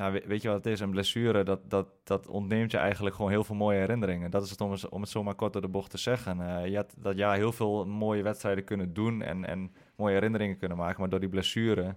Ja, 0.00 0.10
we- 0.12 0.22
weet 0.26 0.42
je 0.42 0.48
wat 0.48 0.56
het 0.56 0.66
is? 0.72 0.80
Een 0.80 0.90
blessure, 0.90 1.42
dat, 1.42 1.70
dat, 1.70 1.86
dat 2.04 2.26
ontneemt 2.28 2.70
je 2.70 2.76
eigenlijk 2.76 3.14
gewoon 3.16 3.30
heel 3.30 3.44
veel 3.44 3.54
mooie 3.56 3.78
herinneringen. 3.78 4.30
Dat 4.30 4.42
is 4.44 4.50
het 4.50 4.60
om, 4.60 4.70
het- 4.70 4.88
om 4.88 5.00
het 5.00 5.10
zomaar 5.10 5.34
kort 5.34 5.52
door 5.52 5.62
de 5.62 5.68
bocht 5.68 5.90
te 5.90 5.98
zeggen. 5.98 6.40
Eh, 6.40 6.66
je 6.66 6.76
had 6.76 6.94
dat 6.98 7.16
jaar 7.16 7.36
heel 7.36 7.52
veel 7.52 7.86
mooie 7.86 8.22
wedstrijden 8.22 8.64
kunnen 8.64 8.92
doen 8.94 9.22
en, 9.22 9.44
en 9.44 9.72
mooie 9.96 10.14
herinneringen 10.14 10.56
kunnen 10.56 10.76
maken. 10.76 11.00
Maar 11.00 11.08
door 11.08 11.20
die 11.20 11.28
blessure 11.28 11.96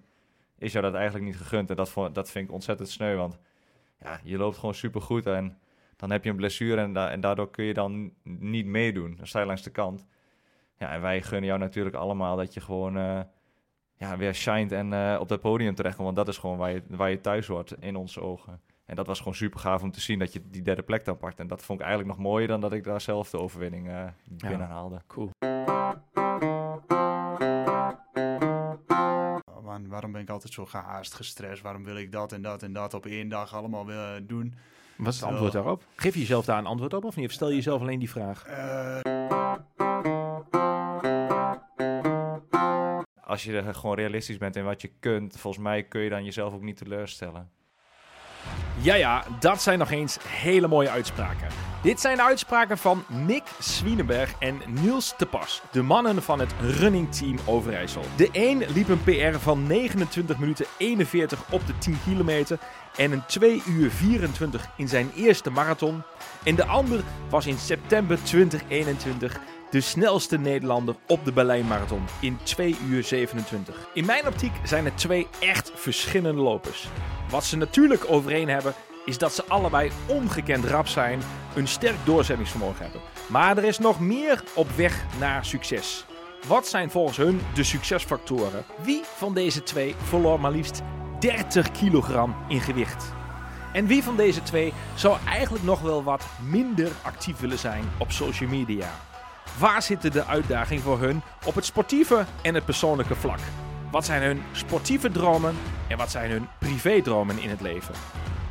is 0.57 0.71
jou 0.71 0.83
dat 0.85 0.93
eigenlijk 0.93 1.25
niet 1.25 1.37
gegund. 1.37 1.69
En 1.69 1.75
dat, 1.75 1.93
dat 2.13 2.31
vind 2.31 2.47
ik 2.47 2.53
ontzettend 2.53 2.89
sneu, 2.89 3.15
want 3.15 3.39
ja, 3.99 4.19
je 4.23 4.37
loopt 4.37 4.57
gewoon 4.57 4.75
supergoed 4.75 5.25
en 5.25 5.57
dan 5.95 6.11
heb 6.11 6.23
je 6.23 6.29
een 6.29 6.35
blessure 6.35 6.81
en, 6.81 6.97
en 6.97 7.19
daardoor 7.21 7.49
kun 7.51 7.65
je 7.65 7.73
dan 7.73 8.13
niet 8.23 8.65
meedoen. 8.65 9.15
Dan 9.15 9.27
sta 9.27 9.39
je 9.39 9.45
langs 9.45 9.63
de 9.63 9.69
kant. 9.71 10.05
Ja, 10.77 10.91
en 10.93 11.01
wij 11.01 11.21
gunnen 11.21 11.45
jou 11.45 11.59
natuurlijk 11.59 11.95
allemaal 11.95 12.35
dat 12.37 12.53
je 12.53 12.59
gewoon 12.61 12.97
eh, 12.97 13.19
ja, 14.03 14.17
weer 14.17 14.35
shined 14.35 14.71
en 14.71 14.93
eh, 14.93 15.19
op 15.19 15.27
dat 15.27 15.41
podium 15.41 15.75
terechtkomt. 15.75 16.05
Want 16.05 16.25
dat 16.25 16.27
is 16.35 16.37
gewoon 16.37 16.57
waar 16.57 16.71
je, 16.71 16.81
waar 16.87 17.09
je 17.09 17.21
thuis 17.21 17.47
hoort 17.47 17.75
in 17.79 17.95
onze 17.95 18.21
ogen. 18.21 18.61
En 18.85 18.95
dat 18.95 19.07
was 19.07 19.17
gewoon 19.17 19.35
super 19.35 19.59
gaaf 19.59 19.81
om 19.81 19.91
te 19.91 20.01
zien 20.01 20.19
dat 20.19 20.33
je 20.33 20.41
die 20.49 20.61
derde 20.61 20.83
plek 20.83 21.05
dan 21.05 21.17
pakt. 21.17 21.39
En 21.39 21.47
dat 21.47 21.63
vond 21.63 21.79
ik 21.79 21.85
eigenlijk 21.85 22.17
nog 22.17 22.25
mooier 22.25 22.47
dan 22.47 22.61
dat 22.61 22.73
ik 22.73 22.83
daar 22.83 23.01
zelf 23.01 23.29
de 23.29 23.39
overwinning 23.39 23.89
eh 23.89 24.05
binnenhaalde. 24.23 25.01
Cool. 25.07 25.29
Man, 29.63 29.87
waarom 29.87 30.11
ben 30.11 30.21
ik 30.21 30.29
altijd 30.29 30.53
zo 30.53 30.65
gehaast, 30.65 31.13
gestrest? 31.13 31.61
Waarom 31.61 31.83
wil 31.83 31.97
ik 31.97 32.11
dat 32.11 32.31
en 32.31 32.41
dat 32.41 32.63
en 32.63 32.73
dat 32.73 32.93
op 32.93 33.05
één 33.05 33.29
dag 33.29 33.55
allemaal 33.55 33.85
willen 33.85 34.27
doen? 34.27 34.55
Wat 34.97 35.13
is 35.13 35.19
het 35.19 35.29
antwoord 35.29 35.51
daarop? 35.51 35.83
Geef 35.95 36.13
je 36.13 36.19
jezelf 36.19 36.45
daar 36.45 36.57
een 36.57 36.65
antwoord 36.65 36.93
op 36.93 37.03
of 37.03 37.15
niet? 37.15 37.25
Of 37.25 37.31
stel 37.31 37.49
je 37.49 37.55
jezelf 37.55 37.81
alleen 37.81 37.99
die 37.99 38.09
vraag? 38.09 38.45
Eh, 38.45 39.42
Als 43.33 43.43
je 43.43 43.61
er 43.61 43.75
gewoon 43.75 43.95
realistisch 43.95 44.37
bent 44.37 44.55
in 44.55 44.63
wat 44.63 44.81
je 44.81 44.89
kunt, 44.99 45.39
volgens 45.39 45.63
mij 45.63 45.83
kun 45.83 46.01
je 46.01 46.09
dan 46.09 46.23
jezelf 46.23 46.53
ook 46.53 46.61
niet 46.61 46.77
teleurstellen. 46.77 47.49
Ja, 48.81 48.95
ja, 48.95 49.23
dat 49.39 49.61
zijn 49.61 49.79
nog 49.79 49.91
eens 49.91 50.17
hele 50.27 50.67
mooie 50.67 50.89
uitspraken. 50.89 51.47
Dit 51.83 51.99
zijn 51.99 52.15
de 52.15 52.23
uitspraken 52.23 52.77
van 52.77 53.03
Nick 53.07 53.43
Swienenberg 53.59 54.33
en 54.39 54.61
Niels 54.67 55.17
de 55.17 55.25
Pas, 55.25 55.61
de 55.71 55.81
mannen 55.81 56.23
van 56.23 56.39
het 56.39 56.53
running 56.61 57.11
team 57.11 57.37
Overijssel. 57.45 58.03
De 58.15 58.29
een 58.31 58.63
liep 58.73 58.87
een 58.87 59.03
PR 59.03 59.37
van 59.37 59.67
29 59.67 60.37
minuten 60.37 60.65
41 60.77 61.51
op 61.51 61.67
de 61.67 61.77
10 61.77 61.97
kilometer 62.05 62.59
en 62.95 63.11
een 63.11 63.25
2 63.25 63.63
uur 63.67 63.91
24 63.91 64.69
in 64.77 64.87
zijn 64.87 65.11
eerste 65.15 65.49
marathon. 65.49 66.03
En 66.43 66.55
de 66.55 66.65
ander 66.65 67.03
was 67.29 67.47
in 67.47 67.57
september 67.57 68.23
2021 68.23 69.39
de 69.73 69.81
snelste 69.81 70.37
Nederlander 70.37 70.95
op 71.07 71.25
de 71.25 71.31
Berlijn 71.31 71.67
Marathon 71.67 72.05
in 72.19 72.37
2 72.43 72.75
uur 72.89 73.03
27. 73.03 73.87
In 73.93 74.05
mijn 74.05 74.27
optiek 74.27 74.51
zijn 74.63 74.85
het 74.85 74.97
twee 74.97 75.27
echt 75.39 75.71
verschillende 75.75 76.41
lopers. 76.41 76.87
Wat 77.29 77.43
ze 77.43 77.57
natuurlijk 77.57 78.05
overeen 78.09 78.49
hebben, 78.49 78.73
is 79.05 79.17
dat 79.17 79.33
ze 79.33 79.45
allebei 79.47 79.91
ongekend 80.07 80.65
rap 80.65 80.87
zijn, 80.87 81.19
een 81.55 81.67
sterk 81.67 81.95
doorzettingsvermogen 82.05 82.83
hebben. 82.83 83.01
Maar 83.27 83.57
er 83.57 83.63
is 83.63 83.79
nog 83.79 83.99
meer 83.99 84.43
op 84.53 84.69
weg 84.69 85.05
naar 85.19 85.45
succes. 85.45 86.05
Wat 86.47 86.67
zijn 86.67 86.91
volgens 86.91 87.17
hun 87.17 87.41
de 87.53 87.63
succesfactoren? 87.63 88.65
Wie 88.81 89.01
van 89.03 89.33
deze 89.33 89.63
twee 89.63 89.95
verloor 90.03 90.39
maar 90.39 90.51
liefst 90.51 90.81
30 91.19 91.71
kilogram 91.71 92.35
in 92.47 92.61
gewicht? 92.61 93.13
En 93.71 93.87
wie 93.87 94.03
van 94.03 94.15
deze 94.15 94.43
twee 94.43 94.73
zou 94.95 95.17
eigenlijk 95.27 95.63
nog 95.63 95.81
wel 95.81 96.03
wat 96.03 96.25
minder 96.49 96.91
actief 97.01 97.39
willen 97.39 97.59
zijn 97.59 97.83
op 97.97 98.11
social 98.11 98.49
media? 98.49 98.89
Waar 99.59 99.81
zitten 99.81 100.11
de 100.11 100.25
uitdagingen 100.25 100.83
voor 100.83 100.99
hun 100.99 101.21
op 101.45 101.55
het 101.55 101.65
sportieve 101.65 102.25
en 102.41 102.53
het 102.53 102.65
persoonlijke 102.65 103.15
vlak? 103.15 103.39
Wat 103.91 104.05
zijn 104.05 104.21
hun 104.21 104.41
sportieve 104.51 105.11
dromen 105.11 105.55
en 105.87 105.97
wat 105.97 106.11
zijn 106.11 106.31
hun 106.31 106.47
privédromen 106.59 107.39
in 107.39 107.49
het 107.49 107.61
leven? 107.61 107.95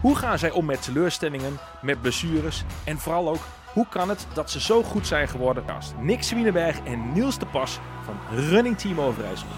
Hoe 0.00 0.16
gaan 0.16 0.38
zij 0.38 0.50
om 0.50 0.64
met 0.64 0.82
teleurstellingen, 0.82 1.58
met 1.82 2.00
blessures 2.00 2.64
en 2.84 2.98
vooral 2.98 3.28
ook 3.28 3.40
hoe 3.72 3.88
kan 3.88 4.08
het 4.08 4.26
dat 4.34 4.50
ze 4.50 4.60
zo 4.60 4.82
goed 4.82 5.06
zijn 5.06 5.28
geworden 5.28 5.68
als 5.68 5.92
Nick 5.98 6.22
Swieneberg 6.22 6.80
en 6.80 7.12
Niels 7.12 7.38
de 7.38 7.46
Pas 7.46 7.80
van 8.04 8.38
Running 8.38 8.78
Team 8.78 9.00
Overijssel? 9.00 9.48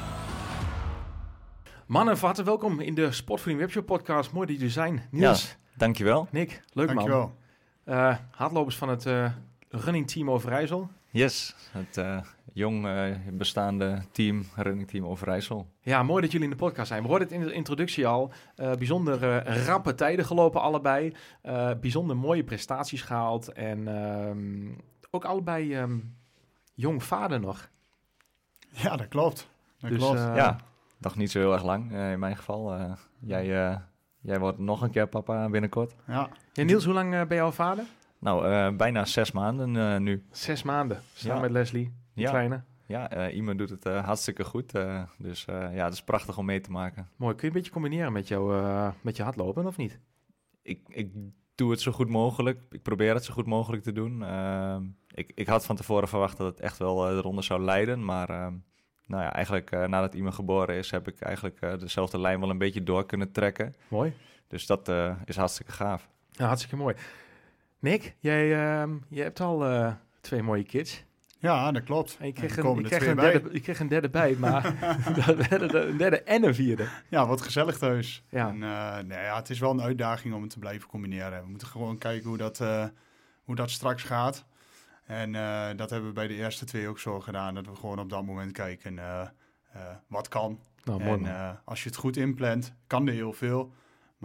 Mannen, 1.87 2.19
van 2.19 2.27
harte 2.27 2.43
welkom 2.45 2.81
in 2.81 2.95
de 2.95 3.13
Sportvoeding 3.13 3.61
Webshop 3.65 3.87
podcast. 3.87 4.33
Mooi 4.33 4.47
dat 4.47 4.55
jullie 4.55 4.71
er 4.71 4.75
zijn. 4.83 5.03
Niels, 5.11 5.57
Dankjewel. 5.77 6.29
Nick, 6.31 6.63
leuk 6.73 6.87
man. 6.87 6.97
dankjewel. 6.97 7.37
Eh, 7.85 8.17
hardlopers 8.31 8.77
van 8.77 8.89
het 8.89 9.07
eh, 9.07 9.31
Running 9.69 10.11
Team 10.11 10.31
Overijssel. 10.31 10.91
Yes, 11.15 11.55
het 11.71 11.97
eh, 11.97 12.21
jong 12.53 12.87
eh, 12.87 13.17
bestaande 13.33 14.03
team, 14.13 14.45
running 14.57 14.89
team 14.89 15.07
Overijssel. 15.07 15.67
Ja, 15.81 16.03
mooi 16.03 16.23
dat 16.23 16.33
jullie 16.33 16.47
in 16.47 16.53
de 16.53 16.63
podcast 16.63 16.89
zijn. 16.89 17.03
We 17.03 17.09
hoorden 17.09 17.29
het 17.29 17.37
in 17.37 17.43
de 17.47 17.53
introductie 17.53 18.07
al. 18.07 18.33
Eh, 18.57 18.73
bijzonder 18.73 19.43
rappe 19.67 19.95
tijden 19.95 20.25
gelopen 20.25 20.61
allebei. 20.61 21.15
Eh, 21.43 21.71
bijzonder 21.81 22.17
mooie 22.17 22.45
prestaties 22.45 23.03
gehaald. 23.03 23.53
En 23.53 23.89
ehm, 23.89 24.73
ook 25.11 25.25
allebei 25.25 25.75
ehm, 25.75 25.99
jong 26.75 27.03
vader 27.03 27.41
nog. 27.41 27.71
Ja, 28.71 28.97
dat 28.97 29.09
klopt. 29.09 29.49
Dat 29.79 29.91
Dus, 29.91 29.99
klopt. 29.99 30.19
ja, 30.19 30.57
nog 30.99 31.17
niet 31.17 31.31
zo 31.31 31.39
heel 31.39 31.53
erg 31.53 31.65
lang 31.65 31.93
in 31.93 32.19
mijn 32.19 32.37
geval. 32.37 32.77
Jij, 33.21 33.67
eh, 33.69 33.77
jij 34.21 34.39
wordt 34.39 34.59
nog 34.59 34.83
een 34.83 34.91
keer 34.91 35.07
papa 35.09 35.49
binnenkort. 35.49 35.95
ja. 36.07 36.29
ja, 36.53 36.63
Niels, 36.63 36.85
hoe 36.85 36.95
lang 36.95 37.11
ben 37.27 37.37
je 37.37 37.43
al 37.43 37.53
vader? 37.53 37.85
Nou, 38.25 38.47
eh, 38.51 38.77
bijna 38.77 39.05
zes 39.05 39.33
maanden 39.33 39.77
eh, 39.77 39.99
nu. 40.01 40.25
Zes 40.31 40.63
maanden. 40.63 41.01
Samen 41.15 41.37
Ja. 41.37 41.43
met 41.43 41.51
Leslie, 41.51 41.93
die 42.15 42.25
Ja. 42.25 42.31
kleine. 42.31 42.63
Ja, 42.87 43.31
iemand 43.31 43.59
doet 43.59 43.71
het 43.71 43.85
hartstikke 43.85 44.45
goed. 44.45 44.73
dus 45.19 45.45
ja, 45.45 45.85
het 45.85 45.93
is 45.93 46.03
prachtig 46.03 46.39
om 46.39 46.45
mee 46.45 46.61
te 46.61 46.71
maken. 46.71 47.09
Mooi. 47.17 47.35
Kun 47.35 47.43
je 47.43 47.55
een 47.55 47.59
beetje 47.61 47.73
combineren 47.73 48.13
met, 48.13 48.29
jou, 48.29 48.65
met 49.01 49.17
je 49.17 49.23
hardlopen 49.23 49.67
of 49.67 49.77
niet? 49.77 49.99
Ik, 50.63 50.81
ik 50.89 51.13
doe 51.55 51.71
het 51.71 51.81
zo 51.81 51.93
goed 51.93 52.09
mogelijk. 52.09 52.61
Ik 52.71 52.83
probeer 52.83 53.15
het 53.15 53.25
zo 53.25 53.33
goed 53.33 53.47
mogelijk 53.47 53.83
te 53.83 53.93
doen. 53.93 54.25
Ik, 55.15 55.33
ik 55.35 55.47
had 55.47 55.65
van 55.67 55.77
tevoren 55.77 56.09
verwacht 56.09 56.37
dat 56.37 56.47
het 56.47 56.61
echt 56.61 56.79
wel 56.79 56.97
de 56.97 57.21
ronde 57.21 57.43
zou 57.43 57.63
leiden. 57.63 58.05
Maar 58.05 58.29
nou 59.07 59.23
ja, 59.23 59.33
eigenlijk 59.33 59.71
nadat 59.71 60.15
iemand 60.15 60.35
geboren 60.35 60.75
is, 60.77 60.91
heb 60.91 61.09
ik 61.09 61.21
eigenlijk 61.21 61.61
dezelfde 61.81 62.21
lijn 62.21 62.41
wel 62.41 62.51
een 62.51 62.59
beetje 62.59 62.83
door 62.83 63.07
kunnen 63.07 63.33
trekken. 63.33 63.75
Mooi. 63.89 64.13
Dus 64.49 64.67
dat 64.67 64.89
is 65.25 65.37
hartstikke 65.37 65.73
gaaf. 65.73 66.09
Ja, 66.31 66.47
hartstikke 66.47 66.77
mooi. 66.77 66.95
Nick, 67.85 68.17
jij 68.19 68.55
ehm, 68.55 68.97
je 69.09 69.23
hebt 69.23 69.41
al 69.41 69.65
eh, 69.67 69.93
twee 70.21 70.43
mooie 70.43 70.65
kids. 70.65 71.05
ja, 71.39 71.73
dat 71.73 71.83
klopt. 71.83 72.17
En 72.21 72.27
En 72.27 72.33
kreeg, 72.33 72.57
een, 72.57 72.83
kreeg 72.83 72.99
twee 72.99 73.09
een 73.09 73.17
bij. 73.17 73.33
derde, 73.33 73.49
je 73.53 73.61
kreeg 73.61 73.81
een 73.81 73.89
derde 73.89 74.11
bij, 74.11 74.35
maar 74.39 74.63
dat 75.25 75.47
werden 75.47 75.89
een 75.89 75.97
derde 75.97 76.23
en 76.23 76.45
een 76.45 76.55
vierde. 76.55 76.87
Ja, 77.09 77.27
wat 77.27 77.41
gezellig 77.41 77.79
thuis. 77.79 78.25
Ja. 78.29 78.49
En, 78.49 78.63
eh, 78.63 78.99
nee, 78.99 79.19
ja, 79.25 79.37
het 79.37 79.51
is 79.51 79.59
wel 79.59 79.71
een 79.71 79.83
uitdaging 79.83 80.35
om 80.35 80.43
het 80.43 80.51
te 80.51 80.59
blijven 80.59 80.89
combineren. 80.89 81.43
We 81.43 81.49
moeten 81.49 81.69
gewoon 81.69 81.99
kijken 81.99 82.29
hoe 82.29 82.37
dat, 82.37 82.61
eh, 82.61 82.85
hoe 83.45 83.55
dat 83.55 83.71
straks 83.71 84.03
gaat. 84.03 84.45
En 85.05 85.33
dat 85.77 85.91
hebben 85.91 86.09
we 86.09 86.15
bij 86.15 86.27
de 86.29 86.35
eerste 86.35 86.65
twee 86.65 86.89
ook 86.89 86.99
zo 86.99 87.21
gedaan. 87.21 87.55
Dat 87.55 87.67
we 87.67 87.75
gewoon 87.77 87.99
op 87.99 88.11
dat 88.11 88.25
moment 88.25 88.53
kijken 88.53 88.99
wat 90.07 90.29
kan. 90.29 90.61
Nou, 90.85 91.03
en 91.03 91.61
als 91.65 91.83
je 91.83 91.89
het 91.89 91.99
goed 91.99 92.17
inplant, 92.17 92.75
kan 92.87 93.07
er 93.07 93.13
heel 93.13 93.33
veel. 93.33 93.73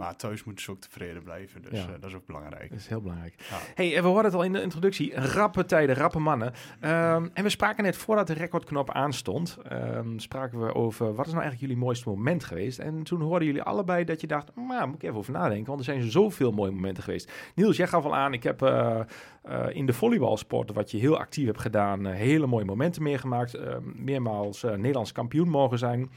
Maar 0.00 0.16
thuis 0.16 0.44
moeten 0.44 0.64
ze 0.64 0.70
ook 0.70 0.80
tevreden 0.80 1.22
blijven. 1.22 1.62
Dus 1.62 1.78
Ja. 1.78 1.86
eh, 1.86 1.92
dat 2.00 2.10
is 2.10 2.16
ook 2.16 2.26
belangrijk. 2.26 2.70
Dat 2.70 2.78
is 2.78 2.86
heel 2.88 3.00
belangrijk. 3.00 3.34
Ja. 3.50 3.56
Hey, 3.74 3.96
en 3.96 4.02
we 4.02 4.08
hoorden 4.08 4.24
het 4.24 4.34
al 4.34 4.42
in 4.44 4.52
de 4.52 4.62
introductie. 4.62 5.14
Rappe 5.14 5.64
tijden, 5.64 5.94
rappe 5.96 6.18
mannen. 6.18 6.52
Ehm, 6.80 7.28
en 7.32 7.42
we 7.42 7.48
spraken 7.48 7.84
net 7.84 7.96
voordat 7.96 8.26
de 8.26 8.32
recordknop 8.32 8.90
aanstond, 8.90 9.58
ehm, 9.68 10.18
spraken 10.18 10.60
we 10.66 10.74
over 10.74 11.06
wat 11.14 11.26
is 11.26 11.32
nou 11.32 11.42
eigenlijk 11.42 11.60
jullie 11.60 11.76
mooiste 11.84 12.08
moment 12.08 12.44
geweest. 12.44 12.78
En 12.78 13.02
toen 13.02 13.20
hoorden 13.20 13.46
jullie 13.46 13.62
allebei 13.62 14.04
dat 14.04 14.20
je 14.20 14.26
dacht, 14.26 14.50
nou, 14.56 14.86
moet 14.86 14.94
ik 14.96 15.02
even 15.02 15.16
over 15.16 15.32
nadenken, 15.32 15.66
want 15.66 15.78
er 15.78 15.84
zijn 15.84 16.10
zoveel 16.10 16.52
mooie 16.52 16.70
momenten 16.70 17.02
geweest. 17.02 17.32
Niels, 17.54 17.76
jij 17.76 17.86
gaf 17.86 18.04
al 18.04 18.14
aan, 18.16 18.32
ik 18.32 18.42
heb 18.42 18.62
eh, 18.62 19.00
eh, 19.42 19.66
in 19.70 19.86
de 19.86 19.92
volleybalsport, 19.92 20.72
wat 20.72 20.90
je 20.90 20.98
heel 20.98 21.18
actief 21.18 21.46
hebt 21.46 21.60
gedaan, 21.60 22.06
eh, 22.06 22.14
hele 22.14 22.46
mooie 22.46 22.64
momenten 22.64 23.02
meegemaakt. 23.02 23.54
Ehm, 23.54 23.82
meermaals 23.94 24.62
eh, 24.62 24.74
Nederlands 24.74 25.12
kampioen 25.12 25.48
mogen 25.48 25.78
zijn. 25.78 26.10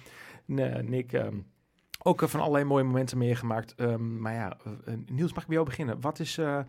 Nick, 0.46 1.12
ook 2.03 2.22
eh, 2.22 2.28
van 2.28 2.40
allerlei 2.40 2.64
mooie 2.66 2.84
momenten 2.84 3.18
meegemaakt. 3.18 3.75
Ehm, 3.75 4.19
maar 4.22 4.34
ja, 4.34 4.58
eh, 4.86 4.94
Niels, 5.06 5.34
mag 5.34 5.41
ik 5.41 5.48
bij 5.48 5.56
jou 5.57 5.66
beginnen? 5.69 6.01
Wat 6.01 6.19
is, 6.19 6.38
eh, 6.38 6.60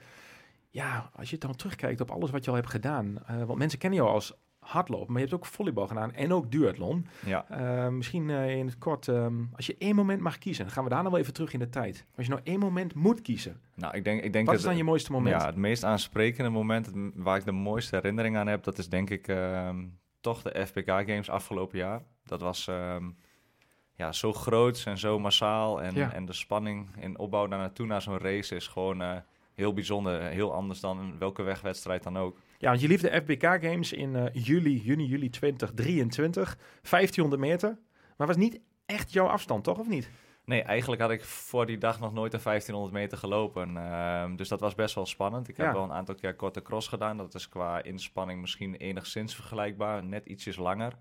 ja, 0.70 1.10
als 1.14 1.30
je 1.30 1.38
dan 1.38 1.56
terugkijkt 1.56 2.00
op 2.00 2.10
alles 2.10 2.30
wat 2.30 2.44
je 2.44 2.50
al 2.50 2.56
hebt 2.56 2.70
gedaan. 2.70 3.18
eh, 3.26 3.42
want 3.44 3.58
mensen 3.58 3.78
kennen 3.78 3.98
jou 3.98 4.10
als 4.10 4.32
hardlopen, 4.58 5.12
maar 5.12 5.22
je 5.22 5.28
hebt 5.28 5.40
ook 5.40 5.46
volleybal 5.46 5.86
gedaan 5.86 6.12
en 6.12 6.32
ook 6.32 6.50
duathlon. 6.50 7.06
Ja, 7.26 7.46
Eh, 7.48 7.88
misschien 7.88 8.30
eh, 8.30 8.56
in 8.56 8.66
het 8.66 8.78
kort, 8.78 9.08
ehm, 9.08 9.34
als 9.56 9.66
je 9.66 9.76
één 9.78 9.94
moment 9.94 10.20
mag 10.20 10.38
kiezen, 10.38 10.70
gaan 10.70 10.84
we 10.84 10.90
daar 10.90 11.02
nog 11.02 11.12
wel 11.12 11.20
even 11.20 11.32
terug 11.32 11.52
in 11.52 11.58
de 11.58 11.68
tijd. 11.68 12.06
Als 12.16 12.26
je 12.26 12.32
nou 12.32 12.44
één 12.44 12.58
moment 12.58 12.94
moet 12.94 13.20
kiezen, 13.20 13.60
nou, 13.74 13.96
ik 13.96 14.04
denk, 14.04 14.22
ik 14.22 14.32
denk 14.32 14.44
wat 14.46 14.54
dat 14.54 14.62
is 14.64 14.68
dan 14.70 14.76
je 14.76 14.84
mooiste 14.84 15.12
moment? 15.12 15.40
Ja, 15.40 15.46
het 15.46 15.56
meest 15.56 15.84
aansprekende 15.84 16.50
moment 16.50 16.90
waar 17.14 17.36
ik 17.36 17.44
de 17.44 17.52
mooiste 17.52 17.96
herinnering 17.96 18.36
aan 18.36 18.46
heb, 18.46 18.62
dat 18.64 18.78
is 18.78 18.88
denk 18.88 19.10
ik 19.10 19.28
ehm, 19.28 19.84
toch 20.20 20.42
de 20.42 20.66
FBK 20.66 20.86
Games 20.88 21.30
afgelopen 21.30 21.78
jaar. 21.78 22.02
Dat 22.24 22.40
was 22.40 22.70
ja, 23.96 24.12
zo 24.12 24.32
groot 24.32 24.82
en 24.86 24.98
zo 24.98 25.18
massaal. 25.18 25.82
En, 25.82 25.94
Ja. 25.94 26.12
en 26.12 26.24
de 26.26 26.32
spanning 26.32 26.88
in 27.00 27.18
opbouw 27.18 27.46
daar 27.46 27.58
naartoe 27.58 27.86
naar 27.86 28.02
zo'n 28.02 28.18
race 28.18 28.54
is 28.56 28.66
gewoon 28.66 29.02
eh, 29.02 29.16
heel 29.54 29.72
bijzonder. 29.72 30.20
Heel 30.22 30.52
anders 30.54 30.80
dan 30.80 31.18
welke 31.18 31.42
wegwedstrijd 31.42 32.02
dan 32.02 32.18
ook. 32.18 32.38
Ja, 32.58 32.68
want 32.68 32.80
je 32.80 32.88
liep 32.88 33.00
de 33.00 33.20
FBK 33.24 33.42
Games 33.42 33.92
in 33.92 34.16
eh, 34.16 34.44
juli, 34.44 34.80
juni, 34.80 35.06
juli 35.06 35.30
2023, 35.30 36.56
1500 36.82 37.40
meter. 37.42 37.78
Maar 38.16 38.26
was 38.26 38.36
niet 38.36 38.60
echt 38.86 39.12
jouw 39.12 39.26
afstand, 39.26 39.64
toch? 39.64 39.78
Of 39.78 39.88
niet? 39.88 40.10
Nee, 40.44 40.62
eigenlijk 40.62 41.02
had 41.02 41.10
ik 41.10 41.24
voor 41.24 41.66
die 41.66 41.78
dag 41.78 42.00
nog 42.00 42.12
nooit 42.12 42.32
een 42.32 42.40
1500 42.42 42.94
meter 42.94 43.18
gelopen. 43.18 43.76
Ehm, 43.76 44.36
dus 44.36 44.48
dat 44.48 44.60
was 44.60 44.74
best 44.74 44.94
wel 44.94 45.06
spannend. 45.06 45.48
Ik 45.48 45.56
heb 45.56 45.72
wel 45.72 45.82
een 45.82 45.92
aantal 45.92 46.14
keer 46.14 46.34
korte 46.34 46.62
cross 46.62 46.88
gedaan. 46.88 47.16
Dat 47.16 47.34
is 47.34 47.48
qua 47.48 47.82
inspanning 47.82 48.40
misschien 48.40 48.74
enigszins 48.74 49.34
vergelijkbaar. 49.34 50.04
Net 50.04 50.26
ietsjes 50.26 50.56
langer. 50.56 50.92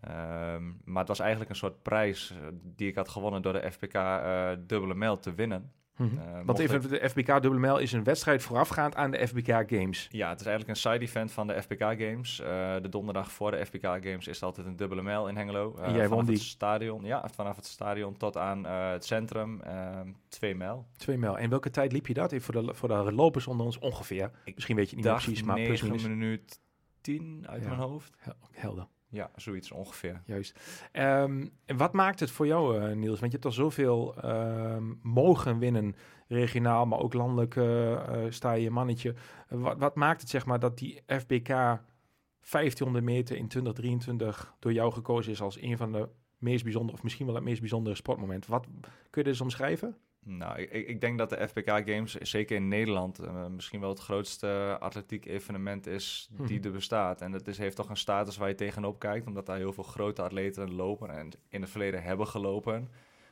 Ehm, 0.00 0.64
maar 0.84 0.98
het 0.98 1.08
was 1.08 1.18
eigenlijk 1.20 1.50
een 1.50 1.56
soort 1.56 1.82
prijs 1.82 2.30
eh, 2.30 2.36
die 2.62 2.88
ik 2.88 2.94
had 2.94 3.08
gewonnen 3.08 3.42
door 3.42 3.52
de 3.52 3.70
FPK 3.72 3.94
eh, 3.94 4.50
dubbele 4.66 4.94
mijl 4.94 5.18
te 5.18 5.34
winnen. 5.34 5.72
Eh, 5.96 6.06
Want 6.44 6.58
even, 6.58 6.88
de 6.88 7.08
FBK 7.08 7.26
Dubbele 7.26 7.58
Mijl 7.58 7.78
is 7.78 7.92
een 7.92 8.04
wedstrijd 8.04 8.42
voorafgaand 8.42 8.94
aan 8.96 9.10
de 9.10 9.26
FBK 9.28 9.46
Games. 9.46 10.08
Ja, 10.10 10.28
het 10.28 10.40
is 10.40 10.46
eigenlijk 10.46 10.68
een 10.68 10.90
side-event 10.90 11.32
van 11.32 11.46
de 11.46 11.62
FPK 11.62 11.80
Games. 11.82 12.36
De 12.82 12.86
donderdag 12.90 13.32
voor 13.32 13.50
de 13.50 13.66
FPK 13.66 13.82
Games 13.82 14.26
is 14.26 14.38
er 14.40 14.44
altijd 14.46 14.66
een 14.66 14.76
dubbele 14.76 15.02
mijl 15.02 15.28
in 15.28 15.36
Hengelo. 15.36 15.76
En 15.76 15.92
jij 15.92 16.00
won 16.00 16.08
vanaf 16.08 16.24
die? 16.24 16.34
het 16.34 16.44
stadion, 16.44 17.04
ja, 17.04 17.28
vanaf 17.34 17.56
het 17.56 17.66
stadion 17.66 18.16
tot 18.16 18.36
aan 18.36 18.64
het 18.64 19.04
centrum, 19.04 19.60
ehm, 19.60 20.08
twee 20.28 20.54
mijl. 20.54 20.86
Twee 20.96 21.18
mijl. 21.18 21.38
En 21.38 21.50
welke 21.50 21.70
tijd 21.70 21.92
liep 21.92 22.06
je 22.06 22.14
dat? 22.14 22.32
Even 22.32 22.52
voor 22.54 22.66
de, 22.66 22.74
voor 22.74 22.88
de 22.88 23.12
lopers 23.12 23.46
onder 23.46 23.66
ons 23.66 23.78
ongeveer. 23.78 24.30
Ik 24.44 24.54
Misschien 24.54 24.76
weet 24.76 24.90
je 24.90 24.96
het 24.96 25.04
niet 25.04 25.14
precies, 25.14 25.42
maar 25.42 25.54
plus 25.54 25.68
9 25.82 25.86
minus. 25.88 26.02
minuut 26.06 26.60
10 27.00 27.44
uit 27.48 27.62
Ja. 27.62 27.68
mijn 27.68 27.80
hoofd. 27.80 28.14
Hel- 28.18 28.34
Helder, 28.50 28.86
Ja, 29.10 29.30
zoiets 29.36 29.72
ongeveer. 29.72 30.22
juist. 30.24 30.58
En 30.92 31.52
wat 31.76 31.92
maakt 31.92 32.20
het 32.20 32.30
voor 32.30 32.46
jou, 32.46 32.78
eh, 32.78 32.96
Niels? 32.96 33.20
Want 33.20 33.32
je 33.32 33.38
hebt 33.38 33.44
al 33.44 33.62
zoveel 33.64 34.14
ehm, 34.16 34.92
mogen 35.02 35.58
winnen, 35.58 35.94
regionaal, 36.28 36.86
maar 36.86 36.98
ook 36.98 37.14
landelijk 37.14 37.56
eh, 37.56 37.92
eh, 37.92 38.30
sta 38.32 38.52
je 38.52 38.62
je 38.62 38.70
mannetje. 38.70 39.14
Wat, 39.48 39.78
wat 39.78 39.94
maakt 39.94 40.20
het, 40.20 40.30
zeg 40.30 40.46
maar, 40.46 40.58
dat 40.58 40.78
die 40.78 41.02
FBK 41.06 41.46
1500 41.46 43.04
meter 43.04 43.36
in 43.36 43.48
2023 43.48 44.54
door 44.58 44.72
jou 44.72 44.92
gekozen 44.92 45.32
is 45.32 45.40
als 45.40 45.60
een 45.60 45.76
van 45.76 45.92
de 45.92 46.08
meest 46.38 46.62
bijzondere, 46.62 46.96
of 46.96 47.02
misschien 47.02 47.26
wel 47.26 47.34
het 47.34 47.44
meest 47.44 47.60
bijzondere 47.60 47.96
sportmoment? 47.96 48.46
Wat 48.46 48.66
kun 49.10 49.22
je 49.22 49.28
dus 49.28 49.40
omschrijven? 49.40 49.96
Nou, 50.24 50.58
ik, 50.60 50.70
ik 50.88 51.00
denk 51.00 51.18
dat 51.18 51.30
de 51.30 51.48
FPK 51.48 51.68
Games, 51.68 52.14
zeker 52.14 52.56
in 52.56 52.68
Nederland, 52.68 53.18
eh, 53.18 53.46
misschien 53.46 53.80
wel 53.80 53.88
het 53.88 53.98
grootste 53.98 54.76
atletiek 54.80 55.24
evenement 55.26 55.86
is 55.86 56.28
die 56.46 56.56
Mhm. 56.58 56.66
er 56.66 56.72
bestaat. 56.72 57.20
En 57.20 57.32
dat 57.32 57.46
is, 57.46 57.58
heeft 57.58 57.76
toch 57.76 57.88
een 57.88 57.96
status 57.96 58.36
waar 58.36 58.48
je 58.48 58.54
tegenop 58.54 58.98
kijkt, 58.98 59.26
omdat 59.26 59.46
daar 59.46 59.56
heel 59.56 59.72
veel 59.72 59.84
grote 59.84 60.22
atleten 60.22 60.72
lopen 60.74 61.10
en 61.10 61.30
in 61.48 61.60
het 61.60 61.70
verleden 61.70 62.02
hebben 62.02 62.26
gelopen. 62.26 62.88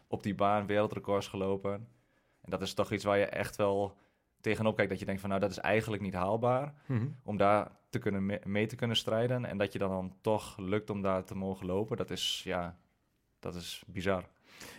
Op 0.07 0.23
die 0.23 0.35
baan 0.35 0.67
wereldrecords 0.67 1.29
gelopen. 1.29 1.73
En 2.41 2.51
dat 2.51 2.63
is 2.63 2.75
toch 2.75 2.93
iets 2.93 3.05
waar 3.05 3.19
je 3.19 3.27
echt 3.27 3.57
wel 3.57 3.97
tegenop 4.41 4.77
kijkt, 4.77 4.91
dat 4.91 4.99
je 5.01 5.05
denkt 5.07 5.21
van 5.21 5.31
nou, 5.31 5.41
dat 5.43 5.51
is 5.51 5.59
eigenlijk 5.59 6.03
niet 6.03 6.15
haalbaar 6.15 6.75
om 7.23 7.37
daar 7.37 7.71
te 7.91 7.99
kunnen 7.99 8.27
me- 8.27 8.41
mee 8.45 8.67
te 8.67 8.77
kunnen 8.77 8.97
strijden. 8.97 9.45
En 9.45 9.59
dat 9.59 9.73
je 9.73 9.79
dan, 9.79 9.91
dan 9.91 10.15
toch 10.21 10.57
lukt 10.59 10.91
om 10.91 11.03
daar 11.03 11.25
te 11.25 11.35
mogen 11.37 11.67
lopen, 11.67 11.97
dat 11.97 12.11
is, 12.11 12.41
ja, 12.45 12.79
dat 13.39 13.55
is 13.55 13.83
bizar. 13.87 14.25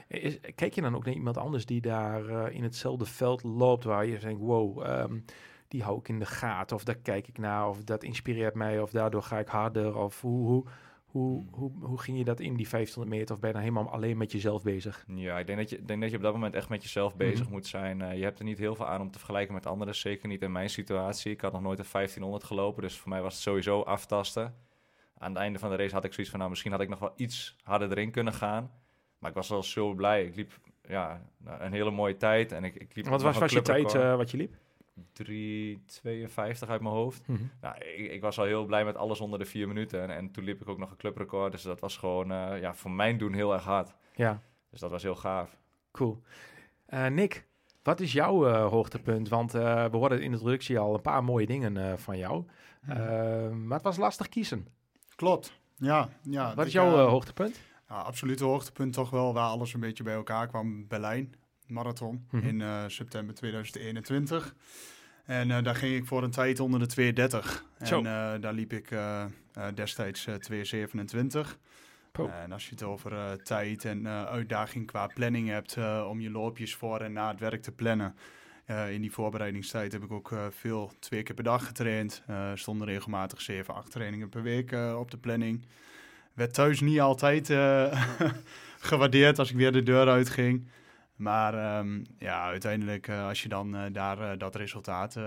Is, 0.07 0.39
kijk 0.55 0.73
je 0.73 0.81
dan 0.81 0.95
ook 0.95 1.05
naar 1.05 1.13
iemand 1.13 1.37
anders 1.37 1.65
die 1.65 1.81
daar 1.81 2.27
eh, 2.29 2.55
in 2.55 2.63
hetzelfde 2.63 3.05
veld 3.05 3.43
loopt, 3.43 3.83
waar 3.83 4.05
je 4.05 4.19
denkt, 4.19 4.41
wow, 4.41 4.83
ehm, 4.85 5.19
die 5.67 5.83
hou 5.83 5.99
ik 5.99 6.07
in 6.09 6.19
de 6.19 6.25
gaten, 6.25 6.75
of 6.75 6.83
daar 6.83 6.97
kijk 6.97 7.27
ik 7.27 7.37
naar, 7.37 7.69
of 7.69 7.83
dat 7.83 8.03
inspireert 8.03 8.53
mij, 8.55 8.81
of 8.81 8.91
daardoor 8.91 9.23
ga 9.23 9.39
ik 9.39 9.47
harder, 9.47 9.97
of 9.97 10.21
hoe, 10.21 10.47
hoe, 10.47 10.63
hoe, 11.05 11.45
hoe, 11.51 11.71
hoe 11.81 11.99
ging 11.99 12.17
je 12.17 12.23
dat 12.23 12.39
in 12.39 12.55
die 12.55 12.67
1500 12.69 13.17
meter, 13.17 13.35
of 13.35 13.41
ben 13.41 13.49
je 13.49 13.55
dan 13.55 13.65
helemaal 13.65 13.91
alleen 13.93 14.17
met 14.17 14.31
jezelf 14.31 14.63
bezig? 14.63 15.05
Ja, 15.07 15.39
ik 15.39 15.47
denk 15.47 15.59
dat 15.59 15.69
je, 15.69 15.85
denk 15.85 16.01
dat 16.01 16.09
je 16.09 16.15
op 16.17 16.23
dat 16.23 16.33
moment 16.33 16.53
echt 16.55 16.69
met 16.69 16.83
jezelf 16.83 17.15
bezig 17.15 17.43
Mhm. 17.45 17.51
moet 17.51 17.67
zijn. 17.67 18.01
Eh, 18.01 18.17
je 18.17 18.23
hebt 18.23 18.39
er 18.39 18.45
niet 18.45 18.57
heel 18.57 18.75
veel 18.75 18.87
aan 18.87 19.01
om 19.01 19.11
te 19.11 19.17
vergelijken 19.17 19.53
met 19.53 19.65
anderen. 19.65 19.95
Zeker 19.95 20.27
niet 20.27 20.41
in 20.41 20.51
mijn 20.51 20.69
situatie. 20.69 21.31
Ik 21.31 21.41
had 21.41 21.51
nog 21.51 21.61
nooit 21.61 21.79
een 21.79 21.85
1500 21.91 22.43
gelopen. 22.43 22.81
Dus 22.81 22.97
voor 22.97 23.09
mij 23.09 23.21
was 23.21 23.33
het 23.33 23.41
sowieso 23.41 23.81
aftasten. 23.81 24.55
Aan 25.17 25.29
het 25.31 25.39
einde 25.39 25.59
van 25.59 25.69
de 25.69 25.75
race 25.75 25.93
had 25.93 26.03
ik 26.03 26.11
zoiets 26.11 26.29
van... 26.29 26.39
nou, 26.39 26.51
misschien 26.51 26.71
had 26.71 26.81
ik 26.81 26.89
nog 26.89 26.99
wel 26.99 27.13
iets 27.15 27.55
harder 27.63 27.89
erin 27.91 28.11
kunnen 28.11 28.33
gaan. 28.33 28.71
Maar 29.19 29.29
ik 29.29 29.35
was 29.35 29.49
wel 29.49 29.63
zo 29.63 29.93
blij. 29.93 30.25
Ik 30.25 30.35
liep 30.35 30.51
ja, 30.87 31.21
een 31.45 31.71
hele 31.71 31.91
mooie 31.91 32.17
tijd. 32.17 32.51
En 32.51 32.63
ik, 32.63 32.75
ik 32.75 32.95
liep 32.95 33.05
Wat 33.07 33.21
was, 33.21 33.37
was 33.37 33.51
je 33.51 33.61
tijd 33.61 33.93
eh, 33.93 34.15
wat 34.15 34.31
je 34.31 34.37
liep? 34.37 34.55
3,52 35.23 36.67
uit 36.67 36.81
mijn 36.81 36.95
hoofd. 36.95 37.23
Nou, 37.61 37.75
ik, 37.77 38.11
ik 38.11 38.21
was 38.21 38.39
al 38.39 38.45
heel 38.45 38.65
blij 38.65 38.85
met 38.85 38.95
alles 38.95 39.19
onder 39.19 39.39
de 39.39 39.45
vier 39.45 39.67
minuten. 39.67 40.01
En, 40.01 40.09
en 40.09 40.31
toen 40.31 40.43
liep 40.43 40.61
ik 40.61 40.69
ook 40.69 40.77
nog 40.77 40.91
een 40.91 40.97
clubrecord. 40.97 41.51
Dus 41.51 41.61
dat 41.61 41.79
was 41.79 41.97
gewoon 41.97 42.31
eh, 42.31 42.59
ja, 42.61 42.73
voor 42.73 42.91
mijn 42.91 43.17
doen 43.17 43.33
heel 43.33 43.53
erg 43.53 43.63
hard. 43.63 43.93
Ja, 44.15 44.41
Dus 44.69 44.79
dat 44.79 44.91
was 44.91 45.03
heel 45.03 45.15
gaaf. 45.15 45.57
cool. 45.91 46.21
Eh, 46.85 47.07
Nick, 47.07 47.45
wat 47.83 47.99
is 47.99 48.11
jouw 48.13 48.47
eh, 48.47 48.67
hoogtepunt? 48.69 49.29
Want 49.29 49.53
eh, 49.53 49.85
we 49.85 49.97
hoorden 49.97 50.21
in 50.21 50.23
de 50.25 50.31
introductie 50.31 50.79
al 50.79 50.93
een 50.93 51.01
paar 51.01 51.23
mooie 51.23 51.45
dingen 51.45 51.77
eh, 51.77 51.97
van 51.97 52.17
jou. 52.17 52.45
Mhm. 52.81 53.67
Maar 53.67 53.77
het 53.77 53.85
was 53.85 53.97
lastig 53.97 54.29
kiezen. 54.29 54.67
Klopt. 55.15 55.53
Ja, 55.75 56.09
ja. 56.21 56.47
wat 56.49 56.59
ik, 56.59 56.65
is 56.65 56.73
jouw 56.73 57.07
hoogtepunt? 57.07 57.61
Ja, 57.89 57.95
absolute 57.95 58.43
hoogtepunt 58.43 58.93
toch 58.93 59.09
wel 59.09 59.33
waar 59.33 59.47
alles 59.47 59.73
een 59.73 59.79
beetje 59.79 60.03
bij 60.03 60.13
elkaar 60.13 60.47
kwam. 60.47 60.87
Berlijn 60.87 61.33
Marathon 61.67 62.27
Mhm. 62.31 62.47
in 62.47 62.61
eh, 62.61 62.83
september 62.87 63.35
2021. 63.35 64.55
En 65.25 65.51
eh, 65.51 65.63
daar 65.63 65.75
ging 65.75 65.95
ik 65.95 66.05
voor 66.05 66.23
een 66.23 66.31
tijd 66.31 66.59
onder 66.59 66.79
de 66.79 66.85
230. 66.87 67.65
Zo. 67.83 67.97
En 67.97 68.05
eh, 68.05 68.41
daar 68.41 68.53
liep 68.53 68.73
ik 68.73 68.89
destijds 69.73 70.25
eh 70.25 70.35
227. 70.35 71.57
Oh. 72.19 72.33
En 72.33 72.51
als 72.51 72.65
je 72.65 72.71
het 72.71 72.83
over 72.83 73.43
tijd 73.43 73.85
en 73.85 74.07
uitdaging 74.07 74.87
qua 74.87 75.07
planning 75.07 75.47
hebt 75.47 75.77
om 76.07 76.19
je 76.19 76.31
loopjes 76.31 76.75
voor 76.75 77.01
en 77.01 77.13
na 77.13 77.29
het 77.29 77.39
werk 77.39 77.61
te 77.61 77.71
plannen. 77.71 78.15
in 78.89 79.01
die 79.01 79.11
voorbereidingstijd 79.11 79.91
heb 79.91 80.03
ik 80.03 80.11
ook 80.11 80.33
veel 80.49 80.91
twee 80.99 81.23
keer 81.23 81.35
per 81.35 81.43
dag 81.43 81.65
getraind. 81.65 82.23
Stonden 82.53 82.87
regelmatig 82.87 83.41
7, 83.41 83.73
8 83.73 83.91
trainingen 83.91 84.29
per 84.29 84.41
week 84.41 84.71
op 84.97 85.11
de 85.11 85.17
planning. 85.17 85.65
Werd 86.39 86.53
thuis 86.53 86.81
niet 86.81 86.99
altijd 86.99 87.49
eh, 87.49 88.03
gewaardeerd 88.89 89.39
als 89.39 89.49
ik 89.49 89.55
weer 89.55 89.71
de 89.71 89.83
deur 89.83 90.07
uitging. 90.07 90.67
Maar 91.15 91.53
ehm, 91.53 92.03
ja, 92.17 92.43
uiteindelijk 92.43 93.07
eh, 93.07 93.27
als 93.27 93.43
je 93.43 93.49
dan 93.49 93.75
eh, 93.75 93.81
daar 93.91 94.37
dat 94.37 94.55
resultaat 94.55 95.19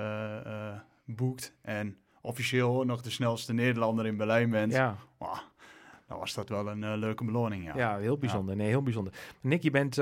boekt 1.05 1.55
en 1.62 1.97
officieel 2.20 2.85
nog 2.85 3.03
de 3.03 3.11
snelste 3.11 3.53
Nederlander 3.53 4.06
in 4.06 4.17
Berlijn 4.17 4.50
bent, 4.50 4.73
Ja. 4.73 4.97
dan 6.09 6.19
was 6.19 6.35
dat 6.35 6.49
wel 6.49 6.69
een 6.69 6.97
leuke 6.99 7.25
beloning. 7.25 7.64
Ja. 7.64 7.76
Ja, 7.76 7.99
heel 7.99 8.19
bijzonder. 8.19 8.56
Nee, 8.56 8.69
heel 8.69 8.82
bijzonder. 8.82 9.12
Nick, 9.41 9.62
je 9.62 9.70
bent 9.70 9.97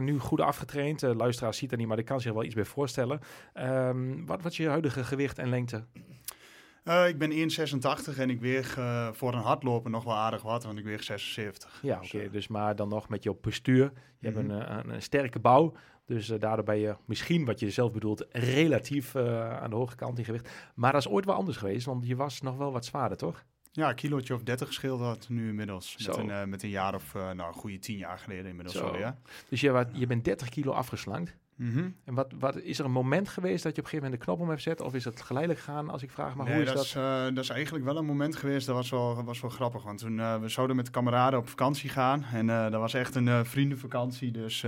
nu 0.00 0.18
goed 0.18 0.40
afgetraind. 0.40 1.02
Uh, 1.02 1.14
luisteraar 1.14 1.54
ziet 1.54 1.72
er 1.72 1.78
niet, 1.78 1.86
maar 1.86 1.98
ik 1.98 2.04
kan 2.04 2.20
zich 2.20 2.32
wel 2.32 2.44
iets 2.44 2.54
bij 2.54 2.64
voorstellen. 2.64 3.20
Ehm, 3.52 4.24
wat, 4.24 4.42
wat 4.42 4.50
is 4.52 4.56
je 4.56 4.68
huidige 4.68 5.04
gewicht 5.04 5.38
en 5.38 5.48
lengte? 5.48 5.84
Eh, 6.84 7.08
ik 7.08 7.18
ben 7.18 7.30
1,86 7.32 8.18
en 8.18 8.30
ik 8.30 8.40
weeg 8.40 8.76
eh, 8.78 9.08
voor 9.12 9.32
een 9.32 9.38
hardlopen 9.40 9.90
nog 9.90 10.04
wel 10.04 10.14
aardig 10.16 10.42
wat, 10.42 10.64
want 10.64 10.78
ik 10.78 10.84
weeg 10.84 11.02
76. 11.02 11.78
Ja, 11.82 11.98
Dus, 11.98 12.14
oké. 12.14 12.24
eh, 12.24 12.32
dus 12.32 12.48
maar 12.48 12.76
dan 12.76 12.88
nog 12.88 13.08
met 13.08 13.22
je 13.22 13.34
postuur. 13.34 13.92
Je 14.18 14.30
Mhm. 14.30 14.38
hebt 14.38 14.50
een, 14.50 14.60
eh, 14.68 14.76
een, 14.84 14.90
een 14.94 15.02
sterke 15.02 15.38
bouw. 15.38 15.74
Dus 16.06 16.26
daardoor 16.26 16.64
ben 16.64 16.78
je 16.78 16.96
misschien, 17.04 17.44
wat 17.44 17.60
je 17.60 17.70
zelf 17.70 17.92
bedoelt, 17.92 18.26
relatief 18.30 19.16
aan 19.16 19.70
de 19.70 19.76
hoge 19.76 19.96
kant 19.96 20.18
in 20.18 20.24
gewicht. 20.24 20.48
Maar 20.74 20.92
dat 20.92 21.00
is 21.00 21.08
ooit 21.08 21.24
wel 21.24 21.34
anders 21.34 21.56
geweest, 21.56 21.86
want 21.86 22.06
je 22.06 22.16
was 22.16 22.40
nog 22.40 22.56
wel 22.56 22.72
wat 22.72 22.84
zwaarder, 22.84 23.16
toch? 23.18 23.44
Ja, 23.72 23.88
een 23.88 23.94
kilootje 23.94 24.34
of 24.34 24.42
30 24.42 24.72
scheelt 24.72 25.00
dat 25.00 25.28
nu 25.28 25.48
inmiddels. 25.48 26.06
Met 26.06 26.16
een, 26.16 26.48
met 26.48 26.62
een 26.62 26.68
jaar 26.68 26.94
of, 26.94 27.14
nou, 27.14 27.38
een 27.42 27.52
goede 27.52 27.78
10 27.78 27.96
jaar 27.96 28.18
geleden 28.18 28.46
inmiddels 28.46 28.76
Zo. 28.76 28.86
al, 28.86 28.98
ja. 28.98 29.18
Dus 29.48 29.60
je, 29.60 29.70
wa- 29.70 29.88
je 29.92 30.06
bent 30.06 30.24
30 30.24 30.48
kilo 30.48 30.72
afgeslankt. 30.72 31.36
Mhm. 31.56 31.88
En 32.04 32.14
wat, 32.14 32.32
wat, 32.38 32.56
is 32.56 32.78
er 32.78 32.84
een 32.84 32.90
moment 32.90 33.28
geweest 33.28 33.62
dat 33.62 33.74
je 33.74 33.80
op 33.80 33.84
een 33.84 33.90
gegeven 33.90 34.04
moment 34.04 34.20
de 34.20 34.26
knop 34.26 34.40
om 34.40 34.48
hebt 34.48 34.62
gezet? 34.62 34.80
Of 34.80 34.94
is 34.94 35.04
het 35.04 35.20
geleidelijk 35.20 35.64
gegaan, 35.64 35.90
als 35.90 36.02
ik 36.02 36.10
vraag, 36.10 36.34
maar 36.34 36.46
nee, 36.46 36.54
hoe 36.54 36.62
is 36.62 36.68
dat, 36.68 36.76
dat? 36.76 36.84
Is, 36.84 36.94
eh, 36.94 37.24
dat 37.34 37.44
is 37.44 37.50
eigenlijk 37.50 37.84
wel 37.84 37.96
een 37.96 38.04
moment 38.04 38.36
geweest, 38.36 38.66
dat 38.66 38.74
was 38.76 38.90
wel, 38.90 39.24
was 39.24 39.40
wel 39.40 39.50
grappig. 39.50 39.82
Want 39.82 39.98
toen 39.98 40.18
uh, 40.18 40.40
we 40.40 40.48
zouden 40.48 40.76
met 40.76 40.90
kameraden 40.90 41.38
op 41.38 41.48
vakantie 41.48 41.90
gaan. 41.90 42.24
En 42.24 42.48
uh, 42.48 42.62
dat 42.70 42.80
was 42.80 42.94
echt 42.94 43.14
een 43.14 43.46
vriendenvakantie. 43.46 44.30
Dus 44.30 44.64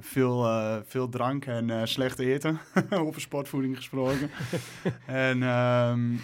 veel, 0.00 0.46
veel 0.86 1.08
drank 1.08 1.46
en 1.46 1.88
slecht 1.88 2.18
eten. 2.18 2.58
Over 2.90 3.20
sportvoeding 3.20 3.76
gesproken. 3.76 4.30
en 5.06 5.42
um, 5.42 6.20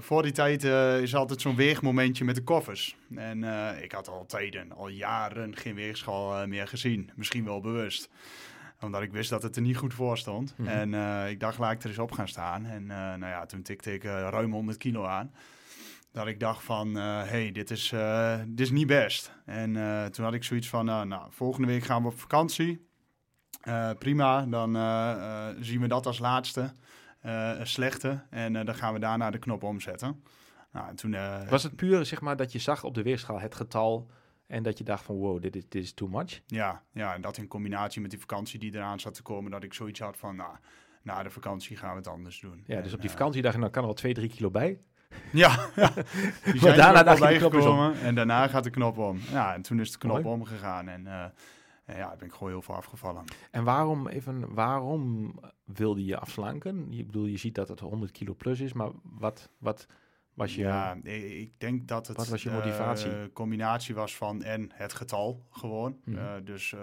voor 0.00 0.22
die 0.22 0.32
tijd 0.32 0.64
is 1.02 1.14
altijd 1.14 1.40
zo'n 1.40 1.56
weegmomentje 1.56 2.24
met 2.24 2.34
de 2.34 2.42
koffers. 2.42 2.96
En 3.14 3.44
ik 3.82 3.92
had 3.92 4.08
al 4.08 4.26
tijden, 4.26 4.72
al 4.72 4.88
jaren 4.88 5.56
geen 5.56 5.74
weegschaal 5.74 6.46
meer 6.46 6.68
gezien. 6.68 7.10
Misschien 7.14 7.44
wel 7.44 7.60
bewust 7.60 8.08
omdat 8.80 9.02
ik 9.02 9.12
wist 9.12 9.30
dat 9.30 9.42
het 9.42 9.56
er 9.56 9.62
niet 9.62 9.76
goed 9.76 9.94
voor 9.94 10.18
stond. 10.18 10.54
Mhm. 10.56 10.68
En 10.68 10.92
uh, 10.92 11.30
ik 11.30 11.40
dacht, 11.40 11.58
laat 11.58 11.72
ik 11.72 11.82
er 11.82 11.88
eens 11.88 11.98
op 11.98 12.12
gaan 12.12 12.28
staan. 12.28 12.66
En 12.66 12.82
uh, 12.82 12.88
nou 12.88 13.26
ja, 13.26 13.46
toen 13.46 13.62
tikte 13.62 13.92
ik 13.92 14.04
uh, 14.04 14.10
ruim 14.10 14.52
100 14.52 14.78
kilo 14.78 15.04
aan. 15.04 15.32
Dat 16.12 16.26
ik 16.26 16.40
dacht 16.40 16.62
van, 16.62 16.94
hé, 16.94 17.24
hey, 17.24 17.52
dit, 17.52 17.70
is, 17.70 17.94
dit 18.46 18.60
is 18.60 18.70
niet 18.70 18.86
best. 18.86 19.32
En 19.44 19.72
toen 20.12 20.24
had 20.24 20.34
ik 20.34 20.44
zoiets 20.44 20.68
van, 20.68 20.84
nou, 20.84 21.22
volgende 21.28 21.66
week 21.66 21.82
gaan 21.82 22.02
we 22.02 22.08
op 22.08 22.20
vakantie. 22.20 22.86
Prima, 23.98 24.46
dan 24.46 24.72
zien 25.60 25.80
we 25.80 25.86
dat 25.88 26.06
als 26.06 26.18
laatste 26.18 26.72
slechte. 27.62 28.22
En 28.30 28.52
dan 28.52 28.74
gaan 28.74 28.92
we 28.92 28.98
daarna 28.98 29.30
de 29.30 29.38
knop 29.38 29.62
omzetten. 29.62 30.22
Nou, 30.72 30.94
toen, 30.94 31.16
Was 31.48 31.62
het 31.62 31.76
puur, 31.76 32.06
zeg 32.06 32.20
maar, 32.20 32.36
dat 32.36 32.52
je 32.52 32.58
zag 32.58 32.84
op 32.84 32.94
de 32.94 33.02
weegschaal 33.02 33.40
het 33.40 33.54
getal... 33.54 34.10
En 34.50 34.62
dat 34.62 34.78
je 34.78 34.84
dacht 34.84 35.04
van 35.04 35.16
wow, 35.16 35.42
dit 35.42 35.56
is, 35.56 35.62
dit 35.68 35.82
is 35.82 35.92
too 35.92 36.08
much. 36.08 36.40
Ja, 36.46 36.82
ja, 36.92 37.14
en 37.14 37.20
dat 37.20 37.36
in 37.36 37.46
combinatie 37.46 38.00
met 38.00 38.10
die 38.10 38.20
vakantie 38.20 38.58
die 38.58 38.74
eraan 38.74 39.00
zat 39.00 39.14
te 39.14 39.22
komen, 39.22 39.50
dat 39.50 39.62
ik 39.62 39.74
zoiets 39.74 40.00
had 40.00 40.16
van, 40.16 40.36
nou, 40.36 40.56
na 41.02 41.22
de 41.22 41.30
vakantie 41.30 41.76
gaan 41.76 41.90
we 41.90 41.96
het 41.96 42.06
anders 42.06 42.40
doen. 42.40 42.64
Ja, 42.66 42.80
dus 42.80 42.92
op 42.92 43.00
die 43.00 43.10
uh, 43.10 43.16
vakantie 43.16 43.42
dacht 43.42 43.54
je, 43.54 43.60
nou 43.60 43.72
kan 43.72 43.82
er 43.82 43.88
wel 43.88 43.96
twee, 43.96 44.14
drie 44.14 44.28
kilo 44.28 44.50
bij. 44.50 44.80
Ja, 45.32 45.68
ja. 45.76 45.92
die 46.52 46.60
zijn 46.60 46.76
daarna 46.76 47.02
dacht 47.02 47.20
de 47.20 47.48
knop 47.48 47.94
en 48.02 48.14
daarna 48.14 48.48
gaat 48.48 48.64
de 48.64 48.70
knop 48.70 48.98
om. 48.98 49.20
Ja, 49.30 49.54
en 49.54 49.62
toen 49.62 49.80
is 49.80 49.92
de 49.92 49.98
knop 49.98 50.22
Mooi. 50.22 50.34
omgegaan 50.34 50.88
en, 50.88 51.00
uh, 51.06 51.24
ja, 51.96 52.16
ben 52.16 52.26
ik 52.26 52.32
gewoon 52.32 52.52
heel 52.52 52.62
veel 52.62 52.74
afgevallen. 52.74 53.24
En 53.50 53.64
waarom, 53.64 54.08
even, 54.08 54.54
waarom 54.54 55.34
wilde 55.64 56.04
je 56.04 56.18
afslanken? 56.18 56.86
Je 56.88 57.04
bedoel, 57.04 57.26
je 57.26 57.36
ziet 57.36 57.54
dat 57.54 57.68
het 57.68 57.80
100 57.80 58.10
kilo 58.10 58.34
plus 58.34 58.60
is, 58.60 58.72
maar 58.72 58.90
wat, 59.02 59.50
wat 59.58 59.86
was 60.40 60.54
je... 60.54 60.62
Ja, 60.62 60.96
ik 61.02 61.52
denk 61.58 61.88
dat 61.88 62.06
het 62.06 62.16
Wat 62.16 62.28
was 62.28 62.42
je 62.42 62.50
eh, 62.50 63.32
combinatie 63.32 63.94
was 63.94 64.16
van 64.16 64.42
en 64.42 64.70
het 64.72 64.92
getal 64.92 65.44
gewoon. 65.50 65.98
Mhm. 66.04 66.18
Eh, 66.18 66.32
dus 66.44 66.72
eh, 66.72 66.80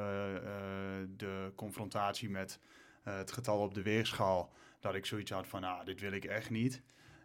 de 1.18 1.52
confrontatie 1.56 2.30
met 2.30 2.60
het 3.04 3.32
getal 3.32 3.60
op 3.60 3.74
de 3.74 3.82
weegschaal. 3.82 4.52
Dat 4.80 4.96
ik 4.96 5.06
zoiets 5.06 5.32
had 5.32 5.48
van, 5.48 5.64
ah, 5.64 5.86
dit 5.86 6.00
wil 6.00 6.12
ik 6.12 6.26
echt 6.26 6.50
niet. 6.50 6.82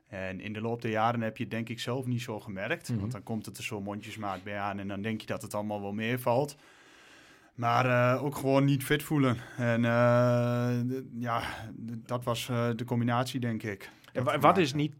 En 0.08 0.40
in 0.40 0.52
de 0.52 0.60
loop 0.60 0.82
der 0.82 0.90
jaren 0.90 1.20
heb 1.20 1.36
je 1.36 1.42
het 1.42 1.52
denk 1.52 1.68
ik 1.68 1.80
zelf 1.80 2.06
niet 2.06 2.22
zo 2.22 2.40
gemerkt. 2.40 2.88
Mhm. 2.88 3.00
Want 3.00 3.12
dan 3.12 3.22
komt 3.22 3.46
het 3.46 3.58
er 3.58 3.64
zo 3.64 3.80
mondjesmaat 3.80 4.42
bij 4.42 4.58
aan 4.58 4.78
en 4.78 4.88
dan 4.88 5.02
denk 5.02 5.20
je 5.20 5.26
dat 5.26 5.42
het 5.42 5.54
allemaal 5.54 5.80
wel 5.80 5.92
meevalt. 5.92 6.56
Maar 7.54 8.18
ook 8.20 8.36
gewoon 8.36 8.64
niet 8.64 8.84
fit 8.84 9.02
voelen. 9.02 9.36
En 9.56 9.82
ja, 11.18 11.42
dat 11.86 12.24
was 12.24 12.46
de 12.46 12.84
combinatie, 12.84 13.40
denk 13.40 13.62
ik. 13.62 13.90
En 14.12 14.40
wat 14.40 14.58
is 14.58 14.72
niet... 14.74 14.94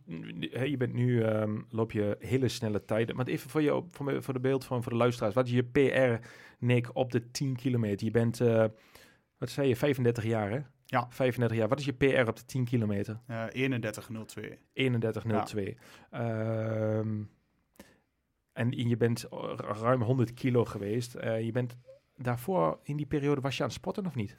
Je 0.65 0.75
bent 0.79 0.93
nu, 0.93 1.23
ehm, 1.23 1.61
loop 1.69 1.93
je 1.93 2.17
hele 2.19 2.49
snelle 2.49 2.85
tijden. 2.85 3.17
Maar 3.17 3.27
even 3.27 3.51
voor, 3.51 3.63
je, 3.63 3.83
voor, 3.91 4.05
me- 4.07 4.23
voor 4.23 4.35
de 4.35 4.41
beeld 4.41 4.65
van 4.65 4.83
voor 4.83 4.93
de 4.93 4.99
luisteraars. 4.99 5.35
Wat 5.35 5.47
is 5.47 5.53
je 5.53 5.65
PR, 5.65 6.27
Nick, 6.59 6.97
op 6.97 7.13
de 7.13 7.31
10 7.31 7.57
kilometer? 7.57 8.05
Je 8.07 8.11
bent, 8.13 8.41
eh, 8.41 8.65
wat 9.39 9.51
zei 9.51 9.69
je, 9.69 9.77
35 9.77 10.25
jaar 10.25 10.51
hè? 10.51 10.59
Ja. 10.85 11.07
35 11.11 11.57
jaar. 11.57 11.69
Wat 11.69 11.79
is 11.79 11.85
je 11.85 11.93
PR 11.93 12.29
op 12.29 12.37
de 12.37 12.45
10 12.45 12.65
kilometer? 12.65 13.21
Eh, 13.27 13.45
31.02. 13.53 14.59
31,02. 14.73 15.77
Ehm, 16.11 17.23
en 18.53 18.71
je 18.89 18.97
bent 18.97 19.27
ruim 19.81 20.03
100 20.03 20.35
kilo 20.35 20.65
geweest. 20.65 21.15
Eh, 21.15 21.45
je 21.45 21.53
bent 21.53 21.77
daarvoor, 22.17 22.79
in 22.83 22.97
die 22.97 23.07
periode, 23.07 23.41
was 23.41 23.57
je 23.57 23.63
aan 23.63 23.69
het 23.69 23.79
sporten 23.79 24.07
of 24.07 24.15
niet? 24.15 24.37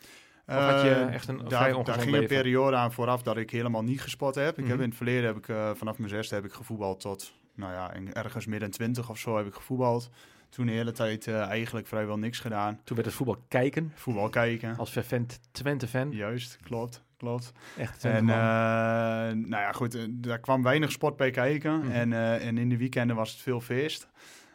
Of 0.48 0.56
had 0.56 0.82
je 0.82 0.90
Eh, 0.90 1.14
echt 1.14 1.28
een 1.28 1.42
vrij 1.46 1.84
daar, 1.84 2.00
ging 2.00 2.16
een 2.16 2.28
periode 2.28 2.76
aan 2.76 2.92
vooraf 2.92 3.22
dat 3.22 3.38
ik 3.38 3.50
helemaal 3.50 3.84
niet 3.84 4.02
gesport 4.02 4.36
heb. 4.36 4.58
Ik 4.58 4.58
Mhm. 4.64 4.70
heb 4.70 4.80
in 4.80 4.88
het 4.88 4.96
verleden 4.98 5.26
heb 5.26 5.38
ik 5.38 5.48
eh, 5.48 5.72
vanaf 5.76 5.98
mijn 5.98 6.10
zesde 6.10 6.36
heb 6.36 6.46
ik 6.46 6.54
gevoetbald 6.54 7.00
tot 7.00 7.34
nou 7.56 7.74
ja, 7.74 7.94
ergens 8.14 8.46
midden 8.46 8.72
20 8.72 9.10
of 9.10 9.18
zo 9.18 9.38
heb 9.38 9.46
ik 9.48 9.54
gevoetbald. 9.54 10.10
Toen 10.50 10.66
de 10.66 10.72
hele 10.72 10.92
tijd 10.92 11.28
eh, 11.28 11.40
eigenlijk 11.42 11.88
vrijwel 11.88 12.18
niks 12.18 12.40
gedaan. 12.40 12.80
Toen 12.84 12.96
werd 12.96 13.08
het 13.08 13.18
voetbal 13.18 13.38
kijken, 13.48 13.92
Voetbal 13.96 14.30
kijken. 14.30 14.78
als 14.78 14.90
fervent 14.90 15.40
Twente-fan. 15.52 16.12
Juist, 16.12 16.58
klopt, 16.64 17.04
klopt. 17.18 17.52
Echt 17.78 18.04
En 18.06 18.26
nou 18.26 19.50
ja, 19.50 19.72
goed, 19.72 20.08
daar 20.10 20.40
kwam 20.40 20.64
weinig 20.64 20.92
sport 20.92 21.18
bij 21.18 21.32
kijken. 21.32 21.80
Mhm. 21.80 21.92
En, 21.92 22.14
en 22.42 22.58
in 22.58 22.70
de 22.70 22.78
weekenden 22.78 23.16
was 23.16 23.32
het 23.32 23.40
veel 23.42 23.62
feest. 23.62 24.08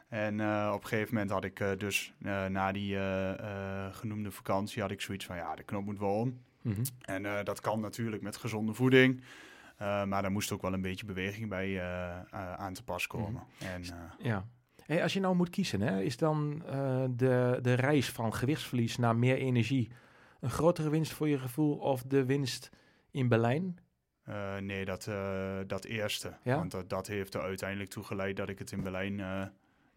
En 0.08 0.40
eh, 0.40 0.70
op 0.74 0.82
een 0.82 0.88
gegeven 0.88 1.14
moment 1.14 1.30
had 1.30 1.44
ik 1.44 1.60
eh, 1.60 1.70
dus 1.76 2.12
eh, 2.22 2.46
na 2.46 2.72
die 2.72 2.96
genoemde 3.92 4.30
vakantie 4.30 4.82
had 4.82 4.90
ik 4.90 5.00
zoiets 5.00 5.24
van 5.24 5.36
ja, 5.36 5.54
de 5.54 5.62
knop 5.62 5.84
moet 5.84 5.98
wel 5.98 6.14
om. 6.14 6.38
Mhm. 6.62 6.84
En 7.00 7.44
dat 7.44 7.60
kan 7.60 7.80
natuurlijk 7.80 8.22
met 8.22 8.36
gezonde 8.36 8.74
voeding. 8.74 9.22
Maar 9.78 10.22
daar 10.22 10.30
moest 10.30 10.52
ook 10.52 10.62
wel 10.62 10.72
een 10.72 10.80
beetje 10.80 11.06
beweging 11.06 11.48
bij 11.48 11.82
aan 12.30 12.72
te 12.72 12.84
pas 12.84 13.06
komen. 13.06 13.42
En, 13.58 13.82
Ja. 14.18 14.46
Hey, 14.86 15.02
als 15.02 15.12
je 15.12 15.20
nou 15.20 15.36
moet 15.36 15.50
kiezen, 15.50 15.80
hè, 15.80 16.02
is 16.02 16.16
dan 16.16 16.62
de, 17.10 17.58
de 17.62 17.74
reis 17.74 18.10
van 18.10 18.34
gewichtsverlies 18.34 18.96
naar 18.96 19.16
meer 19.16 19.36
energie 19.36 19.90
een 20.40 20.50
grotere 20.50 20.90
winst 20.90 21.12
voor 21.12 21.28
je 21.28 21.38
gevoel 21.38 21.76
of 21.76 22.02
de 22.02 22.24
winst 22.24 22.70
in 23.10 23.28
Berlijn? 23.28 23.78
nee, 24.60 24.84
dat, 24.84 25.10
dat 25.66 25.84
eerste. 25.84 26.36
Ja? 26.42 26.56
Want 26.56 26.70
dat, 26.70 26.88
dat 26.88 27.06
heeft 27.06 27.34
er 27.34 27.40
uiteindelijk 27.40 27.90
toe 27.90 28.04
geleid 28.04 28.36
dat 28.36 28.48
ik 28.48 28.58
het 28.58 28.72
in 28.72 28.82
Berlijn 28.82 29.20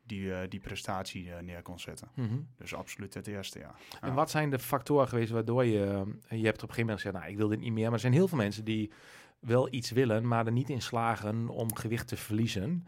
die, 0.03 0.33
eh, 0.33 0.49
die 0.49 0.59
prestatie 0.59 1.31
eh, 1.33 1.41
neer 1.41 1.61
kon 1.61 1.79
zetten. 1.79 2.07
Mhm. 2.15 2.39
Dus 2.57 2.75
absoluut 2.75 3.13
het 3.13 3.27
eerste, 3.27 3.59
ja. 3.59 3.75
En 4.01 4.07
Ja. 4.09 4.13
wat 4.13 4.29
zijn 4.29 4.49
de 4.49 4.59
factoren 4.59 5.07
geweest 5.07 5.31
waardoor 5.31 5.65
je... 5.65 6.03
eh, 6.27 6.39
je 6.39 6.45
hebt 6.45 6.63
op 6.63 6.69
een 6.69 6.75
gegeven 6.75 6.79
moment 6.79 6.99
gezegd, 7.01 7.15
nou, 7.15 7.29
ik 7.29 7.37
wil 7.37 7.47
dit 7.47 7.59
niet 7.59 7.73
meer. 7.73 7.83
Maar 7.83 7.93
er 7.93 7.99
zijn 7.99 8.13
heel 8.13 8.27
veel 8.27 8.37
mensen 8.37 8.65
die 8.65 8.91
wel 9.39 9.73
iets 9.73 9.91
willen, 9.91 10.27
maar 10.27 10.45
er 10.45 10.51
niet 10.51 10.69
in 10.69 10.81
slagen 10.81 11.47
om 11.49 11.75
gewicht 11.75 12.07
te 12.07 12.17
verliezen. 12.17 12.87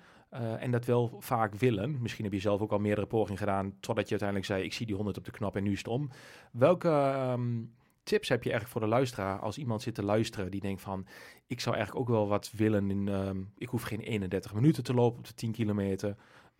En 0.59 0.71
dat 0.71 0.85
wel 0.85 1.15
vaak 1.19 1.55
willen. 1.55 2.01
Misschien 2.01 2.23
heb 2.23 2.33
je 2.33 2.39
zelf 2.39 2.61
ook 2.61 2.71
al 2.71 2.79
meerdere 2.79 3.07
pogingen 3.07 3.37
gedaan, 3.39 3.73
totdat 3.79 4.03
je 4.05 4.09
uiteindelijk 4.09 4.49
zei, 4.49 4.63
ik 4.63 4.73
zie 4.73 4.85
die 4.85 4.95
100 4.95 5.17
op 5.17 5.25
de 5.25 5.31
knop 5.31 5.55
en 5.55 5.63
nu 5.63 5.71
is 5.71 5.77
het 5.77 5.87
om. 5.87 6.09
Welke 6.51 6.89
ehm, 6.89 7.61
tips 8.03 8.29
heb 8.29 8.43
je 8.43 8.49
eigenlijk 8.49 8.79
voor 8.79 8.89
de 8.89 8.95
luisteraar 8.95 9.39
als 9.39 9.57
iemand 9.57 9.81
zit 9.81 9.95
te 9.95 10.03
luisteren 10.03 10.51
die 10.51 10.61
denkt 10.61 10.81
van, 10.81 11.05
ik 11.47 11.59
zou 11.59 11.75
eigenlijk 11.75 12.05
ook 12.09 12.15
wel 12.15 12.27
wat 12.27 12.51
willen. 12.55 12.89
In, 12.89 13.07
ehm, 13.07 13.41
ik 13.57 13.69
hoef 13.69 13.81
geen 13.81 13.99
31 13.99 14.53
minuten 14.53 14.83
te 14.83 14.93
lopen 14.93 15.19
op 15.19 15.27
de 15.27 15.33
10 15.33 15.51
kilometer. 15.51 16.15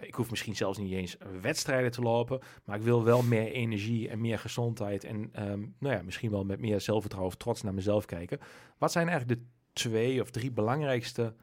Ik 0.08 0.14
hoef 0.14 0.30
misschien 0.30 0.56
zelfs 0.56 0.78
niet 0.78 0.92
eens 0.92 1.18
wedstrijden 1.42 1.92
te 1.92 2.02
lopen. 2.02 2.40
Maar 2.66 2.78
ik 2.78 2.84
wil 2.84 3.04
wel 3.04 3.24
meer 3.24 3.52
energie 3.52 4.10
en 4.10 4.22
meer 4.22 4.40
gezondheid. 4.40 5.04
En 5.04 5.30
ehm, 5.32 5.60
nou 5.80 5.96
ja, 5.96 6.02
misschien 6.02 6.32
wel 6.32 6.46
met 6.46 6.60
meer 6.60 6.82
zelfvertrouwen 6.82 7.34
of 7.34 7.40
trots 7.40 7.62
naar 7.62 7.74
mezelf 7.74 8.06
kijken. 8.06 8.40
Wat 8.78 8.92
zijn 8.92 9.08
eigenlijk 9.10 9.40
de 9.40 9.46
twee 9.74 10.22
of 10.22 10.32
drie 10.32 10.52
belangrijkste 10.52 11.36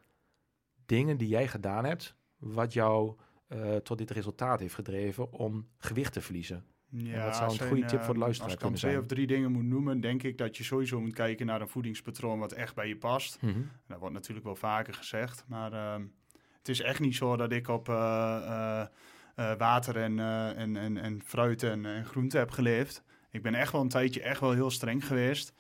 dingen 0.87 1.17
die 1.17 1.29
jij 1.29 1.49
gedaan 1.49 1.85
hebt, 1.85 2.17
wat 2.39 2.73
jou 2.73 3.17
eh, 3.47 3.77
tot 3.77 3.99
dit 3.99 4.11
resultaat 4.11 4.61
heeft 4.61 4.75
gedreven 4.75 5.33
om 5.33 5.69
gewicht 5.79 6.13
te 6.13 6.21
verliezen? 6.21 6.65
Ja, 6.89 7.25
wat 7.25 7.37
zou 7.37 7.51
een 7.51 7.57
zijn, 7.57 7.69
goede 7.69 7.85
tip 7.85 8.03
voor 8.03 8.15
de 8.15 8.21
eh, 8.21 8.27
luisteraar 8.27 8.51
Als 8.51 8.55
ik 8.55 8.61
dan 8.61 8.71
kunnen 8.71 8.79
twee 8.79 8.91
zijn? 8.91 9.03
of 9.03 9.07
drie 9.07 9.27
dingen 9.27 9.53
moet 9.53 9.65
noemen, 9.65 10.01
denk 10.01 10.23
ik 10.23 10.39
dat 10.39 10.57
je 10.57 10.65
sowieso 10.65 11.01
moet 11.01 11.13
kijken 11.13 11.47
naar 11.47 11.61
een 11.61 11.69
voedingspatroon 11.69 12.39
wat 12.39 12.53
echt 12.53 12.75
bij 12.75 12.89
je 12.89 12.97
past. 12.97 13.39
Dat 13.87 13.99
wordt 13.99 14.15
natuurlijk 14.15 14.47
wel 14.47 14.57
vaker 14.57 14.95
gezegd, 14.95 15.45
maar 15.49 15.73
ehm, 15.73 16.07
is 16.71 16.81
echt 16.81 17.01
niet 17.01 17.17
zo 17.17 17.37
dat 17.37 17.53
ik 17.53 17.69
op 17.69 17.89
eh, 17.89 17.95
eh, 18.47 18.87
eh, 19.35 19.59
water 19.59 19.97
en, 19.97 20.19
en, 20.57 20.77
en, 20.77 20.97
en 20.97 21.23
fruit 21.25 21.63
en, 21.63 21.87
en 21.87 22.05
groente 22.05 22.39
heb 22.39 22.51
geleefd. 22.51 23.03
Ik 23.31 23.43
ben 23.43 23.55
echt 23.55 23.73
wel 23.73 23.81
een 23.81 23.89
tijdje 23.89 24.23
echt 24.23 24.41
wel 24.41 24.53
heel 24.53 24.71
streng 24.71 25.07
geweest. 25.07 25.53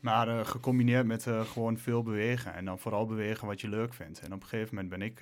Maar 0.00 0.46
gecombineerd 0.46 1.06
met 1.06 1.26
gewoon 1.52 1.78
veel 1.78 2.02
bewegen. 2.02 2.54
En 2.54 2.64
dan 2.64 2.78
vooral 2.78 3.06
bewegen 3.06 3.46
wat 3.46 3.60
je 3.60 3.68
leuk 3.68 3.94
vindt. 3.94 4.20
En 4.20 4.32
op 4.32 4.42
een 4.42 4.48
gegeven 4.48 4.74
moment 4.74 4.92
ben 4.92 5.02
ik, 5.02 5.18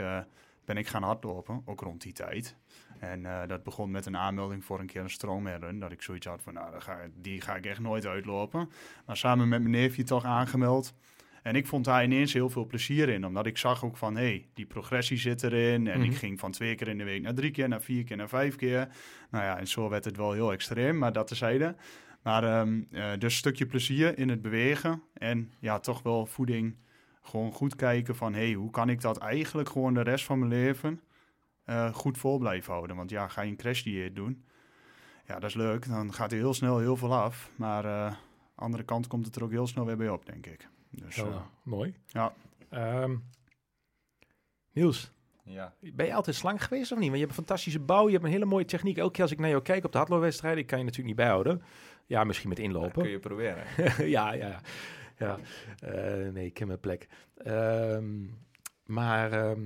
ben 0.64 0.76
ik 0.76 0.88
gaan 0.88 1.02
hardlopen, 1.02 1.62
ook 1.64 1.80
rond 1.80 2.02
die 2.02 2.12
tijd. 2.12 2.56
En 2.98 3.22
dat 3.46 3.62
begon 3.62 3.90
met 3.90 4.06
een 4.06 4.16
aanmelding 4.16 4.64
voor 4.64 4.80
een 4.80 4.86
keer 4.86 5.02
een 5.02 5.10
stroomrun. 5.10 5.78
Dat 5.78 5.92
ik 5.92 6.02
zoiets 6.02 6.26
had 6.26 6.42
van, 6.42 6.52
nou, 6.52 6.74
die 7.14 7.40
ga 7.40 7.56
ik 7.56 7.66
echt 7.66 7.80
nooit 7.80 8.06
uitlopen. 8.06 8.70
Maar 9.06 9.16
samen 9.16 9.48
met 9.48 9.60
mijn 9.60 9.74
neefje 9.74 10.02
toch 10.02 10.24
aangemeld. 10.24 10.94
En 11.42 11.56
ik 11.56 11.66
vond 11.66 11.84
daar 11.84 12.04
ineens 12.04 12.32
heel 12.32 12.50
veel 12.50 12.66
plezier 12.66 13.08
in. 13.08 13.26
Omdat 13.26 13.46
ik 13.46 13.58
zag 13.58 13.84
ook 13.84 13.96
van, 13.96 14.16
hé, 14.16 14.22
hey, 14.22 14.48
die 14.54 14.66
progressie 14.66 15.16
zit 15.18 15.42
erin. 15.42 15.86
En 15.86 15.98
Mhm. 16.00 16.10
ik 16.10 16.16
ging 16.16 16.40
van 16.40 16.50
twee 16.50 16.74
keer 16.74 16.88
in 16.88 16.98
de 16.98 17.04
week 17.04 17.22
naar 17.22 17.34
drie 17.34 17.50
keer, 17.50 17.68
naar 17.68 17.82
vier 17.82 18.04
keer, 18.04 18.16
naar 18.16 18.28
vijf 18.28 18.56
keer. 18.56 18.88
Nou 19.30 19.44
ja, 19.44 19.58
en 19.58 19.68
zo 19.68 19.88
werd 19.88 20.04
het 20.04 20.16
wel 20.16 20.32
heel 20.32 20.52
extreem, 20.52 20.98
maar 20.98 21.12
dat 21.12 21.26
tezijde. 21.26 21.76
Maar 22.22 22.44
ehm, 22.44 22.82
eh, 22.90 23.10
dus 23.12 23.22
een 23.32 23.38
stukje 23.38 23.66
plezier 23.66 24.18
in 24.18 24.28
het 24.28 24.42
bewegen. 24.42 25.02
En 25.14 25.50
ja, 25.60 25.78
toch 25.78 26.02
wel 26.02 26.26
voeding. 26.26 26.76
Gewoon 27.22 27.52
goed 27.52 27.76
kijken 27.76 28.16
van, 28.16 28.32
hé, 28.34 28.44
hey, 28.44 28.52
hoe 28.52 28.70
kan 28.70 28.88
ik 28.88 29.00
dat 29.00 29.16
eigenlijk 29.18 29.68
gewoon 29.68 29.94
de 29.94 30.02
rest 30.02 30.24
van 30.24 30.38
mijn 30.38 30.50
leven 30.50 31.00
eh, 31.64 31.94
goed 31.94 32.18
vol 32.18 32.38
blijven 32.38 32.72
houden? 32.72 32.96
Want 32.96 33.10
ja, 33.10 33.28
ga 33.28 33.42
je 33.42 33.50
een 33.50 33.56
crashdieet 33.56 34.14
doen, 34.16 34.44
ja, 35.26 35.34
dat 35.38 35.48
is 35.50 35.54
leuk. 35.56 35.88
Dan 35.88 36.12
gaat 36.12 36.32
er 36.32 36.38
heel 36.38 36.54
snel 36.54 36.78
heel 36.78 36.96
veel 36.96 37.14
af. 37.14 37.50
Maar 37.56 37.84
eh 37.84 38.12
andere 38.54 38.82
kant 38.82 39.06
komt 39.06 39.26
het 39.26 39.36
er 39.36 39.42
ook 39.44 39.50
heel 39.50 39.66
snel 39.66 39.86
weer 39.86 39.96
bij 39.96 40.08
op, 40.08 40.26
denk 40.26 40.46
ik. 40.46 40.68
Dus, 40.92 41.14
Zo, 41.14 41.26
eh, 41.30 41.36
mooi. 41.62 41.94
ja. 42.06 42.32
Ehm, 42.68 43.16
Niels, 44.72 45.10
Ja. 45.44 45.74
ben 45.80 46.06
je 46.06 46.14
altijd 46.14 46.36
slank 46.36 46.60
geweest 46.60 46.92
of 46.92 46.98
niet? 46.98 47.08
Want 47.08 47.20
je 47.20 47.26
hebt 47.26 47.38
een 47.38 47.44
fantastische 47.44 47.80
bouw, 47.80 48.06
je 48.06 48.12
hebt 48.12 48.24
een 48.24 48.30
hele 48.30 48.44
mooie 48.44 48.64
techniek. 48.64 48.96
Elke 48.98 49.12
keer 49.12 49.22
als 49.22 49.32
ik 49.32 49.38
naar 49.38 49.48
jou 49.48 49.62
kijk 49.62 49.84
op 49.84 49.92
de 49.92 49.98
hardloopwedstrijden, 49.98 50.60
ik 50.60 50.66
kan 50.66 50.78
je 50.78 50.84
natuurlijk 50.84 51.08
niet 51.16 51.24
bijhouden. 51.24 51.62
Ja, 52.06 52.24
misschien 52.24 52.48
met 52.48 52.56
Dat 52.58 52.66
inlopen. 52.66 53.02
kun 53.02 53.10
je 53.10 53.18
proberen. 53.18 53.64
ja, 54.08 54.32
ja, 54.32 54.32
ja. 54.32 54.60
ja. 55.18 55.38
Eh, 55.78 56.32
nee, 56.32 56.46
ik 56.46 56.54
ken 56.54 56.66
mijn 56.66 56.80
plek. 56.80 57.08
Ehm, 57.36 58.24
maar 58.86 59.32
ehm, 59.32 59.60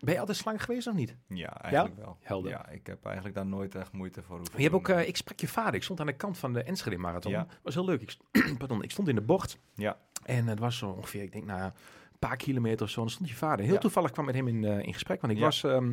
ben 0.00 0.14
je 0.14 0.18
altijd 0.20 0.36
slank 0.38 0.60
geweest 0.60 0.86
of 0.86 0.94
niet? 0.94 1.16
Ja, 1.28 1.60
eigenlijk 1.62 1.96
wel. 1.96 2.16
Helder. 2.20 2.50
Ja, 2.50 2.68
ik 2.68 2.86
heb 2.86 3.04
eigenlijk 3.04 3.34
daar 3.34 3.46
nooit 3.46 3.74
echt 3.74 3.92
moeite 3.92 4.22
voor 4.22 4.36
hoeven 4.36 4.56
Je 4.56 4.62
hebt 4.62 4.74
ook, 4.74 4.88
eh, 4.88 5.08
ik 5.08 5.16
sprak 5.16 5.40
je 5.40 5.48
vader. 5.48 5.74
Ik 5.74 5.82
stond 5.82 6.00
aan 6.00 6.06
de 6.06 6.16
kant 6.16 6.38
van 6.38 6.52
de 6.52 6.62
Enschede 6.62 6.96
Marathon. 6.96 7.32
Ja. 7.32 7.46
was 7.62 7.74
heel 7.74 7.84
leuk. 7.84 8.02
Ik, 8.02 8.16
pardon, 8.58 8.82
ik 8.82 8.90
stond 8.90 9.08
in 9.08 9.14
de 9.14 9.20
bocht. 9.20 9.58
Ja. 9.74 9.98
En 10.22 10.46
het 10.46 10.58
was 10.58 10.78
zo 10.78 10.88
ongeveer, 10.88 11.22
ik 11.22 11.32
denk, 11.32 11.44
nou, 11.44 11.60
ja, 11.60 11.72
paar 12.28 12.36
kilometer 12.36 12.82
of 12.84 12.90
zo. 12.90 12.96
En 13.00 13.06
dan 13.06 13.14
stond 13.14 13.28
je 13.28 13.34
vader. 13.34 13.64
Heel 13.64 13.74
Ja. 13.74 13.80
toevallig 13.80 14.10
kwam 14.10 14.28
ik 14.28 14.34
met 14.34 14.44
hem 14.44 14.54
in, 14.56 14.64
eh, 14.64 14.86
in 14.86 14.92
gesprek. 14.92 15.20
Want 15.20 15.32
ik 15.32 15.38
Ja. 15.38 15.44
was 15.44 15.64
ehm, 15.64 15.92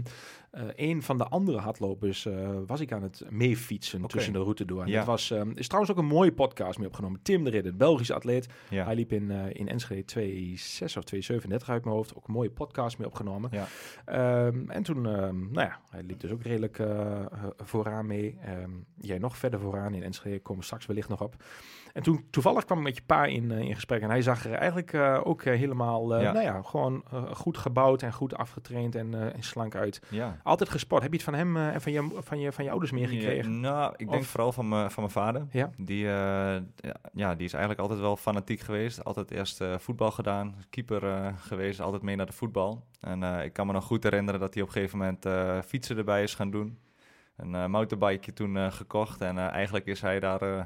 eh, 0.51 0.63
een 0.75 1.01
van 1.03 1.17
de 1.17 1.23
andere 1.27 1.57
hardlopers. 1.57 2.25
eh, 2.25 2.49
was 2.65 2.79
ik 2.79 2.91
aan 2.91 3.01
het 3.03 3.23
meefietsen 3.29 4.03
Oké. 4.03 4.07
tussen 4.13 4.33
de 4.33 4.39
route 4.39 4.65
door. 4.65 4.81
En 4.81 4.87
Ja. 4.87 4.97
dat 4.97 5.05
was, 5.05 5.31
ehm, 5.31 5.51
is 5.55 5.65
trouwens 5.67 5.93
ook 5.93 5.99
een 5.99 6.09
mooie 6.09 6.31
podcast 6.31 6.77
mee 6.77 6.87
opgenomen. 6.87 7.19
Tim 7.21 7.43
de 7.43 7.49
Ridder, 7.49 7.75
Belgische 7.75 8.13
atleet. 8.13 8.47
Ja. 8.69 8.85
Hij 8.85 8.95
liep 8.95 9.11
in, 9.11 9.31
in 9.31 9.67
Enschede 9.67 10.05
2,6 10.05 10.97
of 10.97 11.03
2,37 11.03 11.69
uit 11.69 11.83
mijn 11.83 11.95
hoofd. 11.95 12.15
Ook 12.15 12.27
een 12.27 12.33
mooie 12.33 12.51
podcast 12.51 12.97
mee 12.97 13.07
opgenomen. 13.07 13.49
Ja. 13.53 13.65
Ehm, 14.05 14.69
en 14.69 14.83
toen, 14.83 15.01
nou 15.01 15.51
ja, 15.53 15.79
hij 15.89 16.03
liep 16.03 16.19
dus 16.19 16.31
ook 16.31 16.43
redelijk 16.43 16.81
vooraan 17.57 18.07
mee. 18.07 18.37
Jij 18.97 19.17
nog 19.17 19.37
verder 19.37 19.59
vooraan 19.59 19.93
in 19.93 20.03
Enschede, 20.03 20.39
komen 20.39 20.63
straks 20.63 20.85
wellicht 20.85 21.09
nog 21.09 21.21
op. 21.21 21.35
En 21.93 22.03
toen 22.03 22.25
toevallig 22.29 22.65
kwam 22.65 22.77
ik 22.77 22.83
met 22.83 22.95
je 22.95 23.01
pa 23.05 23.25
in, 23.25 23.51
in 23.51 23.75
gesprek. 23.75 24.01
En 24.01 24.09
hij 24.09 24.21
zag 24.21 24.45
er 24.45 24.53
eigenlijk 24.53 24.93
ook 25.25 25.43
helemaal, 25.43 26.18
Ja. 26.21 26.31
nou 26.31 26.45
ja, 26.45 26.61
gewoon 26.61 27.03
goed 27.33 27.57
gebouwd 27.57 28.01
en 28.01 28.13
goed 28.13 28.35
afgetraind 28.35 28.95
en, 28.95 29.33
en 29.33 29.43
slank 29.43 29.75
uit. 29.75 30.01
Ja. 30.09 30.37
Altijd 30.43 30.69
gesport. 30.69 31.01
Heb 31.01 31.11
je 31.11 31.17
het 31.17 31.25
van 31.25 31.33
hem 31.33 31.57
en 31.57 31.81
van 31.81 31.91
je, 31.91 32.09
van, 32.19 32.39
je, 32.39 32.51
van 32.51 32.63
je 32.63 32.69
ouders 32.69 32.91
meegekregen? 32.91 33.53
Ja, 33.53 33.59
nou, 33.59 33.93
ik 33.97 34.09
denk 34.09 34.21
Of- 34.21 34.27
vooral 34.27 34.51
van 34.51 34.67
mijn 34.69 34.91
van 34.91 35.03
mijn 35.03 35.15
vader. 35.15 35.47
Ja. 35.51 35.69
Die, 35.77 36.05
eh, 36.05 36.57
ja, 37.13 37.35
die 37.35 37.45
is 37.45 37.53
eigenlijk 37.53 37.79
altijd 37.79 37.99
wel 37.99 38.15
fanatiek 38.15 38.59
geweest. 38.59 39.03
Altijd 39.03 39.31
eerst 39.31 39.61
eh, 39.61 39.77
voetbal 39.77 40.11
gedaan, 40.11 40.55
keeper 40.69 41.03
eh, 41.07 41.27
geweest, 41.37 41.79
altijd 41.79 42.01
mee 42.01 42.15
naar 42.15 42.25
de 42.25 42.33
voetbal. 42.33 42.85
En 42.99 43.23
eh, 43.23 43.43
ik 43.43 43.53
kan 43.53 43.67
me 43.67 43.73
nog 43.73 43.83
goed 43.83 44.03
herinneren 44.03 44.39
dat 44.39 44.53
hij 44.53 44.63
op 44.63 44.67
een 44.69 44.73
gegeven 44.75 44.97
moment 44.97 45.25
eh, 45.25 45.59
fietsen 45.65 45.97
erbij 45.97 46.23
is 46.23 46.35
gaan 46.35 46.51
doen. 46.51 46.79
Een 47.35 47.55
eh 47.55 47.65
mountainbike 47.65 48.33
toen 48.33 48.57
eh, 48.57 48.71
gekocht 48.71 49.21
en 49.21 49.37
eh, 49.37 49.47
eigenlijk 49.47 49.85
is 49.85 50.01
hij 50.01 50.19
daar, 50.19 50.41
eh, 50.41 50.63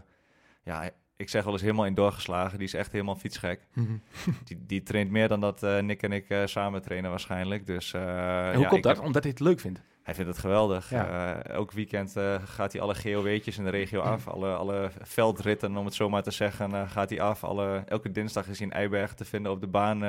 ja, 0.63 0.89
ik 1.15 1.29
zeg 1.29 1.43
wel 1.43 1.53
eens 1.53 1.61
helemaal 1.61 1.85
in 1.85 1.93
doorgeslagen. 1.93 2.57
Die 2.57 2.67
is 2.67 2.73
echt 2.73 2.91
helemaal 2.91 3.15
fietsgek. 3.15 3.67
Mhm. 3.73 3.93
Die, 4.45 4.63
die 4.67 4.83
traint 4.83 5.11
meer 5.11 5.27
dan 5.27 5.39
dat 5.39 5.63
eh, 5.63 5.79
Nick 5.79 6.01
en 6.03 6.11
ik 6.11 6.29
eh, 6.29 6.45
samen 6.45 6.81
trainen 6.81 7.09
waarschijnlijk. 7.09 7.65
Dus, 7.65 7.93
eh, 7.93 8.47
en 8.47 8.53
hoe 8.53 8.63
ja, 8.63 8.69
komt 8.69 8.83
dat? 8.83 8.95
heb- 8.95 9.05
Omdat 9.05 9.23
hij 9.23 9.31
het 9.31 9.39
leuk 9.41 9.59
vindt. 9.59 9.81
hij 10.03 10.13
vindt 10.15 10.29
het 10.29 10.39
geweldig. 10.39 10.89
Ja. 10.89 11.35
Elk 11.43 11.71
weekend 11.71 12.15
gaat 12.45 12.71
hij 12.73 12.81
alle 12.81 12.95
GOW'tjes 12.95 13.57
in 13.57 13.63
de 13.63 13.69
regio 13.69 13.99
af. 14.13 14.27
Alle, 14.27 14.53
alle 14.55 14.91
veldritten, 15.01 15.77
om 15.77 15.85
het 15.85 15.93
zo 15.93 16.09
maar 16.09 16.23
te 16.23 16.31
zeggen, 16.31 16.89
gaat 16.89 17.09
hij 17.09 17.21
af. 17.21 17.43
Alle, 17.43 17.83
elke 17.87 18.11
dinsdag 18.11 18.47
is 18.47 18.57
hij 18.59 18.67
in 18.67 18.73
Eibergen 18.73 19.15
te 19.15 19.25
vinden 19.25 19.51
op 19.51 19.59
de 19.61 19.67
baan. 19.67 19.99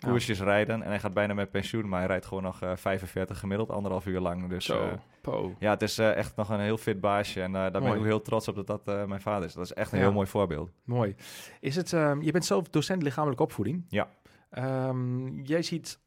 Koersjes 0.00 0.40
rijden. 0.40 0.82
En 0.82 0.88
hij 0.88 0.98
gaat 1.00 1.14
bijna 1.14 1.34
met 1.34 1.50
pensioen, 1.50 1.88
maar 1.88 1.98
hij 1.98 2.08
rijdt 2.08 2.26
gewoon 2.26 2.42
nog 2.42 2.62
eh 2.62 2.76
45 2.76 3.38
gemiddeld, 3.38 3.70
anderhalf 3.70 4.06
uur 4.06 4.20
lang. 4.20 4.48
Dus 4.48 4.64
Zo, 4.64 4.82
eh, 4.88 4.92
po. 5.20 5.54
ja, 5.58 5.70
het 5.70 5.82
is 5.82 5.98
eh, 5.98 6.16
echt 6.16 6.36
nog 6.36 6.48
een 6.48 6.60
heel 6.60 6.76
fit 6.76 7.00
baasje. 7.00 7.42
En 7.42 7.52
daar 7.52 7.70
ben 7.70 7.82
ik 7.86 7.96
ook 7.98 8.04
heel 8.04 8.22
trots 8.22 8.48
op 8.48 8.66
dat 8.66 8.66
dat 8.84 9.08
mijn 9.08 9.20
vader 9.20 9.48
is. 9.48 9.54
Dat 9.54 9.64
is 9.64 9.72
echt 9.72 9.92
een 9.92 9.98
Ja. 9.98 10.04
heel 10.04 10.12
mooi 10.12 10.26
voorbeeld. 10.26 10.70
Mooi. 10.84 11.14
Is 11.60 11.76
het, 11.76 11.92
ehm, 11.92 12.22
je 12.22 12.32
bent 12.32 12.44
zelf 12.44 12.68
docent 12.68 13.02
lichamelijke 13.02 13.42
opvoeding. 13.42 13.84
Ja. 13.88 14.08
Ehm, 14.50 15.38
jij 15.42 15.62
ziet 15.62 16.00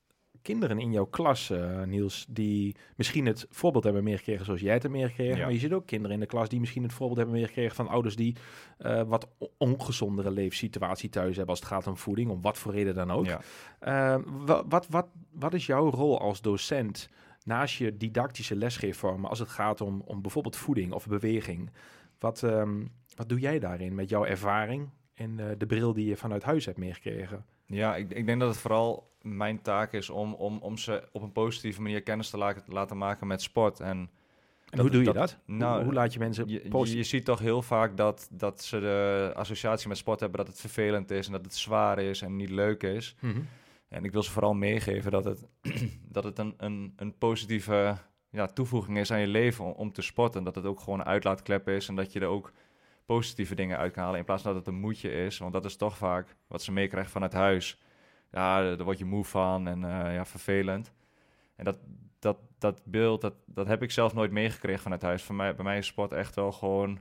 kinderen 0.43 0.79
in 0.79 0.91
jouw 0.91 1.05
klas, 1.05 1.49
eh, 1.49 1.81
Niels, 1.83 2.25
die 2.29 2.75
misschien 2.95 3.25
het 3.25 3.45
voorbeeld 3.49 3.83
hebben 3.83 4.03
meegekregen 4.03 4.45
zoals 4.45 4.59
jij 4.61 4.73
het 4.73 4.81
hebt 4.81 4.95
meegekregen. 4.95 5.37
Ja. 5.37 5.43
Maar 5.43 5.53
je 5.53 5.59
ziet 5.59 5.73
ook 5.73 5.85
kinderen 5.85 6.13
in 6.15 6.19
de 6.19 6.25
klas 6.25 6.49
die 6.49 6.59
misschien 6.59 6.83
het 6.83 6.93
voorbeeld 6.93 7.17
hebben 7.17 7.35
meegekregen 7.35 7.75
van 7.75 7.87
ouders 7.87 8.15
die 8.15 8.35
eh, 8.77 9.01
wat 9.01 9.27
ongezondere 9.57 10.31
leefsituatie 10.31 11.09
thuis 11.09 11.35
hebben 11.35 11.47
als 11.55 11.59
het 11.59 11.67
gaat 11.69 11.87
om 11.87 11.97
voeding, 11.97 12.29
om 12.29 12.41
wat 12.41 12.57
voor 12.57 12.71
reden 12.73 12.95
dan 12.95 13.11
ook. 13.11 13.25
Ja. 13.25 13.41
Ehm, 13.79 14.21
wa- 14.45 14.63
wat, 14.67 14.87
wat, 14.89 15.07
wat 15.31 15.53
is 15.53 15.65
jouw 15.65 15.89
rol 15.89 16.19
als 16.19 16.41
docent 16.41 17.09
naast 17.43 17.75
je 17.77 17.97
didactische 17.97 18.55
lesgeefvormen 18.55 19.29
als 19.29 19.39
het 19.39 19.49
gaat 19.49 19.81
om, 19.81 20.01
om 20.05 20.21
bijvoorbeeld 20.21 20.55
voeding 20.55 20.91
of 20.93 21.07
beweging? 21.07 21.71
Wat, 22.19 22.43
ehm, 22.43 22.85
wat 23.15 23.29
doe 23.29 23.39
jij 23.39 23.59
daarin 23.59 23.95
met 23.95 24.09
jouw 24.09 24.25
ervaring 24.25 24.89
en 25.13 25.39
eh, 25.39 25.45
de 25.57 25.65
bril 25.65 25.93
die 25.93 26.05
je 26.05 26.17
vanuit 26.17 26.43
huis 26.43 26.65
hebt 26.65 26.77
meegekregen? 26.77 27.45
Ja, 27.65 27.95
ik, 27.95 28.11
ik 28.11 28.25
denk 28.25 28.39
dat 28.39 28.49
het 28.49 28.57
vooral 28.59 29.11
mijn 29.23 29.61
taak 29.61 29.93
is 29.93 30.09
om, 30.09 30.33
om, 30.33 30.57
om 30.57 30.77
ze 30.77 31.03
op 31.11 31.21
een 31.21 31.31
positieve 31.31 31.81
manier 31.81 32.01
kennis 32.03 32.29
te 32.29 32.37
la- 32.37 32.55
laten 32.65 32.97
maken 32.97 33.27
met 33.27 33.41
sport. 33.41 33.79
En 33.79 33.87
En 33.89 34.09
Dat- 34.69 34.79
hoe 34.79 34.89
doe 34.89 34.99
je 34.99 35.05
dat- 35.13 35.15
dat? 35.15 35.37
nou, 35.45 35.75
hoe, 35.75 35.83
hoe 35.83 35.93
laat 35.93 36.13
je 36.13 36.19
mensen 36.19 36.47
je, 36.47 36.63
je, 36.63 36.69
positief... 36.69 36.97
je 37.01 37.07
ziet 37.07 37.25
toch 37.25 37.39
heel 37.39 37.61
vaak 37.61 37.97
dat, 37.97 38.27
dat 38.31 38.63
ze 38.63 38.79
de 38.79 39.31
associatie 39.35 39.87
met 39.87 39.97
sport 39.97 40.19
hebben 40.19 40.37
dat 40.39 40.47
het 40.47 40.59
vervelend 40.59 41.11
is 41.11 41.25
en 41.25 41.31
dat 41.31 41.41
het 41.45 41.55
zwaar 41.55 41.99
is 41.99 42.21
en 42.21 42.35
niet 42.35 42.49
leuk 42.49 42.83
is. 42.83 43.15
Mhm. 43.19 43.39
En 43.89 44.03
ik 44.03 44.11
wil 44.11 44.23
ze 44.23 44.31
vooral 44.31 44.53
meegeven 44.53 45.11
dat 45.11 45.23
het, 45.25 45.45
dat 46.15 46.23
het 46.23 46.39
een, 46.39 46.53
een, 46.57 46.93
een 46.95 47.17
positieve 47.17 47.95
ja, 48.29 48.45
toevoeging 48.45 48.97
is 48.97 49.11
aan 49.11 49.19
je 49.19 49.27
leven 49.27 49.65
om, 49.65 49.71
om 49.71 49.91
te 49.91 50.01
sporten. 50.01 50.43
Dat 50.43 50.55
het 50.55 50.65
ook 50.65 50.79
gewoon 50.79 50.99
een 50.99 51.05
uitlaatklep 51.05 51.67
is 51.69 51.87
en 51.87 51.95
dat 51.95 52.11
je 52.13 52.19
er 52.19 52.27
ook 52.27 52.51
positieve 53.05 53.55
dingen 53.55 53.77
uit 53.77 53.93
kan 53.93 54.03
halen 54.03 54.19
in 54.19 54.25
plaats 54.25 54.41
van 54.43 54.53
dat 54.53 54.65
het 54.65 54.73
een 54.73 54.79
moedje 54.79 55.11
is. 55.25 55.37
Want 55.37 55.53
dat 55.53 55.65
is 55.65 55.75
toch 55.75 55.97
vaak 55.97 56.35
wat 56.47 56.61
ze 56.61 56.71
meekrijgen 56.71 57.11
vanuit 57.11 57.33
huis. 57.33 57.79
Ja, 58.33 58.61
daar 58.75 58.83
word 58.83 58.97
je 58.97 59.05
moe 59.05 59.23
van 59.25 59.67
en 59.67 59.83
eh, 59.83 60.13
ja, 60.13 60.25
vervelend. 60.25 60.91
En 61.55 61.65
dat, 61.65 61.77
dat, 62.19 62.37
dat 62.57 62.81
beeld, 62.85 63.21
dat, 63.21 63.33
dat 63.45 63.67
heb 63.67 63.81
ik 63.83 63.91
zelf 63.91 64.13
nooit 64.13 64.31
meegekregen 64.31 64.81
vanuit 64.81 65.01
huis. 65.01 65.23
Voor 65.23 65.35
mij, 65.35 65.55
bij 65.55 65.63
mij 65.63 65.77
is 65.77 65.85
sport 65.87 66.11
echt 66.11 66.35
wel 66.35 66.51
gewoon 66.51 66.99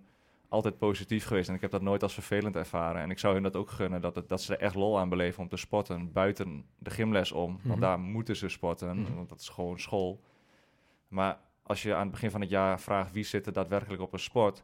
altijd 0.49 0.79
positief 0.79 1.25
geweest. 1.25 1.49
En 1.49 1.55
ik 1.55 1.61
heb 1.61 1.71
dat 1.71 1.83
nooit 1.83 2.03
als 2.03 2.15
vervelend 2.15 2.57
ervaren. 2.57 3.03
En 3.03 3.11
ik 3.11 3.19
zou 3.19 3.35
hun 3.35 3.43
dat 3.43 3.57
ook 3.57 3.71
gunnen, 3.71 4.01
dat, 4.01 4.15
het, 4.15 4.29
dat 4.29 4.43
ze 4.43 4.57
er 4.57 4.61
echt 4.63 4.75
lol 4.75 4.99
aan 4.99 5.09
beleven 5.09 5.43
om 5.43 5.49
te 5.49 5.57
sporten. 5.57 6.13
Buiten 6.13 6.65
de 6.79 6.91
gymles 6.91 7.33
om, 7.33 7.53
Mhm. 7.53 7.69
want 7.69 7.81
daar 7.81 7.99
moeten 8.01 8.37
ze 8.37 8.49
sporten, 8.49 9.01
Mhm. 9.01 9.15
want 9.15 9.29
dat 9.29 9.41
is 9.41 9.49
gewoon 9.49 9.79
school. 9.81 10.21
Maar 11.09 11.39
als 11.63 11.83
je 11.83 11.95
aan 11.95 12.03
het 12.03 12.11
begin 12.11 12.31
van 12.31 12.41
het 12.41 12.51
jaar 12.51 12.81
vraagt 12.81 13.13
wie 13.13 13.25
zit 13.25 13.47
er 13.47 13.53
daadwerkelijk 13.53 14.03
op 14.03 14.13
een 14.13 14.19
sport... 14.19 14.63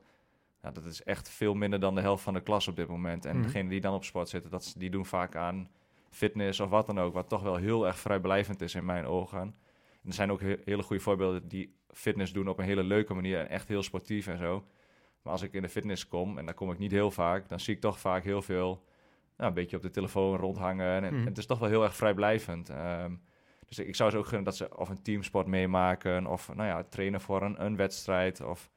Ja, 0.63 0.71
dat 0.71 0.85
is 0.85 1.03
echt 1.03 1.29
veel 1.31 1.55
minder 1.55 1.81
dan 1.81 1.95
de 1.95 2.01
helft 2.01 2.23
van 2.23 2.35
de 2.35 2.41
klas 2.41 2.69
op 2.69 2.77
dit 2.77 2.89
moment. 2.89 3.25
En 3.25 3.35
Mhm. 3.37 3.45
degenen 3.47 3.69
die 3.69 3.81
dan 3.81 3.95
op 3.95 4.05
sport 4.05 4.29
zitten, 4.29 4.51
dat, 4.51 4.75
die 4.79 4.91
doen 4.91 5.07
vaak 5.07 5.37
aan 5.37 5.69
fitness 6.11 6.61
of 6.61 6.71
wat 6.71 6.87
dan 6.87 7.01
ook. 7.01 7.15
Wat 7.15 7.29
toch 7.29 7.43
wel 7.43 7.57
heel 7.57 7.87
erg 7.87 7.99
vrijblijvend 7.99 8.61
is 8.61 8.75
in 8.75 8.85
mijn 8.85 9.05
ogen. 9.05 9.41
En 9.41 9.55
er 10.09 10.13
zijn 10.13 10.33
ook 10.33 10.41
he- 10.41 10.57
hele 10.65 10.83
goede 10.83 11.03
voorbeelden 11.03 11.49
die 11.49 11.77
fitness 11.93 12.33
doen 12.33 12.49
op 12.49 12.59
een 12.59 12.65
hele 12.65 12.83
leuke 12.83 13.15
manier. 13.15 13.39
En 13.39 13.49
echt 13.49 13.69
heel 13.69 13.83
sportief 13.83 14.27
en 14.27 14.39
zo. 14.39 14.65
Maar 15.23 15.33
als 15.33 15.43
ik 15.43 15.53
in 15.53 15.63
de 15.63 15.69
fitness 15.69 16.09
kom, 16.09 16.39
en 16.39 16.45
daar 16.45 16.55
kom 16.55 16.71
ik 16.71 16.79
niet 16.79 16.93
heel 16.93 17.11
vaak, 17.11 17.49
dan 17.49 17.61
zie 17.61 17.75
ik 17.75 17.81
toch 17.81 17.99
vaak 17.99 18.25
heel 18.25 18.43
veel 18.43 18.85
nou, 19.37 19.49
een 19.49 19.55
beetje 19.55 19.77
op 19.77 19.83
de 19.83 19.91
telefoon 19.91 20.37
rondhangen. 20.37 21.05
En 21.05 21.15
Mhm. 21.15 21.27
het 21.27 21.39
is 21.39 21.47
toch 21.47 21.59
wel 21.59 21.69
heel 21.69 21.83
erg 21.83 21.95
vrijblijvend. 21.97 22.71
Ehm, 22.71 23.15
dus 23.69 23.79
ik, 23.79 23.87
ik 23.87 23.95
zou 23.97 24.11
ze 24.11 24.17
ook 24.17 24.25
gunnen 24.27 24.45
dat 24.45 24.57
ze 24.57 24.77
of 24.79 24.89
een 24.89 25.03
teamsport 25.03 25.47
meemaken, 25.47 26.27
of 26.27 26.55
nou 26.55 26.69
ja, 26.69 26.83
trainen 26.85 27.21
voor 27.21 27.43
een, 27.43 27.65
een 27.65 27.77
wedstrijd, 27.77 28.41
of 28.41 28.71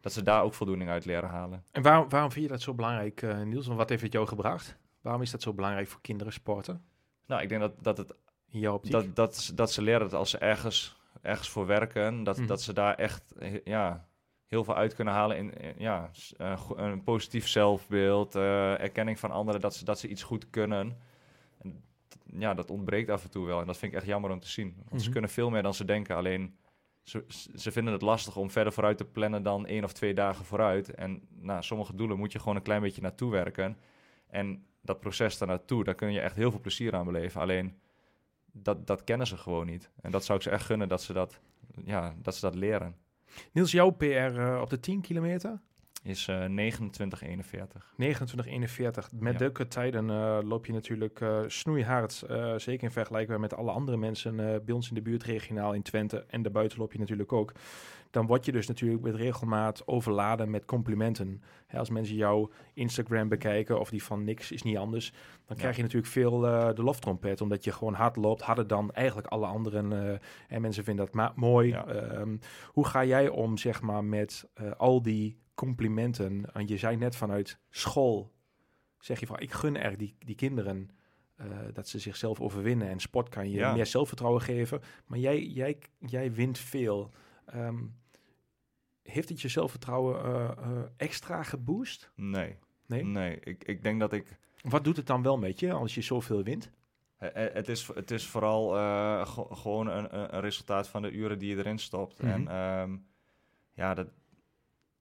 dat 0.00 0.12
ze 0.12 0.22
daar 0.22 0.42
ook 0.42 0.54
voldoening 0.54 0.90
uit 0.90 1.04
leren 1.04 1.28
halen. 1.28 1.64
En 1.72 1.82
waarom, 1.82 2.08
waarom 2.08 2.30
vind 2.32 2.44
je 2.44 2.50
dat 2.50 2.60
zo 2.60 2.74
belangrijk, 2.74 3.22
eh, 3.22 3.42
Niels? 3.42 3.68
En 3.68 3.76
wat 3.76 3.88
heeft 3.88 4.02
het 4.02 4.12
jou 4.12 4.26
gebracht? 4.26 4.76
Waarom 5.06 5.22
is 5.24 5.30
dat 5.30 5.42
zo 5.42 5.52
belangrijk 5.52 5.88
voor 5.88 6.00
kinderen 6.00 6.32
sporten? 6.32 6.84
Nou, 7.26 7.42
ik 7.42 7.48
denk 7.48 7.60
dat, 7.60 7.72
dat, 7.82 7.98
het, 7.98 8.14
dat, 8.90 9.14
dat, 9.16 9.36
ze- 9.36 9.54
dat 9.54 9.72
ze 9.72 9.82
leren 9.82 10.00
dat 10.00 10.12
als 10.14 10.30
ze 10.30 10.38
ergens, 10.38 10.96
ergens 11.22 11.48
voor 11.50 11.66
werken, 11.66 12.24
dat, 12.24 12.36
Mhm. 12.38 12.46
dat 12.46 12.62
ze 12.62 12.72
daar 12.72 12.94
echt 12.94 13.32
eh, 13.38 13.64
ja, 13.64 14.08
heel 14.46 14.64
veel 14.64 14.74
uit 14.76 14.94
kunnen 14.94 15.14
halen 15.14 15.36
in, 15.36 15.52
in- 15.60 15.74
ja, 15.78 16.08
s- 16.12 16.34
een 16.76 17.02
positief 17.02 17.48
zelfbeeld, 17.48 18.34
eh, 18.34 18.80
erkenning 18.80 19.18
van 19.18 19.30
anderen, 19.30 19.60
dat 19.60 19.74
ze, 19.74 19.84
dat 19.84 19.98
ze 19.98 20.08
iets 20.08 20.22
goed 20.22 20.50
kunnen. 20.50 20.98
En, 21.58 21.84
ja, 22.38 22.54
dat 22.54 22.70
ontbreekt 22.70 23.10
af 23.10 23.24
en 23.24 23.30
toe 23.30 23.46
wel 23.46 23.60
en 23.60 23.66
dat 23.66 23.76
vind 23.78 23.92
ik 23.92 23.98
echt 23.98 24.06
jammer 24.06 24.30
om 24.30 24.40
te 24.40 24.48
zien. 24.48 24.74
Want 24.88 24.96
ze 25.00 25.02
Mhm. 25.04 25.12
kunnen 25.12 25.30
veel 25.30 25.50
meer 25.50 25.62
dan 25.62 25.74
ze 25.74 25.84
denken, 25.84 26.16
alleen 26.16 26.56
ze, 27.02 27.24
ze 27.54 27.72
vinden 27.72 27.92
het 27.92 28.02
lastig 28.02 28.36
om 28.36 28.50
verder 28.50 28.72
vooruit 28.72 28.96
te 28.98 29.04
plannen 29.04 29.42
dan 29.42 29.66
één 29.66 29.84
of 29.84 29.92
twee 29.92 30.14
dagen 30.14 30.44
vooruit. 30.44 30.94
En 30.94 31.28
nou, 31.30 31.62
sommige 31.62 31.94
doelen 31.94 32.18
moet 32.18 32.32
je 32.32 32.38
gewoon 32.38 32.56
een 32.56 32.62
klein 32.62 32.82
beetje 32.82 33.00
naartoe 33.02 33.30
werken. 33.30 33.76
En 34.26 34.66
dat 34.86 35.00
proces 35.00 35.38
daar 35.38 35.48
naartoe, 35.48 35.84
daar 35.84 35.94
kun 35.94 36.12
je 36.12 36.20
echt 36.20 36.36
heel 36.36 36.50
veel 36.50 36.60
plezier 36.60 36.94
aan 36.94 37.04
beleven. 37.04 37.40
Alleen 37.40 37.78
dat, 38.52 38.86
dat 38.86 39.04
kennen 39.04 39.26
ze 39.26 39.36
gewoon 39.36 39.66
niet. 39.66 39.90
En 40.00 40.10
dat 40.10 40.24
zou 40.24 40.38
ik 40.38 40.44
ze 40.44 40.50
echt 40.50 40.64
gunnen 40.64 40.88
dat 40.88 41.02
ze 41.02 41.12
dat, 41.12 41.40
ja, 41.84 42.14
dat, 42.22 42.34
ze 42.34 42.40
dat 42.40 42.54
leren. 42.54 42.96
Niels, 43.52 43.70
jouw 43.70 43.90
PR 43.90 44.04
eh, 44.06 44.58
op 44.62 44.70
de 44.70 44.80
10 44.80 45.00
kilometer? 45.00 45.60
Is 46.02 46.28
eh 46.28 46.44
2941. 46.44 47.94
29,41. 49.12 49.18
Met 49.18 49.38
Ja. 49.38 49.64
tijden 49.68 50.10
eh, 50.10 50.38
loop 50.42 50.66
je 50.66 50.72
natuurlijk 50.72 51.20
eh, 51.20 51.40
snoeihard. 51.46 52.12
zeker 52.56 52.82
in 52.82 52.90
vergelijking 52.90 53.38
met 53.38 53.54
alle 53.54 53.70
andere 53.70 53.96
mensen 53.96 54.36
bij 54.36 54.74
ons 54.74 54.88
in 54.88 54.94
de 54.94 55.02
buurt, 55.02 55.22
regionaal 55.22 55.74
in 55.74 55.82
Twente. 55.82 56.24
En 56.28 56.42
daarbuiten 56.42 56.78
loop 56.78 56.92
je 56.92 56.98
natuurlijk 56.98 57.32
ook. 57.32 57.52
Dan 58.10 58.26
word 58.26 58.44
je 58.44 58.52
dus 58.52 58.66
natuurlijk 58.66 59.02
met 59.02 59.14
regelmaat 59.14 59.86
overladen 59.86 60.50
met 60.50 60.64
complimenten. 60.64 61.42
Hè, 61.66 61.78
als 61.78 61.90
mensen 61.90 62.16
jouw 62.16 62.50
Instagram 62.74 63.28
bekijken 63.28 63.80
of 63.80 63.90
die 63.90 64.02
van 64.02 64.24
niks 64.24 64.52
is 64.52 64.62
niet 64.62 64.76
anders. 64.76 65.10
Dan 65.10 65.20
Ja. 65.46 65.54
krijg 65.54 65.76
je 65.76 65.82
natuurlijk 65.82 66.12
veel 66.12 66.46
eh, 66.46 66.74
de 66.74 66.82
loftrompet. 66.82 67.40
Omdat 67.40 67.64
je 67.64 67.72
gewoon 67.72 67.94
hard 67.94 68.16
loopt. 68.16 68.42
Harder 68.42 68.66
dan 68.66 68.92
eigenlijk 68.92 69.26
alle 69.28 69.46
anderen. 69.46 69.92
eh, 69.92 70.18
en 70.48 70.60
mensen 70.60 70.84
vinden 70.84 71.08
dat 71.12 71.36
mooi. 71.36 71.68
Ja. 71.68 71.86
Ehm, 71.86 72.36
hoe 72.72 72.86
ga 72.86 73.04
jij 73.04 73.28
om, 73.28 73.56
zeg 73.56 73.82
maar, 73.82 74.04
met 74.04 74.48
eh, 74.54 74.70
al 74.76 75.02
die 75.02 75.38
complimenten? 75.54 76.44
Want 76.52 76.68
je 76.68 76.76
zei 76.76 76.96
net 76.96 77.16
vanuit 77.16 77.58
school, 77.70 78.32
zeg 78.98 79.20
je 79.20 79.26
van, 79.26 79.40
ik 79.40 79.52
gun 79.52 79.76
er 79.76 79.96
die, 79.98 80.16
die 80.18 80.34
kinderen 80.34 80.90
dat 81.72 81.88
ze 81.88 81.98
zichzelf 81.98 82.40
overwinnen. 82.40 82.88
En 82.88 83.00
sport 83.00 83.28
kan 83.28 83.50
je 83.50 83.56
Ja. 83.56 83.72
meer 83.72 83.86
zelfvertrouwen 83.86 84.42
geven. 84.42 84.80
Maar 85.06 85.18
jij, 85.18 85.42
jij, 85.46 85.78
jij 85.98 86.32
wint 86.32 86.58
veel. 86.58 87.10
Ehm, 87.46 87.84
heeft 89.02 89.28
het 89.28 89.40
je 89.40 89.48
zelfvertrouwen 89.48 90.24
eh, 90.24 90.44
eh, 90.44 90.82
extra 90.96 91.42
geboost? 91.42 92.10
Nee. 92.14 92.56
Nee? 92.86 93.04
Nee, 93.04 93.40
ik, 93.40 93.64
ik 93.64 93.82
denk 93.82 94.00
dat 94.00 94.12
ik... 94.12 94.38
Wat 94.62 94.84
doet 94.84 94.96
het 94.96 95.06
dan 95.06 95.22
wel 95.22 95.38
met 95.38 95.60
je 95.60 95.72
als 95.72 95.94
je 95.94 96.02
zoveel 96.02 96.42
wint? 96.42 96.70
Het 97.18 97.68
is, 97.68 97.86
het 97.94 98.10
is 98.10 98.26
vooral 98.26 98.76
eh, 98.76 99.26
ge- 99.26 99.54
gewoon 99.54 99.86
een, 99.86 100.34
een 100.34 100.40
resultaat 100.40 100.88
van 100.88 101.02
de 101.02 101.10
uren 101.10 101.38
die 101.38 101.48
je 101.50 101.56
erin 101.56 101.78
stopt. 101.78 102.22
Mhm. 102.22 102.30
En 102.32 102.48
ehm, 102.48 102.96
ja, 103.72 103.94
dat, 103.94 104.06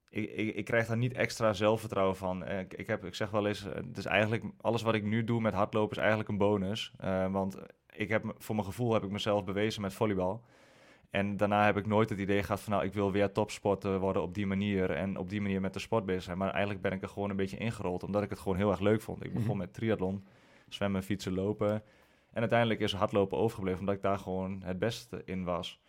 ik, 0.09 0.29
ik, 0.31 0.55
ik 0.55 0.65
krijg 0.65 0.87
daar 0.87 0.97
niet 0.97 1.13
extra 1.13 1.53
zelfvertrouwen 1.53 2.15
van. 2.15 2.47
Ik, 2.47 2.73
ik, 2.73 2.87
heb, 2.87 3.05
ik 3.05 3.15
zeg 3.15 3.29
wel 3.29 3.47
eens, 3.47 3.61
het 3.63 3.97
is 3.97 4.05
eigenlijk, 4.05 4.43
alles 4.61 4.81
wat 4.81 4.93
ik 4.93 5.03
nu 5.03 5.23
doe 5.23 5.41
met 5.41 5.53
hardlopen 5.53 5.91
is 5.91 5.97
eigenlijk 6.01 6.29
een 6.29 6.37
bonus. 6.37 6.93
Want 7.31 7.57
ik 7.91 8.09
heb, 8.09 8.35
voor 8.37 8.55
mijn 8.55 8.67
gevoel 8.67 8.93
heb 8.93 9.03
ik 9.03 9.09
mezelf 9.11 9.43
bewezen 9.43 9.81
met 9.81 9.93
volleybal. 9.93 10.43
En 11.15 11.37
daarna 11.37 11.65
heb 11.65 11.77
ik 11.77 11.85
nooit 11.85 12.09
het 12.09 12.19
idee 12.19 12.43
gehad 12.43 12.61
van 12.61 12.73
nou, 12.73 12.85
ik 12.85 12.93
wil 12.93 13.11
weer 13.11 13.31
topsporter 13.31 13.99
worden 13.99 14.21
op 14.21 14.33
die 14.33 14.45
manier 14.47 14.91
en 14.91 15.17
op 15.17 15.29
die 15.29 15.41
manier 15.41 15.61
met 15.61 15.73
de 15.73 15.79
sport 15.79 16.05
bezig 16.05 16.23
zijn. 16.23 16.37
Maar 16.37 16.49
eigenlijk 16.51 16.81
ben 16.81 16.91
ik 16.91 17.01
er 17.01 17.09
gewoon 17.09 17.29
een 17.29 17.35
beetje 17.35 17.57
ingerold, 17.57 18.03
omdat 18.03 18.23
ik 18.23 18.29
het 18.29 18.39
gewoon 18.39 18.57
heel 18.57 18.71
erg 18.71 18.79
leuk 18.79 19.01
vond. 19.01 19.23
Ik 19.23 19.33
begon 19.33 19.47
Mhm. 19.49 19.57
met 19.57 19.73
triathlon, 19.73 20.25
zwemmen, 20.69 21.03
fietsen, 21.03 21.33
lopen. 21.33 21.71
En 22.31 22.39
uiteindelijk 22.39 22.79
is 22.79 22.93
hardlopen 22.93 23.37
overgebleven, 23.37 23.79
omdat 23.79 23.95
ik 23.95 24.01
daar 24.01 24.19
gewoon 24.19 24.61
het 24.63 24.79
beste 24.79 25.21
in 25.25 25.43
was. 25.43 25.79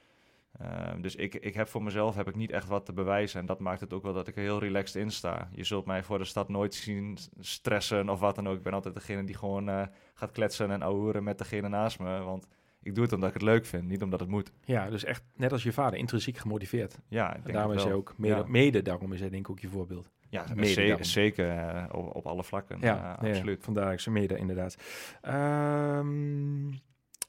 Ehm, 0.60 1.00
dus 1.00 1.14
ik, 1.16 1.34
ik 1.34 1.54
heb 1.54 1.68
voor 1.68 1.82
mezelf 1.82 2.14
heb 2.14 2.28
ik 2.28 2.34
niet 2.34 2.50
echt 2.50 2.68
wat 2.68 2.84
te 2.86 2.92
bewijzen. 2.92 3.40
En 3.40 3.46
dat 3.46 3.60
maakt 3.60 3.80
het 3.80 3.92
ook 3.92 4.02
wel 4.02 4.12
dat 4.12 4.28
ik 4.28 4.36
er 4.36 4.42
heel 4.42 4.58
relaxed 4.58 5.02
in 5.02 5.10
sta. 5.10 5.48
Je 5.52 5.64
zult 5.64 5.86
mij 5.86 6.02
voor 6.02 6.18
de 6.18 6.24
stad 6.24 6.48
nooit 6.48 6.74
zien 6.74 7.18
stressen 7.40 8.08
of 8.08 8.20
wat 8.20 8.34
dan 8.34 8.48
ook. 8.48 8.56
Ik 8.56 8.62
ben 8.62 8.72
altijd 8.72 8.94
degene 8.94 9.24
die 9.24 9.36
gewoon 9.36 9.68
eh, 9.68 9.82
gaat 10.14 10.30
kletsen 10.32 10.70
en 10.70 10.82
ouwehoeren 10.82 11.24
met 11.24 11.38
degene 11.38 11.68
naast 11.68 11.98
me. 11.98 12.22
Want 12.22 12.46
ik 12.86 12.94
doe 12.94 13.04
het 13.04 13.12
omdat 13.12 13.28
ik 13.28 13.34
het 13.34 13.42
leuk 13.42 13.66
vind, 13.66 13.88
niet 13.88 14.02
omdat 14.02 14.20
het 14.20 14.28
moet. 14.28 14.52
Ja, 14.64 14.90
dus 14.90 15.04
echt 15.04 15.22
net 15.34 15.52
als 15.52 15.62
je 15.62 15.72
vader, 15.72 15.98
intrinsiek 15.98 16.36
gemotiveerd. 16.36 16.98
Ja, 17.08 17.28
ik 17.28 17.34
En 17.36 17.40
denk 17.42 17.52
daarom 17.54 17.70
het 17.70 17.80
is 17.80 17.86
hij 17.86 17.94
ook 17.94 18.14
mede, 18.16 18.34
Ja. 18.34 18.44
mede 18.46 18.82
daarom 18.82 19.12
is 19.12 19.20
hij 19.20 19.28
denk 19.30 19.44
ik 19.44 19.50
ook 19.50 19.58
je 19.60 19.68
voorbeeld. 19.68 20.10
Ja, 20.28 20.44
mede 20.54 20.66
ze- 20.72 20.80
daarom. 20.86 21.04
zeker 21.04 21.50
eh, 21.50 21.84
op, 21.92 22.14
op 22.16 22.26
alle 22.26 22.44
vlakken. 22.44 22.76
Ja, 22.80 22.86
ja, 23.22 23.28
absoluut. 23.28 23.62
vandaar 23.64 23.92
ik 23.92 24.00
ze 24.00 24.10
mede 24.10 24.36
inderdaad. 24.38 24.76
Ehm, 25.20 26.72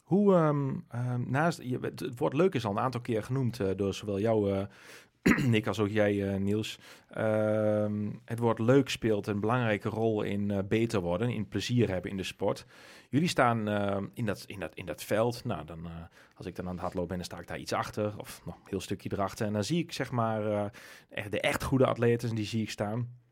hoe, 0.03 0.33
ehm, 0.35 0.73
ehm, 0.89 1.21
naast, 1.31 1.61
je, 1.61 1.77
het, 1.81 2.17
woord 2.17 2.33
leuk 2.33 2.55
is 2.55 2.65
al 2.65 2.71
een 2.71 2.79
aantal 2.79 3.01
keer 3.01 3.23
genoemd 3.23 3.59
eh, 3.59 3.67
door 3.75 3.93
zowel 3.93 4.19
jou, 4.19 4.51
eh, 4.51 4.65
Nick, 5.51 5.67
als 5.67 5.79
ook 5.79 5.89
jij, 5.89 6.29
eh, 6.33 6.39
Niels. 6.39 6.79
Het 8.25 8.39
woord 8.39 8.59
leuk 8.59 8.89
speelt 8.89 9.27
een 9.27 9.39
belangrijke 9.39 9.89
rol 9.89 10.21
in 10.21 10.51
eh, 10.51 10.57
beter 10.67 10.99
worden, 11.01 11.29
in 11.29 11.47
plezier 11.47 11.89
hebben 11.89 12.11
in 12.11 12.17
de 12.17 12.23
sport. 12.23 12.65
Jullie 13.09 13.27
staan 13.27 13.67
ehm, 13.67 14.05
in, 14.13 14.25
dat, 14.25 14.43
in, 14.45 14.59
dat, 14.59 14.75
in 14.75 14.85
dat 14.85 15.03
veld. 15.03 15.43
Nou, 15.45 15.65
dan, 15.65 15.85
eh, 15.85 15.91
als 16.35 16.45
ik 16.45 16.55
dan 16.55 16.65
aan 16.65 16.71
het 16.71 16.81
hardlopen 16.81 17.09
ben, 17.09 17.17
dan 17.17 17.25
sta 17.25 17.39
ik 17.39 17.47
daar 17.47 17.59
iets 17.59 17.73
achter. 17.73 18.19
Of 18.19 18.41
nog 18.45 18.55
een 18.55 18.61
heel 18.69 18.81
stukje 18.81 19.09
erachter. 19.11 19.47
En 19.47 19.53
dan 19.53 19.63
zie 19.63 19.83
ik 19.83 19.91
zeg 19.91 20.11
maar 20.11 20.71
eh, 21.09 21.25
de 21.29 21.41
echt 21.41 21.63
goede 21.63 21.85
atleten, 21.85 22.35
die 22.35 22.45
zie 22.45 22.61
ik 22.61 22.69
staan. 22.69 23.25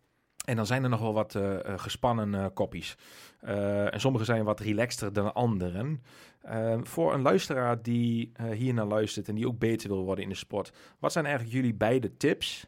En 0.45 0.55
dan 0.55 0.65
zijn 0.65 0.83
er 0.83 0.89
nog 0.89 0.99
wel 0.99 1.13
wat 1.13 1.35
eh, 1.35 1.57
gespannen 1.75 2.53
koppies. 2.53 2.97
En 3.41 3.99
sommige 3.99 4.25
zijn 4.25 4.43
wat 4.43 4.59
relaxter 4.59 5.13
dan 5.13 5.33
anderen. 5.33 6.01
Eh, 6.45 6.77
voor 6.81 7.13
een 7.13 7.21
luisteraar 7.21 7.81
die 7.81 8.31
hier 8.51 8.73
naar 8.73 8.85
luistert 8.85 9.27
en 9.27 9.35
die 9.35 9.47
ook 9.47 9.59
beter 9.59 9.89
wil 9.89 10.03
worden 10.03 10.23
in 10.23 10.29
de 10.29 10.35
sport, 10.35 10.71
wat 10.99 11.11
zijn 11.11 11.25
eigenlijk 11.25 11.55
jullie 11.55 11.73
beide 11.73 12.17
tips 12.17 12.67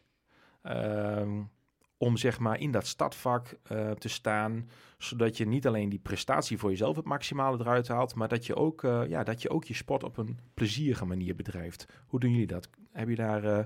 ehm, 0.62 1.42
om 1.98 2.16
zeg 2.16 2.38
maar 2.38 2.60
in 2.60 2.70
dat 2.70 2.86
startvak 2.86 3.58
eh, 3.62 3.90
te 3.90 4.08
staan, 4.08 4.70
zodat 4.98 5.36
je 5.36 5.46
niet 5.46 5.66
alleen 5.66 5.88
die 5.88 5.98
prestatie 5.98 6.58
voor 6.58 6.70
jezelf 6.70 6.96
het 6.96 7.04
maximale 7.04 7.58
eruit 7.60 7.88
haalt, 7.88 8.14
maar 8.14 8.28
dat 8.28 8.46
je 8.46 8.56
ook, 8.56 8.84
eh, 8.84 9.02
ja, 9.08 9.24
dat 9.24 9.42
je, 9.42 9.50
ook 9.50 9.64
je 9.64 9.74
sport 9.74 10.04
op 10.04 10.16
een 10.16 10.38
plezierige 10.54 11.04
manier 11.04 11.34
bedrijft. 11.34 11.86
Hoe 12.06 12.20
doen 12.20 12.30
jullie 12.30 12.46
dat? 12.46 12.68
Heb 12.92 13.08
je 13.08 13.14
daar 13.14 13.44
eh, 13.44 13.64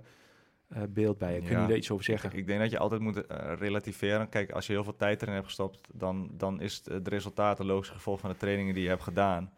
beeld 0.89 1.19
bij? 1.19 1.39
Kun 1.39 1.61
je 1.61 1.67
daar 1.67 1.77
iets 1.77 1.91
over 1.91 2.05
zeggen? 2.05 2.37
Ik 2.37 2.47
denk 2.47 2.61
dat 2.61 2.71
je 2.71 2.79
altijd 2.79 3.01
moet 3.01 3.25
relativeren. 3.59 4.29
Kijk, 4.29 4.51
als 4.51 4.67
je 4.67 4.73
heel 4.73 4.85
veel 4.85 4.97
tijd 4.97 5.23
erin 5.23 5.35
hebt 5.35 5.47
gestopt, 5.47 5.89
dan, 5.93 6.31
dan 6.33 6.61
is 6.61 6.77
het, 6.77 6.87
het 6.87 7.09
resultaat 7.09 7.59
een 7.59 7.67
logisch 7.67 7.89
gevolg 7.89 8.21
van 8.21 8.31
de 8.31 8.37
trainingen 8.37 8.75
die 8.75 8.83
je 8.83 8.89
hebt 8.89 9.03
gedaan. 9.03 9.53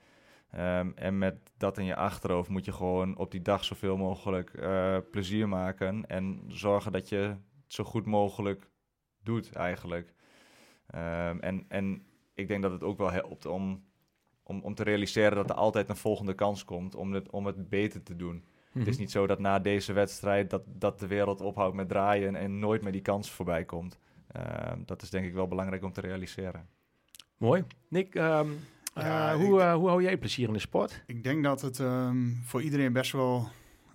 Ehm, 0.50 0.90
en 0.94 1.18
met 1.18 1.36
dat 1.56 1.78
in 1.78 1.84
je 1.84 1.96
achterhoofd 1.96 2.48
moet 2.48 2.64
je 2.64 2.72
gewoon 2.72 3.16
op 3.16 3.30
die 3.30 3.42
dag 3.42 3.64
zoveel 3.64 3.96
mogelijk 3.96 4.50
plezier 5.10 5.48
maken. 5.48 6.06
En 6.06 6.42
zorgen 6.48 6.92
dat 6.92 7.08
je 7.08 7.36
zo 7.74 7.84
goed 7.84 8.06
mogelijk 8.06 8.68
doet, 9.22 9.52
eigenlijk. 9.52 10.14
Ehm, 10.86 11.38
en, 11.38 11.64
en 11.68 12.06
ik 12.34 12.48
denk 12.48 12.62
dat 12.62 12.72
het 12.72 12.82
ook 12.82 12.98
wel 12.98 13.10
helpt 13.12 13.46
om, 13.46 13.84
om, 14.42 14.60
om 14.60 14.74
te 14.74 14.82
realiseren 14.82 15.36
dat 15.36 15.50
er 15.50 15.56
altijd 15.56 15.88
een 15.88 15.96
volgende 15.96 16.34
kans 16.34 16.64
komt 16.64 16.94
om 16.94 17.12
het, 17.12 17.30
om 17.30 17.46
het 17.46 17.68
beter 17.68 18.02
te 18.02 18.16
doen. 18.16 18.34
Het 18.64 18.82
Mhm. 18.82 18.88
is 18.88 18.98
niet 18.98 19.10
zo 19.10 19.26
dat 19.26 19.38
na 19.38 19.58
deze 19.58 19.92
wedstrijd 19.92 20.50
dat, 20.50 20.62
dat 20.66 20.98
de 20.98 21.06
wereld 21.06 21.40
ophoudt 21.40 21.76
met 21.76 21.88
draaien 21.88 22.36
en 22.36 22.58
nooit 22.58 22.82
meer 22.82 22.92
die 22.92 23.00
kans 23.00 23.30
voorbij 23.30 23.64
komt. 23.64 23.98
Ehm, 24.32 24.78
dat 24.86 25.02
is 25.02 25.10
denk 25.10 25.26
ik 25.26 25.32
wel 25.34 25.48
belangrijk 25.48 25.82
om 25.84 25.92
te 25.92 26.00
realiseren. 26.00 26.68
Mooi. 27.36 27.64
Nick, 27.88 28.14
ehm, 28.14 28.48
Ja, 28.94 29.32
eh, 29.32 29.36
hoe, 29.36 29.60
eh, 29.60 29.74
hoe 29.74 29.88
hou 29.88 30.02
jij 30.02 30.18
plezier 30.18 30.46
in 30.46 30.52
de 30.52 30.58
sport? 30.58 31.02
Ik 31.06 31.24
denk 31.24 31.44
dat 31.44 31.60
het 31.60 31.80
ehm, 31.80 32.30
voor 32.44 32.62
iedereen 32.62 32.92
best 32.92 33.12
wel 33.12 33.48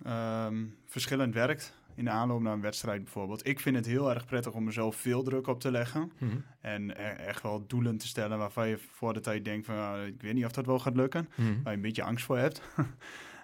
ehm, 0.04 0.64
verschillend 0.86 1.34
werkt. 1.34 1.78
In 1.94 2.04
de 2.04 2.10
aanloop 2.10 2.40
naar 2.40 2.52
een 2.52 2.60
wedstrijd 2.60 3.02
bijvoorbeeld. 3.04 3.46
Ik 3.46 3.60
vind 3.60 3.76
het 3.76 3.86
heel 3.86 4.10
erg 4.14 4.26
prettig 4.26 4.52
om 4.52 4.64
mezelf 4.64 4.96
veel 4.96 5.22
druk 5.22 5.46
op 5.46 5.60
te 5.60 5.70
leggen. 5.70 6.12
Mhm. 6.18 6.36
En 6.60 6.90
e- 6.90 6.92
echt 7.02 7.42
wel 7.42 7.66
doelen 7.66 7.96
te 7.98 8.06
stellen 8.06 8.38
waarvan 8.38 8.68
je 8.68 8.78
voor 8.92 9.12
de 9.12 9.20
tijd 9.20 9.44
denkt 9.44 9.66
van... 9.66 10.04
ik 10.06 10.22
weet 10.22 10.34
niet 10.34 10.44
of 10.44 10.52
dat 10.52 10.66
wel 10.66 10.78
gaat 10.78 10.96
lukken. 10.96 11.28
Mhm. 11.34 11.48
Waar 11.48 11.70
je 11.72 11.76
een 11.76 11.80
beetje 11.82 12.02
angst 12.02 12.24
voor 12.24 12.38
hebt. 12.38 12.62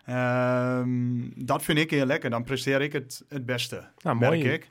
Ehm, 0.05 1.29
dat 1.37 1.63
vind 1.63 1.79
ik 1.79 1.91
heel 1.91 2.07
lekker. 2.07 2.31
Dan 2.31 2.45
presteer 2.45 2.81
ik 2.81 2.93
het 2.93 3.25
het 3.29 3.47
beste, 3.47 3.89
Nou, 4.03 4.19
merk 4.19 4.33
mooi. 4.35 4.49
ik. 4.53 4.69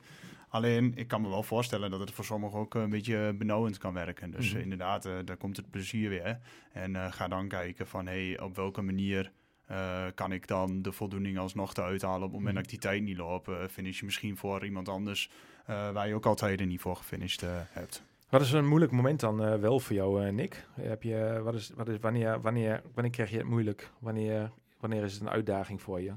Alleen, 0.48 0.92
ik 0.94 1.08
kan 1.08 1.20
me 1.22 1.28
wel 1.28 1.42
voorstellen 1.42 1.90
dat 1.90 2.00
het 2.00 2.10
voor 2.10 2.24
sommigen 2.24 2.58
ook 2.58 2.74
een 2.74 2.90
beetje 2.90 3.34
benauwend 3.38 3.78
kan 3.78 3.92
werken. 3.94 4.30
Dus 4.30 4.52
Mhm. 4.52 4.62
inderdaad, 4.62 5.04
eh, 5.06 5.12
daar 5.24 5.36
komt 5.36 5.56
het 5.56 5.70
plezier 5.70 6.08
weer. 6.08 6.38
En 6.72 6.96
eh, 6.96 7.12
ga 7.12 7.28
dan 7.28 7.48
kijken 7.48 7.86
van, 7.86 8.06
hey, 8.06 8.40
op 8.40 8.56
welke 8.56 8.82
manier 8.82 9.32
eh, 9.66 10.04
kan 10.14 10.32
ik 10.32 10.46
dan 10.46 10.82
de 10.82 10.92
voldoening 10.92 11.38
alsnog 11.38 11.74
te 11.74 11.82
uithalen... 11.82 12.16
op 12.26 12.32
het 12.32 12.32
moment 12.32 12.46
Mhm. 12.54 12.54
dat 12.54 12.64
ik 12.64 12.70
die 12.70 12.90
tijd 12.90 13.02
niet 13.02 13.16
loop. 13.16 13.48
eh 13.48 13.54
finish 13.70 13.98
je 13.98 14.04
misschien 14.04 14.36
voor 14.36 14.64
iemand 14.64 14.88
anders 14.88 15.30
eh, 15.66 15.90
waar 15.90 16.08
je 16.08 16.14
ook 16.14 16.26
altijd 16.26 16.60
er 16.60 16.66
niet 16.66 16.80
voor 16.80 16.96
gefinished 16.96 17.42
hebt. 17.70 18.02
Wat 18.28 18.40
is 18.40 18.52
een 18.52 18.66
moeilijk 18.66 18.92
moment 18.92 19.20
dan 19.20 19.60
wel 19.60 19.80
voor 19.80 19.96
jou, 19.96 20.32
Nick? 20.32 20.66
Heb 20.80 21.02
je, 21.02 21.40
wat 21.44 21.54
is, 21.54 21.70
wat 21.74 21.88
is, 21.88 21.98
wanneer, 22.00 22.40
wanneer, 22.40 22.82
wanneer 22.94 23.12
krijg 23.12 23.30
je 23.30 23.36
het 23.36 23.46
moeilijk? 23.46 23.90
Wanneer, 23.98 24.50
wanneer 24.80 25.02
is 25.04 25.12
het 25.12 25.22
een 25.22 25.28
uitdaging 25.30 25.82
voor 25.82 26.00
je? 26.00 26.12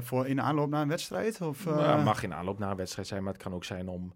Voor 0.00 0.26
in 0.26 0.40
aanloop 0.40 0.68
naar 0.70 0.82
een 0.82 0.88
wedstrijd? 0.88 1.40
Of, 1.40 1.64
Nou, 1.64 2.02
mag 2.04 2.20
geen 2.20 2.34
aanloop 2.34 2.58
naar 2.58 2.70
een 2.70 2.76
wedstrijd 2.76 3.08
zijn, 3.08 3.22
maar 3.22 3.32
het 3.32 3.42
kan 3.42 3.54
ook 3.54 3.64
zijn 3.64 3.88
om 3.88 4.12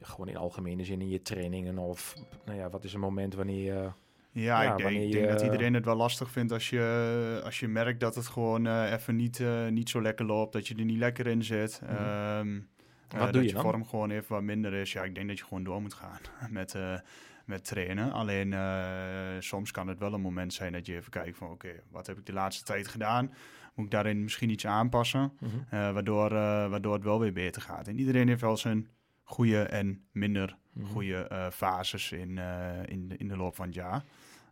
gewoon 0.00 0.28
in 0.28 0.36
algemene 0.36 0.84
zin 0.84 1.00
in 1.00 1.08
je 1.08 1.22
trainingen 1.22 1.78
of 1.78 2.14
nou 2.44 2.58
ja, 2.58 2.70
wat 2.70 2.84
is 2.84 2.92
een 2.94 3.00
moment 3.00 3.34
wanneer 3.34 3.64
je 3.74 3.88
Ja, 4.34 4.62
Ja, 4.62 4.72
ik 4.72 4.76
denk, 4.78 5.14
ik 5.14 5.28
dat 5.28 5.40
iedereen 5.42 5.74
het 5.74 5.84
wel 5.84 5.96
lastig 5.96 6.30
vindt 6.30 6.52
als 6.52 6.70
je, 6.70 7.40
als 7.44 7.60
je 7.60 7.68
merkt 7.68 8.00
dat 8.00 8.14
het 8.14 8.26
gewoon 8.26 8.66
eh, 8.66 8.92
even 8.92 9.16
niet, 9.16 9.40
eh, 9.40 9.68
niet 9.68 9.88
zo 9.88 10.02
lekker 10.02 10.26
loopt, 10.26 10.52
dat 10.52 10.68
je 10.68 10.74
er 10.74 10.84
niet 10.84 10.98
lekker 10.98 11.26
in 11.26 11.42
zit. 11.44 11.80
Mhm. 11.82 11.92
Ehm, 11.92 12.60
eh, 13.08 13.20
doe 13.22 13.32
dat 13.32 13.42
je 13.42 13.56
je 13.56 13.60
vorm 13.60 13.84
gewoon 13.86 14.10
even 14.10 14.32
wat 14.34 14.42
minder 14.42 14.72
is. 14.72 14.92
Ja, 14.92 15.02
ik 15.02 15.14
denk 15.14 15.28
dat 15.28 15.38
je 15.38 15.44
gewoon 15.44 15.64
door 15.64 15.82
moet 15.82 15.94
gaan 15.94 16.20
met, 16.50 16.74
eh, 16.74 16.98
met 17.44 17.64
trainen. 17.64 18.12
Alleen 18.12 18.52
eh, 18.52 19.36
soms 19.38 19.70
kan 19.70 19.88
het 19.88 19.98
wel 19.98 20.12
een 20.12 20.20
moment 20.20 20.52
zijn 20.52 20.72
dat 20.72 20.86
je 20.86 20.94
even 20.94 21.10
kijkt 21.10 21.36
van 21.36 21.50
oké, 21.50 21.72
wat 21.90 22.06
heb 22.06 22.18
ik 22.18 22.26
de 22.26 22.32
laatste 22.32 22.64
tijd 22.64 22.88
gedaan? 22.88 23.32
Moet 23.74 23.84
ik 23.84 23.90
daarin 23.90 24.22
misschien 24.22 24.50
iets 24.50 24.66
aanpassen? 24.66 25.32
eh, 25.70 25.92
waardoor, 25.92 26.26
eh, 26.30 26.68
waardoor 26.68 26.94
het 26.94 27.04
wel 27.04 27.20
weer 27.20 27.32
beter 27.32 27.62
gaat. 27.62 27.88
En 27.88 27.98
iedereen 27.98 28.28
heeft 28.28 28.40
wel 28.40 28.56
zijn 28.56 28.88
goede 29.24 29.62
en 29.62 30.04
minder 30.12 30.56
Mhm. 30.72 30.86
goede 30.86 31.16
eh, 31.28 31.50
fases 31.50 32.12
in, 32.12 32.38
eh, 32.38 32.82
in, 32.86 33.08
de, 33.08 33.16
in 33.16 33.28
de 33.28 33.36
loop 33.36 33.54
van 33.54 33.66
het 33.66 33.74
jaar. 33.74 34.04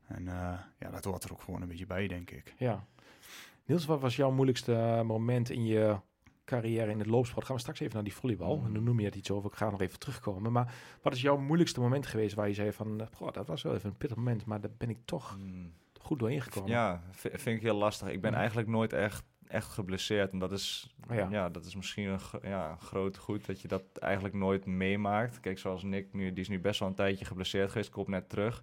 En 0.07 0.29
eh, 0.29 0.59
ja, 0.79 0.91
dat 0.91 1.05
hoort 1.05 1.25
er 1.25 1.33
ook 1.33 1.41
gewoon 1.43 1.63
een 1.63 1.69
beetje 1.69 1.87
bij, 1.87 2.07
denk 2.07 2.31
ik. 2.31 2.55
Ja. 2.59 2.85
Niels, 3.65 3.85
wat 3.87 4.01
was 4.01 4.17
jouw 4.17 4.31
moeilijkste 4.31 5.03
moment 5.07 5.51
in 5.51 5.65
je 5.67 5.97
carrière 6.45 6.91
in 6.91 6.99
het 6.99 7.07
loopsport? 7.09 7.45
Gaan 7.47 7.55
we 7.55 7.61
straks 7.61 7.81
even 7.81 7.95
naar 7.95 8.05
die 8.05 8.15
volleybal. 8.15 8.57
Mhm. 8.57 8.67
En 8.67 8.73
dan 8.73 8.83
noem 8.85 8.99
je 9.01 9.05
het 9.07 9.15
iets 9.15 9.31
over. 9.31 9.51
Ik 9.51 9.57
ga 9.57 9.71
nog 9.71 9.81
even 9.81 9.99
terugkomen. 9.99 10.53
Maar 10.53 10.75
wat 11.03 11.13
is 11.13 11.21
jouw 11.21 11.37
moeilijkste 11.39 11.81
moment 11.81 12.07
geweest 12.07 12.35
waar 12.35 12.49
je 12.49 12.55
zei 12.55 12.73
van... 12.73 13.09
Goh, 13.13 13.33
dat 13.33 13.47
was 13.47 13.63
wel 13.63 13.75
even 13.75 13.91
een 13.91 13.97
pittig 13.97 14.17
moment, 14.17 14.45
maar 14.45 14.61
daar 14.61 14.71
ben 14.79 14.91
ik 14.91 14.99
toch 15.05 15.39
goed 16.01 16.19
doorheen 16.19 16.43
gekomen. 16.43 16.71
Ja, 16.71 17.03
vind 17.13 17.47
ik 17.47 17.63
heel 17.63 17.77
lastig. 17.77 18.09
Ik 18.09 18.21
ben 18.21 18.31
Mhm. 18.31 18.39
eigenlijk 18.39 18.69
nooit 18.69 18.93
echt, 18.93 19.25
echt 19.53 19.69
geblesseerd. 19.69 20.33
En 20.33 20.39
dat 20.39 20.53
is, 20.53 20.95
ja. 21.09 21.29
ja. 21.31 21.49
dat 21.49 21.65
is 21.65 21.77
misschien 21.77 22.09
een, 22.09 22.21
ja, 22.43 22.71
een 22.71 22.81
groot 22.81 23.17
goed 23.17 23.47
dat 23.47 23.61
je 23.61 23.69
dat 23.69 23.83
eigenlijk 23.99 24.35
nooit 24.35 24.67
meemaakt. 24.67 25.41
Kijk, 25.41 25.59
zoals 25.59 25.83
Nick, 25.83 26.13
nu, 26.13 26.33
die 26.33 26.43
is 26.43 26.49
nu 26.49 26.61
best 26.61 26.81
wel 26.81 26.89
een 26.89 26.95
tijdje 26.95 27.25
geblesseerd 27.25 27.71
geweest, 27.71 27.91
komt 27.91 28.09
net 28.09 28.29
terug. 28.29 28.63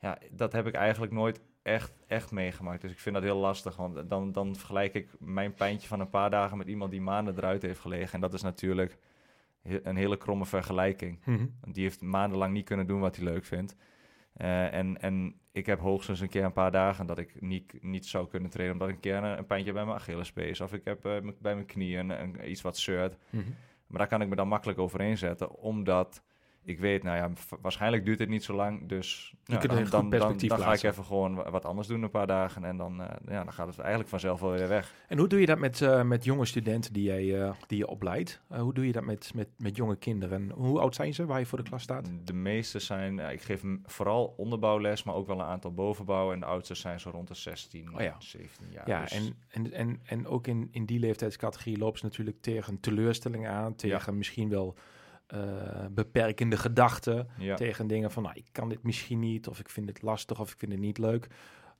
Ja, 0.00 0.18
dat 0.30 0.52
heb 0.52 0.66
ik 0.66 0.74
eigenlijk 0.74 1.12
nooit 1.12 1.40
echt, 1.62 1.92
echt 2.06 2.30
meegemaakt. 2.30 2.80
Dus 2.80 2.90
ik 2.90 2.98
vind 2.98 3.14
dat 3.14 3.24
heel 3.24 3.36
lastig, 3.36 3.76
want 3.76 4.08
dan, 4.10 4.32
dan 4.32 4.56
vergelijk 4.56 4.94
ik 4.94 5.08
mijn 5.18 5.54
pijntje 5.54 5.88
van 5.88 6.00
een 6.00 6.10
paar 6.10 6.30
dagen 6.30 6.58
met 6.58 6.68
iemand 6.68 6.90
die 6.90 7.00
maanden 7.00 7.36
eruit 7.36 7.62
heeft 7.62 7.80
gelegen. 7.80 8.14
En 8.14 8.20
dat 8.20 8.34
is 8.34 8.42
natuurlijk 8.42 8.98
een 9.62 9.96
hele 9.96 10.16
kromme 10.16 10.46
vergelijking. 10.46 11.18
Mhm. 11.24 11.46
Die 11.68 11.82
heeft 11.82 12.00
maandenlang 12.00 12.52
niet 12.52 12.64
kunnen 12.64 12.86
doen 12.86 13.00
wat 13.00 13.16
hij 13.16 13.24
leuk 13.24 13.44
vindt. 13.44 13.76
Eh, 14.32 14.74
en, 14.74 15.00
en 15.00 15.40
ik 15.52 15.66
heb 15.66 15.78
hoogstens 15.80 16.20
een 16.20 16.28
keer 16.28 16.44
een 16.44 16.52
paar 16.52 16.70
dagen 16.70 17.06
dat 17.06 17.18
ik 17.18 17.40
niet, 17.40 17.82
niet 17.82 18.06
zou 18.06 18.28
kunnen 18.28 18.50
trainen... 18.50 18.72
omdat 18.74 18.88
ik 18.88 18.94
een 18.94 19.00
keer 19.00 19.16
een, 19.16 19.38
een 19.38 19.46
pijntje 19.46 19.72
bij 19.72 19.84
mijn 19.84 19.96
Achillespees... 19.96 20.60
of 20.60 20.72
ik 20.72 20.84
heb 20.84 21.04
eh, 21.04 21.16
bij 21.40 21.54
mijn 21.54 21.66
knieën 21.66 22.10
een, 22.10 22.20
een- 22.22 22.50
iets 22.50 22.62
wat 22.62 22.76
zeurt. 22.76 23.16
Mhm. 23.30 23.44
Maar 23.86 23.98
daar 23.98 24.08
kan 24.08 24.22
ik 24.22 24.28
me 24.28 24.36
dan 24.36 24.48
makkelijk 24.48 24.78
overheen 24.78 25.18
zetten... 25.18 25.54
omdat 25.54 26.22
ik 26.64 26.78
weet, 26.78 27.02
nou 27.02 27.16
ja, 27.16 27.30
waarschijnlijk 27.60 28.04
duurt 28.04 28.18
het 28.18 28.28
niet 28.28 28.44
zo 28.44 28.54
lang. 28.54 28.88
Dus 28.88 29.34
kunt 29.44 29.62
dan, 29.62 29.68
dan, 29.68 30.10
dan, 30.10 30.36
dan 30.38 30.58
ga 30.58 30.72
ik 30.72 30.82
even 30.82 31.04
gewoon 31.04 31.34
wa- 31.34 31.50
wat 31.50 31.64
anders 31.64 31.88
doen 31.88 32.02
een 32.02 32.10
paar 32.10 32.26
dagen. 32.26 32.64
En 32.64 32.76
dan, 32.76 33.02
eh, 33.02 33.08
ja, 33.28 33.44
dan 33.44 33.52
gaat 33.52 33.66
het 33.66 33.78
eigenlijk 33.78 34.08
vanzelf 34.08 34.40
wel 34.40 34.50
weer 34.50 34.68
weg. 34.68 34.94
En 35.08 35.18
hoe 35.18 35.28
doe 35.28 35.40
je 35.40 35.46
dat 35.46 35.58
met, 35.58 35.80
eh, 35.82 36.02
met 36.02 36.24
jonge 36.24 36.44
studenten 36.46 36.92
die, 36.92 37.02
jij, 37.02 37.42
eh, 37.42 37.52
die 37.66 37.78
je 37.78 37.86
opleidt? 37.86 38.40
Hoe 38.48 38.74
doe 38.74 38.86
je 38.86 38.92
dat 38.92 39.04
met, 39.04 39.32
met, 39.34 39.48
met 39.56 39.76
jonge 39.76 39.96
kinderen? 39.96 40.50
Hoe 40.50 40.80
oud 40.80 40.94
zijn 40.94 41.14
ze 41.14 41.26
waar 41.26 41.38
je 41.38 41.46
voor 41.46 41.58
de 41.58 41.64
klas 41.68 41.82
staat? 41.82 42.10
De 42.24 42.32
meeste 42.32 42.78
zijn, 42.78 43.18
ik 43.18 43.42
geef 43.42 43.62
vooral 43.84 44.34
onderbouwles, 44.36 45.02
maar 45.02 45.14
ook 45.14 45.26
wel 45.26 45.38
een 45.40 45.46
aantal 45.46 45.72
bovenbouw. 45.74 46.32
En 46.32 46.40
de 46.40 46.46
oudste 46.46 46.74
zijn 46.74 47.00
zo 47.00 47.10
rond 47.10 47.28
de 47.28 47.34
16, 47.34 47.94
Oh 47.94 48.00
ja. 48.00 48.16
17 48.18 48.66
jaar. 48.70 48.88
Ja, 48.88 49.00
Dus- 49.02 49.12
en, 49.12 49.34
en, 49.48 49.72
en, 49.72 50.00
en 50.04 50.26
ook 50.26 50.46
in, 50.46 50.68
in 50.72 50.86
die 50.86 50.98
leeftijdscategorie 50.98 51.78
lopen 51.78 51.98
ze 51.98 52.04
natuurlijk 52.04 52.36
tegen 52.40 52.80
teleurstellingen 52.80 53.50
aan, 53.50 53.74
tegen 53.74 54.16
misschien 54.18 54.48
wel 54.48 54.74
eh, 55.32 55.86
beperkende 55.90 56.56
gedachten, 56.56 57.28
ja. 57.38 57.54
tegen 57.54 57.86
dingen 57.86 58.10
van, 58.10 58.22
nou, 58.22 58.36
ik 58.36 58.48
kan 58.52 58.68
dit 58.68 58.82
misschien 58.82 59.18
niet, 59.18 59.48
of 59.48 59.58
ik 59.58 59.68
vind 59.68 59.88
het 59.88 60.02
lastig, 60.02 60.40
of 60.40 60.52
ik 60.52 60.58
vind 60.58 60.72
het 60.72 60.80
niet 60.80 60.98
leuk. 60.98 61.26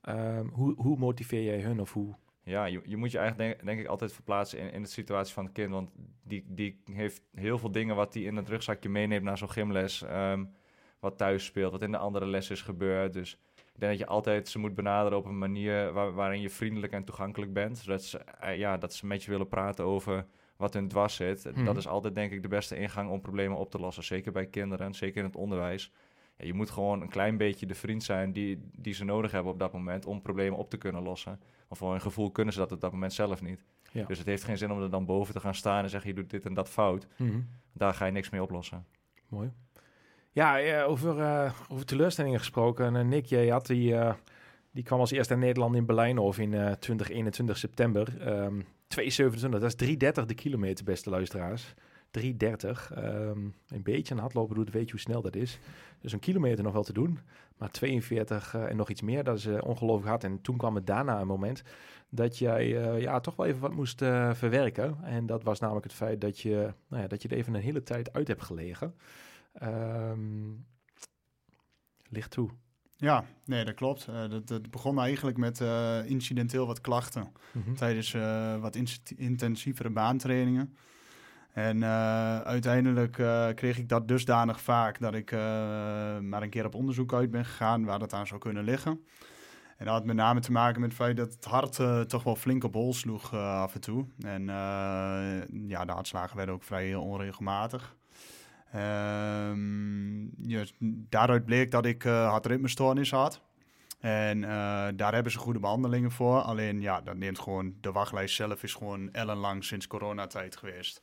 Ehm, 0.01 0.47
hoe, 0.47 0.73
hoe 0.75 0.97
motiveer 0.97 1.43
jij 1.43 1.61
hun, 1.61 1.79
of 1.81 1.93
hoe? 1.93 2.15
Ja, 2.43 2.65
je, 2.65 2.81
je 2.85 2.97
moet 2.97 3.11
je 3.11 3.17
eigenlijk 3.17 3.49
denk, 3.49 3.65
denk 3.65 3.79
ik 3.79 3.87
altijd 3.87 4.13
verplaatsen 4.13 4.59
in, 4.59 4.71
in 4.71 4.81
de 4.81 4.87
situatie 4.87 5.33
van 5.33 5.43
het 5.43 5.53
kind. 5.53 5.71
Want 5.71 5.89
die, 6.23 6.45
die 6.47 6.81
heeft 6.91 7.21
heel 7.35 7.57
veel 7.57 7.71
dingen 7.71 7.95
wat 7.95 8.13
hij 8.13 8.23
in 8.23 8.35
het 8.35 8.49
rugzakje 8.49 8.89
meeneemt 8.89 9.23
naar 9.23 9.37
zo'n 9.37 9.49
gymles. 9.49 10.01
ehm, 10.01 10.45
wat 10.99 11.17
thuis 11.17 11.45
speelt, 11.45 11.71
wat 11.71 11.81
in 11.81 11.91
de 11.91 11.97
andere 11.97 12.25
les 12.25 12.49
is 12.49 12.61
gebeurd. 12.61 13.13
Dus 13.13 13.37
ik 13.55 13.79
denk 13.79 13.91
dat 13.91 14.01
je 14.01 14.07
altijd 14.07 14.49
ze 14.49 14.59
moet 14.59 14.75
benaderen 14.75 15.17
op 15.17 15.25
een 15.25 15.37
manier 15.37 15.91
waar, 15.91 16.13
waarin 16.13 16.41
je 16.41 16.49
vriendelijk 16.49 16.93
en 16.93 17.03
toegankelijk 17.03 17.53
bent. 17.53 17.77
Zodat 17.77 18.03
ze, 18.03 18.17
eh, 18.17 18.57
ja, 18.57 18.77
dat 18.77 18.93
ze 18.93 19.05
met 19.05 19.23
je 19.23 19.31
willen 19.31 19.47
praten 19.47 19.85
over 19.85 20.25
wat 20.57 20.73
hun 20.73 20.87
dwars 20.87 21.15
zit. 21.15 21.51
Mhm. 21.55 21.65
Dat 21.65 21.77
is 21.77 21.87
altijd 21.87 22.15
denk 22.15 22.31
ik 22.31 22.41
de 22.41 22.47
beste 22.47 22.77
ingang 22.77 23.09
om 23.09 23.21
problemen 23.21 23.57
op 23.57 23.71
te 23.71 23.79
lossen. 23.79 24.03
Zeker 24.03 24.31
bij 24.31 24.45
kinderen, 24.45 24.93
zeker 24.93 25.17
in 25.17 25.23
het 25.23 25.35
onderwijs. 25.35 25.91
Ja, 26.37 26.45
je 26.45 26.53
moet 26.53 26.69
gewoon 26.69 27.01
een 27.01 27.09
klein 27.09 27.37
beetje 27.37 27.65
de 27.65 27.75
vriend 27.75 28.03
zijn 28.03 28.31
die, 28.31 28.69
die 28.77 28.93
ze 28.93 29.03
nodig 29.03 29.31
hebben 29.31 29.51
op 29.51 29.59
dat 29.59 29.73
moment 29.73 30.05
om 30.05 30.21
problemen 30.21 30.59
op 30.59 30.69
te 30.69 30.77
kunnen 30.77 31.03
lossen. 31.03 31.39
Maar 31.67 31.77
voor 31.77 31.91
hun 31.91 32.01
gevoel 32.01 32.31
kunnen 32.31 32.53
ze 32.53 32.59
dat 32.59 32.71
op 32.71 32.81
dat 32.81 32.91
moment 32.91 33.13
zelf 33.13 33.41
niet. 33.41 33.65
Ja. 33.91 34.05
Dus 34.05 34.17
het 34.17 34.27
heeft 34.27 34.43
geen 34.43 34.57
zin 34.57 34.71
om 34.71 34.81
er 34.81 34.89
dan 34.89 35.05
boven 35.05 35.33
te 35.33 35.39
gaan 35.39 35.55
staan 35.55 35.83
en 35.83 35.89
zeggen 35.89 36.09
je 36.09 36.15
doet 36.15 36.29
dit 36.29 36.45
en 36.45 36.53
dat 36.53 36.69
fout. 36.69 37.07
Daar 37.73 37.93
ga 37.93 38.05
je 38.05 38.11
niks 38.11 38.29
mee 38.29 38.41
oplossen. 38.41 38.85
Mooi. 39.27 39.51
Ja, 40.31 40.59
eh, 40.59 40.89
over, 40.89 41.19
eh, 41.19 41.53
over 41.67 41.85
teleurstellingen 41.85 42.39
gesproken. 42.39 42.95
Eh, 42.95 43.03
Nick, 43.03 43.25
jij 43.25 43.47
had 43.47 43.65
die, 43.65 43.95
die 44.71 44.83
kwam 44.83 44.99
als 44.99 45.11
eerste 45.11 45.33
in 45.33 45.39
Nederland 45.39 45.75
in 45.75 45.85
Berlijn 45.85 46.19
over 46.19 46.41
in 46.41 46.53
eh 46.53 46.71
2021 46.71 47.57
september. 47.57 48.21
Ehm 48.21 48.61
2,27, 48.99 49.49
dat 49.49 49.81
is 49.81 49.89
3,30 49.89 50.25
de 50.25 50.33
kilometer, 50.33 50.85
beste 50.85 51.09
luisteraars. 51.09 51.73
3,30. 52.19 52.91
Ehm 52.95 53.39
een 53.67 53.83
beetje 53.83 54.13
aan 54.13 54.19
hardlopen 54.19 54.55
doet, 54.55 54.71
weet 54.71 54.85
je 54.85 54.91
hoe 54.91 54.99
snel 54.99 55.21
dat 55.21 55.35
is. 55.35 55.59
Dus 55.99 56.11
een 56.11 56.19
kilometer 56.19 56.63
nog 56.63 56.73
wel 56.73 56.83
te 56.83 56.93
doen. 56.93 57.19
Maar 57.57 57.71
42 57.71 58.53
eh, 58.53 58.69
en 58.69 58.75
nog 58.75 58.89
iets 58.89 59.01
meer, 59.01 59.23
dat 59.23 59.37
is 59.37 59.45
eh, 59.45 59.57
ongelooflijk 59.63 60.07
hard. 60.07 60.23
En 60.23 60.41
toen 60.41 60.57
kwam 60.57 60.75
het 60.75 60.87
daarna 60.87 61.21
een 61.21 61.27
moment 61.27 61.63
dat 62.09 62.37
jij 62.37 62.81
eh, 62.81 63.01
ja, 63.01 63.19
toch 63.19 63.35
wel 63.35 63.45
even 63.45 63.61
wat 63.61 63.73
moest 63.73 63.97
verwerken. 64.33 64.97
En 65.03 65.25
dat 65.25 65.43
was 65.43 65.59
namelijk 65.59 65.85
het 65.85 65.93
feit 65.93 66.21
dat 66.21 66.39
je, 66.39 66.73
nou 66.87 67.01
ja, 67.01 67.07
dat 67.07 67.21
je 67.21 67.27
er 67.27 67.37
even 67.37 67.53
een 67.53 67.61
hele 67.61 67.83
tijd 67.83 68.13
uit 68.13 68.27
hebt 68.27 68.43
gelegen. 68.43 68.95
Ehm 69.53 70.51
ligt 72.09 72.31
toe. 72.31 72.49
Ja, 73.03 73.23
nee, 73.45 73.65
dat 73.65 73.73
klopt. 73.73 74.07
Eh, 74.07 74.29
dat, 74.29 74.47
dat 74.47 74.69
begon 74.71 74.99
eigenlijk 74.99 75.37
met 75.37 75.61
eh, 75.61 76.05
incidenteel 76.05 76.67
wat 76.67 76.81
klachten 76.81 77.31
Mhm. 77.51 77.73
tijdens 77.73 78.13
eh, 78.13 78.55
wat 78.55 78.75
intensievere 79.15 79.89
baantrainingen. 79.89 80.75
En 81.53 81.83
uiteindelijk 82.45 83.11
kreeg 83.55 83.77
ik 83.77 83.89
dat 83.89 84.07
dusdanig 84.07 84.61
vaak 84.61 84.99
dat 84.99 85.13
ik 85.13 85.31
maar 86.21 86.41
een 86.41 86.49
keer 86.49 86.65
op 86.65 86.75
onderzoek 86.75 87.13
uit 87.13 87.31
ben 87.31 87.45
gegaan 87.45 87.85
waar 87.85 87.99
dat 87.99 88.13
aan 88.13 88.27
zou 88.27 88.39
kunnen 88.39 88.63
liggen. 88.63 88.91
En 89.77 89.85
dat 89.85 89.93
had 89.93 90.05
met 90.05 90.15
name 90.15 90.39
te 90.39 90.51
maken 90.51 90.81
met 90.81 90.89
het 90.89 90.99
feit 90.99 91.17
dat 91.17 91.33
het 91.33 91.45
hart 91.45 92.09
toch 92.09 92.23
wel 92.23 92.35
flink 92.35 92.63
op 92.63 92.73
hol 92.73 92.93
sloeg 92.93 93.33
af 93.33 93.73
en 93.73 93.81
toe. 93.81 94.05
En 94.19 94.45
ja, 95.67 95.85
de 95.85 95.91
hartslagen 95.91 96.37
werden 96.37 96.55
ook 96.55 96.63
vrij 96.63 96.95
onregelmatig. 96.95 97.95
Ehm, 98.73 100.21
ja, 100.47 100.63
daaruit 101.09 101.45
bleek 101.45 101.71
dat 101.71 101.85
ik 101.85 102.05
eh 102.05 102.29
hartritmestoornis 102.29 103.11
had. 103.11 103.41
En 103.99 104.43
eh, 104.43 104.49
daar 104.95 105.13
hebben 105.13 105.31
ze 105.31 105.37
goede 105.37 105.59
behandelingen 105.59 106.11
voor. 106.11 106.41
Alleen 106.41 106.81
ja, 106.81 107.01
dat 107.01 107.17
neemt 107.17 107.39
gewoon, 107.39 107.73
de 107.81 107.91
wachtlijst 107.91 108.35
zelf 108.35 108.63
is 108.63 108.73
gewoon 108.73 109.11
ellenlang 109.11 109.63
sinds 109.63 109.87
coronatijd 109.87 110.57
geweest. 110.57 111.01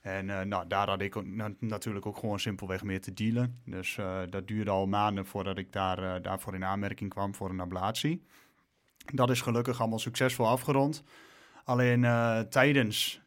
En 0.00 0.30
eh, 0.30 0.40
nou, 0.40 0.66
daar 0.68 0.88
had 0.88 1.00
ik 1.00 1.24
natuurlijk 1.60 2.06
ook 2.06 2.16
gewoon 2.16 2.40
simpelweg 2.40 2.82
mee 2.82 2.98
te 2.98 3.14
dealen. 3.14 3.60
Dus 3.64 3.98
dat 4.30 4.48
duurde 4.48 4.70
al 4.70 4.86
maanden 4.86 5.26
voordat 5.26 5.58
ik 5.58 5.72
daar, 5.72 6.22
daarvoor 6.22 6.54
in 6.54 6.64
aanmerking 6.64 7.10
kwam 7.10 7.34
voor 7.34 7.50
een 7.50 7.60
ablatie. 7.60 8.22
Dat 9.14 9.30
is 9.30 9.40
gelukkig 9.40 9.80
allemaal 9.80 9.98
succesvol 9.98 10.46
afgerond. 10.46 11.02
Alleen 11.64 12.00
tijdens 12.48 13.20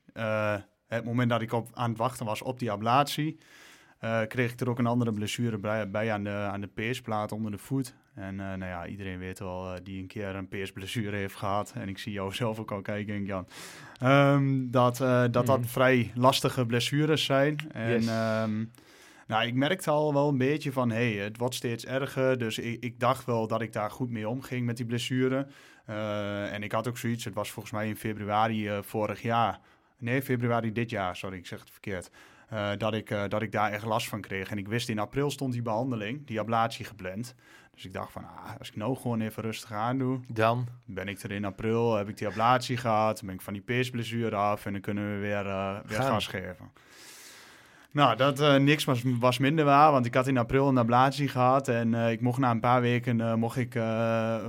het 0.87 1.03
moment 1.03 1.29
dat 1.29 1.41
ik 1.41 1.51
op, 1.51 1.69
aan 1.73 1.89
het 1.89 1.97
wachten 1.97 2.25
was 2.25 2.41
op 2.41 2.59
die 2.59 2.71
ablatie, 2.71 3.39
eh, 4.01 4.21
kreeg 4.27 4.51
ik 4.51 4.59
er 4.59 4.69
ook 4.69 4.79
een 4.79 4.85
andere 4.87 5.13
blessure 5.13 5.57
bij, 5.57 5.89
bij 5.89 6.11
aan 6.11 6.23
de, 6.23 6.29
aan 6.29 6.61
de 6.61 6.67
peesplaat 6.67 7.31
onder 7.31 7.51
de 7.51 7.57
voet. 7.57 7.93
En 8.13 8.39
eh, 8.39 8.45
nou 8.45 8.65
ja, 8.65 8.87
iedereen 8.87 9.19
weet 9.19 9.39
wel 9.39 9.73
eh, 9.73 9.79
die 9.83 10.01
een 10.01 10.07
keer 10.07 10.35
een 10.35 10.47
peesblessure 10.47 11.15
heeft 11.17 11.35
gehad. 11.35 11.73
En 11.75 11.89
ik 11.89 11.97
zie 11.97 12.11
jou 12.13 12.33
zelf 12.41 12.59
ook 12.59 12.71
al 12.71 12.81
kijken, 12.81 13.25
Jan. 13.25 13.47
Ehm, 13.99 14.69
dat, 14.69 14.97
dat 15.31 15.33
dat 15.45 15.47
Mhm. 15.59 15.63
vrij 15.67 16.11
lastige 16.15 16.65
blessures 16.65 17.25
zijn. 17.25 17.55
En 17.71 17.91
Yes. 17.91 18.07
ehm, 18.07 18.65
nou, 19.27 19.45
ik 19.47 19.53
merkte 19.53 19.89
al 19.89 20.13
wel 20.13 20.29
een 20.29 20.37
beetje 20.37 20.71
van, 20.71 20.89
hé, 20.89 21.13
hey, 21.15 21.23
het 21.23 21.37
wordt 21.37 21.55
steeds 21.55 21.85
erger. 21.85 22.37
Dus 22.37 22.59
ik, 22.59 22.83
ik 22.83 22.99
dacht 22.99 23.25
wel 23.25 23.47
dat 23.47 23.61
ik 23.61 23.73
daar 23.73 23.91
goed 23.91 24.09
mee 24.09 24.29
omging 24.29 24.65
met 24.65 24.77
die 24.77 24.85
blessure. 24.85 25.47
En 26.51 26.63
ik 26.63 26.71
had 26.71 26.87
ook 26.87 26.97
zoiets, 26.97 27.25
het 27.25 27.33
was 27.33 27.51
volgens 27.51 27.73
mij 27.73 27.87
in 27.87 27.95
februari 27.97 28.69
vorig 28.81 29.21
jaar. 29.21 29.59
Nee, 29.97 30.21
februari 30.21 30.71
dit 30.71 30.89
jaar, 30.89 31.15
sorry, 31.15 31.37
ik 31.37 31.45
zeg 31.45 31.59
het 31.59 31.69
verkeerd. 31.69 32.09
Eh, 32.51 32.69
dat, 32.77 32.93
ik, 32.93 33.09
eh, 33.09 33.23
dat 33.27 33.41
ik 33.41 33.51
daar 33.51 33.71
echt 33.71 33.85
last 33.85 34.07
van 34.07 34.21
kreeg. 34.21 34.49
En 34.49 34.57
ik 34.57 34.67
wist 34.67 34.89
in 34.89 34.99
april 34.99 35.31
stond 35.31 35.53
die 35.53 35.61
behandeling, 35.61 36.27
die 36.27 36.39
ablatie 36.39 36.85
gepland. 36.85 37.35
Dus 37.73 37.85
ik 37.85 37.93
dacht 37.93 38.11
van, 38.11 38.23
ah, 38.23 38.57
als 38.59 38.67
ik 38.67 38.75
nou 38.75 38.95
gewoon 38.95 39.21
even 39.21 39.43
rustig 39.43 39.71
aan 39.71 39.97
doe, 39.97 40.19
Dan, 40.27 40.67
ben 40.85 41.07
ik 41.07 41.21
er 41.21 41.31
in 41.31 41.45
april, 41.45 41.95
heb 41.95 42.09
ik 42.09 42.17
die 42.17 42.27
ablatie 42.27 42.77
gehad, 42.77 43.17
dan 43.17 43.25
ben 43.25 43.35
ik 43.35 43.41
van 43.41 43.53
die 43.53 43.61
peesblessure 43.61 44.35
af 44.35 44.65
en 44.65 44.71
dan 44.71 44.81
kunnen 44.81 45.13
we 45.13 45.19
weer, 45.19 45.47
eh, 45.47 45.77
weer 45.85 45.97
Gaan. 45.97 46.11
gas 46.11 46.27
geven. 46.27 46.71
Nou, 47.91 48.15
dat 48.15 48.59
niks 48.59 48.83
was, 48.83 49.01
was 49.19 49.37
minder 49.37 49.65
waar, 49.65 49.91
want 49.91 50.05
ik 50.05 50.13
had 50.13 50.27
in 50.27 50.37
april 50.37 50.67
een 50.67 50.77
ablatie 50.77 51.27
gehad 51.27 51.67
en 51.67 51.93
ik 51.93 52.21
mocht 52.21 52.39
na 52.39 52.51
een 52.51 52.59
paar 52.59 52.81
weken 52.81 53.39
mocht 53.39 53.57
ik 53.57 53.73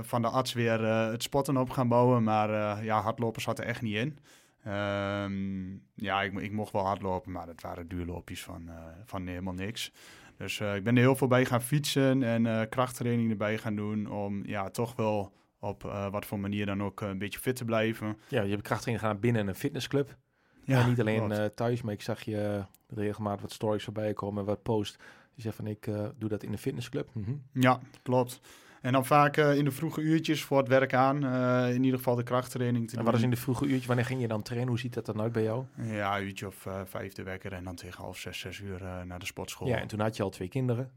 van 0.01 0.21
de 0.21 0.27
arts 0.27 0.53
weer 0.53 0.79
het 0.85 1.23
spotten 1.23 1.57
op 1.57 1.69
gaan 1.69 1.87
bouwen, 1.87 2.23
maar 2.23 2.83
ja, 2.83 3.01
hardlopen 3.01 3.41
zat 3.41 3.59
er 3.59 3.65
echt 3.65 3.81
niet 3.81 3.95
in. 3.95 4.17
Ehm, 4.63 5.71
ja, 5.95 6.21
ik, 6.21 6.39
ik 6.39 6.51
mocht 6.51 6.71
wel 6.71 6.85
hardlopen, 6.85 7.31
maar 7.31 7.47
het 7.47 7.61
waren 7.61 7.87
duurloopjes 7.87 8.43
van, 8.43 8.69
eh, 8.69 8.75
van 9.05 9.27
helemaal 9.27 9.53
niks. 9.53 9.91
Dus 10.37 10.59
eh, 10.59 10.75
ik 10.75 10.83
ben 10.83 10.95
er 10.95 11.01
heel 11.01 11.15
veel 11.15 11.27
bij 11.27 11.45
gaan 11.45 11.61
fietsen 11.61 12.23
en 12.23 12.45
eh, 12.45 12.69
krachttraining 12.69 13.31
erbij 13.31 13.57
gaan 13.57 13.75
doen 13.75 14.11
om 14.11 14.45
ja, 14.45 14.69
toch 14.69 14.95
wel 14.95 15.33
op 15.59 15.81
wat 16.11 16.25
voor 16.25 16.39
manier 16.39 16.65
dan 16.65 16.83
ook 16.83 17.01
een 17.01 17.17
beetje 17.17 17.39
fit 17.39 17.55
te 17.55 17.65
blijven. 17.65 18.17
ja, 18.27 18.41
je 18.41 18.49
hebt 18.49 18.61
krachttraining 18.61 19.05
gedaan 19.05 19.21
binnen 19.21 19.47
een 19.47 19.55
fitnessclub. 19.55 20.17
Ja, 20.63 20.81
en 20.81 20.89
niet 20.89 20.99
alleen 20.99 21.51
thuis, 21.55 21.81
maar 21.81 21.93
ik 21.93 22.01
zag 22.01 22.21
je 22.21 22.63
regelmatig 22.87 23.41
wat 23.41 23.51
stories 23.51 23.83
voorbij 23.83 24.13
komen 24.13 24.39
en 24.39 24.47
wat 24.47 24.63
post. 24.63 25.03
Je 25.33 25.41
zegt 25.41 25.55
van, 25.55 25.67
ik 25.67 25.89
doe 26.17 26.29
dat 26.29 26.43
in 26.43 26.51
een 26.51 26.57
fitnessclub. 26.57 27.09
Mhm. 27.13 27.33
Ja, 27.51 27.79
klopt. 28.01 28.41
En 28.83 28.91
dan 28.91 29.05
vaak 29.05 29.37
eh, 29.37 29.57
in 29.57 29.65
de 29.65 29.71
vroege 29.71 30.01
uurtjes 30.01 30.43
voor 30.43 30.57
het 30.57 30.67
werk 30.67 30.93
aan, 30.93 31.25
eh, 31.25 31.73
in 31.73 31.83
ieder 31.83 31.97
geval 31.97 32.15
de 32.15 32.23
krachttraining 32.23 32.85
te 32.85 32.91
En 32.91 32.97
doen. 32.97 33.05
wat 33.05 33.15
is 33.15 33.21
in 33.21 33.29
de 33.29 33.35
vroege 33.35 33.65
uurtje, 33.65 33.87
wanneer 33.87 34.05
ging 34.05 34.21
je 34.21 34.27
dan 34.27 34.41
trainen? 34.41 34.69
Hoe 34.69 34.79
ziet 34.79 34.93
dat 34.93 35.05
dan 35.05 35.21
uit 35.21 35.31
bij 35.31 35.43
jou? 35.43 35.65
Ja, 35.81 36.17
een 36.17 36.23
uurtje 36.23 36.47
of 36.47 36.65
eh, 36.65 36.81
vijf 36.85 37.13
de 37.13 37.23
wekker 37.23 37.53
en 37.53 37.63
dan 37.63 37.75
tegen 37.75 38.03
half 38.03 38.17
zes, 38.17 38.39
zes 38.39 38.59
uur 38.59 38.81
naar 39.05 39.19
de 39.19 39.25
sportschool. 39.25 39.67
Ja, 39.67 39.79
en 39.79 39.87
toen 39.87 39.99
had 39.99 40.17
je 40.17 40.23
al 40.23 40.29
twee 40.29 40.47
kinderen 40.47 40.91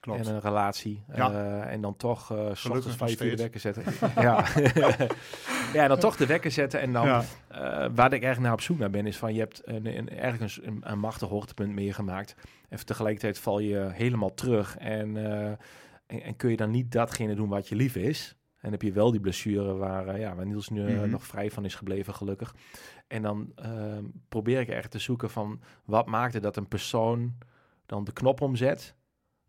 klopt. 0.00 0.26
en 0.26 0.34
een 0.34 0.40
relatie. 0.40 1.04
Ja. 1.14 1.62
en 1.62 1.80
dan 1.80 1.96
toch 1.96 2.34
s 2.52 2.64
ochtends 2.64 2.96
vijf 2.96 3.20
uur 3.20 3.36
de 3.36 3.42
wekker 3.42 3.60
zetten. 3.60 3.84
ja. 4.26 4.44
ja, 5.74 5.82
en 5.82 5.88
dan 5.88 5.98
toch 5.98 6.16
de 6.16 6.26
wekker 6.26 6.50
zetten. 6.50 6.80
En 6.80 6.92
dan, 6.92 7.06
ja. 7.06 7.22
waar 7.94 8.12
ik 8.12 8.22
eigenlijk 8.22 8.40
naar 8.40 8.52
op 8.52 8.60
zoek 8.60 8.78
naar 8.78 8.90
ben, 8.90 9.06
is 9.06 9.16
van 9.16 9.34
je 9.34 9.40
hebt 9.40 9.62
een, 9.64 9.96
een, 9.96 10.10
ergens 10.10 10.60
een, 10.62 10.80
een 10.82 10.98
machtig 10.98 11.28
hoogtepunt 11.28 11.72
meegemaakt. 11.72 12.34
En 12.68 12.86
tegelijkertijd 12.86 13.38
val 13.38 13.58
je 13.58 13.88
helemaal 13.92 14.34
terug. 14.34 14.76
En, 14.76 15.16
en, 16.08 16.22
en 16.22 16.36
kun 16.36 16.50
je 16.50 16.56
dan 16.56 16.70
niet 16.70 16.92
datgene 16.92 17.34
doen 17.34 17.48
wat 17.48 17.68
je 17.68 17.76
lief 17.76 17.96
is. 17.96 18.36
En 18.58 18.70
heb 18.70 18.82
je 18.82 18.92
wel 18.92 19.10
die 19.10 19.20
blessure 19.20 19.74
waar, 19.74 20.06
eh, 20.08 20.20
ja, 20.20 20.34
waar 20.34 20.46
Niels 20.46 20.68
nu 20.68 20.86
eh, 20.86 20.94
Mhm. 21.00 21.10
nog 21.10 21.26
vrij 21.26 21.50
van 21.50 21.64
is 21.64 21.74
gebleven, 21.74 22.14
gelukkig. 22.14 22.54
En 23.06 23.22
dan 23.22 23.52
eh, 23.54 23.98
probeer 24.28 24.60
ik 24.60 24.68
echt 24.68 24.90
te 24.90 24.98
zoeken 24.98 25.30
van 25.30 25.60
wat 25.84 26.06
maakte 26.06 26.40
dat 26.40 26.56
een 26.56 26.68
persoon 26.68 27.38
dan 27.86 28.04
de 28.04 28.12
knop 28.12 28.40
omzet, 28.40 28.94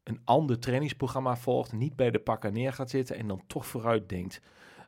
een 0.04 0.20
ander 0.24 0.60
trainingsprogramma 0.60 1.36
volgt, 1.38 1.72
niet 1.74 1.96
bij 1.96 2.12
de 2.12 2.20
pakken 2.20 2.54
neer 2.54 2.74
gaat 2.74 2.90
zitten 2.90 3.16
en 3.16 3.28
dan 3.28 3.42
toch 3.48 3.66
vooruit 3.66 4.10
denkt. 4.10 4.42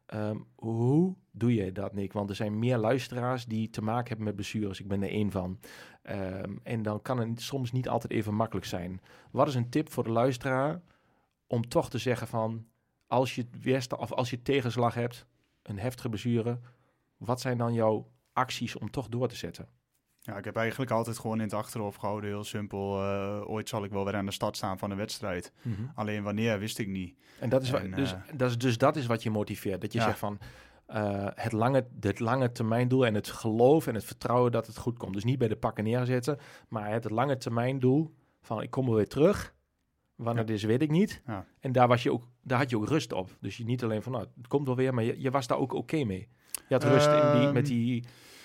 Ehm, 0.05 0.37
hoe 0.55 1.15
doe 1.31 1.53
je 1.53 1.71
dat, 1.71 1.93
Nick? 1.93 2.13
Want 2.13 2.29
er 2.29 2.35
zijn 2.35 2.59
meer 2.59 2.77
luisteraars 2.77 3.45
die 3.45 3.69
te 3.69 3.81
maken 3.81 4.07
hebben 4.07 4.25
met 4.25 4.35
blessures. 4.35 4.79
Ik 4.79 4.87
ben 4.87 5.03
er 5.03 5.09
één 5.09 5.31
van. 5.31 5.59
Ehm, 6.01 6.55
en 6.63 6.81
dan 6.81 7.01
kan 7.01 7.17
het 7.17 7.41
soms 7.41 7.71
niet 7.71 7.89
altijd 7.89 8.11
even 8.13 8.33
makkelijk 8.35 8.65
zijn. 8.65 9.01
Wat 9.31 9.47
is 9.47 9.55
een 9.55 9.69
tip 9.69 9.91
voor 9.91 10.03
de 10.03 10.09
luisteraar 10.11 10.81
om 11.51 11.67
toch 11.67 11.89
te 11.89 11.97
zeggen 11.97 12.27
van... 12.27 12.65
als 13.07 13.35
je, 13.35 13.41
het 13.51 13.63
weersta- 13.63 13.95
of 13.95 14.11
als 14.11 14.29
je 14.29 14.41
tegenslag 14.41 14.93
hebt, 14.93 15.25
een 15.63 15.79
heftige 15.79 16.09
blessure... 16.09 16.59
wat 17.17 17.41
zijn 17.41 17.57
dan 17.57 17.73
jouw 17.73 18.11
acties 18.33 18.75
om 18.75 18.91
toch 18.91 19.09
door 19.09 19.27
te 19.27 19.35
zetten? 19.35 19.67
Ja, 20.19 20.37
ik 20.37 20.45
heb 20.45 20.55
eigenlijk 20.55 20.91
altijd 20.91 21.17
gewoon 21.19 21.37
in 21.37 21.43
het 21.43 21.53
achterhoofd 21.53 21.99
gehouden, 21.99 22.29
heel 22.29 22.43
simpel. 22.43 23.03
eh, 23.03 23.49
ooit 23.49 23.69
zal 23.69 23.83
ik 23.83 23.91
wel 23.91 24.05
weer 24.05 24.15
aan 24.15 24.25
de 24.25 24.31
start 24.31 24.55
staan 24.57 24.77
van 24.79 24.91
een 24.91 24.97
wedstrijd. 24.97 25.51
Alleen 25.95 26.23
wanneer, 26.23 26.59
wist 26.59 26.77
ik 26.79 26.87
niet. 26.87 27.17
En 27.39 27.49
dat 27.49 27.61
is, 27.61 27.69
wa- 27.69 27.79
En, 27.79 27.91
dus, 27.91 28.13
eh, 28.13 28.19
dat 28.35 28.49
is, 28.49 28.57
dus 28.57 28.77
dat 28.77 28.95
is 28.95 29.05
wat 29.05 29.23
je 29.23 29.29
motiveert. 29.29 29.81
Dat 29.81 29.93
je 29.93 29.99
Ja. 29.99 30.05
zegt 30.05 30.19
van 30.19 30.39
eh, 30.85 31.27
het, 31.35 31.51
lange, 31.51 31.87
het 31.99 32.19
lange 32.19 32.51
termijn 32.51 32.87
doel 32.87 33.05
en 33.05 33.13
het 33.13 33.27
geloof 33.27 33.87
en 33.87 33.93
het 33.95 34.03
vertrouwen 34.05 34.51
dat 34.51 34.67
het 34.67 34.77
goed 34.77 34.97
komt. 34.97 35.13
Dus 35.13 35.23
niet 35.23 35.37
bij 35.39 35.47
de 35.47 35.55
pakken 35.55 35.83
neerzetten, 35.83 36.37
maar 36.67 36.91
het 36.91 37.09
lange 37.09 37.37
termijn 37.37 37.79
doel 37.79 38.13
van 38.41 38.61
ik 38.61 38.69
kom 38.71 38.87
er 38.87 38.95
weer 38.95 39.07
terug. 39.07 39.53
Wanneer 40.23 40.43
Ja. 40.43 40.49
het 40.51 40.57
is, 40.59 40.63
weet 40.63 40.81
ik 40.81 40.89
niet. 40.89 41.21
Ja. 41.27 41.45
En 41.59 41.71
daar, 41.71 41.87
was 41.87 42.03
je 42.03 42.11
ook, 42.11 42.23
daar 42.43 42.57
had 42.57 42.69
je 42.69 42.77
ook 42.77 42.87
rust 42.87 43.13
op. 43.13 43.29
Dus 43.39 43.57
je 43.57 43.65
niet 43.65 43.83
alleen 43.83 44.01
van 44.03 44.11
nou, 44.11 44.25
het 44.37 44.47
komt 44.47 44.67
wel 44.67 44.75
weer, 44.75 44.93
maar 44.93 45.03
je, 45.03 45.21
je 45.21 45.31
was 45.31 45.47
daar 45.47 45.57
ook 45.57 45.73
oké 45.73 46.03
mee. 46.03 46.27
Je 46.67 46.73
had 46.73 46.83
rust 46.83 47.07
in 47.07 47.31
die, 47.31 47.41
Ehm. 47.45 47.53
met 47.53 47.65
die, 47.65 47.95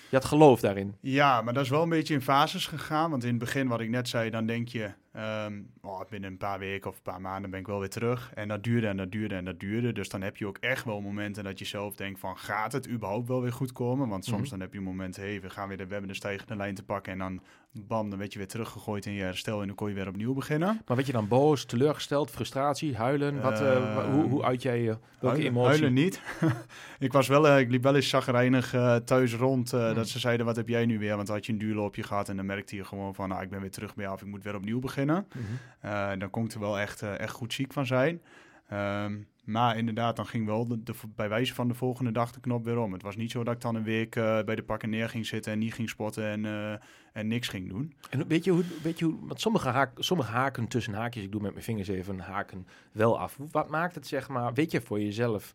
je 0.09 0.15
had 0.15 0.25
geloof 0.25 0.59
daarin. 0.59 0.95
Ja, 1.01 1.41
maar 1.41 1.53
dat 1.53 1.63
is 1.63 1.69
wel 1.69 1.83
een 1.83 1.89
beetje 1.89 2.13
in 2.13 2.21
fases 2.21 2.65
gegaan. 2.65 3.09
Want 3.09 3.23
in 3.23 3.29
het 3.29 3.39
begin, 3.39 3.67
wat 3.67 3.79
ik 3.79 3.89
net 3.89 4.07
zei, 4.09 4.29
dan 4.29 4.45
denk 4.45 4.67
je... 4.67 4.91
ehm, 5.17 5.61
oh, 5.81 6.01
binnen 6.09 6.31
een 6.31 6.37
paar 6.37 6.59
weken 6.59 6.89
of 6.89 6.95
een 6.95 7.01
paar 7.01 7.21
maanden 7.21 7.49
ben 7.51 7.59
ik 7.59 7.67
wel 7.67 7.79
weer 7.79 7.89
terug. 7.89 8.31
En 8.33 8.47
dat 8.47 8.63
duurde 8.63 8.87
en 8.87 8.97
dat 8.97 9.11
duurde 9.11 9.35
en 9.35 9.45
dat 9.45 9.59
duurde. 9.59 9.93
Dus 9.93 10.09
dan 10.09 10.21
heb 10.21 10.37
je 10.37 10.47
ook 10.47 10.57
echt 10.57 10.85
wel 10.85 11.01
momenten 11.01 11.43
dat 11.43 11.59
je 11.59 11.65
zelf 11.65 11.95
denkt 11.95 12.19
van... 12.19 12.37
gaat 12.37 12.71
het 12.71 12.89
überhaupt 12.89 13.27
wel 13.27 13.41
weer 13.41 13.53
goed 13.53 13.71
komen? 13.71 14.07
Want 14.07 14.25
soms 14.25 14.41
Mhm. 14.41 14.49
dan 14.49 14.59
heb 14.59 14.73
je 14.73 14.81
momenten... 14.81 15.23
hey, 15.23 15.41
we, 15.41 15.49
gaan 15.49 15.67
weer 15.67 15.77
de, 15.77 15.85
we 15.85 15.91
hebben 15.91 16.09
de 16.09 16.15
stijgende 16.15 16.55
lijn 16.55 16.75
te 16.75 16.83
pakken. 16.83 17.11
En 17.13 17.19
dan 17.19 17.41
bam, 17.87 18.09
dan 18.09 18.19
werd 18.19 18.31
je 18.33 18.37
weer 18.39 18.47
teruggegooid 18.47 19.05
in 19.05 19.13
je 19.13 19.21
herstel. 19.23 19.61
En 19.61 19.67
dan 19.67 19.75
kon 19.75 19.89
je 19.89 19.95
weer 19.95 20.07
opnieuw 20.07 20.33
beginnen. 20.33 20.81
Maar 20.85 20.95
werd 20.95 21.07
je 21.07 21.13
dan 21.13 21.27
boos, 21.27 21.65
teleurgesteld, 21.65 22.31
frustratie, 22.31 22.95
huilen? 22.95 23.41
Wat, 23.41 23.61
eh, 23.61 24.09
hoe, 24.11 24.23
hoe 24.29 24.43
uit 24.43 24.61
jij 24.61 24.81
je, 24.81 24.85
welke 24.87 25.01
Huilen, 25.27 25.45
emotie? 25.47 25.69
huilen 25.69 25.93
niet. 25.93 26.21
ik, 26.99 27.11
was 27.11 27.27
wel, 27.27 27.47
eh, 27.47 27.59
ik 27.59 27.69
liep 27.69 27.83
wel 27.83 27.95
eens 27.95 28.09
chagrijnig 28.09 28.73
eh, 28.73 28.95
thuis 28.95 29.33
rond. 29.35 29.73
eh, 29.73 29.85
Hmm. 29.85 29.93
Dat 29.95 30.07
ze 30.09 30.19
zeiden, 30.19 30.45
wat 30.45 30.55
heb 30.55 30.67
jij 30.67 30.85
nu 30.85 30.99
weer? 30.99 31.15
Want 31.15 31.27
had 31.27 31.45
je 31.45 31.51
een 31.51 31.57
duurloopje 31.57 32.03
gehad. 32.03 32.29
En 32.29 32.35
dan 32.35 32.45
merkte 32.45 32.75
je 32.75 32.83
gewoon 32.85 33.15
van, 33.15 33.29
nou, 33.29 33.41
ik 33.41 33.49
ben 33.49 33.61
weer 33.61 33.71
terug 33.71 33.95
bij 33.95 34.07
af. 34.07 34.21
Ik 34.21 34.27
moet 34.27 34.43
weer 34.43 34.55
opnieuw 34.55 34.79
beginnen. 34.79 35.06
Mhm. 35.15 35.43
Eh, 35.79 36.11
dan 36.17 36.29
kon 36.29 36.45
ik 36.45 36.51
er 36.51 36.59
wel 36.59 36.79
echt, 36.79 37.01
eh, 37.01 37.19
echt 37.19 37.31
goed 37.33 37.53
ziek 37.53 37.73
van 37.73 37.85
zijn. 37.85 38.21
Ehm, 38.67 39.17
maar 39.43 39.77
inderdaad, 39.77 40.15
dan 40.15 40.25
ging 40.27 40.45
wel 40.45 40.67
de, 40.67 40.83
de- 40.83 40.93
bij 41.15 41.29
wijze 41.29 41.53
van 41.53 41.67
de 41.67 41.73
volgende 41.73 42.11
dag 42.11 42.31
de 42.31 42.39
knop 42.39 42.65
weer 42.65 42.77
om. 42.77 42.93
Het 42.93 43.01
was 43.01 43.15
niet 43.15 43.31
zo 43.31 43.43
dat 43.43 43.53
ik 43.55 43.61
dan 43.61 43.75
een 43.75 43.83
week 43.83 44.15
eh, 44.15 44.41
bij 44.43 44.55
de 44.55 44.63
pakken 44.63 44.89
neer 44.89 45.09
ging 45.09 45.25
zitten 45.25 45.51
en 45.51 45.59
niet 45.59 45.73
ging 45.73 45.89
spotten 45.89 46.25
en, 46.45 46.79
en 47.13 47.27
niks 47.27 47.47
ging 47.47 47.69
doen. 47.69 47.93
En 48.09 48.27
weet 48.27 48.43
je 48.43 48.51
hoe, 48.51 48.63
weet 48.83 48.99
je 48.99 49.05
hoe 49.05 49.17
want 49.27 49.41
sommige, 49.41 49.69
haak, 49.69 49.91
sommige 49.95 50.31
haken 50.31 50.67
tussen 50.67 50.93
haakjes, 50.93 51.23
ik 51.23 51.31
doe 51.31 51.41
met 51.41 51.51
mijn 51.51 51.63
vingers 51.63 51.87
even 51.87 52.19
haken 52.19 52.67
wel 52.91 53.19
af. 53.19 53.37
Wat 53.51 53.69
maakt 53.69 53.95
het, 53.95 54.07
zeg 54.07 54.29
maar, 54.29 54.53
weet 54.53 54.71
je 54.71 54.81
voor 54.81 54.99
jezelf, 55.01 55.53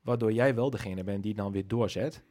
waardoor 0.00 0.32
jij 0.32 0.54
wel 0.54 0.70
degene 0.70 1.04
bent 1.04 1.22
die 1.22 1.32
het 1.32 1.40
dan 1.40 1.52
weer 1.52 1.66
doorzet? 1.66 2.22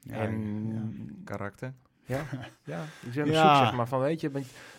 Ja, 0.00 0.14
en 0.14 1.20
Karakter. 1.24 1.74
Ja, 2.06 2.24
ja, 2.64 2.84
ik 3.02 3.12
ben 3.14 3.24
op 3.24 3.30
Ja. 3.30 3.56
zoek, 3.56 3.66
zeg 3.66 3.76
maar, 3.76 3.88
van 3.88 4.00
weet 4.00 4.20
je, 4.20 4.30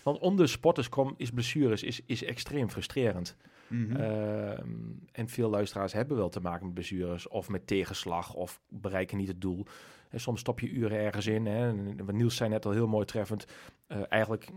want- 0.04 0.20
onder 0.20 0.50
sporters 0.50 0.90
kom, 0.90 1.14
is 1.18 1.30
blessures 1.32 1.84
is, 1.84 2.02
is 2.06 2.24
extreem 2.24 2.70
frustrerend. 2.70 3.36
Mhm. 3.68 3.96
Ehm, 3.96 4.70
en 5.12 5.28
veel 5.30 5.50
luisteraars 5.50 5.94
hebben 5.94 6.18
wel 6.18 6.30
te 6.30 6.40
maken 6.40 6.66
met 6.66 6.74
blessures 6.74 7.28
of 7.28 7.50
met 7.50 7.68
tegenslag 7.68 8.34
of 8.34 8.60
bereiken 8.70 9.18
niet 9.18 9.28
het 9.28 9.42
doel. 9.42 9.66
En 10.10 10.20
soms 10.20 10.40
stop 10.40 10.60
je 10.60 10.70
uren 10.70 10.98
ergens 11.00 11.28
in. 11.28 11.46
Hè. 11.46 11.68
En 11.68 12.06
wat 12.06 12.16
Niels 12.16 12.36
zei 12.36 12.50
net 12.50 12.66
al 12.66 12.72
heel 12.72 12.88
mooi 12.88 13.06
treffend. 13.06 13.46
Eh, 13.88 13.98
eigenlijk, 14.10 14.50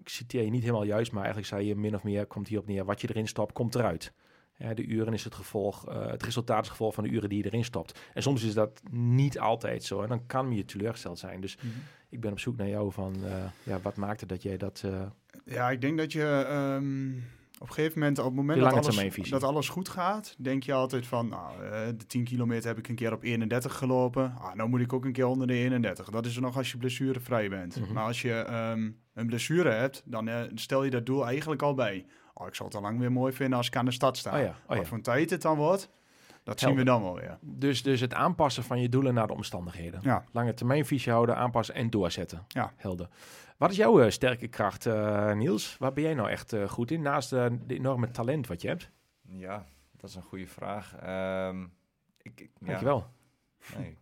ik 0.00 0.08
citeer 0.08 0.42
je 0.44 0.50
niet 0.50 0.60
helemaal 0.62 0.82
juist, 0.84 1.12
maar 1.12 1.22
eigenlijk 1.22 1.52
zei 1.52 1.66
je 1.66 1.76
min 1.76 1.94
of 1.94 2.02
meer, 2.02 2.26
komt 2.26 2.48
hierop 2.48 2.66
neer, 2.66 2.84
wat 2.84 3.00
je 3.00 3.08
erin 3.08 3.28
stopt, 3.28 3.52
komt 3.52 3.74
eruit. 3.74 4.12
Ja, 4.58 4.74
de 4.74 4.84
uren 4.86 5.12
is 5.12 5.24
het 5.24 5.34
gevolg, 5.34 5.88
eh, 5.88 6.06
het 6.06 6.22
resultaat 6.22 6.56
is 6.60 6.68
het 6.68 6.76
gevolg 6.76 6.94
van 6.94 7.04
de 7.04 7.10
uren 7.10 7.28
die 7.28 7.38
je 7.38 7.44
erin 7.44 7.64
stopt. 7.64 7.98
En 8.14 8.22
soms 8.22 8.42
is 8.42 8.54
dat 8.54 8.80
niet 8.90 9.38
altijd 9.38 9.84
zo. 9.84 10.02
En 10.02 10.08
dan 10.08 10.26
kan 10.26 10.52
je 10.52 10.64
teleurgesteld 10.64 11.18
zijn. 11.18 11.40
Dus 11.40 11.56
Mhm. 11.56 11.66
ik 12.08 12.20
ben 12.20 12.32
op 12.32 12.38
zoek 12.38 12.56
naar 12.56 12.68
jou 12.68 12.92
van, 12.92 13.14
eh, 13.24 13.32
ja, 13.62 13.80
wat 13.80 13.96
maakte 13.96 14.26
dat 14.26 14.42
jij 14.42 14.56
dat... 14.56 14.82
eh, 14.84 15.02
Ja, 15.44 15.70
ik 15.70 15.80
denk 15.80 15.98
dat 15.98 16.12
je 16.12 16.24
ehm, 16.48 17.10
op 17.60 17.68
een 17.68 17.74
gegeven 17.74 17.98
moment, 17.98 18.18
op 18.18 18.24
het 18.24 18.34
moment 18.34 18.58
dat 18.64 18.72
alles, 18.84 18.96
dat 19.30 19.42
alles 19.42 19.68
goed 19.68 19.88
gaat, 19.88 20.34
denk 20.38 20.62
je 20.62 20.72
altijd 20.72 21.06
van, 21.06 21.28
nou, 21.28 21.52
de 21.96 22.06
10 22.06 22.24
kilometer 22.24 22.68
heb 22.68 22.78
ik 22.78 22.88
een 22.88 22.94
keer 22.94 23.12
op 23.12 23.22
31 23.22 23.74
gelopen. 23.74 24.34
Ah, 24.38 24.54
nou 24.54 24.68
moet 24.68 24.80
ik 24.80 24.92
ook 24.92 25.04
een 25.04 25.12
keer 25.12 25.26
onder 25.26 25.46
de 25.46 25.52
31. 25.54 26.10
Dat 26.10 26.26
is 26.26 26.36
er 26.36 26.42
nog 26.42 26.56
als 26.56 26.70
je 26.70 26.76
blessurevrij 26.78 27.48
bent. 27.48 27.80
Mhm. 27.80 27.92
Maar 27.92 28.04
als 28.04 28.22
je 28.22 28.32
ehm, 28.32 28.90
een 29.14 29.26
blessure 29.26 29.70
hebt, 29.70 30.02
dan 30.04 30.30
stel 30.54 30.84
je 30.84 30.90
dat 30.90 31.06
doel 31.06 31.26
eigenlijk 31.26 31.62
al 31.62 31.74
bij. 31.74 32.06
Oh, 32.40 32.46
ik 32.46 32.54
zal 32.54 32.66
het 32.66 32.74
al 32.74 32.82
lang 32.82 32.98
weer 32.98 33.12
mooi 33.12 33.32
vinden 33.32 33.56
als 33.56 33.66
ik 33.66 33.76
aan 33.76 33.84
de 33.84 33.90
stad 33.90 34.16
sta. 34.16 34.32
oh 34.32 34.38
ja, 34.38 34.48
oh 34.48 34.54
ja. 34.68 34.76
Wat 34.76 34.86
voor 34.86 34.96
een 34.96 35.02
tijd 35.02 35.30
het 35.30 35.42
dan 35.42 35.56
wordt, 35.56 35.90
dat 36.42 36.60
zien 36.60 36.74
we 36.74 36.84
dan 36.84 37.02
wel 37.02 37.14
weer. 37.14 37.38
Dus, 37.40 37.82
dus 37.82 38.00
het 38.00 38.14
aanpassen 38.14 38.64
van 38.64 38.80
je 38.80 38.88
doelen 38.88 39.14
naar 39.14 39.26
de 39.26 39.32
omstandigheden. 39.32 40.00
Ja. 40.02 40.24
Lange 40.32 40.54
termijn 40.54 40.86
visie 40.86 41.12
houden, 41.12 41.36
aanpassen 41.36 41.74
en 41.74 41.90
doorzetten. 41.90 42.44
Ja. 42.48 42.72
Helder. 42.76 43.08
Wat 43.56 43.70
is 43.70 43.76
jouw 43.76 44.00
eh, 44.00 44.10
sterke 44.10 44.48
kracht, 44.48 44.86
eh, 44.86 45.32
Niels? 45.32 45.76
Waar 45.78 45.92
ben 45.92 46.02
jij 46.02 46.14
nou 46.14 46.30
echt 46.30 46.52
eh, 46.52 46.68
goed 46.68 46.90
in? 46.90 47.02
Naast 47.02 47.30
de 47.30 47.58
enorme 47.66 48.10
talent 48.10 48.46
wat 48.46 48.62
je 48.62 48.68
hebt. 48.68 48.90
Ja, 49.22 49.64
dat 49.96 50.10
is 50.10 50.16
een 50.16 50.22
goede 50.22 50.46
vraag. 50.46 50.96
Ehm, 50.96 51.62
ik, 52.22 52.40
ik, 52.40 52.50
ja, 52.60 52.66
Dankjewel. 52.66 53.06
nee. 53.76 53.98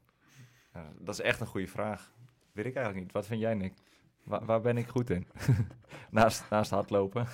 Ja, 0.75 0.92
dat 0.99 1.14
is 1.14 1.20
echt 1.20 1.40
een 1.40 1.46
goede 1.46 1.66
vraag. 1.66 2.12
Weet 2.53 2.66
ik 2.66 2.75
eigenlijk 2.75 3.05
niet. 3.05 3.14
Wat 3.14 3.27
vind 3.27 3.40
jij, 3.40 3.55
Nick? 3.55 3.75
Waar, 4.25 4.44
waar 4.44 4.61
ben 4.61 4.77
ik 4.77 4.88
goed 4.88 5.11
in? 5.11 5.27
naast, 6.11 6.44
naast 6.51 6.70
hardlopen. 6.70 7.27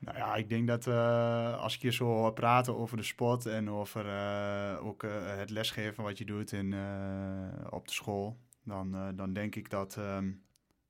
Nou 0.00 0.16
ja, 0.16 0.34
ik 0.34 0.48
denk 0.48 0.66
dat 0.66 0.86
eh, 0.86 1.60
als 1.60 1.74
ik 1.74 1.82
je 1.82 1.92
zo 1.92 2.04
hoor 2.04 2.32
praten 2.32 2.76
over 2.76 2.96
de 2.96 3.02
sport 3.02 3.46
en 3.46 3.70
over 3.70 4.06
eh, 4.06 4.86
ook 4.86 5.02
eh, 5.02 5.10
het 5.36 5.50
lesgeven 5.50 6.04
wat 6.04 6.18
je 6.18 6.24
doet 6.24 6.52
in, 6.52 6.74
op 7.70 7.86
de 7.86 7.92
school, 7.92 8.38
dan, 8.64 9.12
dan 9.14 9.32
denk 9.32 9.54
ik 9.54 9.70
dat 9.70 9.96
ehm, 9.96 10.30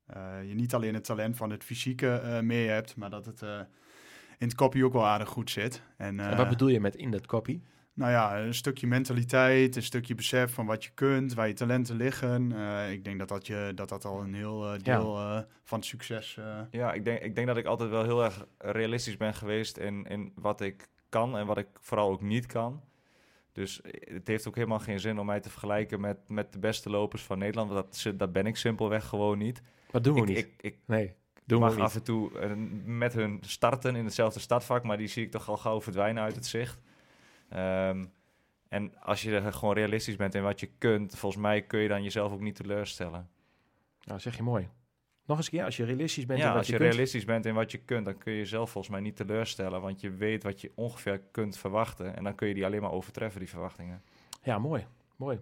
eh, 0.07 0.49
je 0.49 0.55
niet 0.55 0.75
alleen 0.75 0.95
het 0.95 1.05
talent 1.05 1.37
van 1.37 1.51
het 1.51 1.65
fysieke 1.65 2.41
mee 2.43 2.69
hebt, 2.69 2.97
maar 2.97 3.11
dat 3.11 3.27
het 3.27 3.43
in 4.39 4.47
het 4.47 4.55
kopje 4.55 4.85
ook 4.85 4.93
wel 4.93 5.07
aardig 5.07 5.29
goed 5.29 5.51
zit. 5.51 5.83
En, 5.97 6.21
en 6.21 6.37
wat 6.37 6.49
bedoel 6.49 6.69
je 6.69 6.81
met 6.81 6.97
in 6.97 7.11
dat 7.11 7.27
kopie? 7.27 7.63
Nou 7.95 8.13
ja, 8.13 8.39
een 8.39 8.55
stukje 8.55 8.87
mentaliteit, 8.87 9.77
een 9.77 9.83
stukje 9.83 10.15
besef 10.15 10.55
van 10.55 10.67
wat 10.67 10.85
je 10.85 10.91
kunt, 10.95 11.35
waar 11.35 11.49
je 11.49 11.55
talenten 11.55 11.97
liggen. 11.97 12.53
Eh, 12.53 12.93
ik 12.93 13.05
denk 13.05 13.19
dat 13.19 13.29
dat, 13.29 13.47
je, 13.47 13.73
dat 13.75 13.89
dat 13.89 14.05
al 14.05 14.21
een 14.21 14.35
heel 14.35 14.73
eh, 14.73 14.79
deel 14.83 15.17
eh, 15.17 15.41
van 15.65 15.79
het 15.79 15.89
succes 15.89 16.37
eh 16.37 16.61
Ja, 16.71 16.93
ik 16.93 17.05
denk, 17.05 17.21
ik 17.21 17.35
denk 17.35 17.47
dat 17.47 17.57
ik 17.57 17.67
altijd 17.67 17.91
wel 17.91 18.03
heel 18.03 18.25
erg 18.25 18.47
realistisch 18.59 19.17
ben 19.17 19.35
geweest 19.35 19.77
in, 19.77 20.07
in 20.07 20.33
wat 20.35 20.61
ik 20.61 20.89
kan 21.09 21.37
en 21.37 21.47
wat 21.47 21.59
ik 21.59 21.69
vooral 21.81 22.11
ook 22.11 22.23
niet 22.23 22.47
kan. 22.47 22.81
Dus 23.53 23.81
het 24.01 24.27
heeft 24.27 24.49
ook 24.49 24.55
helemaal 24.55 24.79
geen 24.79 25.01
zin 25.01 25.19
om 25.19 25.27
mij 25.27 25.41
te 25.41 25.51
vergelijken 25.51 26.01
met, 26.01 26.29
met 26.29 26.53
de 26.53 26.59
beste 26.59 26.91
lopers 26.91 27.23
van 27.23 27.39
Nederland. 27.39 27.71
Want 27.71 28.03
dat, 28.03 28.19
dat 28.19 28.33
ben 28.33 28.47
ik 28.47 28.57
simpelweg 28.57 29.07
gewoon 29.07 29.39
niet. 29.39 29.63
Wat 29.91 30.05
doen 30.05 30.15
we 30.15 30.21
Ik, 30.21 30.27
niet? 30.27 30.37
ik, 30.37 30.53
ik 30.61 30.79
nee, 30.87 31.15
doen 31.45 31.61
mag 31.61 31.75
we 31.75 31.83
af 31.83 31.95
en 31.95 32.03
toe 32.03 32.47
met 32.85 33.13
hun 33.13 33.39
starten 33.41 33.97
in 33.97 34.05
hetzelfde 34.05 34.41
startvak, 34.41 34.85
maar 34.85 34.97
die 34.97 35.07
zie 35.07 35.25
ik 35.25 35.31
toch 35.31 35.49
al 35.49 35.57
gauw 35.57 35.81
verdwijnen 35.81 36.23
uit 36.23 36.35
het 36.35 36.47
zicht. 36.47 36.81
Ehm, 37.51 38.05
en 38.69 39.01
als 39.01 39.23
je 39.23 39.37
er 39.37 39.53
gewoon 39.53 39.75
realistisch 39.75 40.17
bent 40.17 40.35
in 40.35 40.43
wat 40.43 40.61
je 40.61 40.71
kunt, 40.79 41.17
volgens 41.17 41.43
mij 41.43 41.63
kun 41.63 41.81
je 41.81 41.89
dan 41.89 42.03
jezelf 42.03 42.33
ook 42.33 42.41
niet 42.41 42.57
teleurstellen. 42.57 43.29
Nou, 44.05 44.21
zeg 44.21 44.37
je 44.37 44.43
mooi. 44.43 44.69
Nog 45.27 45.37
eens 45.37 45.47
een 45.47 45.53
keer, 45.53 45.65
als 45.65 45.77
je 45.77 45.85
realistisch 45.85 46.27
bent 46.27 46.41
in 46.41 46.47
wat 46.47 46.57
als 46.57 46.67
je, 46.67 46.73
je, 46.73 46.79
kunt. 46.79 46.91
realistisch 46.91 47.25
bent 47.25 47.47
in 47.47 47.55
wat 47.55 47.71
je 47.71 47.79
kunt, 47.79 48.05
dan 48.05 48.19
kun 48.19 48.33
je 48.33 48.39
jezelf 48.39 48.71
volgens 48.71 48.93
mij 48.93 49.03
niet 49.03 49.17
teleurstellen, 49.17 49.81
want 49.81 50.01
je 50.01 50.11
weet 50.11 50.43
wat 50.43 50.61
je 50.61 50.73
ongeveer 50.75 51.21
kunt 51.31 51.59
verwachten 51.59 52.17
en 52.17 52.25
dan 52.25 52.35
kun 52.35 52.49
je 52.49 52.55
die 52.55 52.65
alleen 52.65 52.81
maar 52.81 52.93
overtreffen, 52.93 53.41
die 53.41 53.49
verwachtingen. 53.49 54.03
Ja, 54.43 54.59
mooi. 54.59 54.87
Mooi. 55.17 55.39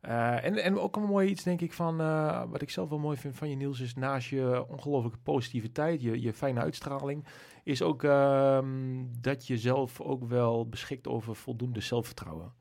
Eh, 0.00 0.44
en, 0.44 0.56
en 0.62 0.78
ook 0.78 0.96
een 0.96 1.02
mooi 1.02 1.28
iets, 1.28 1.42
denk 1.42 1.60
ik, 1.60 1.72
van 1.72 2.00
eh, 2.00 2.42
wat 2.48 2.62
ik 2.62 2.70
zelf 2.70 2.88
wel 2.88 2.98
mooi 2.98 3.16
vind 3.16 3.36
van 3.36 3.48
je, 3.50 3.56
Niels, 3.56 3.80
is 3.80 3.94
naast 3.94 4.28
je 4.28 4.64
ongelooflijke 4.68 5.18
positiviteit, 5.22 6.02
je, 6.02 6.20
je 6.20 6.32
fijne 6.32 6.60
uitstraling, 6.60 7.24
is 7.64 7.82
ook 7.82 8.02
ehm, 8.02 9.04
dat 9.20 9.46
je 9.46 9.58
zelf 9.58 10.00
ook 10.00 10.24
wel 10.24 10.68
beschikt 10.68 11.08
over 11.08 11.34
voldoende 11.36 11.80
zelfvertrouwen. 11.80 12.52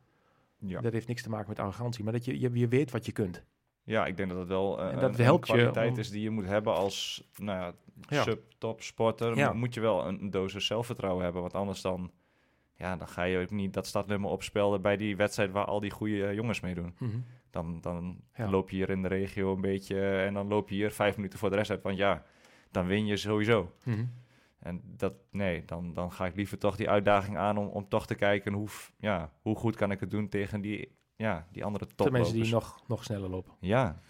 Ja. 0.59 0.81
Dat 0.81 0.93
heeft 0.93 1.07
niks 1.07 1.21
te 1.21 1.29
maken 1.29 1.49
met 1.49 1.59
arrogantie, 1.59 2.03
maar 2.03 2.13
dat 2.13 2.25
je, 2.25 2.39
je, 2.39 2.49
je 2.53 2.67
weet 2.67 2.91
wat 2.91 3.05
je 3.05 3.11
kunt. 3.11 3.43
Ja, 3.83 4.05
ik 4.05 4.17
denk 4.17 4.29
dat 4.29 4.37
het 4.39 4.47
wel 4.47 4.79
eh, 4.79 4.91
En 4.91 4.99
dat 4.99 5.17
een, 5.17 5.23
helpt 5.25 5.49
een 5.49 5.55
je 5.55 5.61
kwaliteit 5.61 5.97
is 5.97 6.09
die 6.09 6.21
je 6.21 6.29
moet 6.29 6.45
hebben 6.45 6.73
als 6.75 7.27
nou 7.35 7.59
ja, 7.59 7.73
Ja. 8.09 8.23
sub-top 8.23 8.81
sporter. 8.81 9.35
Ja. 9.37 9.47
Mo- 9.53 9.59
Moet 9.59 9.73
je 9.73 9.79
wel 9.79 10.07
een, 10.07 10.21
een 10.21 10.29
dosis 10.29 10.65
zelfvertrouwen 10.65 11.23
hebben, 11.23 11.41
want 11.41 11.53
anders 11.53 11.81
dan, 11.81 12.11
ja, 12.77 12.95
dan 12.95 13.07
ga 13.07 13.23
je 13.23 13.39
ook 13.39 13.49
niet 13.51 13.73
dat 13.73 13.87
startnummer 13.87 14.29
opspelden 14.29 14.81
bij 14.81 14.97
die 14.97 15.15
wedstrijd 15.15 15.51
waar 15.51 15.65
al 15.65 15.79
die 15.79 15.91
goede 15.91 16.25
eh, 16.27 16.33
jongens 16.33 16.59
meedoen. 16.59 16.95
Mhm. 16.99 17.17
Dan, 17.51 17.81
dan 17.81 18.21
Ja. 18.35 18.49
loop 18.49 18.69
je 18.69 18.75
hier 18.75 18.89
in 18.89 19.01
de 19.01 19.07
regio 19.07 19.53
een 19.53 19.61
beetje 19.61 19.95
eh, 19.99 20.25
en 20.25 20.33
dan 20.33 20.47
loop 20.47 20.69
je 20.69 20.75
hier 20.75 20.91
vijf 20.91 21.15
minuten 21.15 21.39
voor 21.39 21.49
de 21.49 21.55
rest 21.55 21.71
uit, 21.71 21.81
want 21.81 21.97
ja, 21.97 22.23
dan 22.71 22.85
win 22.87 23.05
je 23.05 23.17
sowieso. 23.17 23.71
Mhm. 23.83 24.05
En 24.59 24.81
dat, 24.83 25.13
nee, 25.31 25.65
dan, 25.65 25.93
dan 25.93 26.11
ga 26.11 26.25
ik 26.25 26.35
liever 26.35 26.57
toch 26.57 26.75
die 26.75 26.89
uitdaging 26.89 27.37
aan 27.37 27.57
om, 27.57 27.67
om 27.67 27.87
toch 27.89 28.07
te 28.07 28.15
kijken 28.15 28.53
hoe, 28.53 28.67
ja, 28.99 29.31
hoe 29.41 29.55
goed 29.55 29.75
kan 29.75 29.91
ik 29.91 29.99
het 29.99 30.11
doen 30.11 30.29
tegen 30.29 30.61
die, 30.61 30.95
ja, 31.15 31.47
die 31.51 31.63
andere 31.63 31.85
De 31.85 31.95
toplopers. 31.95 32.21
mensen 32.23 32.43
die 32.43 32.53
nog, 32.53 32.83
nog 32.87 33.03
sneller 33.03 33.29
lopen. 33.29 33.53
Ja, 33.59 34.01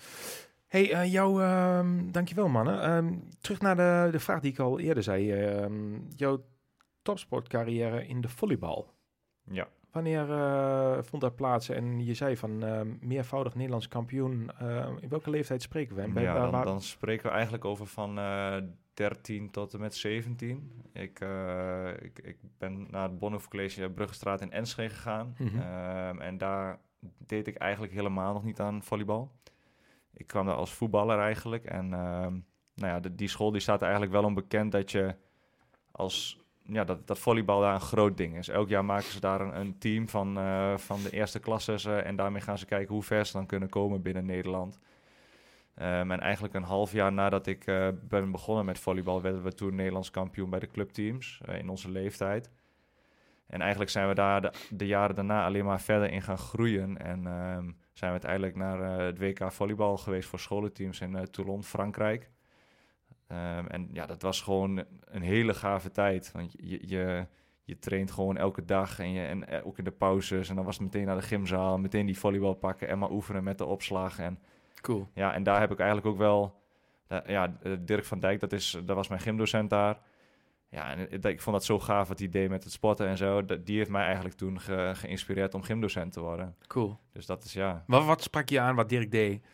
Hey, 0.68 0.92
eh 0.94 1.12
jou, 1.12 1.44
ehm, 1.44 2.12
dankjewel 2.12 2.48
mannen. 2.48 2.82
Ehm, 2.82 3.14
terug 3.42 3.62
naar 3.62 3.76
de, 3.76 4.08
de 4.12 4.20
vraag 4.20 4.40
die 4.42 4.52
ik 4.52 4.60
al 4.60 4.80
eerder 4.80 5.04
zei. 5.04 5.32
Ehm, 5.32 6.00
jouw 6.16 6.44
topsportcarrière 7.08 8.08
in 8.08 8.22
de 8.22 8.30
volleybal. 8.30 8.94
Ja. 9.44 9.68
Wanneer 9.92 10.32
eh, 10.32 10.98
vond 11.04 11.22
dat 11.22 11.36
plaats? 11.36 11.70
En 11.70 12.06
je 12.06 12.14
zei 12.14 12.38
van 12.38 12.64
ehm, 12.64 12.88
meervoudig 13.02 13.56
Nederlands 13.56 13.88
kampioen. 13.88 14.52
Eh, 14.60 14.88
in 15.00 15.10
welke 15.10 15.30
leeftijd 15.30 15.62
spreken 15.62 15.96
we? 15.96 16.02
En 16.02 16.14
bij- 16.14 16.24
ja, 16.24 16.34
dan, 16.34 16.52
dan 16.66 16.82
spreken 16.82 17.26
we 17.26 17.32
eigenlijk 17.32 17.66
over 17.66 17.86
van 17.86 18.18
eh 18.18 18.58
13 18.94 19.52
tot 19.52 19.74
en 19.74 19.80
met 19.80 19.96
17. 19.96 20.72
Ik, 20.94 21.20
eh, 21.20 21.90
ik, 22.02 22.20
ik 22.20 22.38
ben 22.58 22.88
naar 22.90 23.04
het 23.10 23.20
Bonhoeffer 23.20 23.50
College 23.52 23.90
Bruggestraat 23.90 24.42
in 24.42 24.52
Enschede 24.52 24.90
gegaan. 24.94 25.36
Mhm. 25.38 25.60
Ehm, 25.60 26.20
en 26.22 26.38
daar 26.38 26.80
deed 27.18 27.48
ik 27.48 27.56
eigenlijk 27.56 27.94
helemaal 27.94 28.34
nog 28.34 28.44
niet 28.44 28.60
aan 28.60 28.84
volleybal. 28.84 29.32
Ik 30.14 30.28
kwam 30.28 30.46
daar 30.46 30.56
als 30.56 30.74
voetballer 30.74 31.20
eigenlijk. 31.20 31.66
En 31.66 31.94
ehm, 31.94 32.32
nou 32.76 32.94
ja, 32.94 33.00
de- 33.00 33.16
die 33.16 33.28
school 33.28 33.52
die 33.52 33.62
staat 33.62 33.82
eigenlijk 33.82 34.12
wel 34.12 34.24
onbekend 34.24 34.72
dat 34.72 34.92
je 34.92 35.16
als... 35.92 36.46
Ja, 36.70 36.84
dat, 36.84 37.08
dat 37.08 37.20
volleybal 37.20 37.62
daar 37.62 37.74
een 37.74 37.80
groot 37.80 38.18
ding 38.18 38.38
is. 38.38 38.48
Elk 38.48 38.70
jaar 38.70 38.86
maken 38.86 39.12
ze 39.12 39.20
daar 39.20 39.42
een, 39.42 39.60
een 39.60 39.78
team 39.78 40.10
van, 40.10 40.38
eh, 40.38 40.78
van 40.78 41.04
de 41.04 41.10
eerste 41.10 41.40
klasses. 41.40 41.86
eh, 41.86 42.06
en 42.06 42.16
daarmee 42.16 42.42
gaan 42.42 42.58
ze 42.58 42.66
kijken 42.66 42.94
hoe 42.94 43.04
ver 43.04 43.26
ze 43.26 43.34
dan 43.34 43.46
kunnen 43.46 43.70
komen 43.70 44.02
binnen 44.02 44.26
Nederland. 44.26 44.80
Ehm, 45.76 46.12
en 46.12 46.20
eigenlijk 46.20 46.54
een 46.54 46.64
half 46.64 46.92
jaar 46.92 47.14
nadat 47.14 47.48
ik 47.48 47.66
eh, 47.66 47.88
ben 48.02 48.32
begonnen 48.32 48.66
met 48.66 48.80
volleybal, 48.80 49.22
werden 49.22 49.44
we 49.44 49.54
toen 49.54 49.76
Nederlands 49.76 50.12
kampioen 50.12 50.50
bij 50.50 50.60
de 50.60 50.68
clubteams 50.68 51.42
in 51.60 51.70
onze 51.70 51.92
leeftijd. 51.92 52.52
En 53.48 53.62
eigenlijk 53.62 53.92
zijn 53.92 54.08
we 54.08 54.14
daar 54.14 54.54
de, 54.70 54.88
jaren 54.88 55.16
daarna 55.16 55.46
alleen 55.46 55.66
maar 55.66 55.82
verder 55.82 56.12
in 56.12 56.22
gaan 56.22 56.38
groeien. 56.38 56.98
En 56.98 57.28
ehm, 57.28 57.72
zijn 57.94 58.14
we 58.14 58.20
uiteindelijk 58.22 58.56
naar 58.56 59.00
het 59.00 59.18
WK 59.18 59.52
volleybal 59.52 59.98
geweest 59.98 60.30
voor 60.30 60.40
scholenteams 60.40 61.02
in 61.02 61.28
Toulon, 61.32 61.64
Frankrijk. 61.64 62.30
Ehm, 63.28 63.66
en 63.68 63.90
ja, 63.92 64.06
dat 64.06 64.22
was 64.22 64.42
gewoon 64.42 64.84
een 65.06 65.22
hele 65.22 65.54
gave 65.54 65.92
tijd. 65.92 66.32
Want 66.32 66.52
je, 66.58 66.88
je, 66.88 67.26
je 67.64 67.80
traint 67.80 68.12
gewoon 68.12 68.38
elke 68.38 68.66
dag 68.66 69.00
en, 69.00 69.12
je, 69.12 69.26
en 69.26 69.48
eh, 69.48 69.66
ook 69.68 69.78
in 69.78 69.84
de 69.84 69.92
pauzes. 69.92 70.50
En 70.50 70.56
dan 70.56 70.66
was 70.66 70.76
het 70.76 70.84
meteen 70.84 71.06
naar 71.06 71.16
de 71.16 71.22
gymzaal, 71.22 71.78
meteen 71.78 72.06
die 72.06 72.20
volleybal 72.20 72.54
pakken 72.54 72.88
en 72.88 73.00
maar 73.00 73.12
oefenen 73.12 73.44
met 73.44 73.58
de 73.58 73.66
opslag. 73.66 74.20
En 74.20 74.40
Cool. 74.82 75.08
ja, 75.14 75.34
en 75.34 75.44
daar 75.44 75.60
heb 75.60 75.72
ik 75.72 75.80
eigenlijk 75.80 76.08
ook 76.10 76.18
wel... 76.18 76.56
ja, 77.26 77.58
eh, 77.64 77.72
Dirk 77.80 78.06
van 78.06 78.20
Dijk, 78.20 78.40
dat, 78.40 78.54
is, 78.54 78.78
dat 78.86 78.96
was 78.96 79.08
mijn 79.08 79.22
gymdocent 79.22 79.70
daar. 79.70 80.00
Ja, 80.70 80.92
en 80.92 81.12
ik- 81.12 81.24
ik 81.24 81.42
vond 81.42 81.56
dat 81.56 81.66
zo 81.66 81.80
gaaf 81.80 82.08
wat 82.08 82.20
hij 82.20 82.30
deed 82.30 82.50
met 82.50 82.64
het 82.64 82.74
spotten 82.74 83.08
en 83.08 83.18
zo. 83.18 83.46
Dat, 83.46 83.66
die 83.66 83.78
heeft 83.78 83.90
mij 83.90 84.04
eigenlijk 84.06 84.36
toen 84.36 84.60
ge- 84.60 84.92
geïnspireerd 84.96 85.54
om 85.54 85.62
gymdocent 85.64 86.14
te 86.14 86.20
worden. 86.22 86.56
Cool. 86.68 87.00
Dus 87.12 87.26
dat 87.26 87.44
is 87.44 87.54
ja... 87.54 87.84
Wat, 87.88 88.06
wat 88.06 88.22
sprak 88.24 88.50
je 88.50 88.60
aan 88.60 88.76
wat 88.76 88.90
Dirk 88.90 89.12
deed? 89.12 89.46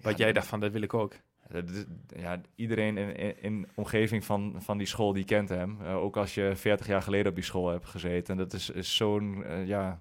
Wat 0.00 0.18
ja, 0.18 0.24
jij 0.24 0.32
dacht 0.32 0.46
van, 0.46 0.60
dat 0.60 0.72
wil 0.72 0.82
ik 0.82 0.94
ook. 0.94 1.14
Is- 1.70 1.84
ja, 2.06 2.40
iedereen 2.54 2.96
in, 2.98 3.42
in, 3.42 3.68
omgeving 3.74 4.24
van, 4.24 4.54
van 4.58 4.78
die 4.78 4.86
school, 4.86 5.12
die 5.12 5.24
kent 5.24 5.48
hem. 5.48 5.76
Eh, 5.82 5.96
ook 5.96 6.16
als 6.16 6.34
je 6.34 6.52
40 6.54 6.86
jaar 6.86 7.02
geleden 7.02 7.28
op 7.28 7.34
die 7.34 7.44
school 7.44 7.68
hebt 7.68 7.86
gezeten. 7.86 8.36
Dat 8.36 8.52
is, 8.52 8.70
is 8.70 8.96
zo'n 8.96 9.44
eh, 9.44 9.66
ja, 9.66 10.00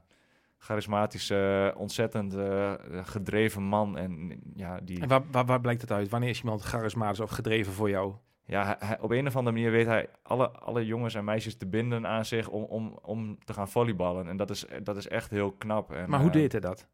charismatische, 0.57 1.73
ontzettend 1.77 2.33
eh, 2.35 2.73
gedreven 3.03 3.63
man. 3.63 3.97
En 3.97 4.41
ja, 4.55 4.79
die... 4.83 5.01
En 5.01 5.07
waar, 5.07 5.21
waar, 5.31 5.45
waar 5.45 5.61
blijkt 5.61 5.81
het 5.81 5.91
uit? 5.91 6.09
Wanneer 6.09 6.29
is 6.29 6.39
iemand 6.41 6.61
charismatisch 6.61 7.19
of 7.19 7.29
gedreven 7.29 7.73
voor 7.73 7.89
jou? 7.89 8.13
Ja, 8.45 8.75
hij- 8.79 8.99
op 8.99 9.11
een 9.11 9.27
of 9.27 9.35
andere 9.35 9.55
manier 9.55 9.71
weet 9.71 9.85
hij 9.85 10.07
alle, 10.23 10.49
alle 10.49 10.85
jongens 10.85 11.13
en 11.15 11.23
meisjes 11.23 11.55
te 11.57 11.67
binden 11.67 12.07
aan 12.07 12.25
zich 12.25 12.49
om, 12.49 12.63
om, 12.63 12.99
om 13.01 13.37
te 13.43 13.53
gaan 13.53 13.67
volleyballen. 13.69 14.27
En 14.27 14.37
dat 14.37 14.49
is, 14.49 14.65
dat 14.83 14.97
is 14.97 15.07
echt 15.07 15.29
heel 15.29 15.51
knap. 15.51 15.91
En, 15.91 16.09
Maar 16.09 16.19
hoe 16.19 16.27
eh, 16.29 16.33
deed 16.35 16.51
hij 16.51 16.61
dat? 16.61 16.87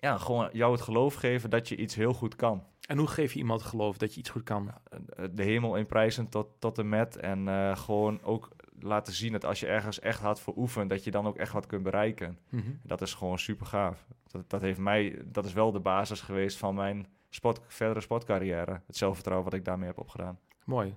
Ja, 0.00 0.18
gewoon 0.18 0.48
jou 0.52 0.72
het 0.72 0.80
geloof 0.80 1.14
geven 1.14 1.50
dat 1.50 1.68
je 1.68 1.76
iets 1.76 1.94
heel 1.94 2.12
goed 2.14 2.36
kan. 2.36 2.64
En 2.88 2.98
hoe 2.98 3.06
geef 3.06 3.32
je 3.32 3.38
iemand 3.38 3.62
geloof 3.62 3.96
dat 3.98 4.14
je 4.14 4.20
iets 4.20 4.30
goed 4.30 4.42
kan? 4.42 4.70
Eh, 4.90 5.24
De 5.30 5.42
hemel 5.42 5.76
in 5.76 5.86
prijzen 5.86 6.28
tot, 6.28 6.48
tot 6.58 6.78
en 6.78 6.88
met. 6.88 7.16
En 7.16 7.48
eh, 7.48 7.76
gewoon 7.76 8.22
ook 8.22 8.48
laten 8.78 9.12
zien 9.12 9.32
dat 9.32 9.44
als 9.44 9.60
je 9.60 9.66
ergens 9.66 10.00
echt 10.00 10.20
hard 10.20 10.40
voor 10.40 10.54
oefent, 10.56 10.90
dat 10.90 11.04
je 11.04 11.10
dan 11.10 11.26
ook 11.26 11.36
echt 11.36 11.52
wat 11.52 11.66
kunt 11.66 11.82
bereiken. 11.82 12.38
Mhm. 12.48 12.70
Dat 12.82 13.00
is 13.00 13.14
gewoon 13.14 13.38
super 13.38 13.66
gaaf. 13.66 14.06
Dat, 14.26 14.50
dat, 14.50 14.60
heeft 14.60 14.78
mij, 14.78 15.22
dat 15.24 15.44
is 15.44 15.52
wel 15.52 15.72
de 15.72 15.80
basis 15.80 16.20
geweest 16.20 16.56
van 16.56 16.74
mijn 16.74 17.06
sport, 17.30 17.60
verdere 17.66 18.00
sportcarrière. 18.00 18.80
Het 18.86 18.96
zelfvertrouwen 18.96 19.50
wat 19.50 19.58
ik 19.58 19.64
daarmee 19.64 19.86
heb 19.88 19.98
opgedaan. 19.98 20.38
Mooi. 20.64 20.96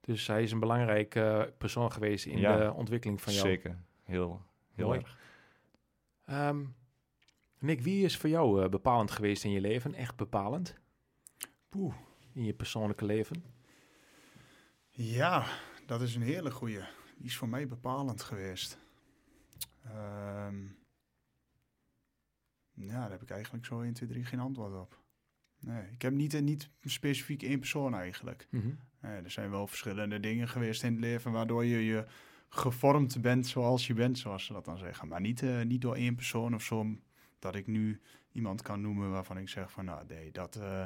Dus 0.00 0.26
hij 0.26 0.42
is 0.42 0.52
een 0.52 0.60
belangrijk 0.60 1.14
eh, 1.14 1.42
persoon 1.58 1.92
geweest 1.92 2.26
in 2.26 2.38
Ja, 2.38 2.56
de 2.56 2.72
ontwikkeling 2.72 3.20
van 3.22 3.32
jou. 3.32 3.46
Zeker. 3.46 3.76
Heel, 4.02 4.40
heel 4.74 4.86
Mooi. 4.86 4.98
erg. 5.00 5.18
Ehm, 6.24 6.64
Nick, 7.58 7.80
wie 7.80 8.04
is 8.04 8.16
voor 8.16 8.28
jou 8.28 8.62
eh, 8.62 8.68
bepalend 8.68 9.10
geweest 9.10 9.44
in 9.44 9.50
je 9.50 9.60
leven? 9.60 9.94
Echt 9.94 10.16
bepalend? 10.16 10.74
Poeh. 11.68 11.94
In 12.32 12.44
je 12.44 12.54
persoonlijke 12.54 13.04
leven? 13.04 13.44
Ja, 14.90 15.46
dat 15.86 16.00
is 16.00 16.14
een 16.14 16.22
hele 16.22 16.50
goeie. 16.50 16.80
Die 17.16 17.26
is 17.26 17.36
voor 17.36 17.48
mij 17.48 17.66
bepalend 17.66 18.22
geweest. 18.22 18.78
Ehm, 19.84 20.64
ja, 22.72 23.00
daar 23.00 23.10
heb 23.10 23.22
ik 23.22 23.30
eigenlijk 23.30 23.66
zo 23.66 23.80
1, 23.80 23.92
2, 23.92 24.08
3 24.08 24.24
geen 24.24 24.40
antwoord 24.40 24.74
op. 24.74 25.00
Nee, 25.60 25.82
ik 25.92 26.02
heb 26.02 26.12
niet, 26.12 26.40
niet 26.40 26.70
specifiek 26.82 27.42
één 27.42 27.58
persoon 27.58 27.94
eigenlijk. 27.94 28.46
Mhm. 28.50 28.74
Nee, 29.00 29.22
er 29.22 29.30
zijn 29.30 29.50
wel 29.50 29.66
verschillende 29.66 30.20
dingen 30.20 30.48
geweest 30.48 30.82
in 30.82 30.92
het 30.92 31.00
leven 31.00 31.32
waardoor 31.32 31.64
je 31.64 31.84
je 31.84 32.06
gevormd 32.48 33.20
bent 33.20 33.46
zoals 33.46 33.86
je 33.86 33.94
bent, 33.94 34.18
zoals 34.18 34.44
ze 34.44 34.52
dat 34.52 34.64
dan 34.64 34.78
zeggen. 34.78 35.08
Maar 35.08 35.20
niet, 35.20 35.42
eh, 35.42 35.62
niet 35.62 35.80
door 35.80 35.94
één 35.94 36.14
persoon 36.14 36.54
of 36.54 36.62
zo, 36.62 36.96
dat 37.38 37.54
ik 37.54 37.66
nu 37.66 38.00
iemand 38.32 38.62
kan 38.62 38.80
noemen 38.80 39.10
waarvan 39.10 39.38
ik 39.38 39.48
zeg 39.48 39.70
van, 39.70 39.84
nou 39.84 40.02
nee, 40.08 40.32
dat, 40.32 40.54
eh, 40.56 40.82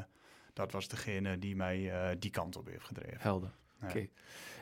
dat 0.53 0.73
was 0.73 0.89
degene 0.89 1.39
die 1.39 1.57
mij 1.57 1.91
eh, 1.93 2.17
die 2.19 2.31
kant 2.31 2.57
op 2.57 2.67
heeft 2.67 2.85
gedreven. 2.85 3.17
Helder. 3.21 3.51
Ja. 3.81 3.87
Oké. 3.89 4.07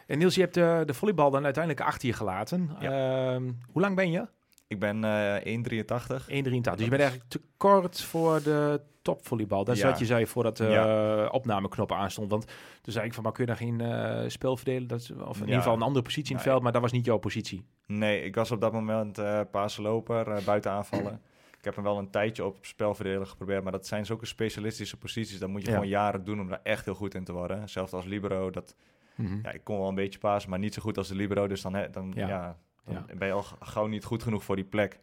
En 0.06 0.18
Niels, 0.18 0.34
je 0.34 0.40
hebt 0.40 0.54
de, 0.54 0.82
de 0.86 0.94
volleybal 0.94 1.30
dan 1.30 1.44
uiteindelijk 1.44 1.86
achter 1.86 2.08
je 2.08 2.14
gelaten. 2.14 2.70
Ja. 2.80 3.32
Ehm, 3.34 3.52
hoe 3.72 3.82
lang 3.82 3.96
ben 3.96 4.10
je? 4.10 4.26
Ik 4.66 4.78
ben 4.78 5.04
eh 5.04 5.44
1,83. 5.44 6.28
1,83. 6.28 6.74
Dus 6.76 6.84
je 6.84 6.90
bent 6.90 7.00
eigenlijk 7.02 7.30
te 7.30 7.40
kort 7.56 8.00
voor 8.00 8.42
de 8.42 8.80
topvolleybal. 9.02 9.64
Dat 9.64 9.74
is 9.74 9.80
Ja. 9.82 9.88
wat 9.90 9.98
je 9.98 10.04
zei 10.06 10.26
voordat 10.26 10.56
de 10.56 10.64
Ja. 10.64 11.24
eh, 11.24 11.32
opnameknop 11.34 11.92
aanstond. 11.92 12.30
Want 12.30 12.44
toen 12.82 12.92
zei 12.92 13.06
ik 13.06 13.14
van, 13.14 13.22
maar 13.22 13.32
kun 13.32 13.44
je 13.44 13.48
dan 13.50 13.58
geen 13.58 13.80
eh, 13.80 14.28
spel 14.28 14.56
verdelen? 14.56 14.88
Dat 14.88 15.00
is, 15.00 15.10
of 15.10 15.34
in 15.34 15.40
Ja. 15.40 15.44
ieder 15.46 15.56
geval 15.58 15.74
een 15.74 15.82
andere 15.82 16.04
positie 16.04 16.30
in 16.30 16.36
het 16.36 16.44
Nee. 16.44 16.52
veld, 16.52 16.62
maar 16.62 16.72
dat 16.72 16.82
was 16.82 16.92
niet 16.92 17.04
jouw 17.04 17.18
positie. 17.18 17.64
Nee, 17.86 18.22
ik 18.22 18.34
was 18.34 18.50
op 18.50 18.60
dat 18.60 18.72
moment 18.72 19.18
eh 19.18 19.40
paasloper, 19.50 20.28
eh 20.28 20.44
buiten 20.44 20.70
aanvallen. 20.70 21.20
Ik 21.58 21.64
heb 21.64 21.74
hem 21.74 21.84
wel 21.84 21.98
een 21.98 22.10
tijdje 22.10 22.44
op 22.44 22.56
spelverdelen 22.60 23.26
geprobeerd, 23.26 23.62
maar 23.62 23.72
dat 23.72 23.86
zijn 23.86 24.06
zulke 24.06 24.26
specialistische 24.26 24.96
posities. 24.96 25.38
Daar 25.38 25.48
moet 25.48 25.60
je 25.60 25.66
Ja. 25.68 25.72
gewoon 25.74 25.88
jaren 25.88 26.24
doen 26.24 26.40
om 26.40 26.48
daar 26.48 26.60
echt 26.62 26.84
heel 26.84 26.94
goed 26.94 27.14
in 27.14 27.24
te 27.24 27.32
worden. 27.32 27.68
Zelfs 27.68 27.92
als 27.92 28.04
libero, 28.04 28.50
dat, 28.50 28.76
Mhm. 29.14 29.38
ja, 29.42 29.50
ik 29.52 29.64
kon 29.64 29.78
wel 29.78 29.88
een 29.88 29.94
beetje 29.94 30.18
pasen, 30.18 30.50
maar 30.50 30.58
niet 30.58 30.74
zo 30.74 30.82
goed 30.82 30.98
als 30.98 31.08
de 31.08 31.14
libero. 31.14 31.46
Dus 31.46 31.62
dan, 31.62 31.74
hè, 31.74 31.90
dan, 31.90 32.12
Ja. 32.16 32.28
ja. 32.28 32.56
dan 32.84 33.18
ben 33.18 33.26
je 33.28 33.34
al 33.34 33.42
gauw 33.60 33.86
niet 33.86 34.04
goed 34.04 34.22
genoeg 34.22 34.44
voor 34.44 34.56
die 34.56 34.64
plek. 34.64 34.98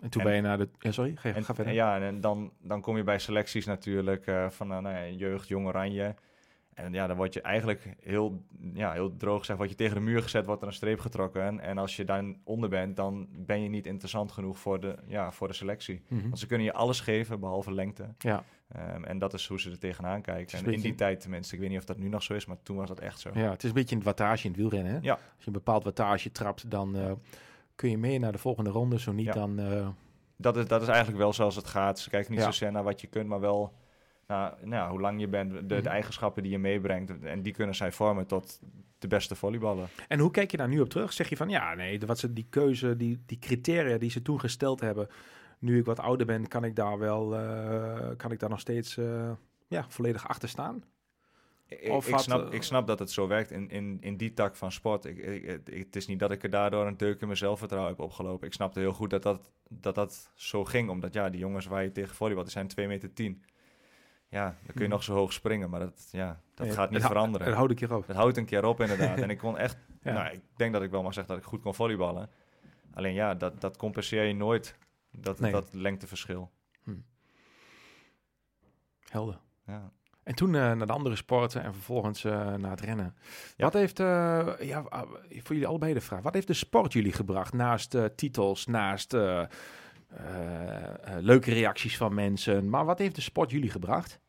En 0.00 0.10
toen 0.10 0.20
En- 0.20 0.26
ben 0.26 0.36
je 0.36 0.42
naar 0.42 0.58
de... 0.58 0.68
Ja, 0.78 0.92
sorry, 0.92 1.12
ga, 1.16 1.28
En, 1.28 1.44
ga 1.44 1.54
verder. 1.54 1.66
en 1.66 1.72
ja, 1.74 2.00
en 2.00 2.20
dan, 2.20 2.52
dan 2.60 2.80
kom 2.80 2.96
je 2.96 3.02
bij 3.04 3.18
selecties 3.18 3.64
natuurlijk 3.66 4.26
eh, 4.26 4.50
van 4.50 4.66
nou, 4.68 4.82
nou 4.82 4.94
ja, 4.96 5.06
jeugd, 5.16 5.48
jong 5.48 5.66
oranje. 5.66 6.14
En 6.76 6.92
ja, 6.92 7.06
dan 7.06 7.16
word 7.16 7.34
je 7.34 7.40
eigenlijk 7.40 7.94
heel, 8.00 8.42
ja, 8.72 8.92
heel 8.92 9.16
droog 9.16 9.38
gezegd, 9.38 9.58
word 9.58 9.70
je 9.70 9.76
tegen 9.76 9.94
de 9.94 10.00
muur 10.00 10.22
gezet, 10.22 10.46
wordt 10.46 10.62
er 10.62 10.66
een 10.68 10.74
streep 10.74 11.00
getrokken. 11.00 11.60
En 11.60 11.78
als 11.78 11.96
je 11.96 12.04
dan 12.04 12.36
onder 12.44 12.68
bent, 12.68 12.96
dan 12.96 13.28
ben 13.32 13.62
je 13.62 13.68
niet 13.68 13.86
interessant 13.86 14.32
genoeg 14.32 14.58
voor 14.58 14.80
de, 14.80 14.96
ja, 15.06 15.32
voor 15.32 15.48
de 15.48 15.54
selectie. 15.54 16.02
Mhm. 16.08 16.22
Want 16.22 16.38
ze 16.38 16.46
kunnen 16.46 16.66
je 16.66 16.72
alles 16.72 17.00
geven, 17.00 17.40
behalve 17.40 17.72
lengte. 17.74 18.08
Ja, 18.18 18.44
Ehm, 18.68 19.04
en 19.04 19.18
dat 19.18 19.34
is 19.34 19.46
hoe 19.46 19.60
ze 19.60 19.70
er 19.70 19.78
tegenaan 19.78 20.22
kijken. 20.22 20.58
En 20.58 20.72
in 20.72 20.80
die 20.80 20.94
tijd 20.94 21.20
tenminste. 21.20 21.54
Ik 21.54 21.60
weet 21.60 21.70
niet 21.70 21.78
of 21.78 21.84
dat 21.84 21.98
nu 21.98 22.08
nog 22.08 22.22
zo 22.22 22.34
is, 22.34 22.46
maar 22.46 22.56
toen 22.62 22.76
was 22.76 22.88
dat 22.88 23.00
echt 23.00 23.20
zo. 23.20 23.30
ja, 23.34 23.50
het 23.50 23.62
is 23.62 23.68
een 23.68 23.74
beetje 23.74 23.96
een 23.96 24.02
wattage 24.02 24.44
in 24.44 24.50
het 24.50 24.60
wielrennen. 24.60 24.92
Hè? 24.92 24.98
Ja. 25.02 25.12
Als 25.12 25.20
je 25.38 25.46
een 25.46 25.52
bepaald 25.52 25.84
wattage 25.84 26.32
trapt, 26.32 26.70
dan 26.70 26.96
eh, 26.96 27.12
kun 27.74 27.90
je 27.90 27.98
mee 27.98 28.18
naar 28.18 28.32
de 28.32 28.38
volgende 28.38 28.70
ronde. 28.70 28.98
Zo 29.00 29.12
niet, 29.12 29.26
Ja. 29.26 29.32
dan... 29.32 29.58
eh, 29.58 29.88
Dat, 30.36 30.56
is, 30.56 30.66
dat 30.66 30.82
is 30.82 30.88
eigenlijk 30.88 31.18
wel 31.18 31.32
zoals 31.32 31.56
het 31.56 31.66
gaat. 31.66 31.98
Ze 31.98 32.10
kijken 32.10 32.30
niet 32.30 32.40
Ja. 32.40 32.46
zozeer 32.46 32.72
naar 32.72 32.82
wat 32.84 33.00
je 33.00 33.06
kunt, 33.06 33.28
maar 33.28 33.40
wel 33.40 33.72
nou, 34.26 34.54
ja, 34.68 34.90
hoe 34.90 35.00
lang 35.00 35.20
je 35.20 35.28
bent, 35.28 35.52
de, 35.52 35.66
de 35.66 35.74
Mhm. 35.74 35.86
eigenschappen 35.86 36.42
die 36.42 36.52
je 36.52 36.58
meebrengt. 36.58 37.22
En 37.22 37.42
die 37.42 37.52
kunnen 37.52 37.74
zij 37.74 37.92
vormen 37.92 38.26
tot 38.26 38.60
de 38.98 39.08
beste 39.08 39.34
volleyballer. 39.34 39.88
En 40.08 40.18
hoe 40.18 40.30
kijk 40.30 40.50
je 40.50 40.56
daar 40.56 40.68
nu 40.68 40.80
op 40.80 40.88
terug? 40.88 41.12
Zeg 41.12 41.28
je 41.28 41.36
van 41.36 41.48
ja, 41.48 41.74
nee, 41.74 42.00
wat 42.00 42.18
ze 42.18 42.32
die 42.32 42.46
keuze, 42.50 42.96
die, 42.96 43.22
die 43.26 43.38
criteria 43.38 43.98
die 43.98 44.10
ze 44.10 44.22
toen 44.22 44.40
gesteld 44.40 44.80
hebben, 44.80 45.08
nu 45.58 45.78
ik 45.78 45.84
wat 45.84 46.00
ouder 46.00 46.26
ben, 46.26 46.48
kan 46.48 46.64
ik 46.64 46.76
daar 46.76 46.98
wel, 46.98 47.36
eh, 47.36 48.08
kan 48.16 48.32
ik 48.32 48.38
daar 48.38 48.50
nog 48.50 48.60
steeds 48.60 48.96
eh, 48.96 49.30
ja, 49.68 49.84
volledig 49.88 50.28
achter 50.28 50.48
staan? 50.48 50.82
Ik, 51.68 51.90
Of 51.90 52.06
ik, 52.06 52.12
had, 52.14 52.22
snap, 52.22 52.46
eh, 52.48 52.52
ik 52.54 52.62
snap 52.62 52.86
dat 52.86 52.98
het 52.98 53.10
zo 53.10 53.26
werkt 53.26 53.50
in, 53.50 53.70
in, 53.70 53.98
in 54.00 54.16
die 54.16 54.34
tak 54.34 54.56
van 54.56 54.72
sport. 54.72 55.04
Ik, 55.04 55.60
het 55.64 55.96
is 55.96 56.06
niet 56.06 56.18
dat 56.18 56.30
ik 56.30 56.42
er 56.42 56.50
daardoor 56.50 56.86
een 56.86 56.96
deuk 56.96 57.20
in 57.20 57.26
mijn 57.26 57.38
zelfvertrouwen 57.38 57.92
heb 57.92 58.00
opgelopen. 58.00 58.46
Ik 58.46 58.52
snapte 58.52 58.80
heel 58.80 58.92
goed 58.92 59.10
dat 59.10 59.22
dat, 59.22 59.50
dat, 59.68 59.94
dat 59.94 60.30
zo 60.34 60.64
ging. 60.64 60.88
Omdat 60.90 61.12
ja, 61.14 61.30
die 61.30 61.40
jongens 61.40 61.66
waar 61.66 61.82
je 61.82 61.92
tegen 61.92 62.14
volleybal, 62.14 62.42
die 62.44 62.52
zijn 62.52 62.68
2 62.68 62.86
meter 62.86 63.12
10. 63.12 63.42
Ja, 64.28 64.44
dan 64.44 64.54
kun 64.66 64.74
je 64.74 64.80
Hmm. 64.80 64.88
nog 64.88 65.02
zo 65.02 65.14
hoog 65.14 65.32
springen, 65.32 65.70
maar 65.70 65.80
dat, 65.80 66.08
ja, 66.10 66.40
dat 66.54 66.72
gaat 66.72 66.90
niet 66.90 67.02
veranderen. 67.02 67.46
Dat 67.46 67.56
houd 67.56 67.70
ik 67.70 67.78
hierop. 67.78 68.06
Dat 68.06 68.16
houdt 68.16 68.36
een 68.36 68.44
keer 68.44 68.64
op 68.64 68.80
inderdaad. 68.80 69.18
en 69.22 69.30
ik 69.30 69.38
kon 69.38 69.58
echt, 69.58 69.76
Ja. 70.02 70.12
nou, 70.12 70.32
ik 70.34 70.40
denk 70.56 70.72
dat 70.72 70.82
ik 70.82 70.90
wel 70.90 71.02
mag 71.02 71.14
zeggen 71.14 71.34
dat 71.34 71.42
ik 71.42 71.48
goed 71.48 71.62
kon 71.62 71.74
volleyballen. 71.74 72.30
Alleen 72.94 73.14
ja, 73.14 73.34
dat, 73.34 73.60
dat 73.60 73.76
compenseer 73.76 74.24
je 74.24 74.34
nooit, 74.34 74.76
dat, 75.10 75.40
Nee. 75.40 75.52
dat 75.52 75.72
lengteverschil. 75.72 76.50
Helder. 79.08 79.38
Ja. 79.66 79.90
En 80.22 80.34
toen 80.34 80.54
eh, 80.54 80.60
naar 80.72 80.86
de 80.86 80.92
andere 80.92 81.16
sporten 81.16 81.62
en 81.62 81.72
vervolgens 81.72 82.24
eh, 82.24 82.54
naar 82.54 82.70
het 82.70 82.80
rennen. 82.80 83.14
Ja. 83.56 83.64
Wat 83.64 83.72
heeft, 83.72 84.00
eh, 84.00 84.48
ja, 84.60 84.78
ah, 84.88 85.10
voor 85.28 85.42
jullie 85.54 85.66
allebei 85.66 85.94
de 85.94 86.00
vraag, 86.00 86.22
wat 86.22 86.34
heeft 86.34 86.46
de 86.46 86.52
sport 86.54 86.92
jullie 86.92 87.12
gebracht 87.12 87.52
naast 87.52 87.96
titels, 88.16 88.66
naast 88.66 89.16
leuke 91.20 91.52
reacties 91.52 91.96
van 91.96 92.14
mensen, 92.14 92.68
maar 92.70 92.84
wat 92.84 92.98
heeft 92.98 93.14
de 93.14 93.20
sport 93.20 93.50
jullie 93.50 93.70
gebracht? 93.70 94.20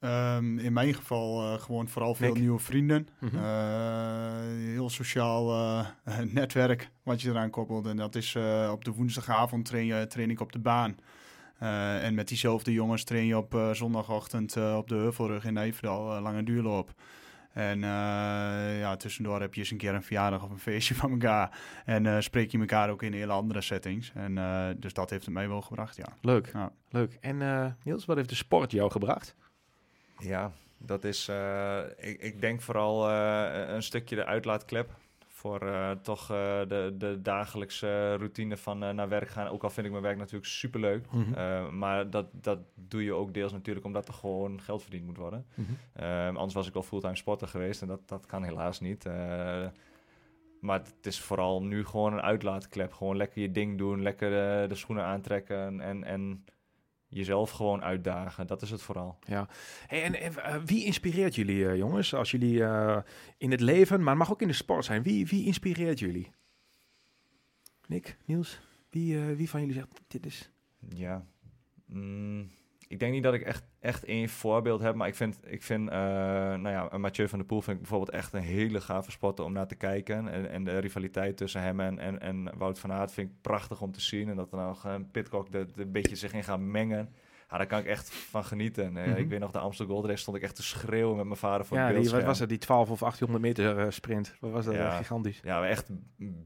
Ehm, 0.00 0.58
in 0.58 0.72
mijn 0.72 0.94
geval 0.94 1.42
eh, 1.42 1.60
gewoon 1.60 1.88
vooral 1.88 2.14
veel 2.14 2.32
Nick? 2.32 2.40
nieuwe 2.40 2.58
vrienden. 2.58 3.08
Eh, 3.20 3.30
heel 4.56 4.90
sociaal 4.90 5.50
eh, 6.04 6.18
netwerk 6.40 6.90
wat 7.02 7.20
je 7.22 7.30
eraan 7.30 7.50
koppelt. 7.50 7.86
En 7.86 7.96
dat 7.96 8.14
is 8.14 8.34
eh, 8.34 8.68
op 8.72 8.84
de 8.84 8.92
woensdagavond 8.92 9.64
train, 9.64 9.86
je, 9.86 10.06
train 10.06 10.30
ik 10.30 10.40
op 10.40 10.52
de 10.52 10.58
baan. 10.58 10.96
Eh, 11.58 12.04
en 12.04 12.14
met 12.14 12.28
diezelfde 12.28 12.72
jongens 12.72 13.04
train 13.04 13.26
je 13.26 13.36
op 13.36 13.54
eh, 13.54 13.70
zondagochtend 13.72 14.56
eh, 14.56 14.76
op 14.76 14.88
de 14.88 14.94
Heuvelrug 14.94 15.44
in 15.44 15.52
Nijverdal, 15.52 16.16
eh, 16.16 16.22
lange 16.22 16.42
duurloop. 16.42 16.92
En 17.56 17.84
eh, 17.84 18.78
ja, 18.78 18.96
tussendoor 18.96 19.40
heb 19.40 19.54
je 19.54 19.60
eens 19.60 19.70
een 19.70 19.76
keer 19.76 19.94
een 19.94 20.02
verjaardag 20.02 20.42
of 20.44 20.50
een 20.50 20.58
feestje 20.58 20.94
van 20.94 21.10
elkaar. 21.10 21.58
En 21.84 22.06
eh, 22.06 22.20
spreek 22.20 22.50
je 22.50 22.58
elkaar 22.58 22.90
ook 22.90 23.02
in 23.02 23.12
hele 23.12 23.32
andere 23.32 23.60
settings. 23.60 24.12
En 24.14 24.38
eh, 24.38 24.66
dus 24.76 24.92
dat 24.92 25.10
heeft 25.10 25.24
het 25.24 25.34
mij 25.34 25.48
wel 25.48 25.60
gebracht, 25.62 25.96
ja. 25.96 26.06
Leuk, 26.20 26.50
Ja. 26.52 26.72
leuk. 26.90 27.18
En 27.20 27.42
eh, 27.42 27.66
Niels, 27.82 28.04
wat 28.04 28.16
heeft 28.16 28.28
de 28.28 28.34
sport 28.34 28.70
jou 28.72 28.90
gebracht? 28.90 29.34
Ja, 30.18 30.52
dat 30.78 31.04
is, 31.04 31.28
eh, 31.28 31.78
ik, 31.98 32.20
ik 32.20 32.40
denk 32.40 32.60
vooral 32.62 33.10
eh, 33.10 33.68
een 33.74 33.82
stukje 33.82 34.16
de 34.16 34.24
uitlaatklep. 34.24 34.90
Voor 35.46 35.68
eh, 35.68 35.90
toch 35.90 36.30
eh, 36.30 36.60
de, 36.68 36.94
de 36.98 37.18
dagelijkse 37.22 38.14
routine 38.14 38.56
van 38.56 38.82
eh, 38.82 38.90
naar 38.90 39.08
werk 39.08 39.28
gaan. 39.28 39.48
Ook 39.48 39.62
al 39.62 39.70
vind 39.70 39.86
ik 39.86 39.92
mijn 39.92 40.04
werk 40.04 40.18
natuurlijk 40.18 40.46
superleuk. 40.46 41.06
Eh, 41.34 41.70
maar 41.70 42.10
dat, 42.10 42.26
dat 42.32 42.58
doe 42.74 43.04
je 43.04 43.12
ook 43.12 43.34
deels 43.34 43.52
natuurlijk 43.52 43.86
omdat 43.86 44.08
er 44.08 44.14
gewoon 44.14 44.60
geld 44.60 44.82
verdiend 44.82 45.06
moet 45.06 45.16
worden. 45.16 45.46
Mhm. 45.54 45.70
Ehm, 45.92 46.36
anders 46.36 46.54
was 46.54 46.66
ik 46.66 46.72
wel 46.72 46.82
fulltime 46.82 47.16
sporter 47.16 47.48
geweest 47.48 47.82
en 47.82 47.88
dat, 47.88 48.08
dat 48.08 48.26
kan 48.26 48.42
helaas 48.42 48.80
niet. 48.80 49.06
Maar 50.60 50.78
het 50.78 51.06
is 51.06 51.20
vooral 51.20 51.62
nu 51.62 51.84
gewoon 51.84 52.12
een 52.12 52.22
uitlaatklep. 52.22 52.92
Gewoon 52.92 53.16
lekker 53.16 53.42
je 53.42 53.52
ding 53.52 53.78
doen, 53.78 54.02
lekker 54.02 54.62
eh, 54.62 54.68
de 54.68 54.74
schoenen 54.74 55.04
aantrekken 55.04 55.80
en, 55.80 56.04
en 56.04 56.44
jezelf 57.16 57.50
gewoon 57.50 57.82
uitdagen. 57.82 58.46
Dat 58.46 58.62
is 58.62 58.70
het 58.70 58.82
vooral. 58.82 59.18
Hey, 59.86 60.02
en 60.02 60.20
en, 60.20 60.44
eh, 60.44 60.56
wie 60.64 60.84
inspireert 60.84 61.34
jullie, 61.34 61.68
eh, 61.68 61.76
jongens? 61.76 62.14
Als 62.14 62.30
jullie 62.30 62.64
eh, 62.64 62.98
in 63.36 63.50
het 63.50 63.60
leven, 63.60 63.98
maar 63.98 64.08
het 64.08 64.18
mag 64.18 64.30
ook 64.30 64.42
in 64.42 64.48
de 64.48 64.54
sport 64.54 64.84
zijn. 64.84 65.02
Wie, 65.02 65.26
wie 65.26 65.44
inspireert 65.44 65.98
jullie? 65.98 66.30
Nick, 67.86 68.16
Niels, 68.24 68.60
wie, 68.90 69.18
wie 69.18 69.50
van 69.50 69.60
jullie 69.60 69.74
zegt 69.74 70.00
dit 70.08 70.26
is... 70.26 70.50
Ja. 70.94 71.26
Mm, 71.86 72.50
ik 72.88 72.98
denk 72.98 73.12
niet 73.12 73.22
dat 73.22 73.34
ik 73.34 73.42
echt, 73.42 73.64
echt 73.80 74.04
één 74.04 74.28
voorbeeld 74.28 74.80
heb, 74.80 74.94
maar 74.94 75.08
ik 75.08 75.14
vind, 75.14 75.38
ik 75.46 75.62
vind 75.62 75.88
eh, 75.88 75.96
nou 75.96 76.68
ja, 76.68 76.98
Mathieu 76.98 77.28
van 77.28 77.38
der 77.38 77.46
Poel 77.46 77.62
vind 77.62 77.76
ik 77.76 77.82
bijvoorbeeld 77.82 78.10
echt 78.10 78.32
een 78.32 78.40
hele 78.42 78.80
gave 78.80 79.10
sporter 79.10 79.44
om 79.44 79.52
naar 79.52 79.66
te 79.66 79.74
kijken. 79.74 80.28
En, 80.28 80.50
en 80.50 80.64
de 80.64 80.78
rivaliteit 80.78 81.36
tussen 81.36 81.60
hem 81.60 81.80
en, 81.80 81.98
en, 81.98 82.20
en 82.20 82.50
Wout 82.58 82.78
van 82.78 82.92
Aert 82.92 83.12
vind 83.12 83.28
ik 83.30 83.34
prachtig 83.40 83.80
om 83.80 83.92
te 83.92 84.00
zien. 84.00 84.28
En 84.28 84.36
dat 84.36 84.52
er 84.52 84.58
nog 84.58 84.84
een 84.84 85.10
Pitcock 85.10 85.54
er 85.54 85.60
er 85.60 85.66
een 85.80 85.92
beetje 85.92 86.16
zich 86.16 86.32
in 86.32 86.44
gaat 86.44 86.60
mengen. 86.60 87.08
Ja, 87.50 87.56
daar 87.56 87.66
kan 87.66 87.78
ik 87.78 87.86
echt 87.86 88.10
van 88.14 88.44
genieten. 88.44 88.96
Eh, 88.96 89.06
Mhm. 89.06 89.16
Ik 89.16 89.28
weet 89.28 89.40
nog, 89.40 89.50
de 89.50 89.58
Amstel 89.58 89.86
Gold 89.86 90.04
Race 90.04 90.16
stond 90.16 90.36
ik 90.36 90.42
echt 90.42 90.56
te 90.56 90.62
schreeuwen 90.62 91.16
met 91.16 91.24
mijn 91.24 91.36
vader 91.36 91.66
voor 91.66 91.76
ja, 91.76 91.92
die, 91.92 92.10
wat 92.10 92.22
was 92.22 92.38
het? 92.38 92.48
Die 92.48 92.58
12 92.58 92.90
of 92.90 92.98
1800 93.00 93.42
meter 93.56 93.78
eh, 93.78 93.90
sprint. 93.90 94.36
Wat 94.40 94.50
was 94.50 94.64
dat? 94.64 94.74
Ja. 94.74 94.88
Eh, 94.90 94.96
gigantisch. 94.96 95.40
Ja, 95.44 95.66
echt 95.66 95.90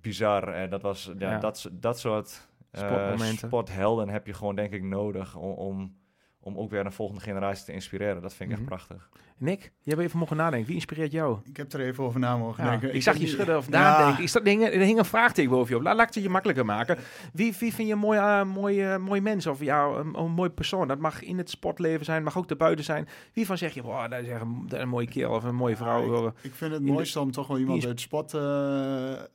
bizar. 0.01 0.49
En 0.53 0.71
dat 0.71 0.83
was 0.83 1.13
ja, 1.19 1.31
Ja. 1.31 1.39
Dat, 1.39 1.71
dat 1.73 1.99
soort 1.99 2.49
eh, 2.71 2.81
Sportmomenten. 2.81 3.49
sporthelden 3.49 4.09
heb 4.09 4.27
je 4.27 4.35
gewoon 4.35 4.55
denk 4.55 4.73
ik 4.73 4.83
nodig 4.83 5.37
om, 5.37 5.53
om, 5.53 5.97
om 6.43 6.57
ook 6.59 6.71
weer 6.71 6.87
een 6.87 6.93
volgende 6.93 7.21
generatie 7.23 7.65
te 7.65 7.73
inspireren. 7.73 8.23
Dat 8.23 8.35
vind 8.35 8.51
ik 8.51 8.59
Mhm. 8.59 8.67
echt 8.73 8.77
prachtig. 8.77 9.09
Nick, 9.37 9.73
je 9.83 9.91
hebt 9.91 10.03
even 10.03 10.19
mogen 10.19 10.37
nadenken. 10.37 10.67
Wie 10.67 10.75
inspireert 10.75 11.13
jou? 11.13 11.39
Ik 11.45 11.57
heb 11.57 11.73
er 11.73 11.81
even 11.81 12.05
over 12.05 12.21
na 12.21 12.37
mogen 12.37 12.65
Ja, 12.65 12.71
denken. 12.71 12.95
ik, 12.95 13.03
zag 13.03 13.17
je 13.17 13.27
schudden 13.27 13.57
of 13.57 13.65
Ja. 13.65 13.71
nadenken. 13.71 14.23
Ik 14.23 14.29
zat, 14.29 14.43
er, 14.43 14.49
hing, 14.49 14.63
er 14.65 14.73
hing 14.81 14.99
een 14.99 15.05
vraagteken 15.05 15.51
boven 15.51 15.71
je 15.71 15.77
op. 15.77 15.83
Laat, 15.83 15.97
laat 15.97 16.09
ik 16.09 16.15
het 16.15 16.23
je 16.23 16.29
makkelijker 16.29 16.65
maken. 16.65 16.99
Wie, 17.33 17.55
wie 17.59 17.75
vind 17.75 17.89
je 17.89 17.95
een 17.95 17.99
mooi, 18.01 18.19
eh, 18.19 18.45
mooi, 18.45 18.99
mooi 18.99 19.21
mens 19.21 19.47
of 19.47 19.61
ja, 19.61 19.85
een, 19.85 20.19
een 20.19 20.31
mooi 20.31 20.51
persoon? 20.51 20.89
Dat 20.89 20.99
mag 20.99 21.23
in 21.23 21.39
het 21.39 21.51
sportleven 21.51 22.05
zijn, 22.05 22.23
mag 22.23 22.37
ook 22.39 22.51
erbuiten 22.51 22.85
zijn. 22.85 23.09
Wie 23.33 23.47
van 23.47 23.59
zeg 23.59 23.75
je, 23.75 23.83
wow, 23.83 24.11
dat 24.11 24.23
is 24.23 24.29
echt 24.29 24.41
een, 24.41 24.63
dat 24.67 24.73
is 24.79 24.83
een 24.83 24.89
mooie 24.89 25.09
kerel 25.09 25.35
of 25.35 25.45
een 25.45 25.55
mooie 25.55 25.77
vrouw? 25.77 26.25
Ja, 26.25 26.33
Ik 26.43 26.55
vind 26.55 26.73
het 26.73 26.87
de- 26.87 26.93
mooiste 26.93 27.21
om 27.21 27.31
toch 27.31 27.47
wel 27.47 27.59
iemand 27.59 27.79
is- 27.83 27.87
uit 27.89 28.01
sport... 28.01 28.35
eh, 28.35 28.41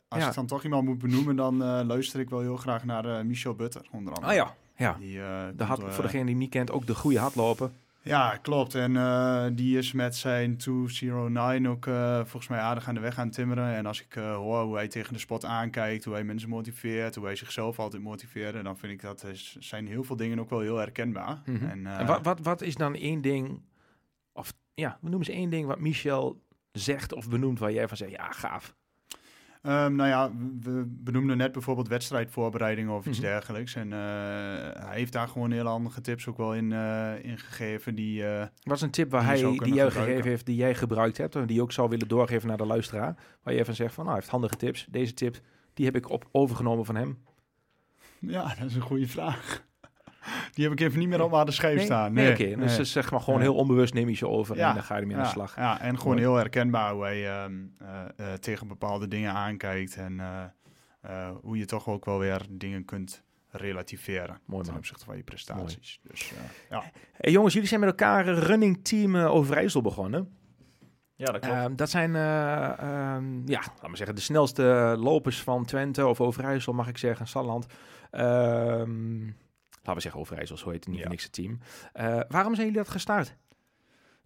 als 0.07 0.21
Ja. 0.23 0.27
ik 0.29 0.35
dan 0.35 0.45
toch 0.45 0.63
iemand 0.63 0.85
moet 0.85 0.97
benoemen, 0.99 1.35
dan 1.35 1.63
eh, 1.63 1.79
luister 1.85 2.19
ik 2.19 2.29
wel 2.29 2.39
heel 2.39 2.57
graag 2.57 2.83
naar 2.85 3.05
eh, 3.05 3.23
Michel 3.23 3.53
Butter, 3.55 3.81
onder 3.91 4.13
andere. 4.13 4.31
Ah 4.31 4.37
ja, 4.37 4.55
ja. 4.75 4.95
Die, 4.99 5.21
eh, 5.21 5.43
De 5.55 5.63
hard, 5.63 5.83
eh, 5.83 5.89
voor 5.89 6.03
degene 6.03 6.23
die 6.23 6.31
hem 6.31 6.39
niet 6.41 6.49
kent, 6.49 6.71
ook 6.71 6.85
de 6.87 6.95
goede 6.95 7.19
hardlopen. 7.19 7.73
Ja, 8.01 8.37
klopt. 8.41 8.75
En 8.75 8.97
eh, 8.97 9.45
die 9.51 9.77
is 9.77 9.91
met 9.91 10.15
zijn 10.15 10.57
209 10.57 11.67
ook 11.67 11.85
volgens 12.27 12.47
mij 12.47 12.59
aardig 12.59 12.87
aan 12.87 12.93
de 12.93 12.99
weg 12.99 13.17
aan 13.19 13.25
het 13.25 13.35
timmeren. 13.35 13.75
En 13.75 13.85
als 13.85 14.01
ik 14.01 14.13
hoor 14.13 14.61
hoe 14.63 14.75
hij 14.75 14.87
tegen 14.87 15.13
de 15.13 15.19
sport 15.19 15.45
aankijkt, 15.45 16.03
hoe 16.03 16.13
hij 16.13 16.23
mensen 16.23 16.49
motiveert, 16.49 17.15
hoe 17.15 17.25
hij 17.25 17.35
zichzelf 17.35 17.79
altijd 17.79 18.03
motiveert, 18.03 18.63
dan 18.63 18.77
vind 18.77 18.91
ik 18.93 19.01
dat 19.01 19.23
is, 19.23 19.55
zijn 19.59 19.87
heel 19.87 20.03
veel 20.03 20.15
dingen 20.15 20.39
ook 20.39 20.49
wel 20.49 20.59
heel 20.59 20.77
herkenbaar. 20.77 21.41
En, 21.45 21.85
eh, 21.85 21.99
En 21.99 22.05
wat, 22.05 22.23
wat, 22.23 22.39
wat 22.39 22.61
is 22.61 22.75
dan 22.75 22.95
één 22.95 23.21
ding, 23.21 23.61
of 24.33 24.53
ja, 24.73 24.97
we 25.01 25.09
noemen 25.09 25.27
eens 25.27 25.37
één 25.37 25.49
ding 25.49 25.67
wat 25.67 25.79
Michel 25.79 26.41
zegt 26.71 27.13
of 27.13 27.29
benoemt 27.29 27.59
waar 27.59 27.71
jij 27.71 27.87
van 27.87 27.97
zegt, 27.97 28.11
ja, 28.11 28.31
gaaf. 28.31 28.75
Ehm, 29.65 29.95
nou 29.95 30.09
ja, 30.09 30.31
we 30.61 30.83
benoemden 30.87 31.37
net 31.37 31.51
bijvoorbeeld 31.51 31.87
wedstrijdvoorbereiding 31.87 32.89
of 32.89 33.05
iets 33.05 33.19
Mhm. 33.19 33.27
dergelijks. 33.27 33.75
En 33.75 33.93
eh, 33.93 33.99
hij 34.85 34.95
heeft 34.97 35.11
daar 35.13 35.27
gewoon 35.27 35.51
heel 35.51 35.65
handige 35.65 36.01
tips 36.01 36.27
ook 36.27 36.37
wel 36.37 36.53
in, 36.55 36.71
eh, 36.71 37.23
in 37.23 37.37
gegeven. 37.37 37.95
Die, 37.95 38.25
eh, 38.27 38.45
Wat 38.63 38.75
is 38.75 38.81
een 38.81 38.89
tip 38.89 39.11
waar 39.11 39.21
Die 39.21 39.29
hij, 39.29 39.37
die 39.51 39.57
gebruiken. 39.59 39.91
gegeven 39.91 40.29
heeft, 40.29 40.45
die 40.45 40.55
jij 40.55 40.75
gebruikt 40.75 41.17
hebt, 41.17 41.35
en 41.35 41.45
die 41.45 41.55
je 41.55 41.61
ook 41.61 41.71
zou 41.71 41.89
willen 41.89 42.07
doorgeven 42.07 42.47
naar 42.47 42.57
de 42.57 42.65
luisteraar? 42.65 43.15
Waar 43.43 43.53
je 43.53 43.65
van 43.65 43.73
zegt 43.75 43.93
van, 43.93 44.03
nou, 44.03 44.15
hij 44.15 44.19
heeft 44.19 44.31
handige 44.35 44.55
tips. 44.55 44.85
Deze 44.89 45.13
tip, 45.13 45.39
die 45.73 45.85
heb 45.85 45.95
ik 45.95 46.09
op, 46.09 46.27
overgenomen 46.31 46.85
van 46.85 46.95
hem. 46.95 47.17
ja, 48.19 48.43
dat 48.59 48.69
is 48.69 48.75
een 48.75 48.81
goede 48.81 49.07
vraag. 49.07 49.65
Die 50.53 50.63
heb 50.63 50.73
ik 50.73 50.79
even 50.79 50.99
niet 50.99 51.07
meer 51.09 51.21
op 51.23 51.31
mijn 51.31 51.51
schijf 51.53 51.75
Nee, 51.75 51.85
staan. 51.85 52.13
nee, 52.13 52.31
oké. 52.31 52.45
Dus 52.45 52.55
nee. 52.55 52.77
eh, 52.77 52.83
zeg 52.83 53.11
maar 53.11 53.19
gewoon 53.21 53.41
heel 53.41 53.55
onbewust 53.55 53.93
neem 53.93 54.09
je 54.09 54.15
ze 54.15 54.27
over 54.27 54.55
Ja, 54.57 54.67
en 54.69 54.73
dan 54.75 54.83
ga 54.83 54.95
je 54.95 55.01
ermee 55.01 55.17
aan 55.17 55.23
de 55.23 55.29
slag. 55.29 55.55
Ja, 55.55 55.79
en 55.81 55.99
gewoon 55.99 56.17
heel 56.17 56.35
herkenbaar 56.35 56.93
hoe 56.93 57.03
hij 57.03 57.29
ehm, 57.29 57.53
eh, 57.79 58.33
eh, 58.33 58.33
tegen 58.39 58.67
bepaalde 58.67 59.07
dingen 59.07 59.31
aankijkt. 59.33 59.95
En 59.95 60.19
eh, 60.19 60.43
eh, 61.01 61.29
hoe 61.41 61.57
je 61.57 61.65
toch 61.65 61.87
ook 61.87 62.05
wel 62.05 62.19
weer 62.19 62.41
dingen 62.49 62.85
kunt 62.85 63.23
relativeren 63.49 64.39
Mooi 64.45 64.61
ten 64.63 64.71
man. 64.71 64.79
opzichte 64.81 65.05
van 65.05 65.17
je 65.17 65.23
prestaties. 65.23 65.99
Dus 66.03 66.33
ja. 66.69 66.83
Hey, 67.13 67.31
jongens, 67.31 67.53
jullie 67.53 67.67
zijn 67.69 67.79
met 67.79 67.89
elkaar 67.89 68.27
een 68.27 68.39
running 68.39 68.83
team 68.83 69.15
Overijssel 69.15 69.81
begonnen. 69.81 70.29
Ja, 71.17 71.25
dat 71.25 71.39
klopt. 71.41 71.55
Ehm, 71.57 71.75
dat 71.75 71.89
zijn, 71.89 72.15
eh, 72.15 72.79
ehm, 72.79 73.47
ja, 73.47 73.59
laten 73.59 73.89
we 73.91 73.97
zeggen, 73.97 74.15
de 74.15 74.21
snelste 74.21 74.95
lopers 74.99 75.41
van 75.41 75.65
Twente 75.65 76.07
of 76.07 76.21
Overijssel, 76.21 76.73
mag 76.73 76.87
ik 76.87 76.97
zeggen, 76.97 77.27
Salland. 77.27 77.65
Ehm, 78.11 79.27
laten 79.85 79.93
we 79.95 80.01
zeggen 80.01 80.19
Overijssel, 80.21 80.57
zo 80.57 80.69
heet 80.69 80.83
het 80.83 80.93
niet 80.93 81.03
Ja. 81.03 81.09
niks 81.09 81.23
het 81.23 81.31
team. 81.33 81.59
Eh, 81.93 82.19
waarom 82.27 82.55
zijn 82.55 82.67
jullie 82.67 82.81
dat 82.83 82.91
gestart? 82.91 83.35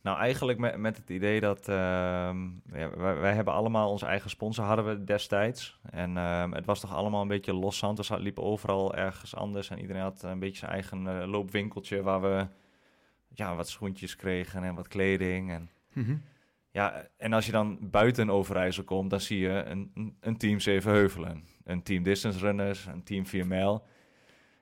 Nou, 0.02 0.18
eigenlijk 0.18 0.60
met, 0.60 0.78
met 0.78 0.98
het 0.98 1.10
idee 1.10 1.40
dat 1.40 1.68
ehm, 1.68 2.44
ja, 2.74 2.90
wij, 2.98 3.16
wij 3.16 3.34
hebben 3.34 3.54
allemaal 3.54 3.90
onze 3.92 4.06
eigen 4.06 4.30
sponsor 4.30 4.66
hadden 4.66 4.86
we 4.86 5.04
destijds. 5.04 5.80
En 5.90 6.18
ehm, 6.18 6.52
het 6.52 6.66
was 6.66 6.80
toch 6.80 6.94
allemaal 6.96 7.22
een 7.22 7.28
beetje 7.28 7.54
loszand. 7.54 7.98
We 7.98 8.04
za- 8.04 8.16
liepen 8.16 8.44
overal 8.44 8.96
ergens 8.96 9.36
anders 9.36 9.70
en 9.70 9.80
iedereen 9.80 10.02
had 10.02 10.24
een 10.24 10.40
beetje 10.40 10.58
zijn 10.58 10.72
eigen 10.72 11.08
eh, 11.22 11.28
loopwinkeltje 11.28 12.02
waar 12.02 12.22
we 12.22 12.48
ja, 13.34 13.56
wat 13.56 13.70
schoentjes 13.70 14.16
kregen 14.16 14.64
en 14.64 14.76
wat 14.76 14.88
kleding. 14.88 15.52
En, 15.52 15.70
ja, 16.72 17.06
en 17.18 17.34
als 17.34 17.46
je 17.46 17.52
dan 17.52 17.78
buiten 17.82 18.30
Overijssel 18.30 18.84
komt, 18.84 19.10
dan 19.10 19.20
zie 19.22 19.40
je 19.40 19.50
een, 19.64 19.92
een, 19.94 20.18
een 20.20 20.38
team 20.38 20.60
Zevenheuvelen, 20.60 21.44
een 21.64 21.84
team 21.84 22.04
Distance 22.04 22.40
Runners, 22.40 22.86
een 22.86 23.04
team 23.04 23.26
4 23.26 23.48
mijl. 23.48 23.86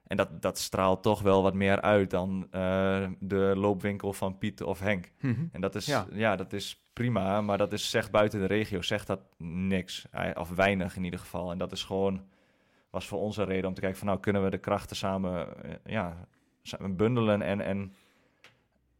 En 0.07 0.17
dat, 0.17 0.41
dat 0.41 0.57
straalt 0.57 1.03
toch 1.03 1.21
wel 1.21 1.43
wat 1.43 1.53
meer 1.53 1.81
uit 1.81 2.09
dan 2.09 2.47
eh, 2.51 3.07
de 3.19 3.53
loopwinkel 3.55 4.13
van 4.13 4.37
Piet 4.37 4.63
of 4.63 4.79
Henk. 4.79 5.11
Mhm. 5.19 5.45
En 5.51 5.61
dat 5.61 5.75
is, 5.75 5.85
Ja. 5.85 6.07
ja. 6.11 6.35
dat 6.35 6.53
is 6.53 6.89
prima, 6.93 7.41
maar 7.41 7.57
dat 7.57 7.73
is 7.73 7.89
zegt 7.89 8.11
buiten 8.11 8.39
de 8.39 8.45
regio, 8.45 8.81
zegt 8.81 9.07
dat 9.07 9.19
niks. 9.37 10.07
Of 10.33 10.49
weinig 10.49 10.95
in 10.95 11.03
ieder 11.03 11.19
geval. 11.19 11.51
En 11.51 11.57
dat 11.57 11.71
is 11.71 11.83
gewoon, 11.83 12.21
was 12.89 13.07
voor 13.07 13.19
ons 13.19 13.37
een 13.37 13.45
reden 13.45 13.67
om 13.67 13.73
te 13.73 13.81
kijken 13.81 13.99
van 13.99 14.07
nou 14.07 14.19
kunnen 14.19 14.43
we 14.43 14.49
de 14.49 14.57
krachten 14.57 14.95
samen, 14.95 15.63
eh, 15.63 15.71
ja, 15.85 16.27
samen 16.63 16.95
bundelen 16.95 17.41
en, 17.41 17.61
en 17.61 17.93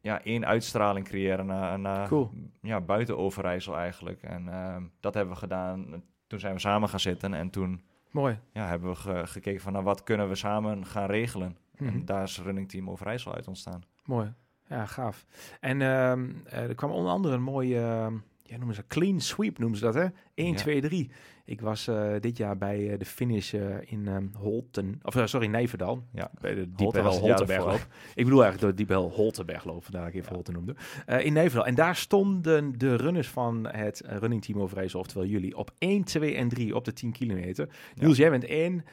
ja, 0.02 0.24
één 0.24 0.46
uitstraling 0.46 1.06
creëren 1.06 1.46
naar, 1.46 1.80
naar 1.80 2.08
Cool. 2.08 2.32
ja, 2.62 2.82
buiten 2.82 3.18
Overijssel 3.18 3.78
eigenlijk. 3.78 4.24
En 4.24 4.48
ehm, 4.48 4.84
dat 5.00 5.14
hebben 5.14 5.34
we 5.34 5.40
gedaan. 5.40 6.04
Toen 6.28 6.40
zijn 6.40 6.54
we 6.54 6.60
samen 6.60 6.90
gaan 6.90 7.00
zitten 7.00 7.34
en 7.34 7.50
toen 7.50 7.82
Mooi. 8.18 8.40
ja, 8.52 8.68
hebben 8.68 8.90
we 8.90 8.96
ge- 8.96 9.28
gekeken 9.28 9.62
van 9.62 9.72
nou, 9.74 9.84
wat 9.86 10.04
kunnen 10.04 10.30
we 10.30 10.36
samen 10.36 10.86
gaan 10.86 11.06
regelen. 11.10 11.58
Mhm. 11.78 11.90
En 11.90 12.06
daar 12.06 12.24
is 12.24 12.42
Running 12.42 12.70
Team 12.70 12.90
Overijssel 12.90 13.34
uit 13.34 13.48
ontstaan. 13.48 13.84
Mooi. 14.06 14.34
Ja, 14.68 14.86
gaaf. 14.86 15.26
En 15.60 15.82
ehm, 15.82 16.30
eh, 16.46 16.64
er 16.64 16.76
kwam 16.76 16.92
onder 16.92 17.12
andere 17.12 17.34
een 17.34 17.42
mooie, 17.42 17.80
ehm, 17.80 18.14
ja, 18.48 18.58
noemen 18.58 18.76
ze 18.76 18.88
clean 18.88 19.20
sweep, 19.20 19.58
noemen 19.58 19.78
ze 19.78 19.86
dat, 19.86 19.94
hè? 19.94 20.06
1, 20.34 20.52
Ja. 20.52 20.56
2, 20.56 20.82
3. 20.82 21.10
Ik 21.46 21.62
was 21.62 21.88
eh, 21.88 22.14
dit 22.20 22.38
jaar 22.38 22.58
bij 22.58 22.92
eh, 22.92 23.00
de 23.00 23.06
finish 23.06 23.54
eh, 23.54 23.76
in 23.86 24.08
ehm, 24.08 24.28
Holten, 24.34 25.00
of 25.04 25.22
sorry, 25.26 25.48
Nijverdal. 25.48 26.04
Ja. 26.14 26.32
Bij 26.42 26.56
de 26.56 26.72
Diepel 26.72 27.20
Holtenbergloop. 27.20 27.88
Ik 28.16 28.24
bedoel 28.24 28.44
eigenlijk 28.44 28.72
de 28.72 28.84
Diepel 28.84 29.10
Holtenbergloop, 29.10 29.84
vandaar 29.84 30.02
dat 30.02 30.14
ik 30.14 30.20
even 30.20 30.34
Holten 30.34 30.54
noemde. 30.54 30.76
In 31.24 31.34
Nijverdal. 31.34 31.66
En 31.66 31.76
daar 31.76 31.96
stonden 31.96 32.78
de 32.78 32.96
runners 32.96 33.30
van 33.30 33.68
het 33.68 34.02
running 34.06 34.44
team 34.46 34.62
Overijssel, 34.62 35.00
oftewel 35.00 35.28
jullie, 35.28 35.58
op 35.58 35.72
1, 35.78 36.04
2 36.04 36.36
en 36.36 36.48
3 36.48 36.76
op 36.76 36.86
de 36.86 36.94
10 36.94 37.12
kilometer. 37.12 37.70
Niels, 37.96 38.18
jij 38.18 38.30
bent 38.30 38.46
1, 38.46 38.84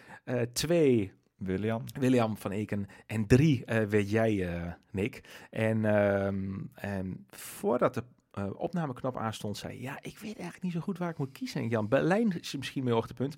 2 0.53 1.13
William. 1.37 1.85
William 1.99 2.37
van 2.37 2.51
Eken. 2.51 2.87
En 3.07 3.27
drie 3.27 3.65
weet 3.89 4.11
jij, 4.11 4.49
eh, 4.49 4.73
Nick. 4.91 5.21
En, 5.51 5.85
ehm, 5.85 6.53
en 6.75 7.27
voordat 7.31 7.95
de 7.95 8.03
eh, 8.35 8.51
opnameknop 8.57 9.17
aanstond, 9.17 9.57
zei 9.57 9.83
ja, 9.83 9.99
ik 10.03 10.19
weet 10.19 10.35
eigenlijk 10.35 10.63
niet 10.63 10.73
zo 10.73 10.81
goed 10.81 10.99
waar 10.99 11.11
ik 11.11 11.19
moet 11.19 11.33
kiezen. 11.33 11.61
En 11.61 11.69
Jan, 11.69 11.89
Berlijn 11.89 12.41
is 12.41 12.57
misschien 12.57 12.83
mijn 12.83 12.95
hoogtepunt. 12.95 13.35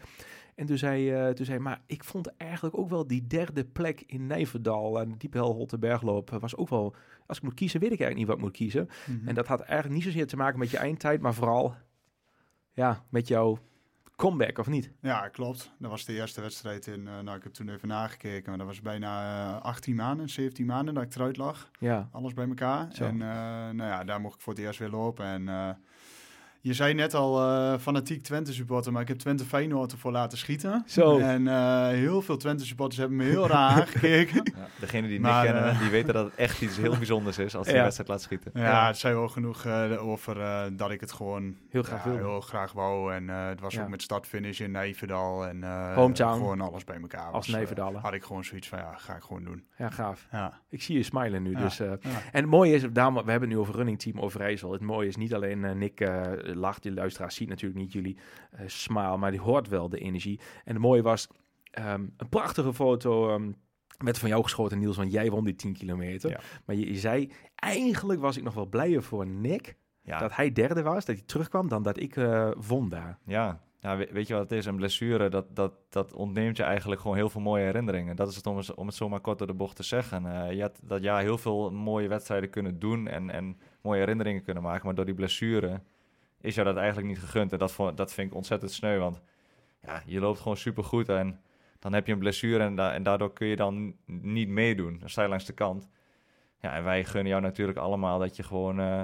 En 0.55 0.67
toen 0.67 0.79
zei, 0.79 1.11
eh 1.11 1.29
toen 1.29 1.47
zei 1.47 1.59
maar 1.59 1.83
ik 1.87 2.05
vond 2.05 2.37
eigenlijk 2.37 2.79
ook 2.79 2.89
wel 2.89 3.07
die 3.07 3.27
derde 3.27 3.65
plek 3.65 4.03
in 4.07 4.27
Nijverdal 4.27 4.99
aan 4.99 5.09
de 5.09 5.17
Diepel 5.17 5.53
Holtenbergloop 5.53 6.33
eh, 6.33 6.41
was 6.41 6.57
ook 6.57 6.69
wel, 6.69 6.95
als 7.27 7.37
ik 7.37 7.43
moet 7.43 7.55
kiezen, 7.55 7.81
weet 7.81 7.93
ik 7.93 8.01
eigenlijk 8.01 8.19
niet 8.19 8.27
wat 8.27 8.37
ik 8.37 8.43
moet 8.43 8.63
kiezen. 8.63 8.89
Mhm. 9.07 9.29
En 9.29 9.35
dat 9.35 9.47
had 9.47 9.61
eigenlijk 9.61 9.95
niet 9.95 10.13
zozeer 10.13 10.27
te 10.27 10.37
maken 10.37 10.59
met 10.59 10.71
je 10.71 10.79
eindtijd, 10.79 11.21
maar 11.21 11.35
vooral 11.35 11.75
ja, 12.73 13.05
met 13.09 13.29
jouw 13.29 13.59
comeback, 14.17 14.59
of 14.59 14.67
niet? 14.67 14.91
Ja, 15.01 15.29
klopt. 15.29 15.71
Dat 15.79 15.91
was 15.91 16.05
de 16.05 16.12
eerste 16.12 16.41
wedstrijd 16.41 16.87
in. 16.87 17.09
eh, 17.09 17.19
nou, 17.21 17.37
ik 17.37 17.43
heb 17.43 17.53
toen 17.53 17.69
even 17.69 17.89
nagekeken, 17.89 18.49
maar 18.49 18.59
dat 18.59 18.67
was 18.67 18.81
bijna 18.81 19.23
eh, 19.57 19.62
18 19.62 19.95
maanden, 19.97 20.29
17 20.29 20.67
maanden 20.67 20.95
dat 20.95 21.03
ik 21.03 21.14
eruit 21.14 21.37
lag. 21.37 21.71
Ja, 21.79 22.09
Alles 22.12 22.35
bij 22.35 22.49
elkaar. 22.49 22.89
Zo. 22.93 23.05
En 23.05 23.23
eh, 23.23 23.29
nou 23.71 23.77
ja, 23.77 24.05
daar 24.05 24.21
mocht 24.21 24.35
ik 24.35 24.41
voor 24.41 24.53
het 24.53 24.62
eerst 24.62 24.79
weer 24.79 24.89
lopen. 24.91 25.25
En 25.49 25.49
je 26.67 26.75
zei 26.75 26.95
net 26.95 27.14
al 27.14 27.41
eh, 27.41 27.79
fanatiek 27.79 28.23
Twente 28.23 28.53
supporter, 28.53 28.93
maar 28.93 29.03
ik 29.03 29.09
heb 29.09 29.19
Twente 29.19 29.45
Feyenoord 29.45 29.93
ervoor 29.93 30.12
laten 30.12 30.39
schieten. 30.39 30.83
Zo. 30.87 31.19
En 31.19 31.49
eh, 31.49 31.87
heel 31.89 32.23
veel 32.23 32.37
Twente 32.37 32.67
supporters 32.67 32.99
hebben 32.99 33.17
me 33.17 33.25
heel 33.25 33.47
raar 33.49 33.71
aangekeken. 33.81 34.53
Ja, 34.57 34.67
degene 34.81 35.09
die 35.09 35.21
Maar, 35.21 35.43
Nick 35.45 35.53
kennen, 35.53 35.71
eh, 35.71 35.81
die 35.81 35.91
weten 35.91 36.14
dat 36.14 36.25
het 36.25 36.35
echt 36.35 36.61
iets 36.62 36.77
heel 36.77 36.97
bijzonders 36.97 37.39
is 37.39 37.57
als 37.57 37.64
hij 37.67 37.73
Ja. 37.75 37.79
een 37.79 37.85
wedstrijd 37.85 38.11
laat 38.11 38.23
schieten. 38.23 38.51
Ja, 38.55 38.62
Ja. 38.62 38.87
het 38.87 38.97
zei 38.99 39.14
wel 39.14 39.29
genoeg 39.29 39.64
eh, 39.64 40.07
over 40.09 40.41
eh, 40.41 40.62
dat 40.73 40.91
ik 40.91 41.01
het 41.01 41.12
gewoon 41.12 41.57
Heel 41.71 41.83
graag 41.83 42.05
ja, 42.05 42.11
wilde. 42.11 42.25
heel 42.29 42.41
graag 42.41 42.73
wou. 42.73 43.14
En 43.14 43.31
eh, 43.31 43.47
het 43.49 43.61
was 43.61 43.75
Ja. 43.75 43.83
ook 43.83 43.89
met 43.89 44.03
start-finish 44.03 44.61
in 44.61 44.71
Nijverdal. 44.71 45.47
En 45.47 45.64
eh, 45.64 45.95
Hometown. 45.95 46.33
gewoon 46.37 46.61
alles 46.61 46.85
bij 46.85 46.97
elkaar. 47.01 47.25
Als 47.25 47.33
was, 47.33 47.49
eh, 47.49 47.55
Nijverdallen. 47.55 48.01
had 48.01 48.12
ik 48.12 48.23
gewoon 48.25 48.45
zoiets 48.45 48.69
van, 48.69 48.79
ja, 48.79 48.95
ga 48.97 49.14
ik 49.17 49.23
gewoon 49.23 49.45
doen. 49.45 49.64
ja, 49.79 49.91
gaaf. 49.91 50.27
Ja, 50.33 50.61
Ik 50.71 50.83
zie 50.83 50.97
je 50.97 51.03
smilen 51.03 51.43
nu. 51.43 51.51
Ja. 51.51 51.59
Dus, 51.61 51.81
eh, 51.81 51.87
ja. 52.01 52.09
En 52.33 52.41
het 52.41 52.51
mooie 52.51 52.75
is, 52.75 52.83
daarom, 52.93 53.14
we 53.14 53.31
hebben 53.31 53.49
het 53.49 53.59
nu 53.59 53.59
over 53.59 53.75
running 53.75 53.99
team 53.99 54.21
Overijssel. 54.21 54.73
Het 54.73 54.81
mooie 54.83 55.09
is 55.09 55.17
niet 55.17 55.35
alleen 55.35 55.64
eh, 55.64 55.73
Nick 55.75 56.01
lacht, 56.57 56.83
die 56.83 56.93
luisteraar 56.93 57.33
ziet 57.33 57.49
natuurlijk 57.49 57.81
niet 57.81 57.93
jullie 57.93 58.19
eh 58.51 58.61
smile, 58.67 59.17
maar 59.17 59.31
die 59.31 59.41
hoort 59.41 59.69
wel 59.69 59.89
de 59.89 59.99
energie. 59.99 60.41
En 60.65 60.73
het 60.73 60.83
mooie 60.83 61.03
was, 61.03 61.29
ehm, 61.71 62.01
een 62.17 62.29
prachtige 62.29 62.75
foto 62.75 63.29
ehm, 63.31 63.51
werd 63.99 64.19
van 64.19 64.29
jou 64.29 64.43
geschoten 64.43 64.79
Niels, 64.79 64.97
want 64.97 65.13
jij 65.13 65.31
won 65.31 65.45
die 65.45 65.55
10 65.55 65.73
kilometer. 65.73 66.31
Ja. 66.31 66.41
Maar 66.65 66.77
je, 66.77 66.87
je 66.93 66.99
zei, 66.99 67.33
eigenlijk 67.55 68.21
was 68.21 68.37
ik 68.37 68.43
nog 68.43 68.55
wel 68.55 68.67
blijer 68.67 69.03
voor 69.03 69.27
Nick, 69.27 69.77
Ja, 70.03 70.19
dat 70.19 70.37
hij 70.37 70.53
derde 70.53 70.83
was, 70.83 71.05
dat 71.05 71.17
hij 71.17 71.25
terugkwam, 71.27 71.69
dan 71.69 71.83
dat 71.83 72.01
ik 72.01 72.17
eh, 72.17 72.51
won 72.69 72.89
daar. 72.89 73.19
Ja, 73.25 73.61
ja 73.81 73.97
we- 73.97 74.09
weet 74.13 74.27
je 74.27 74.33
wat 74.35 74.43
het 74.43 74.53
is? 74.59 74.67
Een 74.67 74.77
blessure, 74.77 75.29
dat, 75.29 75.57
dat, 75.57 75.73
dat 75.89 76.13
ontneemt 76.13 76.57
je 76.57 76.63
eigenlijk 76.63 77.01
gewoon 77.01 77.17
heel 77.17 77.31
veel 77.31 77.41
mooie 77.41 77.65
herinneringen. 77.65 78.17
Dat 78.17 78.29
is 78.29 78.37
het 78.37 78.47
om, 78.47 78.57
het- 78.57 78.75
om 78.75 78.87
het 78.87 78.95
zomaar 78.97 79.21
kort 79.21 79.39
door 79.39 79.47
de 79.47 79.55
bocht 79.55 79.77
te 79.77 79.83
zeggen. 79.83 80.27
Eh, 80.27 80.53
je 80.53 80.61
had 80.63 80.81
dat 80.83 81.03
jaar 81.03 81.21
heel 81.23 81.39
veel 81.39 81.71
mooie 81.71 82.09
wedstrijden 82.09 82.51
kunnen 82.51 82.79
doen 82.79 83.07
en, 83.09 83.31
en 83.31 83.59
mooie 83.83 83.99
herinneringen 83.99 84.43
kunnen 84.43 84.63
maken. 84.63 84.87
Maar 84.87 84.95
door 84.95 85.05
die 85.05 85.15
blessure 85.15 85.81
is 86.47 86.55
jou 86.55 86.67
dat 86.67 86.77
eigenlijk 86.77 87.09
niet 87.09 87.19
gegund. 87.19 87.53
En 87.53 87.59
dat, 87.59 87.73
vond, 87.73 87.97
dat 87.97 88.13
vind 88.13 88.31
ik 88.31 88.37
ontzettend 88.37 88.73
sneu, 88.73 88.99
want 88.99 89.21
ja, 89.83 90.03
je 90.07 90.21
loopt 90.21 90.41
gewoon 90.41 90.57
supergoed 90.57 91.09
en 91.09 91.41
dan 91.79 91.93
heb 91.93 92.07
je 92.07 92.13
een 92.13 92.19
blessure 92.19 92.65
en, 92.65 92.75
da- 92.75 92.93
en 92.93 93.03
daardoor 93.03 93.33
kun 93.33 93.47
je 93.47 93.57
dan 93.57 93.95
niet 94.07 94.49
meedoen. 94.49 94.99
Dan 94.99 95.09
sta 95.09 95.23
je 95.23 95.29
langs 95.29 95.45
de 95.45 95.53
kant. 95.53 95.89
Ja, 96.61 96.75
en 96.75 96.85
wij 96.85 97.05
gunnen 97.05 97.29
jou 97.29 97.43
natuurlijk 97.43 97.79
allemaal 97.79 98.19
dat 98.19 98.37
je 98.37 98.43
gewoon 98.43 98.81
eh, 98.81 99.03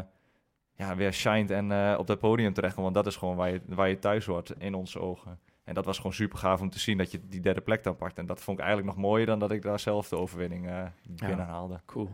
ja, 0.75 0.97
weer 0.97 1.13
shined 1.13 1.51
en 1.51 1.73
eh, 1.73 1.95
op 1.99 2.07
dat 2.07 2.19
podium 2.19 2.53
terechtkomt. 2.53 2.85
Want 2.85 3.05
dat 3.05 3.07
is 3.13 3.17
gewoon 3.19 3.37
waar 3.37 3.51
je, 3.51 3.61
waar 3.67 3.89
je 3.89 3.99
thuis 3.99 4.27
hoort 4.27 4.51
in 4.59 4.75
onze 4.75 5.01
ogen. 5.01 5.39
En 5.65 5.75
dat 5.75 5.85
was 5.85 5.97
gewoon 5.97 6.13
super 6.13 6.39
gaaf 6.39 6.61
om 6.61 6.71
te 6.71 6.79
zien 6.79 6.99
dat 6.99 7.11
je 7.11 7.21
die 7.29 7.41
derde 7.41 7.61
plek 7.61 7.83
dan 7.83 7.97
pakt. 7.97 8.19
En 8.19 8.27
dat 8.27 8.41
vond 8.41 8.59
ik 8.59 8.65
eigenlijk 8.65 8.95
nog 8.97 9.05
mooier 9.05 9.27
dan 9.27 9.39
dat 9.39 9.51
ik 9.51 9.63
daar 9.63 9.79
zelf 9.81 10.09
de 10.09 10.17
overwinning 10.17 10.69
eh 10.69 10.85
binnenhaalde. 11.27 11.81
Cool. 11.87 12.11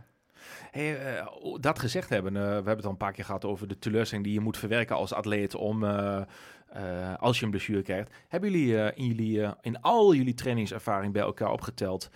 Hey, 0.71 1.17
eh, 1.17 1.27
dat 1.61 1.79
gezegd 1.79 2.09
hebben, 2.09 2.37
eh, 2.37 2.43
we 2.43 2.49
hebben 2.49 2.77
het 2.77 2.85
al 2.85 2.91
een 2.91 2.97
paar 2.97 3.13
keer 3.13 3.25
gehad 3.25 3.45
over 3.45 3.69
de 3.69 3.79
teleurstelling 3.79 4.27
die 4.27 4.35
je 4.37 4.41
moet 4.41 4.57
verwerken 4.59 4.97
als 4.97 5.13
atleet 5.13 5.55
om, 5.55 5.85
eh, 5.85 6.21
eh, 6.69 7.15
als 7.19 7.39
je 7.39 7.45
een 7.45 7.51
blessure 7.51 7.83
krijgt. 7.83 8.11
Hebben 8.29 8.51
jullie, 8.51 8.83
eh, 8.83 8.99
in, 8.99 9.07
jullie 9.07 9.43
eh, 9.43 9.53
in 9.61 9.81
al 9.81 10.15
jullie 10.15 10.35
trainingservaring 10.35 11.13
bij 11.13 11.23
elkaar 11.23 11.51
opgeteld 11.53 12.11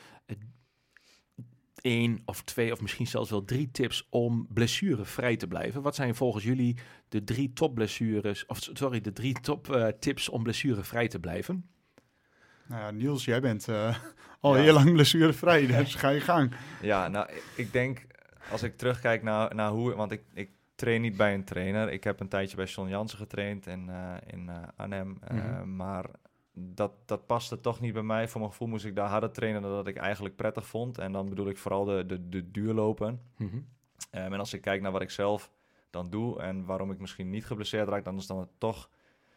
één 1.80 2.22
of 2.24 2.42
twee 2.42 2.72
of 2.72 2.80
misschien 2.80 3.06
zelfs 3.06 3.30
wel 3.30 3.44
drie 3.44 3.70
tips 3.70 4.06
om 4.10 4.46
blessurevrij 4.50 5.36
te 5.36 5.46
blijven? 5.46 5.82
Wat 5.82 5.94
zijn 5.94 6.14
volgens 6.14 6.44
jullie 6.44 6.76
de 7.08 7.24
drie 7.24 7.52
top 7.52 7.74
blessures, 7.74 8.46
of 8.46 8.58
sorry, 8.72 9.00
de 9.00 9.12
drie 9.12 9.40
top 9.40 9.74
eh, 9.74 9.86
tips 9.86 10.28
om 10.28 10.42
blessurevrij 10.42 11.08
te 11.08 11.18
blijven? 11.20 11.66
Nou 12.68 12.82
ja, 12.82 12.90
Niels, 12.90 13.24
jij 13.24 13.40
bent 13.40 13.68
eh, 13.68 13.96
al 14.40 14.56
Ja. 14.56 14.62
heel 14.62 14.72
lang 14.74 14.92
blessurevrij, 14.92 15.66
dus 15.66 15.94
ga 15.94 16.08
je 16.08 16.20
gang. 16.20 16.52
Ja, 16.82 17.08
nou, 17.08 17.28
ik 17.56 17.72
denk 17.72 18.06
als 18.50 18.62
ik 18.62 18.76
terugkijk 18.76 19.22
naar, 19.22 19.54
naar 19.54 19.70
hoe... 19.70 19.94
Want 19.94 20.12
ik, 20.12 20.22
ik 20.32 20.50
train 20.74 21.00
niet 21.00 21.16
bij 21.16 21.34
een 21.34 21.44
trainer. 21.44 21.92
Ik 21.92 22.04
heb 22.04 22.20
een 22.20 22.28
tijdje 22.28 22.56
bij 22.56 22.64
John 22.64 22.88
Jansen 22.88 23.18
getraind 23.18 23.66
in, 23.66 23.88
eh, 23.88 24.14
in 24.26 24.48
eh, 24.48 24.62
Arnhem. 24.76 25.16
eh, 25.20 25.36
Mhm. 25.36 25.76
Maar 25.76 26.06
dat, 26.54 26.92
dat 27.06 27.26
paste 27.26 27.60
toch 27.60 27.80
niet 27.80 27.92
bij 27.92 28.02
mij. 28.02 28.28
Voor 28.28 28.40
mijn 28.40 28.52
gevoel 28.52 28.68
moest 28.68 28.84
ik 28.84 28.94
daar 28.96 29.08
harder 29.08 29.30
trainen 29.32 29.62
dan 29.62 29.70
dat 29.70 29.86
ik 29.86 29.96
eigenlijk 29.96 30.36
prettig 30.36 30.66
vond. 30.66 30.98
En 30.98 31.12
dan 31.12 31.28
bedoel 31.28 31.48
ik 31.48 31.58
vooral 31.58 31.84
de, 31.84 32.06
de, 32.06 32.28
de 32.28 32.50
duurlopen. 32.50 33.20
Mhm. 33.36 33.56
Ehm, 34.10 34.32
en 34.32 34.38
als 34.38 34.52
ik 34.54 34.60
kijk 34.60 34.82
naar 34.82 34.92
wat 34.92 35.02
ik 35.02 35.10
zelf 35.10 35.50
dan 35.90 36.10
doe 36.10 36.40
en 36.40 36.64
waarom 36.64 36.90
ik 36.90 36.98
misschien 36.98 37.30
niet 37.30 37.46
geblesseerd 37.46 37.88
raak, 37.88 38.04
dan 38.04 38.16
is 38.16 38.26
dan 38.26 38.48
toch 38.58 38.90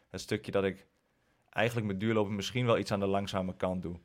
het 0.10 0.22
stukje 0.22 0.52
dat 0.52 0.64
ik 0.64 0.88
eigenlijk 1.50 1.88
met 1.88 2.00
duurlopen 2.00 2.36
misschien 2.36 2.66
wel 2.66 2.78
iets 2.78 2.92
aan 2.92 3.00
de 3.00 3.06
langzame 3.08 3.56
kant 3.56 3.82
doe. 3.82 3.96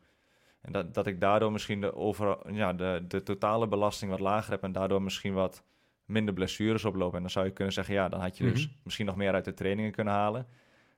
En 0.61 0.73
dat, 0.73 0.95
dat 0.95 1.07
ik 1.07 1.21
daardoor 1.21 1.53
misschien 1.53 1.81
de, 1.81 1.95
over, 1.95 2.39
ja, 2.53 2.73
de, 2.73 3.05
de 3.09 3.23
totale 3.23 3.69
belasting 3.69 4.11
wat 4.11 4.21
lager 4.21 4.51
heb 4.53 4.63
en 4.63 4.73
daardoor 4.73 5.03
misschien 5.03 5.35
wat 5.35 5.63
minder 6.05 6.35
blessures 6.35 6.85
oplopen. 6.85 7.15
En 7.17 7.21
dan 7.23 7.31
zou 7.31 7.47
je 7.47 7.53
kunnen 7.53 7.73
zeggen, 7.75 7.95
ja, 7.95 8.09
dan 8.09 8.21
had 8.21 8.37
je 8.39 8.45
dus 8.45 8.67
Mhm. 8.67 8.77
misschien 8.83 9.07
nog 9.07 9.17
meer 9.17 9.33
uit 9.33 9.45
de 9.45 9.55
trainingen 9.55 9.93
kunnen 9.93 10.15
halen. 10.15 10.47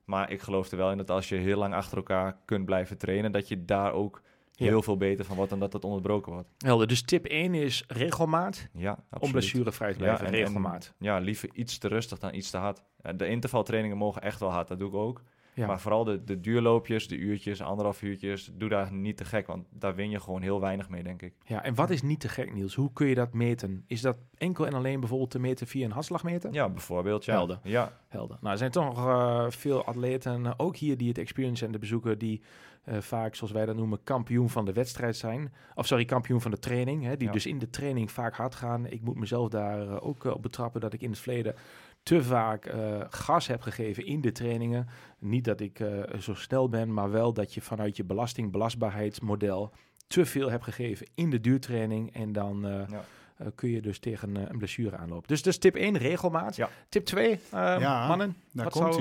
Maar 0.04 0.30
ik 0.30 0.40
geloof 0.40 0.70
er 0.70 0.76
wel 0.76 0.90
in 0.90 0.96
dat 0.96 1.10
als 1.10 1.28
je 1.28 1.36
heel 1.36 1.58
lang 1.58 1.74
achter 1.74 1.96
elkaar 1.96 2.36
kunt 2.44 2.64
blijven 2.64 2.98
trainen, 2.98 3.32
dat 3.32 3.48
je 3.48 3.64
daar 3.64 3.92
ook 3.92 4.22
Ja. 4.52 4.66
heel 4.66 4.82
veel 4.82 4.96
beter 4.96 5.24
van 5.24 5.36
wordt 5.36 5.50
dan 5.50 5.60
dat 5.60 5.72
het 5.72 5.84
onderbroken 5.84 6.32
wordt. 6.32 6.48
Helder, 6.58 6.86
dus 6.86 7.02
tip 7.02 7.24
1 7.24 7.54
is 7.54 7.84
regelmaat 7.88 8.68
Ja, 8.72 8.98
om 9.18 9.30
blessurevrij 9.30 9.92
te 9.92 9.98
blijven, 9.98 10.26
en- 10.26 10.32
en- 10.32 10.38
regelmaat. 10.38 10.94
ja, 10.98 11.18
liever 11.18 11.48
iets 11.52 11.78
te 11.78 11.88
rustig 11.88 12.18
dan 12.18 12.34
iets 12.34 12.50
te 12.50 12.56
hard. 12.56 12.82
De 13.16 13.26
intervaltrainingen 13.26 13.96
mogen 13.96 14.22
echt 14.22 14.40
wel 14.40 14.50
hard, 14.52 14.68
dat 14.68 14.78
doe 14.78 14.88
ik 14.88 14.94
ook. 14.94 15.22
Ja. 15.55 15.66
Maar 15.66 15.80
vooral 15.80 16.05
de, 16.05 16.24
de 16.24 16.40
duurloopjes, 16.40 17.09
de 17.09 17.16
uurtjes, 17.16 17.61
anderhalf 17.62 18.03
uurtjes, 18.03 18.50
doe 18.55 18.68
daar 18.68 18.92
niet 18.92 19.16
te 19.16 19.24
gek, 19.24 19.46
want 19.46 19.66
daar 19.70 19.94
win 19.94 20.11
je 20.11 20.20
gewoon 20.20 20.42
heel 20.42 20.61
weinig 20.61 20.88
mee, 20.88 21.03
denk 21.03 21.22
ik. 21.22 21.34
Ja, 21.44 21.62
en 21.62 21.74
wat 21.74 21.90
is 21.90 22.03
niet 22.03 22.20
te 22.20 22.28
gek, 22.28 22.55
Niels? 22.55 22.74
Hoe 22.74 22.92
kun 22.92 23.07
je 23.07 23.14
dat 23.14 23.32
meten? 23.32 23.84
Is 23.86 24.00
dat 24.00 24.16
enkel 24.38 24.66
en 24.66 24.74
alleen 24.74 25.00
bijvoorbeeld 25.00 25.30
te 25.30 25.38
meten 25.38 25.66
via 25.66 25.84
een 25.84 25.90
hartslagmeter? 25.92 26.53
Ja, 26.53 26.68
bijvoorbeeld. 26.68 27.24
Ja. 27.24 27.32
Helder. 27.32 27.59
Ja, 27.62 27.92
Helder. 28.09 28.36
Nou, 28.40 28.53
er 28.53 28.59
zijn 28.59 28.70
toch 28.70 28.84
nog 28.84 29.07
eh, 29.07 29.44
veel 29.48 29.84
atleten, 29.84 30.46
eh, 30.46 30.53
ook 30.57 30.76
hier 30.76 30.96
die 30.96 31.09
het 31.09 31.18
experience 31.18 31.64
en 31.66 31.72
de 31.72 31.78
bezoeken, 31.78 32.18
die 32.18 32.42
eh, 32.84 32.98
vaak, 32.98 33.34
zoals 33.34 33.53
wij 33.53 33.66
dat 33.66 33.76
noemen, 33.76 34.03
kampioen 34.05 34.50
van 34.50 34.64
de 34.64 34.72
wedstrijd 34.72 35.16
zijn. 35.16 35.53
Of 35.74 35.86
sorry, 35.86 36.05
kampioen 36.05 36.40
van 36.40 36.50
de 36.50 36.59
training. 36.59 37.05
Hè, 37.05 37.16
die 37.16 37.26
Ja. 37.26 37.32
dus 37.32 37.46
in 37.46 37.59
de 37.59 37.70
training 37.70 38.11
vaak 38.11 38.34
hard 38.34 38.55
gaan. 38.55 38.86
Ik 38.86 39.03
moet 39.03 39.18
mezelf 39.18 39.48
daar 39.48 40.03
ook 40.03 40.24
op 40.24 40.42
betrappen 40.42 40.80
dat 40.80 40.92
ik 40.92 41.03
in 41.03 41.11
het 41.11 41.18
verleden 41.18 41.55
te 42.03 42.22
vaak 42.22 42.64
eh, 42.66 43.00
gas 43.11 43.46
heb 43.46 43.61
gegeven 43.61 44.07
in 44.07 44.20
de 44.20 44.32
trainingen. 44.32 44.86
Niet 45.18 45.44
dat 45.44 45.61
ik 45.61 45.80
eh, 45.80 46.18
zo 46.20 46.34
snel 46.34 46.68
ben, 46.68 46.92
maar 46.94 47.11
wel 47.11 47.32
dat 47.32 47.55
je 47.55 47.61
vanuit 47.61 47.96
je 47.96 48.05
belasting, 48.05 48.50
belastbaarheidsmodel 48.53 49.72
te 50.07 50.24
veel 50.26 50.50
hebt 50.50 50.64
gegeven 50.64 51.07
in 51.14 51.30
de 51.30 51.40
duurtraining. 51.40 52.14
En 52.14 52.32
dan 52.32 52.66
eh, 52.66 52.88
Ja. 52.88 53.05
eh, 53.36 53.46
kun 53.55 53.68
je 53.70 53.80
dus 53.82 53.98
tegen 53.98 54.34
een 54.50 54.59
blessure 54.59 54.96
aanlopen. 54.96 55.28
Dus, 55.28 55.42
dus 55.42 55.59
tip 55.59 55.74
1, 55.76 55.96
regelmaat. 55.98 56.57
Ja. 56.57 56.68
Tip 56.88 57.05
2, 57.05 57.38
Ja, 57.50 58.07
mannen. 58.09 58.36
Daar 58.53 58.64
Wat 58.64 58.72
komt 58.72 58.94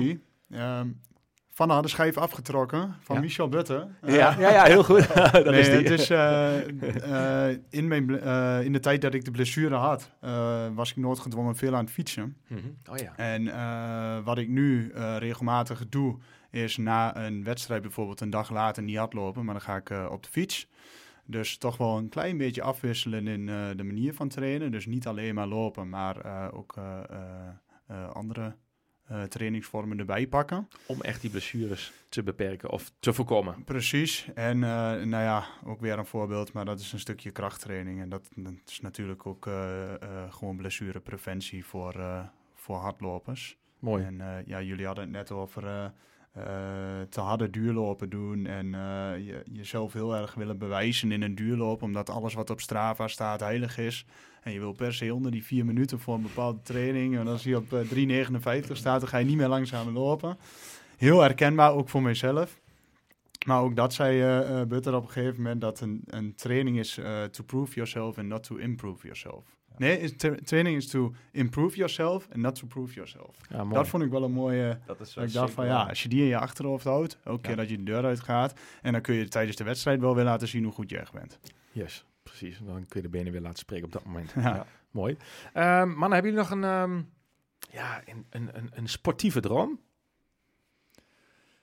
van 1.54 1.82
de 1.82 1.88
schijf 1.88 2.16
afgetrokken 2.16 2.94
van 3.00 3.16
Ja. 3.16 3.22
Michel 3.22 3.48
Butte. 3.48 3.88
Ja, 4.02 4.36
ja, 4.38 4.50
ja, 4.50 4.64
heel 4.64 4.84
goed. 4.84 5.14
dat 5.32 5.44
nee, 5.44 5.60
is 5.60 5.66
die. 5.66 5.76
het 5.76 5.90
is 5.90 6.10
eh, 6.10 7.48
eh, 7.48 7.58
in, 7.70 7.88
mijn, 7.88 8.20
eh, 8.20 8.64
in 8.64 8.72
de 8.72 8.80
tijd 8.80 9.00
dat 9.00 9.14
ik 9.14 9.24
de 9.24 9.30
blessure 9.30 9.74
had, 9.74 10.10
was 10.74 10.90
ik 10.90 10.96
noodgedwongen 10.96 11.56
veel 11.56 11.74
aan 11.74 11.84
het 11.84 11.92
fietsen. 11.92 12.36
Mhm. 12.46 12.60
Oh 12.90 12.96
ja. 12.96 13.16
En 13.16 14.24
wat 14.24 14.38
ik 14.38 14.48
nu 14.48 14.92
regelmatig 15.18 15.88
doe, 15.88 16.18
is 16.50 16.76
na 16.76 17.16
een 17.16 17.44
wedstrijd 17.44 17.82
bijvoorbeeld 17.82 18.20
een 18.20 18.30
dag 18.30 18.50
later 18.50 18.82
niet 18.82 18.96
hardlopen, 18.96 19.44
maar 19.44 19.54
dan 19.54 19.62
ga 19.62 19.76
ik 19.76 20.10
op 20.10 20.22
de 20.22 20.28
fiets. 20.30 20.70
Dus 21.24 21.58
toch 21.58 21.76
wel 21.76 21.96
een 21.98 22.08
klein 22.08 22.36
beetje 22.36 22.62
afwisselen 22.62 23.26
in 23.26 23.46
de 23.76 23.84
manier 23.84 24.14
van 24.14 24.28
trainen. 24.28 24.70
Dus 24.70 24.86
niet 24.86 25.06
alleen 25.06 25.34
maar 25.34 25.46
lopen, 25.46 25.88
maar 25.88 26.52
ook 26.52 26.74
andere 28.12 28.54
eh, 29.06 29.22
trainingsvormen 29.22 29.98
erbij 29.98 30.26
pakken. 30.26 30.68
Om 30.86 31.00
echt 31.00 31.20
die 31.20 31.30
blessures 31.30 31.92
te 32.08 32.22
beperken 32.22 32.70
of 32.70 32.92
te 32.98 33.12
voorkomen. 33.12 33.64
Precies. 33.64 34.28
En 34.34 34.56
uh, 34.56 34.62
nou 34.62 35.08
ja, 35.08 35.44
ook 35.64 35.80
weer 35.80 35.98
een 35.98 36.06
voorbeeld, 36.06 36.52
maar 36.52 36.64
dat 36.64 36.80
is 36.80 36.92
een 36.92 36.98
stukje 36.98 37.30
krachttraining. 37.30 38.00
En 38.00 38.08
dat, 38.08 38.28
dat 38.34 38.52
is 38.66 38.80
natuurlijk 38.80 39.26
ook 39.26 39.46
uh, 39.46 39.92
gewoon 40.28 40.56
blessurepreventie 40.56 41.64
voor, 41.64 41.94
voor 42.54 42.76
hardlopers. 42.76 43.56
Mooi. 43.78 44.04
En 44.04 44.44
ja, 44.46 44.62
jullie 44.62 44.86
hadden 44.86 45.04
het 45.04 45.12
net 45.12 45.30
over 45.30 45.92
te 47.08 47.20
harde 47.20 47.50
duurlopen 47.50 48.10
doen 48.10 48.46
en 48.46 48.66
je, 49.24 49.42
jezelf 49.52 49.92
heel 49.92 50.16
erg 50.16 50.34
willen 50.34 50.58
bewijzen 50.58 51.12
in 51.12 51.22
een 51.22 51.34
duurloop, 51.34 51.82
omdat 51.82 52.10
alles 52.10 52.34
wat 52.34 52.50
op 52.50 52.60
Strava 52.60 53.08
staat 53.08 53.40
heilig 53.40 53.78
is. 53.78 54.06
En 54.42 54.52
je 54.52 54.58
wil 54.58 54.72
per 54.72 54.94
se 54.94 55.14
onder 55.14 55.30
die 55.30 55.44
vier 55.44 55.64
minuten 55.64 56.00
voor 56.00 56.14
een 56.14 56.22
bepaalde 56.22 56.62
training. 56.62 57.18
En 57.18 57.28
als 57.28 57.42
je 57.42 57.56
op 57.56 57.64
3,59 57.64 58.72
staat, 58.72 59.00
dan 59.00 59.08
ga 59.08 59.18
je 59.18 59.24
niet 59.24 59.36
meer 59.36 59.48
langzamer 59.48 59.92
lopen. 59.92 60.36
Heel 60.96 61.20
herkenbaar, 61.20 61.72
ook 61.72 61.88
voor 61.88 62.02
mezelf. 62.02 62.60
Maar 63.46 63.60
ook 63.60 63.76
dat 63.76 63.94
zei 63.94 64.66
Butter 64.66 64.94
op 64.94 65.02
een 65.02 65.10
gegeven 65.10 65.42
moment, 65.42 65.60
dat 65.60 65.80
een, 65.80 66.02
een 66.06 66.34
training 66.34 66.78
is 66.78 67.00
to 67.30 67.44
prove 67.44 67.74
yourself 67.74 68.18
and 68.18 68.28
not 68.28 68.42
to 68.42 68.56
improve 68.56 69.02
yourself. 69.02 69.44
Nee, 69.76 69.98
is 69.98 70.12
training 70.44 70.76
is 70.76 70.88
to 70.88 71.14
improve 71.32 71.76
yourself 71.76 72.28
and 72.32 72.36
not 72.36 72.54
to 72.54 72.66
prove 72.66 72.94
yourself. 72.94 73.36
Ja, 73.48 73.64
dat 73.64 73.88
vond 73.88 74.02
ik 74.02 74.10
wel 74.10 74.22
een 74.22 74.32
mooie. 74.32 74.78
Dat 74.86 75.00
is 75.00 75.16
ik 75.16 75.32
dacht 75.32 75.52
van 75.52 75.66
ja, 75.66 75.82
als 75.82 76.02
je 76.02 76.08
die 76.08 76.20
in 76.20 76.28
je 76.28 76.38
achterhoofd 76.38 76.84
houdt, 76.84 77.18
elke 77.24 77.40
keer 77.40 77.56
dat 77.56 77.68
je 77.68 77.76
de 77.76 77.82
deur 77.82 78.04
uitgaat, 78.04 78.60
en 78.82 78.92
dan 78.92 79.00
kun 79.00 79.14
je 79.14 79.28
tijdens 79.28 79.56
de 79.56 79.64
wedstrijd 79.64 80.00
wel 80.00 80.14
weer 80.14 80.24
laten 80.24 80.48
zien 80.48 80.64
hoe 80.64 80.72
goed 80.72 80.90
je 80.90 80.98
echt 80.98 81.12
bent. 81.12 81.38
Yes, 81.72 82.04
precies. 82.22 82.58
Dan 82.58 82.86
kun 82.86 83.00
je 83.00 83.02
de 83.02 83.08
benen 83.08 83.32
weer 83.32 83.40
laten 83.40 83.58
spreken 83.58 83.84
op 83.84 83.92
dat 83.92 84.04
moment. 84.04 84.34
Ja. 84.42 84.66
Mooi. 84.90 85.12
Um, 85.12 85.88
mannen, 85.88 86.12
hebben 86.12 86.32
jullie 86.32 86.48
nog 86.48 86.50
een, 86.50 86.64
um, 86.64 87.12
ja, 87.70 88.02
een, 88.04 88.26
een, 88.30 88.70
een 88.70 88.88
sportieve 88.88 89.40
droom? 89.40 89.80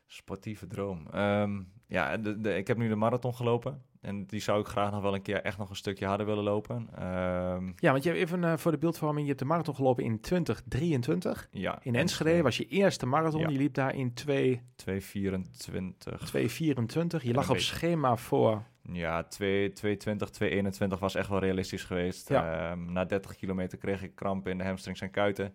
Sportieve 0.05 0.67
droom. 0.67 1.07
Um, 1.15 1.71
ja, 1.87 2.17
de, 2.17 2.41
de, 2.41 2.55
ik 2.55 2.67
heb 2.67 2.77
nu 2.77 2.87
de 2.87 2.95
marathon 2.95 3.35
gelopen. 3.35 3.83
En 4.01 4.25
die 4.25 4.39
zou 4.39 4.59
ik 4.59 4.67
graag 4.67 4.91
nog 4.91 5.01
wel 5.01 5.13
een 5.13 5.21
keer 5.21 5.41
echt 5.41 5.57
nog 5.57 5.69
een 5.69 5.75
stukje 5.75 6.05
harder 6.05 6.25
willen 6.25 6.43
lopen. 6.43 6.75
Um, 6.75 7.73
ja, 7.75 7.91
want 7.91 8.03
je 8.03 8.09
hebt 8.09 8.21
even 8.21 8.43
uh, 8.43 8.57
voor 8.57 8.71
de 8.71 8.77
beeldvorming, 8.77 9.21
je 9.21 9.27
hebt 9.27 9.39
de 9.39 9.45
marathon 9.45 9.75
gelopen 9.75 10.03
in 10.03 10.19
2023. 10.19 11.47
Ja. 11.51 11.79
In 11.81 11.95
Enschede 11.95 12.41
was 12.41 12.57
je 12.57 12.67
eerste 12.67 13.05
marathon. 13.05 13.41
Ja. 13.41 13.49
Je 13.49 13.57
liep 13.57 13.73
daar 13.73 13.95
in 13.95 14.13
2... 14.13 14.61
224. 14.75 16.27
224. 16.27 17.23
Je 17.23 17.33
lag 17.33 17.49
op 17.49 17.57
schema 17.57 18.15
voor... 18.15 18.63
Ja, 18.91 19.23
2, 19.23 19.71
220, 19.71 20.29
221 20.29 20.99
was 20.99 21.15
echt 21.15 21.29
wel 21.29 21.39
realistisch 21.39 21.83
geweest. 21.83 22.29
Ja. 22.29 22.71
Um, 22.71 22.91
na 22.91 23.05
30 23.05 23.35
kilometer 23.35 23.77
kreeg 23.77 24.03
ik 24.03 24.15
krampen 24.15 24.51
in 24.51 24.57
de 24.57 24.63
hamstrings 24.63 25.01
en 25.01 25.11
kuiten. 25.11 25.53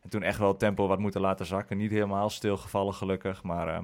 En 0.00 0.10
toen 0.10 0.22
echt 0.22 0.38
wel 0.38 0.48
het 0.48 0.58
tempo 0.58 0.86
wat 0.86 0.98
moeten 0.98 1.20
laten 1.20 1.46
zakken. 1.46 1.76
Niet 1.76 1.90
helemaal 1.90 2.30
stilgevallen 2.30 2.94
gelukkig, 2.94 3.42
maar... 3.42 3.68
Uh, 3.68 3.78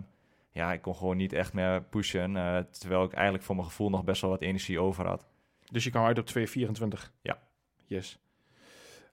ja, 0.53 0.73
ik 0.73 0.83
kon 0.83 0.95
gewoon 0.95 1.17
niet 1.17 1.33
echt 1.33 1.53
meer 1.53 1.83
pushen. 1.83 2.35
Uh, 2.35 2.59
terwijl 2.59 3.05
ik 3.05 3.13
eigenlijk 3.13 3.45
voor 3.45 3.55
mijn 3.55 3.67
gevoel 3.67 3.91
nog 3.91 4.05
best 4.05 4.21
wel 4.21 4.31
wat 4.31 4.41
energie 4.41 4.81
over 4.81 5.07
had. 5.07 5.27
Dus 5.71 5.85
je 5.85 5.91
kwam 5.91 6.05
uit 6.05 6.19
op 6.19 6.29
2,24? 6.29 7.11
Ja. 7.23 7.39
Yes. 7.87 8.21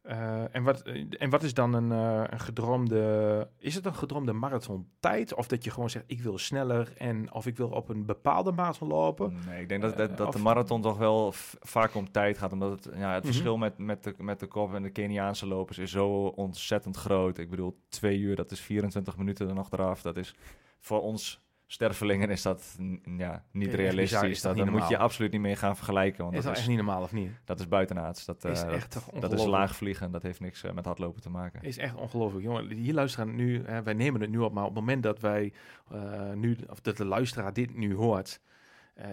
Uh, 0.03 0.55
en, 0.55 0.63
wat, 0.63 0.81
en 1.17 1.29
wat 1.29 1.43
is 1.43 1.53
dan 1.53 1.73
een, 1.73 1.91
uh, 1.91 2.23
een 2.29 2.39
gedroomde... 2.39 3.49
Is 3.57 3.75
het 3.75 3.85
een 3.85 3.95
gedroomde 3.95 4.33
marathontijd? 4.33 5.33
Of 5.33 5.47
dat 5.47 5.63
je 5.63 5.71
gewoon 5.71 5.89
zegt, 5.89 6.05
ik 6.07 6.21
wil 6.21 6.37
sneller 6.37 6.93
en 6.97 7.33
of 7.33 7.45
ik 7.45 7.57
wil 7.57 7.69
op 7.69 7.89
een 7.89 8.05
bepaalde 8.05 8.51
marathon 8.51 8.87
lopen? 8.87 9.37
Nee, 9.47 9.61
ik 9.61 9.69
denk 9.69 9.81
dat, 9.81 9.97
dat, 9.97 10.17
dat 10.17 10.33
de 10.33 10.39
marathon 10.39 10.81
toch 10.81 10.97
wel 10.97 11.33
vaak 11.59 11.95
om 11.95 12.11
tijd 12.11 12.37
gaat. 12.37 12.51
Omdat 12.51 12.71
het, 12.71 12.83
ja, 12.83 12.91
het 12.91 12.99
mm 12.99 13.11
-hmm. 13.11 13.23
verschil 13.23 13.57
met, 13.57 13.77
met, 13.77 14.03
de, 14.03 14.13
met 14.17 14.39
de 14.39 14.47
kop 14.47 14.73
en 14.73 14.83
de 14.83 14.89
Keniaanse 14.89 15.47
lopers 15.47 15.77
is 15.77 15.91
zo 15.91 16.09
ontzettend 16.25 16.97
groot. 16.97 17.37
Ik 17.37 17.49
bedoel, 17.49 17.79
twee 17.89 18.17
uur, 18.17 18.35
dat 18.35 18.51
is 18.51 18.59
24 18.59 19.17
minuten 19.17 19.47
er 19.47 19.55
nog 19.55 19.71
eraf. 19.71 20.01
Dat 20.01 20.17
is 20.17 20.35
voor 20.79 21.01
ons 21.01 21.41
stervelingen 21.71 22.29
is 22.29 22.41
dat 22.41 22.77
ja, 23.17 23.43
niet 23.51 23.73
realistisch. 23.73 24.41
dat, 24.41 24.57
dat 24.57 24.69
moet 24.69 24.87
je 24.87 24.97
absoluut 24.97 25.31
niet 25.31 25.41
meer 25.41 25.57
gaan 25.57 25.75
vergelijken. 25.75 26.23
Want 26.23 26.35
is 26.37 26.43
dat, 26.43 26.51
is 26.51 26.59
echt 26.59 26.67
niet 26.67 26.77
normaal 26.77 27.01
of 27.01 27.11
niet? 27.11 27.31
Dat 27.45 27.59
is 27.59 27.67
buitenaards. 27.67 28.25
Dat 28.25 28.45
is, 28.45 28.63
uh, 28.63 28.73
echt 28.73 28.99
dat 29.19 29.33
is 29.33 29.45
laag 29.45 29.75
vliegen. 29.75 30.11
Dat 30.11 30.23
heeft 30.23 30.39
niks 30.39 30.63
uh, 30.63 30.71
met 30.71 30.85
hardlopen 30.85 31.21
te 31.21 31.29
maken. 31.29 31.61
Is 31.63 31.77
echt 31.77 31.95
ongelooflijk. 31.95 32.43
Jongen, 32.43 32.71
hier 32.71 32.93
luisteren 32.93 33.35
nu, 33.35 33.63
hè, 33.65 33.83
wij 33.83 33.93
nemen 33.93 34.21
het 34.21 34.29
nu 34.29 34.37
op, 34.37 34.53
maar 34.53 34.63
op 34.63 34.69
het 34.69 34.79
moment 34.79 35.03
dat 35.03 35.19
wij 35.19 35.53
uh, 35.93 36.33
nu, 36.33 36.57
of 36.69 36.79
dat 36.79 36.97
de 36.97 37.05
luisteraar 37.05 37.53
dit 37.53 37.75
nu 37.75 37.95
hoort, 37.95 38.41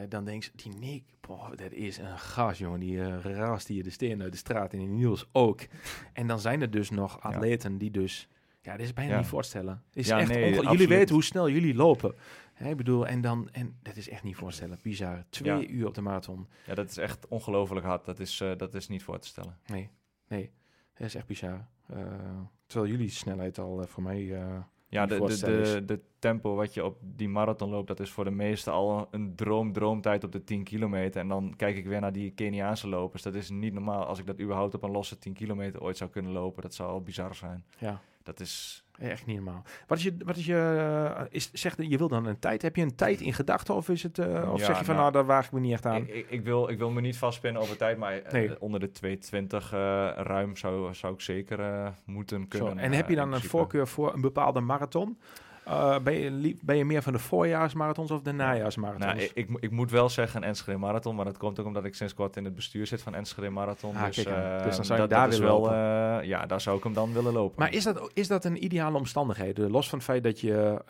dan 0.08 0.24
denkt 0.24 0.44
ze, 0.44 0.50
die 0.54 0.72
Nick, 0.72 1.04
boah, 1.20 1.48
dat 1.56 1.72
is 1.72 1.98
een 1.98 2.18
gas, 2.18 2.58
jongen. 2.58 2.80
Die 2.80 3.20
raast 3.20 3.68
hier 3.68 3.82
de 3.82 3.90
steen 3.90 4.22
uit 4.22 4.32
de 4.32 4.38
straat 4.38 4.72
en 4.72 4.78
die 4.78 4.88
Niels 4.88 5.28
ook. 5.32 5.60
en 6.12 6.26
dan 6.26 6.40
zijn 6.40 6.60
er 6.60 6.70
dus 6.70 6.90
nog 6.90 7.20
atleten 7.20 7.72
ja. 7.72 7.78
die 7.78 7.90
dus 7.90 8.28
ja, 8.66 8.76
dit 8.76 8.86
is 8.86 8.92
bijna 8.92 9.12
ja. 9.12 9.18
niet 9.18 9.26
voorstellen. 9.26 9.82
Is 9.92 10.06
ja, 10.06 10.18
echt 10.18 10.28
nee, 10.28 10.62
jullie 10.62 10.88
weten 10.88 11.14
hoe 11.14 11.24
snel 11.24 11.50
jullie 11.50 11.74
lopen. 11.74 12.14
Hè, 12.52 12.70
ik 12.70 12.76
bedoel, 12.76 13.06
en 13.06 13.20
dan, 13.20 13.48
en 13.52 13.76
dat 13.82 13.96
is 13.96 14.08
echt 14.08 14.22
niet 14.22 14.36
voorstellen. 14.36 14.78
Bizar. 14.82 15.24
Twee 15.28 15.60
ja. 15.60 15.68
uur 15.68 15.86
op 15.86 15.94
de 15.94 16.00
marathon. 16.00 16.48
Ja, 16.66 16.74
dat 16.74 16.90
is 16.90 16.96
echt 16.96 17.28
ongelooflijk 17.28 17.86
hard. 17.86 18.04
Dat 18.04 18.20
is, 18.20 18.40
uh, 18.40 18.50
dat 18.56 18.74
is 18.74 18.88
niet 18.88 19.02
voor 19.02 19.18
te 19.18 19.26
stellen. 19.26 19.58
Nee, 19.66 19.90
nee. 20.28 20.50
Dat 20.94 21.06
is 21.06 21.14
echt 21.14 21.26
bizar. 21.26 21.66
Uh, 21.90 21.96
terwijl 22.66 22.92
jullie 22.92 23.10
snelheid 23.10 23.58
al 23.58 23.80
uh, 23.80 23.86
voor 23.86 24.02
mij. 24.02 24.24
ja, 24.88 25.06
de, 25.06 25.18
de, 25.18 25.40
de, 25.40 25.82
de, 25.86 26.00
tempo 26.18 26.54
wat 26.54 26.74
je 26.74 26.84
op 26.84 26.98
die 27.02 27.28
marathon 27.28 27.70
loopt, 27.70 27.88
dat 27.88 28.00
is 28.00 28.10
voor 28.10 28.24
de 28.24 28.30
meesten 28.30 28.72
al 28.72 29.08
een 29.10 29.34
droom, 29.34 29.72
droomtijd 29.72 30.24
op 30.24 30.32
de 30.32 30.44
10 30.44 30.64
kilometer. 30.64 31.20
En 31.20 31.28
dan 31.28 31.54
kijk 31.56 31.76
ik 31.76 31.86
weer 31.86 32.00
naar 32.00 32.12
die 32.12 32.30
Keniaanse 32.30 32.88
lopers. 32.88 33.22
Dat 33.22 33.34
is 33.34 33.50
niet 33.50 33.72
normaal. 33.72 34.04
Als 34.04 34.18
ik 34.18 34.26
dat 34.26 34.40
überhaupt 34.40 34.74
op 34.74 34.82
een 34.82 34.90
losse 34.90 35.18
10 35.18 35.32
kilometer 35.32 35.82
ooit 35.82 35.96
zou 35.96 36.10
kunnen 36.10 36.32
lopen, 36.32 36.62
dat 36.62 36.74
zou 36.74 36.90
al 36.90 37.02
bizar 37.02 37.34
zijn. 37.34 37.64
Ja. 37.78 38.00
Dat 38.26 38.40
is 38.40 38.84
echt 38.98 39.26
niet 39.26 39.36
normaal. 39.36 39.62
Wat 39.86 39.98
is 39.98 40.04
je, 40.04 40.16
wat 40.24 40.36
is 40.36 40.46
je, 40.46 41.12
uh, 41.18 41.24
is, 41.30 41.52
zeg, 41.52 41.74
je 41.76 41.98
wil 41.98 42.08
dan 42.08 42.26
een 42.26 42.38
tijd, 42.38 42.62
heb 42.62 42.76
je 42.76 42.82
een 42.82 42.94
tijd 42.94 43.20
in 43.20 43.32
gedachten 43.32 43.74
of 43.74 43.88
is 43.88 44.02
het, 44.02 44.18
uh, 44.18 44.52
of 44.52 44.60
ja, 44.60 44.66
zeg 44.66 44.78
je 44.78 44.84
van 44.84 44.94
nou, 44.94 45.10
nou, 45.10 45.12
daar 45.12 45.24
waag 45.24 45.46
ik 45.46 45.52
me 45.52 45.60
niet 45.60 45.72
echt 45.72 45.86
aan? 45.86 46.08
Ik, 46.08 46.26
ik, 46.30 46.44
wil, 46.44 46.68
ik 46.68 46.78
wil 46.78 46.90
me 46.90 47.00
niet 47.00 47.16
vastpinnen 47.16 47.62
over 47.62 47.76
tijd, 47.76 47.98
maar 47.98 48.12
eh, 48.12 48.32
nee. 48.32 48.48
uh, 48.48 48.54
onder 48.58 48.80
de 48.80 48.90
220 48.90 49.70
ruim 50.26 50.56
zou, 50.56 50.94
zou 50.94 51.14
ik 51.14 51.20
zeker 51.20 51.92
moeten 52.04 52.48
kunnen. 52.48 52.72
Zo, 52.72 52.78
en 52.78 52.92
heb 52.92 53.08
je 53.08 53.16
dan 53.16 53.32
een 53.32 53.42
voorkeur 53.42 53.88
voor 53.88 54.14
een 54.14 54.20
bepaalde 54.20 54.60
marathon? 54.60 55.18
Uh, 55.68 55.98
ben, 55.98 56.14
je, 56.14 56.56
ben 56.62 56.76
je 56.76 56.84
meer 56.84 57.02
van 57.02 57.12
de 57.12 57.18
voorjaarsmarathons 57.18 58.10
of 58.10 58.22
de 58.22 58.32
najaarsmarathons? 58.32 59.04
Nou, 59.04 59.18
ik, 59.18 59.30
ik, 59.34 59.48
ik, 59.60 59.70
moet 59.70 59.90
wel 59.90 60.08
zeggen 60.08 60.42
Enschede 60.42 60.78
Marathon, 60.78 61.14
maar 61.14 61.24
dat 61.24 61.36
komt 61.36 61.60
ook 61.60 61.66
omdat 61.66 61.84
ik 61.84 61.94
sinds 61.94 62.14
kort 62.14 62.36
in 62.36 62.44
het 62.44 62.54
bestuur 62.54 62.86
zit 62.86 63.02
van 63.02 63.14
Enschede 63.14 63.50
Marathon. 63.50 63.96
Ah, 63.96 64.04
dus, 64.04 64.22
kijk, 64.22 64.28
uh, 64.28 64.62
dus 64.62 64.76
dan 64.76 64.84
zou 64.84 65.00
je 65.00 65.08
dat, 65.08 65.18
daar 65.18 65.30
dat 65.30 65.38
willen 65.38 65.60
wel, 65.60 65.72
uh, 65.72 66.24
Ja, 66.24 66.46
daar 66.46 66.60
zou 66.60 66.76
ik 66.76 66.84
hem 66.84 66.92
dan 66.94 67.12
willen 67.12 67.32
lopen. 67.32 67.54
Maar 67.58 67.72
is 67.72 67.84
dat, 67.84 68.10
is 68.14 68.28
dat 68.28 68.44
een 68.44 68.64
ideale 68.64 68.96
omstandigheid? 68.96 69.58
Los 69.58 69.88
van 69.88 69.98
het 69.98 70.06
feit 70.06 70.22
dat 70.22 70.40
je 70.40 70.82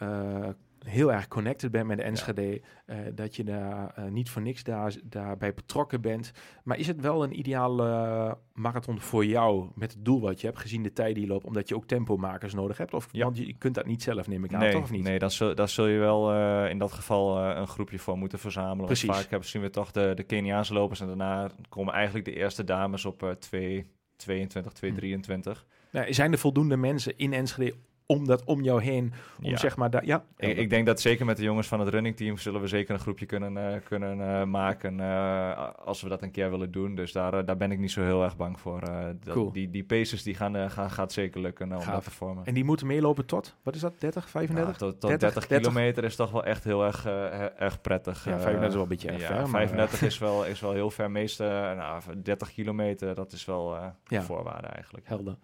heel 0.89 1.13
erg 1.13 1.29
connected 1.29 1.71
bent 1.71 1.87
met 1.87 1.97
de 1.97 2.03
Enschede. 2.03 2.43
Ja. 2.43 2.95
Uh, 2.95 2.97
dat 3.15 3.37
je 3.37 3.45
daar 3.45 3.95
uh, 3.99 4.05
niet 4.05 4.31
voor 4.31 4.43
niks 4.43 4.63
daar, 4.63 4.95
daarbij 5.05 5.55
betrokken 5.55 6.01
bent. 6.01 6.33
Maar 6.65 6.79
is 6.79 6.87
het 6.87 7.01
wel 7.01 7.25
een 7.25 7.39
ideale 7.39 8.39
marathon 8.53 9.01
voor 9.01 9.25
jou 9.25 9.69
met 9.75 9.93
het 9.93 10.05
doel 10.05 10.21
wat 10.21 10.41
je 10.41 10.47
hebt, 10.47 10.59
gezien 10.59 10.83
de 10.83 10.93
tijd 10.93 11.15
die 11.15 11.25
je 11.25 11.31
loopt, 11.31 11.45
omdat 11.45 11.69
je 11.69 11.75
ook 11.75 11.87
tempomakers 11.87 12.55
nodig 12.55 12.79
hebt? 12.79 12.95
Of 12.95 13.09
ja. 13.13 13.25
want 13.25 13.37
je, 13.37 13.55
kunt 13.59 13.75
dat 13.75 13.87
niet 13.87 14.03
zelf, 14.03 14.29
neem 14.29 14.45
ik 14.45 14.55
aan, 14.55 14.61
nee, 14.61 14.73
toch 14.73 14.83
of 14.83 14.91
niet? 14.91 15.03
Nee, 15.03 15.19
dan 15.19 15.31
zul, 15.31 15.55
dan 15.55 15.69
zul 15.69 15.87
je 15.87 15.99
wel 15.99 16.35
in 16.69 16.79
dat 16.79 16.93
geval 16.93 17.39
een 17.39 17.69
groepje 17.69 17.99
voor 17.99 18.19
moeten 18.19 18.39
verzamelen. 18.39 18.87
Precies. 18.87 19.07
Want 19.07 19.19
vaak 19.19 19.31
hebben, 19.31 19.49
zien 19.49 19.63
we 19.63 19.71
toch 19.71 19.91
de, 19.91 20.13
de 20.15 20.23
Keniaanse 20.23 20.73
lopers 20.73 21.01
en 21.01 21.07
daarna 21.07 21.51
komen 21.69 21.95
eigenlijk 21.95 22.25
de 22.25 22.35
eerste 22.35 22.65
dames 22.65 23.05
op 23.05 23.37
2, 23.39 23.87
22, 24.17 24.73
2, 24.73 24.93
23. 24.93 25.67
Nou, 25.91 26.15
zijn 26.15 26.33
er 26.33 26.39
voldoende 26.39 26.77
mensen 26.77 27.19
in 27.19 27.33
Enschede 27.33 27.75
om 28.07 28.27
dat 28.27 28.45
om 28.45 28.63
jou 28.63 28.83
heen. 28.83 29.13
Om 29.43 29.51
ja. 29.51 29.57
zeg 29.57 29.77
maar 29.77 29.91
daar. 29.91 30.05
Ja. 30.05 30.25
Ik, 30.37 30.57
ik, 30.57 30.71
denk 30.71 30.87
dat 30.87 31.01
zeker 31.01 31.27
met 31.27 31.37
de 31.37 31.43
jongens 31.43 31.69
van 31.69 31.81
het 31.81 31.89
running 31.89 32.17
team 32.17 32.37
zullen 32.37 32.61
we 32.61 32.67
zeker 32.67 32.95
een 32.95 33.01
groepje 33.01 33.27
kunnen, 33.27 33.57
uh, 33.57 33.81
kunnen 33.85 34.19
uh, 34.19 34.45
maken. 34.45 34.99
Uh, 34.99 35.69
als 35.85 36.03
we 36.03 36.09
dat 36.09 36.23
een 36.23 36.31
keer 36.31 36.51
willen 36.51 36.71
doen. 36.71 36.95
Dus 36.95 37.13
daar, 37.13 37.45
daar 37.45 37.57
ben 37.57 37.73
ik 37.73 37.79
niet 37.79 37.91
zo 37.91 38.03
heel 38.03 38.23
erg 38.23 38.37
bang 38.37 38.61
voor. 38.61 38.81
Dat, 38.81 39.35
cool. 39.35 39.53
Die, 39.53 39.71
die 39.71 39.85
paces 39.85 40.23
die 40.23 40.35
gaan, 40.35 40.71
gaan, 40.71 40.91
gaat 40.91 41.13
zeker 41.13 41.41
lukken 41.41 41.73
om 41.73 41.85
dat 41.85 42.05
te 42.05 42.11
vormen. 42.11 42.45
En 42.45 42.55
die 42.55 42.65
moeten 42.65 42.87
meelopen 42.87 43.27
tot, 43.27 43.57
wat 43.63 43.75
is 43.75 43.81
dat, 43.81 44.01
30, 44.01 44.29
35? 44.29 44.73
Ja, 44.73 44.79
tot, 44.79 45.01
tot 45.01 45.11
30, 45.11 45.19
30, 45.19 45.49
30, 45.49 45.71
kilometer 45.71 46.05
is 46.05 46.17
toch 46.17 46.31
wel 46.31 46.45
echt 46.45 46.65
heel 46.65 46.85
erg, 46.85 47.07
erg 47.57 47.81
prettig. 47.81 48.25
Ja, 48.25 48.39
35 48.39 48.69
is 48.69 48.75
wel 48.75 48.83
een 48.83 48.89
beetje 48.89 49.11
erg 49.11 49.21
ja, 49.21 49.27
ver. 49.27 49.49
35 49.49 50.03
is, 50.03 50.19
wel, 50.19 50.45
is 50.45 50.61
wel 50.61 50.73
heel 50.73 50.91
ver. 50.91 51.11
Meeste, 51.11 51.73
nou, 51.77 52.03
30 52.23 52.53
kilometer, 52.53 53.15
dat 53.15 53.33
is 53.33 53.45
wel 53.45 53.77
ja. 54.05 54.23
voorwaarde 54.23 54.67
eigenlijk. 54.67 55.09
Helder. 55.09 55.37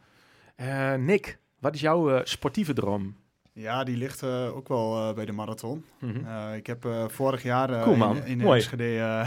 Nick, 0.99 1.39
wat 1.63 1.75
is 1.75 1.81
jouw 1.81 2.11
uh, 2.11 2.21
sportieve 2.25 2.73
droom? 2.73 3.17
Ja, 3.53 3.85
die 3.85 3.97
ligt 3.97 4.23
uh, 4.23 4.57
ook 4.57 4.69
wel 4.69 5.09
uh, 5.09 5.15
bij 5.15 5.25
de 5.25 5.33
marathon. 5.33 5.85
Mm 5.99 6.11
-hmm. 6.11 6.55
ik 6.55 6.67
heb 6.67 6.87
vorig 7.07 7.43
jaar 7.43 7.83
cool, 7.83 8.15
in, 8.15 8.25
in, 8.25 8.41
Enschede, 8.41 9.27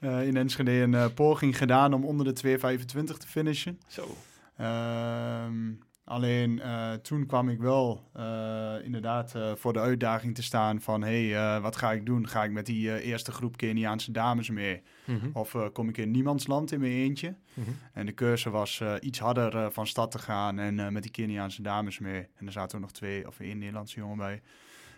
in 0.28 0.36
Enschede 0.36 0.70
een 0.70 1.14
poging 1.14 1.58
gedaan 1.58 1.92
om 1.94 2.04
onder 2.04 2.34
de 2.34 2.58
2,25 2.58 3.04
te 3.04 3.26
finishen. 3.26 3.80
Zo. 3.88 4.16
Ehm, 4.56 5.70
Alleen 6.04 6.60
eh, 6.60 6.92
toen 6.92 7.26
kwam 7.26 7.48
ik 7.48 7.58
wel 7.58 8.10
eh, 8.12 8.74
inderdaad 8.82 9.34
eh, 9.34 9.52
voor 9.54 9.72
de 9.72 9.78
uitdaging 9.78 10.34
te 10.34 10.42
staan 10.42 10.80
van... 10.80 11.02
hé, 11.02 11.30
hey, 11.30 11.60
wat 11.60 11.76
ga 11.76 11.92
ik 11.92 12.06
doen? 12.06 12.28
Ga 12.28 12.44
ik 12.44 12.50
met 12.50 12.66
die 12.66 13.02
eerste 13.02 13.32
groep 13.32 13.56
Keniaanse 13.56 14.12
dames 14.12 14.50
mee? 14.50 14.82
Mhm. 15.04 15.30
Of 15.32 15.56
kom 15.72 15.88
ik 15.88 15.98
in 15.98 16.10
niemandsland 16.10 16.72
in 16.72 16.80
mijn 16.80 16.92
eentje? 16.92 17.34
Mhm. 17.54 17.70
En 17.92 18.06
de 18.06 18.12
keuze 18.12 18.50
was 18.50 18.82
iets 19.00 19.18
harder 19.18 19.72
van 19.72 19.86
stad 19.86 20.10
te 20.10 20.18
gaan 20.18 20.58
en 20.58 20.92
met 20.92 21.02
die 21.02 21.12
Keniaanse 21.12 21.62
dames 21.62 21.98
mee. 21.98 22.26
En 22.36 22.46
er 22.46 22.52
zaten 22.52 22.76
ook 22.76 22.82
nog 22.82 22.92
twee, 22.92 23.26
of 23.26 23.40
één 23.40 23.58
Nederlandse 23.58 24.00
jongen 24.00 24.16
bij. 24.16 24.42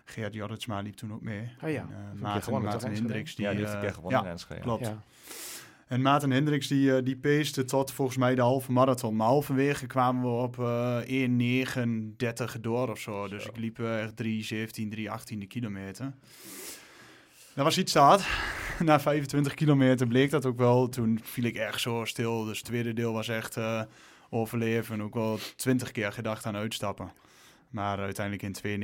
Geert 0.04 0.34
Jorritsma 0.34 0.80
liep 0.80 0.94
toen 0.94 1.12
ook 1.12 1.22
mee. 1.22 1.48
Oh 1.62 1.70
ja, 1.70 1.88
En, 2.12 2.18
Maarten, 2.18 2.62
Maarten 2.62 2.92
Hendricks. 2.92 3.34
Die, 3.34 3.44
ja, 3.44 3.50
die 3.54 3.66
heeft 3.66 3.94
gewonnen 3.94 4.20
ja, 4.20 4.24
in 4.24 4.30
Enschede. 4.30 4.60
klopt. 4.60 4.86
Ja. 4.86 5.02
En 5.86 6.02
Maarten 6.02 6.30
Hendricks 6.30 6.66
die, 6.68 6.96
eh, 6.96 7.04
die 7.04 7.16
peeste 7.16 7.64
tot 7.64 7.92
volgens 7.92 8.16
mij 8.16 8.34
de 8.34 8.40
halve 8.40 8.72
marathon. 8.72 9.16
Maar 9.16 9.26
halverwege 9.26 9.86
kwamen 9.86 10.22
we 10.22 10.28
op 10.42 10.58
eh 10.58 10.98
1,39 11.06 12.60
door 12.60 12.90
of 12.90 12.98
zo. 12.98 13.28
Dus 13.28 13.42
Zo. 13.42 13.48
ik 13.48 13.56
liep 13.56 13.78
eh, 13.78 14.02
echt 14.02 14.16
3,17, 14.16 14.88
3,18 14.88 15.38
de 15.38 15.46
kilometer. 15.46 16.12
Dat 17.54 17.64
was 17.64 17.78
iets 17.78 17.92
te 17.92 17.98
hard. 17.98 18.26
Na 18.84 19.00
25 19.00 19.54
kilometer 19.54 20.06
bleek 20.06 20.30
dat 20.30 20.46
ook 20.46 20.58
wel. 20.58 20.88
Toen 20.88 21.20
viel 21.22 21.44
ik 21.44 21.56
echt 21.56 21.80
zo 21.80 22.04
stil. 22.04 22.44
Dus 22.44 22.56
het 22.56 22.66
tweede 22.66 22.92
deel 22.92 23.12
was 23.12 23.28
echt 23.28 23.58
overleven. 24.30 25.00
Ook 25.02 25.14
wel 25.14 25.38
20 25.56 25.90
keer 25.92 26.12
gedacht 26.12 26.46
aan 26.46 26.56
uitstappen. 26.56 27.12
Maar 27.70 27.98
uiteindelijk 27.98 28.42
in 28.64 28.80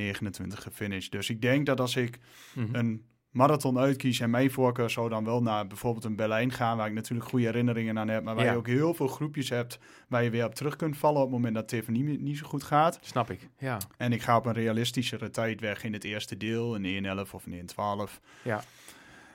2,29 0.51 0.61
gefinished. 0.61 1.11
Dus 1.11 1.29
ik 1.29 1.41
denk 1.41 1.65
dat 1.65 1.79
als 1.79 1.95
ik 1.95 2.19
Mhm. 2.55 2.75
een 2.75 3.03
marathon 3.31 3.77
uitkies 3.79 4.19
en 4.19 4.29
mijn 4.29 4.51
voorkeur 4.51 4.89
zou 4.89 5.09
dan 5.09 5.23
wel 5.25 5.41
naar 5.41 5.67
bijvoorbeeld 5.67 6.03
een 6.05 6.15
Berlijn 6.15 6.51
gaan, 6.51 6.77
waar 6.77 6.87
ik 6.87 6.93
natuurlijk 6.93 7.29
goede 7.29 7.45
herinneringen 7.45 7.99
aan 7.99 8.07
heb, 8.07 8.23
maar 8.23 8.35
waar 8.35 8.45
Ja. 8.45 8.51
je 8.51 8.57
ook 8.57 8.67
heel 8.67 8.93
veel 8.93 9.07
groepjes 9.07 9.49
hebt 9.49 9.79
waar 10.07 10.23
je 10.23 10.29
weer 10.29 10.45
op 10.45 10.55
terug 10.55 10.75
kunt 10.75 10.97
vallen 10.97 11.17
op 11.17 11.23
het 11.27 11.31
moment 11.31 11.55
dat 11.55 11.71
even 11.71 11.93
niet, 11.93 12.21
niet 12.21 12.37
zo 12.37 12.47
goed 12.47 12.63
gaat. 12.63 12.99
Snap 13.01 13.29
ik, 13.31 13.49
ja. 13.57 13.77
En 13.97 14.13
ik 14.13 14.21
ga 14.21 14.37
op 14.37 14.45
een 14.45 14.53
realistischere 14.53 15.29
tijd 15.29 15.59
weg 15.61 15.83
in 15.83 15.93
het 15.93 16.03
eerste 16.03 16.37
deel, 16.37 16.75
een 16.75 16.85
1.11 17.25 17.33
of 17.33 17.45
een 17.45 17.53
1.12. 17.53 18.19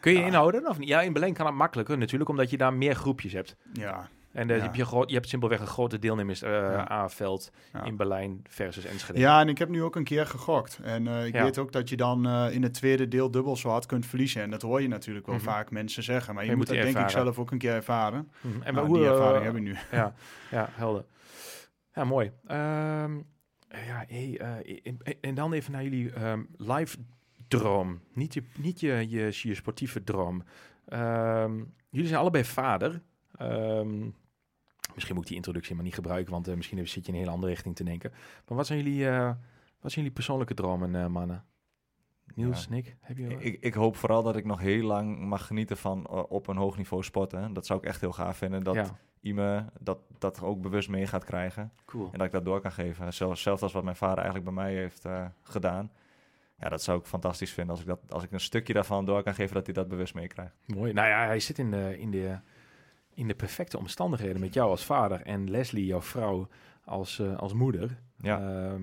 Kun 0.01 0.13
je 0.13 0.19
Ja. 0.19 0.27
inhouden? 0.27 0.67
Of 0.69 0.79
niet? 0.79 0.89
Ja, 0.89 1.01
in 1.03 1.13
Berlijn 1.13 1.35
kan 1.35 1.47
het 1.47 1.55
makkelijker 1.55 1.99
natuurlijk, 1.99 2.31
omdat 2.31 2.51
je 2.51 2.57
daar 2.57 2.73
meer 2.75 2.95
groepjes 2.95 3.33
hebt. 3.33 3.57
Ja, 3.73 4.09
En 4.37 4.47
dan 4.49 4.57
Ja. 4.57 4.63
heb 4.63 4.75
je, 4.75 5.05
je 5.07 5.15
hebt 5.15 5.29
simpelweg 5.29 5.61
een 5.61 5.67
grote 5.67 5.99
deelnemers 5.99 6.43
eh 6.43 6.51
Ja. 6.53 7.85
In 7.85 7.97
Berlijn 7.97 8.41
versus 8.49 8.85
Enschede. 8.85 9.19
ja, 9.19 9.41
en 9.41 9.49
ik 9.49 9.59
heb 9.59 9.69
nu 9.69 9.83
ook 9.83 9.97
een 9.97 10.05
keer 10.05 10.27
gegokt. 10.27 10.81
En 10.83 11.07
eh, 11.07 11.27
ik 11.27 11.35
Ja. 11.35 11.43
weet 11.43 11.59
ook 11.59 11.73
dat 11.73 11.89
je 11.89 11.97
dan 11.97 12.27
eh, 12.27 12.47
in 12.55 12.63
het 12.63 12.75
tweede 12.75 13.09
deel 13.09 13.31
dubbel 13.31 13.57
zo 13.57 13.69
hard 13.69 13.87
kunt 13.87 14.07
verliezen. 14.07 14.43
En 14.43 14.51
dat 14.51 14.63
hoor 14.63 14.83
je 14.83 14.89
natuurlijk 14.89 15.27
wel 15.27 15.35
Mhm. 15.35 15.45
vaak 15.45 15.71
mensen 15.71 16.03
zeggen. 16.03 16.35
Maar 16.35 16.43
je, 16.45 16.51
Je 16.51 16.57
moet 16.57 16.67
moet 16.69 16.77
dat 16.77 16.85
denk 16.93 16.99
ik 17.07 17.11
zelf 17.11 17.39
ook 17.39 17.51
een 17.51 17.59
keer 17.59 17.73
ervaren. 17.75 18.31
Mhm. 18.41 18.63
En 18.63 18.75
Nou, 18.75 18.87
hoe, 18.87 18.97
die 18.99 19.07
eh, 19.07 19.13
ervaring 19.13 19.45
heb 19.45 19.57
ik 19.57 19.63
nu. 19.63 19.77
Ja, 19.91 20.15
ja, 20.51 20.69
helder. 20.73 21.05
Ja, 21.95 22.05
mooi. 22.05 22.33
Ehm, 22.47 23.17
ja, 23.69 24.05
hey, 24.09 24.39
eh, 24.41 24.81
en, 24.83 24.99
en 25.21 25.35
dan 25.35 25.53
even 25.53 25.73
naar 25.73 25.83
jullie 25.83 26.13
ehm, 26.13 26.43
live 26.57 26.97
droom. 27.49 28.01
Niet 28.15 28.35
je, 28.35 28.43
niet 28.57 28.81
je, 28.81 29.07
je, 29.09 29.31
je 29.43 29.55
sportieve 29.55 30.05
droom. 30.05 30.43
Ehm, 30.87 31.55
jullie 31.91 32.09
zijn 32.09 32.21
allebei 32.21 32.45
vader. 32.45 33.03
Misschien 34.97 35.15
moet 35.15 35.25
ik 35.25 35.29
die 35.29 35.39
introductie 35.39 35.75
maar 35.75 35.85
niet 35.85 35.95
gebruiken, 35.95 36.33
want 36.33 36.49
eh, 36.49 36.55
misschien 36.55 36.89
zit 36.89 37.07
je 37.07 37.09
in 37.09 37.15
een 37.15 37.21
hele 37.21 37.35
andere 37.35 37.53
richting 37.53 37.77
te 37.77 37.85
denken. 37.85 38.11
Maar 38.47 38.57
wat 38.57 38.67
zijn 38.67 38.83
jullie, 38.83 39.09
eh, 39.09 39.27
wat 39.81 39.93
zijn 39.93 39.95
jullie 39.95 40.11
persoonlijke 40.11 40.55
dromen, 40.55 40.95
eh, 40.95 41.07
mannen? 41.07 41.45
Niels, 42.35 42.63
Ja. 42.63 42.71
Nick, 42.71 42.97
heb 43.01 43.17
je... 43.19 43.27
Ik, 43.39 43.61
ik 43.61 43.75
hoop 43.75 43.97
vooral 43.97 44.23
dat 44.23 44.37
ik 44.37 44.45
nog 44.45 44.61
heel 44.61 44.83
lang 44.87 45.19
mag 45.19 45.47
genieten 45.47 45.77
van 45.77 46.09
op 46.09 46.47
een 46.47 46.57
hoog 46.57 46.77
niveau 46.77 47.03
sporten. 47.03 47.53
Dat 47.53 47.67
zou 47.67 47.79
ik 47.79 47.85
echt 47.85 48.01
heel 48.01 48.13
gaaf 48.13 48.37
vinden. 48.37 48.63
Dat 48.63 48.75
ja, 48.75 48.99
Ime 49.21 49.65
dat, 49.81 49.99
dat 50.19 50.43
ook 50.43 50.61
bewust 50.61 50.89
mee 50.89 51.07
gaat 51.07 51.25
krijgen. 51.25 51.73
cool. 51.85 52.09
En 52.13 52.19
dat 52.19 52.27
ik 52.27 52.33
dat 52.33 52.45
door 52.45 52.61
kan 52.61 52.73
geven. 52.73 53.13
Zelfs, 53.13 53.43
zelfs 53.43 53.63
als 53.63 53.73
wat 53.73 53.85
mijn 53.85 53.97
vader 53.97 54.17
eigenlijk 54.17 54.45
bij 54.45 54.55
mij 54.55 54.75
heeft 54.75 55.05
gedaan. 55.43 55.91
Ja, 56.59 56.69
dat 56.69 56.83
zou 56.83 56.99
ik 56.99 57.07
fantastisch 57.07 57.53
vinden 57.53 57.73
als 57.75 57.81
ik, 57.81 57.87
dat, 57.89 58.01
als 58.09 58.23
ik 58.23 58.33
een 58.33 58.41
stukje 58.41 58.73
daarvan 58.73 59.05
door 59.05 59.23
kan 59.23 59.35
geven 59.35 59.55
dat 59.55 59.65
hij 59.67 59.75
dat 59.75 59.89
bewust 59.89 60.15
meekrijgt. 60.15 60.55
Mooi. 60.67 60.93
Nou 60.93 61.09
ja, 61.09 61.27
hij 61.27 61.41
zit 61.41 61.59
in 61.59 61.71
de, 61.71 61.99
in 61.99 62.11
de, 62.11 62.39
in 63.17 63.29
de 63.29 63.35
perfecte 63.35 63.79
omstandigheden 63.79 64.41
met 64.41 64.55
jou 64.55 64.71
als 64.71 64.85
vader 64.85 65.21
en 65.23 65.51
Leslie, 65.51 65.87
jouw 65.87 66.03
vrouw, 66.03 66.49
als, 66.85 67.19
eh, 67.19 67.37
als 67.37 67.53
moeder. 67.53 67.99
Ja, 68.19 68.39
Ehm, 68.71 68.83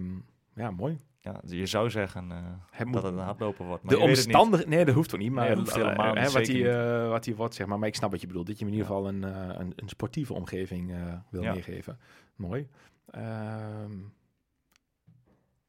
ja, 0.55 0.71
mooi. 0.71 0.97
ja 1.21 1.41
je 1.45 1.65
zou 1.65 1.89
zeggen 1.89 2.31
eh, 2.31 2.37
Het 2.71 2.85
moet, 2.85 2.93
dat 2.95 3.03
het 3.03 3.13
een 3.13 3.19
hardloper 3.19 3.65
wordt. 3.65 3.83
Maar 3.83 3.95
de 3.95 4.01
omstandigheden, 4.01 4.73
nee, 4.75 4.85
dat 4.85 4.95
hoeft 4.95 5.09
toch 5.09 5.19
niet, 5.19 5.31
maar 5.31 5.47
Nee, 5.47 5.55
hoeft 5.57 5.69
eh, 5.69 5.75
helemaal 5.75 6.13
niet, 6.13 6.31
wat, 6.31 6.47
hij, 6.47 7.07
wat 7.09 7.25
hij 7.25 7.35
wordt, 7.35 7.55
zeg 7.55 7.67
maar. 7.67 7.79
Maar 7.79 7.87
ik 7.87 7.95
snap 7.95 8.11
wat 8.11 8.21
je 8.21 8.27
bedoelt, 8.27 8.47
dat 8.47 8.59
je 8.59 8.65
hem 8.65 8.73
in 8.73 8.79
ieder 8.79 8.93
geval 8.95 9.09
een, 9.09 9.23
een, 9.59 9.73
een 9.75 9.89
sportieve 9.89 10.33
omgeving 10.33 10.93
wil 11.29 11.41
Ja. 11.43 11.53
meegeven. 11.53 11.99
Mooi. 12.35 12.67
Ehm, 13.09 13.91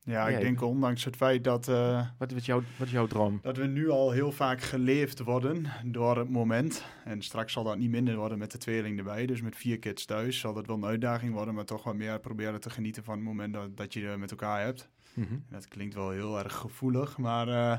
Ja, 0.05 0.29
ik 0.29 0.41
denk 0.41 0.63
ondanks 0.63 1.05
het 1.05 1.17
feit 1.17 1.45
dat... 1.45 1.69
eh, 1.69 2.07
wat, 2.19 2.33
is 2.33 2.47
jouw, 2.47 2.63
wat 2.77 2.87
is 2.87 2.93
jouw 2.93 3.07
droom? 3.07 3.39
Dat 3.43 3.57
we 3.57 3.67
nu 3.67 3.91
al 3.91 4.11
heel 4.11 4.33
vaak 4.33 4.61
geleefd 4.61 5.21
worden 5.21 5.67
door 5.85 6.19
het 6.19 6.31
moment. 6.31 6.85
En 7.05 7.23
straks 7.23 7.53
zal 7.53 7.65
dat 7.65 7.79
niet 7.79 7.91
minder 7.91 8.17
worden 8.17 8.39
met 8.39 8.51
de 8.51 8.59
tweeling 8.59 8.99
erbij. 8.99 9.27
Dus 9.27 9.43
met 9.43 9.57
vier 9.57 9.79
kids 9.79 10.05
thuis 10.05 10.39
zal 10.39 10.53
dat 10.53 10.67
wel 10.67 10.77
een 10.77 10.85
uitdaging 10.85 11.33
worden. 11.33 11.55
Maar 11.55 11.65
toch 11.65 11.85
wat 11.85 11.95
meer 11.95 12.21
proberen 12.21 12.61
te 12.61 12.71
genieten 12.71 13.05
van 13.05 13.15
het 13.15 13.25
moment 13.25 13.55
dat, 13.55 13.77
dat 13.77 13.93
je 13.93 14.07
er 14.07 14.19
met 14.19 14.31
elkaar 14.31 14.63
hebt. 14.63 14.89
Mhm. 15.15 15.35
Dat 15.49 15.69
klinkt 15.69 15.95
wel 15.95 16.11
heel 16.11 16.39
erg 16.39 16.55
gevoelig. 16.55 17.19
Maar 17.19 17.49
eh, 17.49 17.79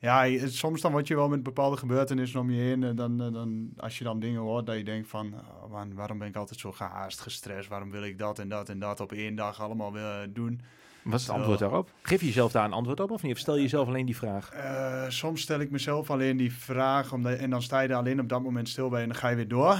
ja, 0.00 0.46
soms 0.48 0.80
dan 0.80 0.92
word 0.92 1.08
je 1.08 1.14
wel 1.14 1.28
met 1.28 1.42
bepaalde 1.42 1.76
gebeurtenissen 1.76 2.40
om 2.40 2.50
je 2.50 2.60
heen. 2.60 2.82
En 2.82 2.96
dan, 2.96 3.22
eh, 3.22 3.32
dan, 3.32 3.70
als 3.76 3.98
je 3.98 4.04
dan 4.04 4.20
dingen 4.20 4.40
hoort 4.40 4.66
dat 4.66 4.76
je 4.76 4.84
denkt 4.84 5.08
van... 5.08 5.34
oh 5.34 5.70
man, 5.70 5.94
waarom 5.94 6.18
ben 6.18 6.28
ik 6.28 6.36
altijd 6.36 6.60
zo 6.60 6.72
gehaast, 6.72 7.20
gestrest? 7.20 7.68
Waarom 7.68 7.90
wil 7.90 8.04
ik 8.04 8.18
dat 8.18 8.38
en 8.38 8.48
dat 8.48 8.68
en 8.68 8.78
dat 8.78 9.00
op 9.00 9.12
één 9.12 9.34
dag 9.34 9.60
allemaal 9.60 9.92
willen 9.92 10.32
doen? 10.32 10.60
Wat 11.04 11.20
is 11.20 11.26
het 11.26 11.36
antwoord 11.36 11.58
daarop? 11.58 11.92
Geef 12.02 12.20
je 12.20 12.26
jezelf 12.26 12.52
daar 12.52 12.64
een 12.64 12.72
antwoord 12.72 13.00
op 13.00 13.10
of 13.10 13.22
niet? 13.22 13.32
Of 13.32 13.38
stel 13.38 13.54
je 13.54 13.62
jezelf 13.62 13.88
alleen 13.88 14.06
die 14.06 14.16
vraag? 14.16 14.50
Eh, 14.50 15.08
soms 15.08 15.40
stel 15.40 15.60
ik 15.60 15.70
mezelf 15.70 16.10
alleen 16.10 16.36
die 16.36 16.52
vraag 16.52 17.12
omdat, 17.12 17.38
en 17.38 17.50
dan 17.50 17.62
sta 17.62 17.80
je 17.80 17.88
er 17.88 17.94
alleen 17.94 18.20
op 18.20 18.28
dat 18.28 18.42
moment 18.42 18.68
stil 18.68 18.88
bij 18.88 19.02
en 19.02 19.08
dan 19.08 19.16
ga 19.16 19.28
je 19.28 19.36
weer 19.36 19.48
door. 19.48 19.78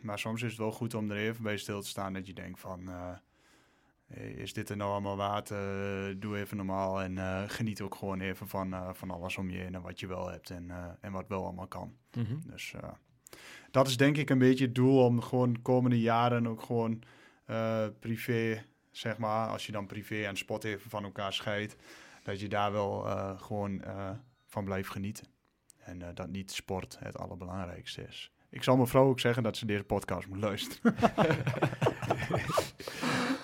Maar 0.00 0.18
soms 0.18 0.42
is 0.42 0.50
het 0.50 0.58
wel 0.58 0.72
goed 0.72 0.94
om 0.94 1.10
er 1.10 1.16
even 1.16 1.42
bij 1.42 1.56
stil 1.56 1.80
te 1.80 1.88
staan 1.88 2.12
dat 2.12 2.26
je 2.26 2.32
denkt 2.32 2.60
van, 2.60 2.88
eh, 2.88 4.38
is 4.38 4.52
dit 4.52 4.68
er 4.68 4.76
nou 4.76 4.90
allemaal 4.90 5.16
waard? 5.16 5.50
Eh, 5.50 5.58
doe 6.16 6.38
even 6.38 6.56
normaal 6.56 7.02
en 7.02 7.48
geniet 7.48 7.80
ook 7.80 7.94
gewoon 7.94 8.20
even 8.20 8.48
van, 8.48 8.74
van 8.92 9.10
alles 9.10 9.36
om 9.36 9.50
je 9.50 9.58
heen 9.58 9.74
en 9.74 9.82
wat 9.82 10.00
je 10.00 10.06
wel 10.06 10.28
hebt 10.28 10.50
en, 10.50 10.70
en 11.00 11.12
wat 11.12 11.28
wel 11.28 11.44
allemaal 11.44 11.68
kan. 11.68 11.94
Mhm. 12.14 12.34
Dus 12.46 12.74
dat 13.70 13.88
is 13.88 13.96
denk 13.96 14.16
ik 14.16 14.30
een 14.30 14.38
beetje 14.38 14.64
het 14.64 14.74
doel 14.74 15.04
om 15.04 15.22
gewoon 15.22 15.52
de 15.52 15.60
komende 15.60 16.00
jaren 16.00 16.46
ook 16.46 16.62
gewoon 16.62 17.02
privé, 18.00 18.64
zeg 18.90 19.18
maar, 19.18 19.48
als 19.48 19.66
je 19.66 19.72
dan 19.72 19.86
privé 19.86 20.22
en 20.26 20.36
sport 20.36 20.64
even 20.64 20.90
van 20.90 21.04
elkaar 21.04 21.32
scheidt, 21.32 21.76
dat 22.22 22.40
je 22.40 22.48
daar 22.48 22.72
wel 22.72 23.06
eh, 23.08 23.40
gewoon 23.40 23.82
eh, 23.82 24.10
van 24.46 24.64
blijft 24.64 24.90
genieten. 24.90 25.26
En 25.78 26.02
eh, 26.02 26.08
dat 26.14 26.28
niet 26.28 26.52
sport 26.52 26.98
het 26.98 27.18
allerbelangrijkste 27.18 28.02
is. 28.02 28.32
Ik 28.50 28.62
zal 28.62 28.76
mijn 28.76 28.88
vrouw 28.88 29.08
ook 29.08 29.20
zeggen 29.20 29.42
dat 29.42 29.56
ze 29.56 29.66
deze 29.66 29.84
podcast 29.84 30.28
moet 30.28 30.38
luisteren. 30.38 30.94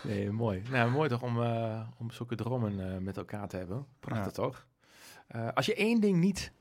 Nee, 0.04 0.30
mooi. 0.30 0.62
Nou, 0.70 0.90
mooi 0.90 1.08
toch 1.08 1.22
om, 1.22 1.42
eh, 1.42 1.88
om 1.98 2.10
zulke 2.10 2.34
dromen 2.34 2.92
eh, 2.92 2.98
met 2.98 3.16
elkaar 3.16 3.48
te 3.48 3.56
hebben. 3.56 3.86
Prachtig 4.00 4.26
Ja. 4.26 4.30
toch? 4.42 4.66
Eh, 5.26 5.48
als 5.54 5.66
je 5.66 5.74
één 5.74 6.00
ding 6.00 6.18
niet 6.18 6.52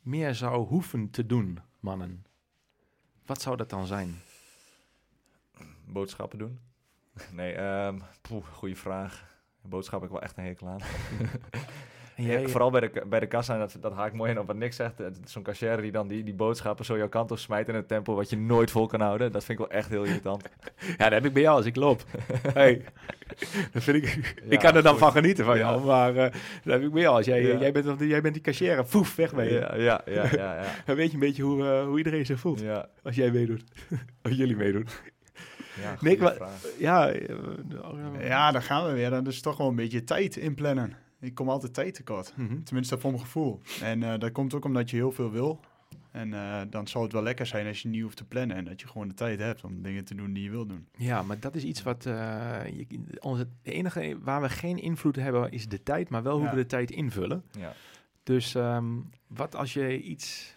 meer 0.00 0.34
zou 0.34 0.66
hoeven 0.66 1.10
te 1.10 1.26
doen, 1.26 1.58
mannen, 1.80 2.26
wat 3.26 3.40
zou 3.42 3.56
dat 3.56 3.70
dan 3.70 3.86
zijn? 3.86 4.20
Boodschappen 5.84 6.38
doen? 6.38 6.60
Nee, 7.32 7.52
ehm 7.52 7.98
poeh, 8.20 8.44
goede 8.52 8.76
vraag. 8.76 9.26
Boodschappen 9.62 10.08
heb 10.08 10.16
ik 10.16 10.22
wel 10.22 10.28
echt 10.28 10.38
een 10.38 10.44
hekel 10.44 10.68
aan. 10.68 10.80
Ja, 12.20 12.48
vooral 12.48 12.70
bij 12.70 12.80
de, 12.80 13.02
bij 13.06 13.20
de 13.20 13.26
kassa, 13.26 13.58
dat, 13.58 13.76
dat 13.80 13.92
haak 13.92 14.06
ik 14.08 14.14
mooi 14.14 14.30
in 14.30 14.38
op 14.38 14.46
wat 14.46 14.56
Nick 14.56 14.72
zegt. 14.72 14.94
Zo'n 15.24 15.42
cashier 15.42 15.80
die 15.80 15.92
dan 15.92 16.08
die, 16.08 16.24
die 16.24 16.34
boodschappen 16.34 16.84
zo 16.84 16.96
jouw 16.96 17.08
kant 17.08 17.30
op 17.30 17.38
smijt 17.38 17.68
in 17.68 17.74
een 17.74 17.86
tempo 17.86 18.14
wat 18.14 18.30
je 18.30 18.36
nooit 18.36 18.70
vol 18.70 18.86
kan 18.86 19.00
houden. 19.00 19.32
Dat 19.32 19.44
vind 19.44 19.58
ik 19.60 19.66
wel 19.68 19.78
echt 19.78 19.88
heel 19.88 20.04
irritant. 20.04 20.42
ja, 20.76 21.04
dat 21.04 21.12
heb 21.12 21.24
ik 21.24 21.32
bij 21.32 21.42
jou 21.42 21.56
als 21.56 21.66
ik 21.66 21.76
loop. 21.76 22.04
hey, 22.54 22.84
dat 23.72 23.82
vind 23.82 23.96
ik. 24.04 24.34
ik 24.48 24.58
kan 24.58 24.76
er 24.76 24.82
dan 24.82 24.92
goed. 24.92 25.00
van 25.00 25.12
genieten 25.12 25.44
van 25.44 25.56
Ja. 25.58 25.60
jou, 25.60 25.84
maar 25.84 26.16
eh, 26.16 26.32
dat 26.64 26.72
heb 26.72 26.82
ik 26.82 26.92
bij 26.92 27.02
jou. 27.02 27.16
Als 27.16 27.26
jij, 27.26 27.58
jij, 27.58 27.72
bent, 27.72 28.00
jij 28.00 28.20
bent 28.20 28.34
die 28.34 28.42
cashier, 28.42 28.84
poef, 28.84 29.14
weg 29.16 29.30
je. 29.30 29.42
Ja, 29.42 29.74
ja, 29.74 30.00
ja, 30.06 30.24
ja. 30.32 30.54
ja. 30.54 30.64
Dan 30.86 30.96
weet 30.96 31.08
je 31.08 31.14
een 31.14 31.20
beetje 31.20 31.42
hoe, 31.42 31.64
eh, 31.64 31.84
hoe 31.84 31.98
iedereen 31.98 32.26
zich 32.26 32.40
voelt 32.40 32.62
als 33.02 33.16
jij 33.16 33.30
meedoet. 33.30 33.64
als 34.22 34.36
jullie 34.36 34.56
meedoen. 34.56 34.86
Ja 35.80 35.96
Nick, 36.00 36.18
wa-. 36.20 36.36
Ja, 36.78 37.08
eh, 37.10 37.36
oh, 37.82 37.98
ja, 38.20 38.50
daar 38.52 38.62
gaan 38.62 38.86
we 38.86 38.92
weer. 38.92 39.10
Dat 39.10 39.26
is 39.26 39.40
toch 39.40 39.56
wel 39.56 39.68
een 39.68 39.74
beetje 39.76 40.04
tijd 40.04 40.36
inplannen. 40.36 40.96
Ik 41.20 41.34
kom 41.34 41.48
altijd 41.48 41.74
tijd 41.74 41.94
tekort. 41.94 42.32
Mhm. 42.36 42.62
Tenminste, 42.62 42.98
voor 42.98 43.10
mijn 43.10 43.22
gevoel. 43.22 43.60
En 43.82 44.02
eh, 44.02 44.18
dat 44.18 44.32
komt 44.32 44.54
ook 44.54 44.64
omdat 44.64 44.90
je 44.90 44.96
heel 44.96 45.12
veel 45.12 45.30
wil. 45.30 45.60
En 46.10 46.34
eh, 46.34 46.60
dan 46.70 46.86
zou 46.86 47.04
het 47.04 47.12
wel 47.12 47.22
lekker 47.22 47.46
zijn 47.46 47.66
als 47.66 47.82
je 47.82 47.88
niet 47.88 48.02
hoeft 48.02 48.16
te 48.16 48.24
plannen. 48.24 48.56
En 48.56 48.64
dat 48.64 48.80
je 48.80 48.86
gewoon 48.88 49.08
de 49.08 49.14
tijd 49.14 49.40
hebt 49.40 49.64
om 49.64 49.82
dingen 49.82 50.04
te 50.04 50.14
doen 50.14 50.32
die 50.32 50.42
je 50.42 50.50
wil 50.50 50.66
doen. 50.66 50.86
Ja, 50.96 51.22
maar 51.22 51.40
dat 51.40 51.54
is 51.54 51.62
iets 51.64 51.82
wat. 51.82 52.06
eh, 52.06 52.60
je, 52.76 52.86
onze, 53.20 53.48
de 53.62 53.72
enige 53.72 54.18
waar 54.22 54.40
we 54.40 54.48
geen 54.48 54.78
invloed 54.78 55.16
hebben 55.16 55.50
is 55.50 55.68
de 55.68 55.82
tijd, 55.82 56.08
maar 56.08 56.22
wel 56.22 56.36
hoe 56.36 56.44
Ja. 56.44 56.50
we 56.50 56.56
de 56.56 56.66
tijd 56.66 56.90
invullen. 56.90 57.44
Ja. 57.58 57.72
Dus 58.22 58.54
ehm, 58.54 58.86
wat 59.26 59.54
als 59.54 59.72
je 59.72 60.02
iets 60.02 60.56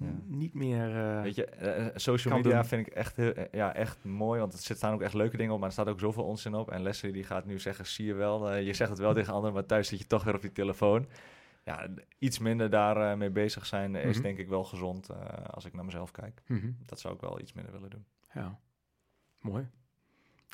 Ja. 0.00 0.06
niet 0.26 0.54
meer... 0.54 0.96
eh, 1.16 1.22
Weet 1.22 1.34
je, 1.34 1.44
eh, 1.46 1.86
eh, 1.86 1.92
social 1.94 2.36
media 2.36 2.54
doen. 2.54 2.64
vind 2.64 2.86
ik 2.86 2.92
echt, 2.92 3.16
heel, 3.16 3.32
ja, 3.52 3.74
echt 3.74 4.04
mooi, 4.04 4.40
want 4.40 4.52
er 4.52 4.58
zit- 4.58 4.76
staan 4.76 4.94
ook 4.94 5.02
echt 5.02 5.14
leuke 5.14 5.36
dingen 5.36 5.52
op, 5.52 5.58
maar 5.58 5.66
er 5.68 5.72
staat 5.74 5.88
ook 5.88 6.00
zoveel 6.00 6.24
onzin 6.24 6.54
op. 6.54 6.70
En 6.70 6.82
Leslie 6.82 7.12
die 7.12 7.24
gaat 7.24 7.44
nu 7.44 7.58
zeggen, 7.58 7.86
zie 7.86 8.06
je 8.06 8.14
wel, 8.14 8.54
je 8.54 8.72
zegt 8.74 8.90
het 8.90 8.98
wel 8.98 9.14
tegen 9.14 9.32
anderen, 9.32 9.54
maar 9.54 9.66
thuis 9.66 9.88
zit 9.88 9.98
je 9.98 10.06
toch 10.06 10.24
weer 10.24 10.34
op 10.34 10.42
je 10.42 10.52
telefoon. 10.52 11.06
Ja, 11.64 11.88
iets 12.18 12.38
minder 12.38 12.70
daarmee 12.70 13.16
mee 13.16 13.30
bezig 13.30 13.66
zijn 13.66 13.94
is 13.94 14.14
Mhm. 14.14 14.22
denk 14.22 14.38
ik 14.38 14.48
wel 14.48 14.64
gezond 14.64 15.08
eh, 15.08 15.18
als 15.46 15.64
ik 15.64 15.72
naar 15.74 15.84
mezelf 15.84 16.10
kijk. 16.10 16.42
mhm. 16.46 16.70
Dat 16.86 17.00
zou 17.00 17.14
ik 17.14 17.20
wel 17.20 17.40
iets 17.40 17.52
minder 17.52 17.72
willen 17.72 17.90
doen. 17.90 18.04
Ja, 18.34 18.58
mooi. 19.40 19.68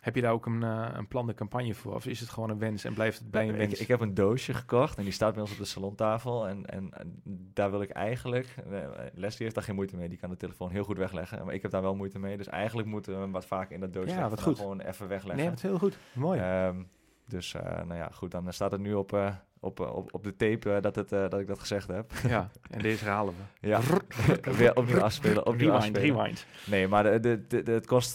Heb 0.02 0.14
je 0.14 0.20
daar 0.20 0.32
ook 0.32 0.46
een, 0.46 0.62
eh, 0.62 0.88
een 0.92 1.08
plan, 1.08 1.26
de 1.26 1.34
campagne 1.34 1.74
voor? 1.74 1.94
Of 1.94 2.06
is 2.06 2.20
het 2.20 2.28
gewoon 2.28 2.50
een 2.50 2.58
wens 2.58 2.84
en 2.84 2.94
blijft 2.94 3.18
het 3.18 3.30
bij 3.30 3.42
een 3.48 3.50
ik, 3.54 3.56
wens? 3.56 3.80
ik 3.80 3.88
heb 3.88 4.00
een 4.00 4.14
doosje 4.14 4.54
gekocht 4.54 4.98
en 4.98 5.02
die 5.04 5.12
staat 5.12 5.32
bij 5.32 5.42
ons 5.42 5.52
op 5.52 5.58
de 5.58 5.64
salontafel. 5.64 6.48
En, 6.48 6.66
en, 6.66 6.88
en 6.92 7.20
daar 7.54 7.70
wil 7.70 7.82
ik 7.82 7.90
eigenlijk... 7.90 8.54
eh, 8.70 8.78
Leslie 9.14 9.42
heeft 9.42 9.54
daar 9.54 9.64
geen 9.64 9.74
moeite 9.74 9.96
mee, 9.96 10.08
die 10.08 10.18
kan 10.18 10.30
de 10.30 10.36
telefoon 10.36 10.70
heel 10.70 10.84
goed 10.84 10.96
wegleggen. 10.98 11.44
Maar 11.44 11.54
ik 11.54 11.62
heb 11.62 11.70
daar 11.70 11.82
wel 11.82 11.94
moeite 11.96 12.18
mee, 12.18 12.36
dus 12.36 12.46
eigenlijk 12.48 12.88
moeten 12.88 13.12
we 13.14 13.18
hem 13.20 13.32
wat 13.32 13.46
vaker 13.46 13.74
in 13.74 13.80
dat 13.80 13.92
doosje 13.92 14.14
Ja, 14.14 14.28
wat 14.28 14.42
goed. 14.42 14.58
gewoon 14.58 14.80
even 14.80 15.08
wegleggen. 15.08 15.40
nee, 15.40 15.48
het 15.50 15.56
is 15.56 15.62
heel 15.62 15.78
goed. 15.78 15.98
Mooi. 16.12 16.40
Ehm, 16.40 16.82
dus 17.28 17.54
eh, 17.54 17.62
nou 17.62 17.94
ja, 17.94 18.08
goed, 18.12 18.30
dan 18.30 18.52
staat 18.52 18.70
het 18.72 18.80
nu 18.80 18.94
op, 18.94 19.20
op, 19.60 19.80
eh, 19.80 19.94
op, 19.96 20.14
op 20.14 20.24
de 20.24 20.36
tape 20.36 20.72
eh, 20.72 20.82
dat, 20.82 20.94
het, 20.96 21.12
eh, 21.12 21.28
dat 21.28 21.40
ik 21.40 21.46
dat 21.46 21.58
gezegd 21.58 21.88
heb. 21.88 22.12
ja, 22.28 22.50
en 22.70 22.78
deze 22.88 23.04
herhalen 23.04 23.34
we. 23.60 23.68
Ja, 23.68 23.80
weer 24.56 24.76
opnieuw 24.76 25.00
afspelen, 25.00 25.46
opnieuw 25.46 25.70
Rewind, 25.70 25.96
afspelen. 25.96 26.16
rewind. 26.16 26.46
Nee, 26.66 26.88
maar 26.88 27.02
de, 27.02 27.20
de, 27.20 27.46
de, 27.46 27.62
de- 27.62 27.72
het 27.72 27.86
kost 27.86 28.14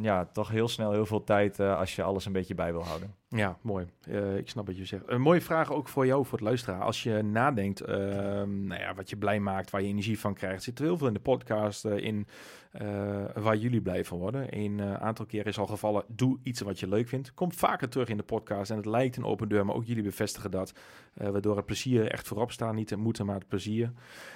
ja, 0.00 0.28
toch 0.32 0.48
heel 0.48 0.68
snel 0.68 0.92
heel 0.92 1.06
veel 1.06 1.24
tijd 1.24 1.60
als 1.60 1.96
je 1.96 2.02
alles 2.02 2.26
een 2.26 2.32
beetje 2.32 2.54
bij 2.54 2.72
wil 2.72 2.84
houden. 2.84 3.14
Ja, 3.28 3.56
mooi. 3.60 3.86
Ik 4.36 4.48
snap 4.48 4.66
wat 4.66 4.76
je 4.76 4.84
zegt. 4.84 5.02
Een 5.06 5.20
mooie 5.20 5.40
vraag 5.40 5.72
ook 5.72 5.88
voor 5.88 6.06
jou, 6.06 6.24
voor 6.24 6.38
het 6.38 6.46
luisteraar. 6.46 6.80
Als 6.82 7.02
je 7.02 7.22
nadenkt, 7.22 7.80
ehm, 7.80 8.66
nou 8.66 8.80
ja, 8.80 8.94
wat 8.94 9.10
je 9.10 9.16
blij 9.16 9.40
maakt, 9.40 9.70
waar 9.70 9.82
je 9.82 9.88
energie 9.88 10.18
van 10.20 10.34
krijgt, 10.34 10.62
zit 10.62 10.78
er 10.78 10.84
heel 10.84 10.98
veel 10.98 11.06
in 11.06 11.12
de 11.14 11.20
podcast 11.20 11.84
in 11.84 12.26
eh, 12.78 13.42
waar 13.42 13.56
jullie 13.56 13.80
blij 13.80 14.04
van 14.04 14.18
worden. 14.18 14.46
Een 14.58 14.80
eh, 14.80 14.94
aantal 14.94 15.26
keer 15.26 15.46
is 15.46 15.58
al 15.58 15.66
gevallen, 15.66 16.04
doe 16.08 16.38
iets 16.42 16.60
wat 16.60 16.80
je 16.80 16.88
leuk 16.88 17.08
vindt. 17.08 17.34
Komt 17.34 17.54
vaker 17.54 17.88
terug 17.88 18.08
in 18.08 18.16
de 18.16 18.22
podcast 18.22 18.70
en 18.70 18.76
het 18.76 18.86
lijkt 18.86 19.16
een 19.16 19.24
open 19.24 19.48
deur, 19.48 19.66
maar 19.66 19.74
ook 19.74 19.84
jullie 19.84 20.02
bevestigen 20.02 20.50
dat. 20.50 20.74
eh, 21.14 21.28
waardoor 21.28 21.56
het 21.56 21.66
plezier 21.66 22.10
echt 22.10 22.26
voorop 22.26 22.52
staat, 22.52 22.74
niet 22.74 22.90
het 22.90 22.98
moeten, 22.98 23.26
maar 23.26 23.34
het 23.34 23.48
plezier. 23.48 23.92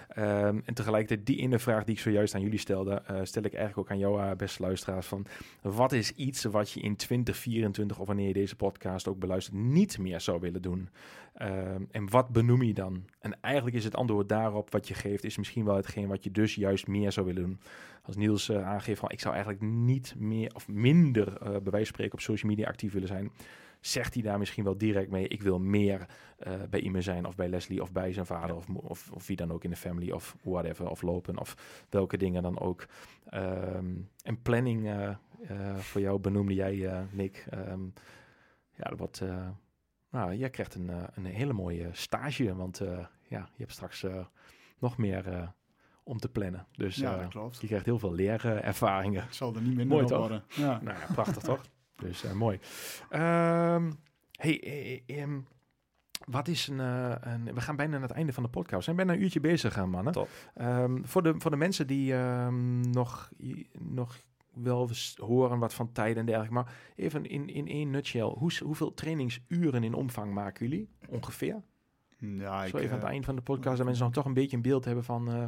Ehm, 0.09 0.61
en 0.65 0.75
tegelijkertijd, 0.75 1.27
die 1.27 1.37
ene 1.37 1.59
vraag 1.59 1.85
die 1.85 1.95
ik 1.95 2.01
zojuist 2.01 2.35
aan 2.35 2.41
jullie 2.41 2.59
stelde, 2.59 3.03
stel 3.23 3.43
ik 3.43 3.55
eigenlijk 3.55 3.79
ook 3.79 3.91
aan 3.91 3.99
jou, 3.99 4.35
beste 4.37 4.63
luisteraars, 4.63 5.07
van 5.07 5.27
wat 5.63 5.93
is 5.93 6.15
iets 6.15 6.45
wat 6.45 6.71
je 6.71 6.81
in 6.81 6.97
2024 6.97 7.99
of 7.99 8.07
wanneer 8.07 8.27
je 8.27 8.33
deze 8.33 8.57
podcast 8.57 9.09
ook 9.09 9.19
beluistert 9.19 9.57
niet 9.57 9.99
meer 9.99 10.21
zou 10.21 10.41
willen 10.41 10.63
doen? 10.63 10.89
Ehm, 11.35 11.85
en 11.91 12.11
wat 12.11 12.29
benoem 12.29 12.63
je 12.63 12.75
dan? 12.75 13.05
En 13.21 13.41
eigenlijk 13.41 13.77
is 13.77 13.85
het 13.85 13.97
antwoord 13.97 14.29
daarop 14.29 14.71
wat 14.71 14.89
je 14.89 14.95
geeft, 14.95 15.25
is 15.25 15.37
misschien 15.37 15.65
wel 15.65 15.77
hetgeen 15.77 16.09
wat 16.09 16.25
je 16.25 16.31
dus 16.31 16.55
juist 16.55 16.87
meer 16.87 17.13
zou 17.13 17.27
willen 17.27 17.43
doen. 17.43 17.61
Als 18.03 18.17
Niels 18.17 18.49
eh, 18.49 18.69
aangeeft 18.69 19.01
van 19.01 19.11
ik 19.11 19.21
zou 19.21 19.35
eigenlijk 19.35 19.63
niet 19.65 20.15
meer 20.19 20.55
of 20.55 20.69
minder 20.69 21.37
eh 21.37 21.51
bij 21.51 21.51
wijze 21.51 21.71
van 21.71 21.85
spreken 21.85 22.13
op 22.13 22.21
social 22.21 22.51
media 22.51 22.69
actief 22.69 22.93
willen 22.93 23.09
zijn, 23.09 23.31
zegt 23.81 24.15
hij 24.15 24.23
daar 24.23 24.39
misschien 24.39 24.65
wel 24.65 24.79
direct 24.79 25.11
mee, 25.11 25.29
ik 25.29 25.43
wil 25.43 25.59
meer 25.59 26.07
eh, 26.39 26.53
bij 26.71 26.81
iemand 26.81 27.05
zijn 27.05 27.27
of 27.27 27.35
bij 27.35 27.49
Leslie 27.49 27.83
of 27.83 27.93
bij 27.93 28.13
zijn 28.13 28.27
vader 28.27 28.57
of, 28.57 28.69
of, 28.69 29.11
of 29.13 29.27
wie 29.27 29.37
dan 29.37 29.53
ook 29.53 29.65
in 29.65 29.71
de 29.71 29.77
family 29.77 30.11
of 30.11 30.37
whatever, 30.43 30.89
of 30.89 31.03
lopen 31.03 31.39
of 31.39 31.85
welke 31.91 32.17
dingen 32.17 32.43
dan 32.43 32.59
ook. 32.59 32.87
Ehm, 33.27 33.95
en 34.23 34.43
planning 34.43 34.91
voor 35.77 36.01
jou 36.01 36.19
benoemde 36.19 36.55
jij, 36.55 37.07
Nick. 37.11 37.47
Ehm, 37.51 37.81
ja, 38.81 39.09
eh, 39.21 39.49
nou, 40.11 40.35
jij 40.35 40.51
krijgt 40.51 40.75
een, 40.75 40.91
eh, 40.91 41.03
een 41.15 41.25
hele 41.25 41.53
mooie 41.53 41.89
stage, 41.93 42.55
want 42.55 42.81
eh, 42.81 42.99
ja, 43.29 43.49
je 43.53 43.63
hebt 43.63 43.73
straks 43.73 44.03
eh, 44.03 44.25
nog 44.79 44.97
meer 44.97 45.29
eh, 45.29 45.49
om 46.03 46.19
te 46.19 46.29
plannen. 46.29 46.67
Dus 46.73 46.97
Ja, 46.97 47.19
eh, 47.21 47.47
je 47.61 47.67
krijgt 47.67 47.85
heel 47.85 47.99
veel 47.99 48.13
leerervaringen. 48.13 49.23
Ik 49.25 49.33
zal 49.33 49.55
er 49.55 49.63
niet 49.63 49.77
minder 49.77 49.87
Mooi, 49.87 50.03
op 50.13 50.19
worden. 50.19 50.45
Ja. 50.49 50.81
Nou 50.83 50.99
ja, 50.99 51.07
prachtig 51.13 51.43
toch? 51.43 51.63
Dus 51.97 52.25
eh, 52.25 52.33
mooi. 52.33 52.59
Ehm, 53.11 53.91
hey, 54.33 54.61
eh, 54.63 55.21
ehm, 55.23 55.41
wat 56.27 56.49
is 56.49 56.67
een, 56.69 56.81
eh, 56.81 57.15
een... 57.21 57.55
We 57.55 57.61
gaan 57.61 57.77
bijna 57.77 57.93
naar 57.93 58.09
het 58.09 58.17
einde 58.17 58.33
van 58.33 58.43
de 58.43 58.49
podcast. 58.49 58.77
We 58.79 58.83
zijn 58.83 58.97
bijna 58.97 59.13
een 59.13 59.23
uurtje 59.23 59.41
bezig, 59.41 59.73
gaan 59.73 59.91
mannen. 59.91 60.13
Top. 60.13 60.29
Ehm, 60.55 61.03
voor, 61.03 61.23
de, 61.23 61.35
voor 61.39 61.51
de 61.51 61.57
mensen 61.57 61.87
die 61.87 62.15
ehm, 62.15 62.81
nog, 62.91 63.31
nog 63.79 64.17
wel 64.63 64.91
horen 65.17 65.59
wat 65.59 65.75
van 65.75 65.93
tijd 65.93 66.17
en 66.17 66.27
dergelijke. 66.27 66.55
Maar 66.55 66.75
even 66.97 67.27
in, 67.27 67.49
in 67.49 67.69
één 67.69 67.91
nutshell. 67.91 68.23
Hoe, 68.23 68.53
hoeveel 68.65 68.95
trainingsuren 68.95 69.85
in 69.85 69.95
omvang 69.95 70.33
maken 70.33 70.69
jullie? 70.69 70.89
Ongeveer? 71.09 71.63
Ja, 72.19 72.65
ik, 72.65 72.71
Zo 72.71 72.77
even 72.77 72.91
aan 72.91 72.97
eh, 72.97 73.03
het 73.03 73.13
eind 73.13 73.25
van 73.25 73.37
de 73.37 73.43
podcast. 73.43 73.77
Dat 73.77 73.87
mensen 73.87 74.05
nog 74.05 74.13
toch 74.15 74.25
een 74.25 74.35
beetje 74.35 74.57
een 74.57 74.63
beeld 74.63 74.85
hebben 74.85 75.05
van... 75.05 75.33
eh, 75.33 75.47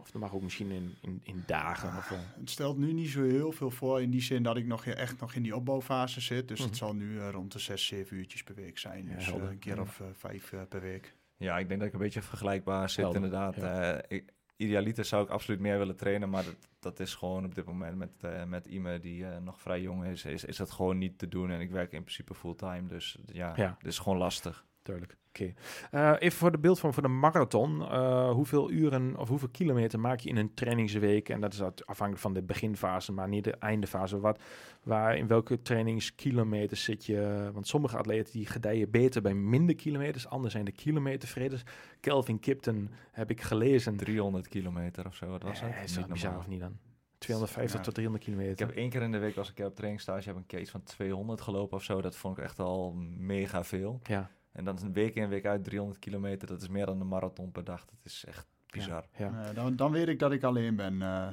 of 0.00 0.10
dat 0.10 0.20
mag 0.20 0.34
ook 0.34 0.42
misschien 0.42 0.70
in, 0.70 0.94
in, 1.00 1.20
in 1.24 1.42
dagen. 1.46 1.96
Of, 1.96 2.10
eh, 2.10 2.18
Het 2.38 2.50
stelt 2.50 2.78
nu 2.78 2.92
niet 2.92 3.08
zo 3.08 3.22
heel 3.22 3.52
veel 3.52 3.70
voor 3.70 4.02
in 4.02 4.10
die 4.10 4.22
zin 4.22 4.42
dat 4.42 4.56
ik 4.56 4.66
nog 4.66 4.84
echt 4.86 5.20
nog 5.20 5.34
in 5.34 5.42
die 5.42 5.56
opbouwfase 5.56 6.20
zit. 6.20 6.48
Dus 6.48 6.58
Mhm. 6.58 6.68
het 6.68 6.76
zal 6.76 6.94
nu 6.94 7.18
eh, 7.20 7.28
rond 7.30 7.52
de 7.52 7.58
6, 7.58 7.86
7 7.86 8.16
uurtjes 8.16 8.42
per 8.42 8.54
week 8.54 8.78
zijn. 8.78 9.06
Ja, 9.08 9.14
dus 9.14 9.28
eh, 9.32 9.34
een 9.34 9.58
keer 9.58 9.74
Ja. 9.74 9.80
of 9.82 10.00
eh, 10.00 10.06
vijf 10.12 10.52
eh, 10.52 10.60
per 10.68 10.80
week. 10.80 11.14
Ja, 11.36 11.58
ik 11.58 11.68
denk 11.68 11.80
dat 11.80 11.88
ik 11.88 11.94
een 11.94 12.00
beetje 12.00 12.22
vergelijkbaar 12.22 12.88
zit 12.90 12.98
Helder, 13.04 13.22
inderdaad. 13.22 13.56
ja. 13.56 13.80
Eh, 13.92 14.16
ik- 14.18 14.32
idealiter 14.58 15.04
zou 15.04 15.24
ik 15.24 15.30
absoluut 15.30 15.60
meer 15.60 15.78
willen 15.78 15.96
trainen, 15.96 16.30
maar 16.30 16.44
dat, 16.44 16.56
dat 16.80 17.00
is 17.00 17.14
gewoon 17.14 17.44
op 17.44 17.54
dit 17.54 17.64
moment 17.64 17.96
met, 17.96 18.10
eh 18.20 18.44
met 18.44 18.66
Ime 18.66 18.98
die 18.98 19.26
eh, 19.26 19.38
nog 19.38 19.60
vrij 19.60 19.80
jong 19.80 20.04
is, 20.04 20.24
is, 20.24 20.44
is 20.44 20.56
dat 20.56 20.70
gewoon 20.70 20.98
niet 20.98 21.18
te 21.18 21.28
doen. 21.28 21.50
En 21.50 21.60
ik 21.60 21.70
werk 21.70 21.92
in 21.92 22.02
principe 22.02 22.34
fulltime, 22.34 22.86
dus 22.86 23.18
ja, 23.26 23.52
Ja. 23.56 23.74
het 23.78 23.86
is 23.86 23.98
gewoon 23.98 24.18
lastig. 24.18 24.64
Duidelijk. 24.88 25.16
Oké. 25.28 25.52
Eh, 25.90 26.12
even 26.18 26.38
voor 26.38 26.50
de 26.50 26.58
beeldvorm 26.58 26.92
voor 26.92 27.02
de 27.02 27.08
marathon. 27.08 27.82
Eh, 27.82 28.30
hoeveel 28.30 28.70
uren 28.70 29.16
of 29.16 29.28
hoeveel 29.28 29.48
kilometer 29.48 30.00
maak 30.00 30.20
je 30.20 30.28
in 30.28 30.36
een 30.36 30.54
trainingsweek? 30.54 31.28
En 31.28 31.40
dat 31.40 31.52
is 31.52 31.60
afhankelijk 31.60 32.18
van 32.18 32.32
de 32.34 32.42
beginfase, 32.42 33.12
maar 33.12 33.28
niet 33.28 33.44
de 33.44 33.52
eindefase. 33.56 34.20
Wat, 34.20 34.42
waar, 34.82 35.16
in 35.16 35.26
welke 35.26 35.62
trainingskilometers 35.62 36.82
zit 36.84 37.06
je? 37.06 37.50
Want 37.52 37.66
sommige 37.66 37.96
atleten 37.96 38.32
die 38.32 38.46
gedijen 38.46 38.90
beter 38.90 39.22
bij 39.22 39.34
minder 39.34 39.74
kilometers. 39.74 40.26
Anderen 40.28 40.50
zijn 40.50 40.64
de 40.64 40.72
kilometervreders. 40.72 41.62
Kelvin 42.00 42.38
Kipton 42.40 42.90
heb 43.12 43.30
ik 43.30 43.40
gelezen. 43.40 43.96
300 43.96 44.48
kilometer 44.48 45.06
of 45.06 45.14
zo, 45.14 45.26
wat 45.26 45.42
was 45.42 45.60
Eh, 45.60 45.66
het? 45.70 45.84
is 45.88 45.94
dat 45.94 46.06
bizar 46.08 46.22
normaal. 46.24 46.40
of 46.40 46.48
niet 46.50 46.60
dan? 46.60 46.78
250 47.18 47.78
Ja. 47.78 47.84
tot 47.84 47.94
300 47.94 48.24
kilometer. 48.24 48.52
Ik 48.52 48.58
heb 48.58 48.70
één 48.70 48.90
keer 48.90 49.02
in 49.02 49.12
de 49.12 49.18
week 49.18 49.36
als 49.36 49.50
ik 49.54 49.58
op 49.66 49.74
trainingsstage 49.74 50.28
heb 50.28 50.42
een 50.48 50.60
iets 50.60 50.70
van 50.70 50.82
200 50.82 51.40
gelopen 51.40 51.76
of 51.76 51.82
zo. 51.84 52.00
Dat 52.00 52.16
vond 52.16 52.38
ik 52.38 52.44
echt 52.44 52.58
al 52.58 52.92
mega 53.16 53.64
veel. 53.64 54.00
ja, 54.02 54.30
En 54.52 54.64
dan 54.64 54.76
is 54.76 54.82
een 54.82 54.92
week 54.92 55.14
in 55.14 55.28
week 55.28 55.46
uit 55.46 55.64
300 55.64 55.98
kilometer. 55.98 56.48
Dat 56.48 56.62
is 56.62 56.68
meer 56.68 56.86
dan 56.86 57.00
een 57.00 57.08
marathon 57.08 57.52
per 57.52 57.64
dag. 57.64 57.84
Dat 57.84 57.98
is 58.04 58.24
echt 58.26 58.46
bizar. 58.66 59.04
ja. 59.16 59.52
Dan, 59.52 59.76
dan 59.76 59.92
weet 59.92 60.08
ik 60.08 60.18
dat 60.18 60.32
ik 60.32 60.42
alleen 60.42 60.76
ben 60.76 61.02
eh, 61.02 61.28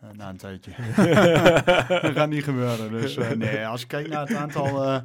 eh, 0.00 0.08
na 0.12 0.28
een 0.28 0.36
tijdje. 0.36 0.70
dat 2.02 2.12
gaat 2.12 2.28
niet 2.28 2.44
gebeuren. 2.44 2.90
Dus 2.90 3.16
eh, 3.16 3.30
nee, 3.30 3.66
als 3.66 3.82
ik 3.82 3.88
kijk 3.88 4.08
naar 4.08 4.26
het 4.26 4.36
aantal, 4.36 4.84
eh 4.84 5.00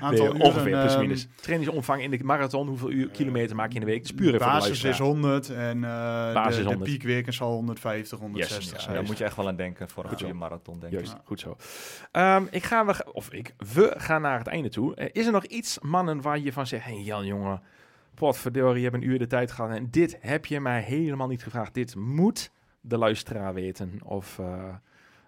aantal 0.00 0.10
Nee, 0.10 0.34
uren... 0.34 0.40
ongeveer, 0.40 0.80
plus 0.80 0.92
ehm, 0.92 1.00
minus. 1.00 1.28
Trainingsomvang 1.40 2.02
in 2.02 2.10
de 2.10 2.18
marathon, 2.24 2.68
hoeveel 2.68 2.90
uur, 2.90 3.08
kilometer 3.08 3.56
maak 3.56 3.68
je 3.68 3.74
in 3.74 3.80
de 3.80 3.86
week? 3.86 3.96
Het 3.98 4.04
is 4.04 4.14
puur 4.14 4.26
even 4.34 4.40
voor 4.40 4.48
de 4.48 4.54
Basis 4.54 4.70
is 4.76 4.82
luisteraar. 4.82 5.10
100 5.10 5.50
en 5.50 5.84
eh, 5.84 6.34
Basis 6.34 6.56
de, 6.56 6.62
de 6.62 6.68
100. 6.68 6.90
piekweken 6.90 7.32
zal 7.32 7.52
150, 7.52 8.18
160 8.18 8.58
Yes, 8.62 8.70
Ja, 8.70 8.78
zijn. 8.80 8.94
daar 8.94 9.04
moet 9.04 9.18
je 9.18 9.24
echt 9.24 9.36
wel 9.36 9.48
aan 9.48 9.56
denken 9.56 9.88
voor 9.88 10.04
een 10.04 10.18
goede 10.18 10.32
marathon, 10.34 10.80
denk 10.80 10.92
Juist, 10.92 11.12
ik. 11.12 11.18
goed 11.24 11.40
zo. 11.40 11.56
Ehm, 12.12 12.44
ik 12.50 12.64
ga, 12.64 12.86
we, 12.86 13.12
of 13.12 13.32
ik, 13.32 13.54
we 13.74 13.94
gaan 13.96 14.22
naar 14.22 14.38
het 14.38 14.46
einde 14.46 14.68
toe. 14.68 15.10
Is 15.12 15.26
er 15.26 15.32
nog 15.32 15.44
iets, 15.44 15.78
mannen, 15.78 16.20
waar 16.20 16.38
je 16.38 16.52
van 16.52 16.66
zegt... 16.66 16.84
Hé 16.84 16.92
hey 16.92 17.02
Jan, 17.02 17.26
jongen, 17.26 17.62
potverdorie, 18.14 18.82
je 18.82 18.88
hebt 18.90 19.02
een 19.02 19.08
uur 19.08 19.18
de 19.18 19.26
tijd 19.26 19.52
gehad... 19.52 19.70
en 19.70 19.88
dit 19.90 20.16
heb 20.20 20.46
je 20.46 20.60
mij 20.60 20.80
helemaal 20.80 21.28
niet 21.28 21.42
gevraagd. 21.42 21.74
Dit 21.74 21.96
moet 21.96 22.50
de 22.88 22.98
luisteraar 22.98 23.54
weten. 23.54 24.00
Of 24.04 24.38
eh, 24.38 24.68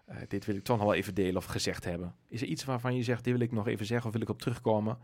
eh, 0.04 0.16
dit 0.28 0.44
wil 0.46 0.54
ik 0.56 0.64
toch 0.64 0.76
nog 0.76 0.86
wel 0.86 0.94
even 0.94 1.14
delen 1.14 1.36
of 1.36 1.44
gezegd 1.44 1.84
hebben. 1.84 2.14
Is 2.28 2.40
er 2.42 2.46
iets 2.48 2.64
waarvan 2.64 2.96
je 2.96 3.02
zegt, 3.02 3.24
dit 3.24 3.32
wil 3.32 3.42
ik 3.42 3.52
nog 3.52 3.66
even 3.68 3.86
zeggen... 3.86 4.06
of 4.06 4.12
wil 4.12 4.22
ik 4.22 4.28
op 4.28 4.40
terugkomen? 4.40 4.98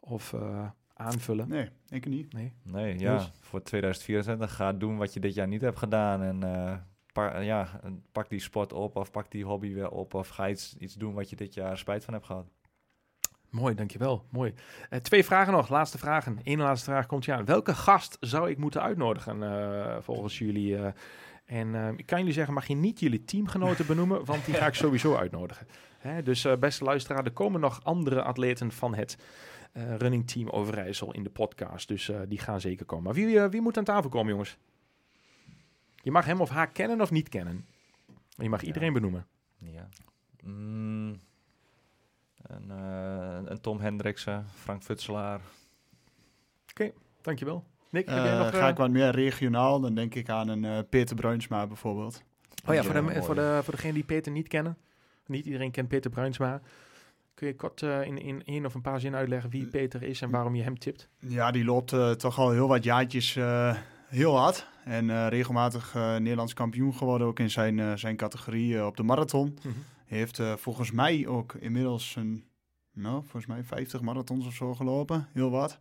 Of 0.00 0.32
eh, 0.32 0.68
aanvullen? 0.94 1.48
Nee, 1.48 1.68
ik 1.88 2.06
niet. 2.06 2.32
Nee? 2.32 2.52
Nee, 2.62 2.98
ja, 2.98 3.10
Niels? 3.10 3.30
voor 3.40 3.62
2024 3.62 4.54
ga 4.54 4.72
doen 4.72 4.96
wat 4.96 5.12
je 5.14 5.20
dit 5.20 5.34
jaar 5.34 5.48
niet 5.48 5.60
hebt 5.60 5.78
gedaan. 5.78 6.22
En 6.22 6.42
eh, 6.42 6.76
pa- 7.12 7.38
ja, 7.38 7.80
pak 8.12 8.28
die 8.28 8.40
sport 8.40 8.72
op 8.72 8.96
of 8.96 9.10
pak 9.10 9.30
die 9.30 9.44
hobby 9.44 9.72
weer 9.74 9.90
op. 9.90 10.14
Of 10.14 10.28
ga 10.28 10.48
iets, 10.48 10.76
iets 10.78 10.94
doen 10.94 11.14
wat 11.14 11.30
je 11.30 11.36
dit 11.36 11.54
jaar 11.54 11.78
spijt 11.78 12.04
van 12.04 12.14
hebt 12.14 12.26
gehad. 12.26 12.46
Mooi, 13.50 13.74
dankjewel. 13.74 14.24
Mooi. 14.30 14.54
Eh, 14.90 14.98
twee 15.00 15.24
vragen 15.24 15.52
nog, 15.52 15.68
laatste 15.68 15.98
vragen. 15.98 16.38
Eén 16.44 16.58
laatste 16.58 16.90
vraag 16.90 17.06
komt 17.06 17.24
ja. 17.24 17.44
Welke 17.44 17.74
gast 17.74 18.16
zou 18.20 18.50
ik 18.50 18.58
moeten 18.58 18.82
uitnodigen 18.82 19.42
eh, 19.42 19.96
volgens 20.00 20.38
jullie? 20.38 20.76
eh? 20.76 20.92
En 21.48 21.74
eh, 21.74 21.88
ik 21.96 22.06
kan 22.06 22.18
jullie 22.18 22.32
zeggen, 22.34 22.54
mag 22.54 22.66
je 22.66 22.74
niet 22.74 23.00
jullie 23.00 23.24
teamgenoten 23.24 23.86
benoemen, 23.92 24.24
want 24.24 24.44
die 24.44 24.54
ga 24.54 24.66
ik 24.66 24.74
sowieso 24.74 25.14
uitnodigen. 25.14 25.66
Hè, 25.98 26.22
dus 26.22 26.44
eh, 26.44 26.56
beste 26.56 26.84
luisteraar, 26.84 27.24
er 27.24 27.32
komen 27.32 27.60
nog 27.60 27.84
andere 27.84 28.22
atleten 28.22 28.72
van 28.72 28.94
het 28.94 29.18
eh, 29.72 29.96
running 29.96 30.30
team 30.30 30.48
Overijssel 30.48 31.12
in 31.12 31.22
de 31.22 31.30
podcast. 31.30 31.88
Dus 31.88 32.08
eh, 32.08 32.20
die 32.28 32.38
gaan 32.38 32.60
zeker 32.60 32.86
komen. 32.86 33.04
Maar 33.04 33.14
wie, 33.14 33.40
wie 33.40 33.60
moet 33.60 33.78
aan 33.78 33.84
tafel 33.84 34.10
komen, 34.10 34.30
jongens? 34.30 34.56
Je 36.02 36.10
mag 36.10 36.24
hem 36.24 36.40
of 36.40 36.48
haar 36.48 36.68
kennen 36.70 37.00
of 37.00 37.10
niet 37.10 37.28
kennen. 37.28 37.66
Je 38.28 38.48
mag 38.48 38.60
Ja. 38.60 38.66
iedereen 38.66 38.92
benoemen. 38.92 39.26
Ja. 39.56 39.88
Mm, 40.42 41.20
een, 42.42 42.70
eh, 42.70 43.38
een 43.44 43.60
Tom 43.60 43.80
Hendriksen, 43.80 44.46
Frank 44.54 44.82
Futselaar. 44.82 45.40
Dankjewel. 47.20 47.64
Nick, 47.90 48.06
heb 48.08 48.16
jij 48.24 48.32
Eh, 48.32 48.38
nog... 48.38 48.50
ga 48.50 48.62
eh, 48.62 48.68
ik 48.68 48.76
wat 48.76 48.90
meer 48.90 49.10
regionaal, 49.10 49.80
dan 49.80 49.94
denk 49.94 50.14
ik 50.14 50.28
aan 50.28 50.48
een 50.48 50.64
eh, 50.64 50.78
Peter 50.90 51.16
Bruinsma 51.16 51.66
bijvoorbeeld. 51.66 52.22
Oh 52.66 52.74
ja, 52.74 52.82
voor, 52.82 52.92
de, 52.94 53.10
eh, 53.12 53.22
voor, 53.22 53.34
de, 53.34 53.60
voor 53.62 53.74
degenen 53.74 53.94
die 53.94 54.04
Peter 54.04 54.32
niet 54.32 54.48
kennen. 54.48 54.76
Niet 55.26 55.44
iedereen 55.46 55.70
kent 55.70 55.88
Peter 55.88 56.10
Bruinsma. 56.10 56.60
Kun 57.34 57.46
je 57.46 57.54
kort 57.56 57.82
eh, 57.82 58.02
in, 58.06 58.18
in 58.22 58.42
één 58.44 58.66
of 58.66 58.74
een 58.74 58.80
paar 58.80 59.00
zinnen 59.00 59.20
uitleggen 59.20 59.50
wie 59.50 59.66
Peter 59.66 60.02
is 60.02 60.22
en 60.22 60.30
waarom 60.30 60.54
je 60.54 60.62
hem 60.62 60.78
tipt? 60.78 61.08
Ja, 61.18 61.50
die 61.50 61.64
loopt 61.64 61.92
eh, 61.92 62.10
toch 62.10 62.38
al 62.38 62.50
heel 62.50 62.68
wat 62.68 62.84
jaartjes 62.84 63.36
eh, 63.36 63.76
heel 64.06 64.36
hard. 64.36 64.66
En 64.84 65.10
eh, 65.10 65.26
regelmatig 65.28 65.94
eh, 65.94 66.16
Nederlands 66.16 66.54
kampioen 66.54 66.94
geworden, 66.94 67.26
ook 67.26 67.38
in 67.38 67.50
zijn, 67.50 67.78
eh, 67.78 67.92
zijn 67.94 68.16
categorie 68.16 68.76
eh, 68.78 68.86
op 68.86 68.96
de 68.96 69.02
marathon. 69.02 69.58
Heeft 70.06 70.38
eh, 70.38 70.52
volgens 70.56 70.90
mij 70.90 71.26
ook 71.26 71.54
inmiddels 71.54 72.16
een, 72.16 72.44
nou, 72.92 73.20
volgens 73.22 73.46
mij 73.46 73.62
50 73.64 74.00
marathons 74.00 74.46
of 74.46 74.54
zo 74.54 74.74
gelopen. 74.74 75.28
Heel 75.32 75.50
wat. 75.50 75.78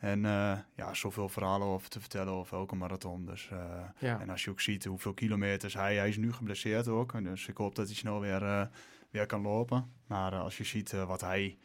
En 0.00 0.24
eh, 0.24 0.58
ja, 0.74 0.94
zoveel 0.94 1.28
verhalen 1.28 1.66
over 1.66 1.88
te 1.88 2.00
vertellen 2.00 2.32
over 2.32 2.56
elke 2.56 2.74
marathon. 2.74 3.26
Dus, 3.26 3.48
eh, 3.50 3.58
Ja. 3.98 4.20
En 4.20 4.30
als 4.30 4.44
je 4.44 4.50
ook 4.50 4.60
ziet 4.60 4.84
hoeveel 4.84 5.14
kilometers 5.14 5.74
hij, 5.74 5.96
hij 5.96 6.08
is 6.08 6.16
nu 6.16 6.32
geblesseerd 6.32 6.88
ook. 6.88 7.24
Dus 7.24 7.48
ik 7.48 7.56
hoop 7.56 7.74
dat 7.74 7.86
hij 7.86 7.94
snel 7.94 8.20
weer, 8.20 8.42
eh, 8.42 8.66
weer 9.10 9.26
kan 9.26 9.42
lopen. 9.42 9.92
Maar 10.06 10.34
als 10.34 10.56
je 10.56 10.64
ziet 10.64 10.90
wat 10.92 11.20
hij 11.20 11.58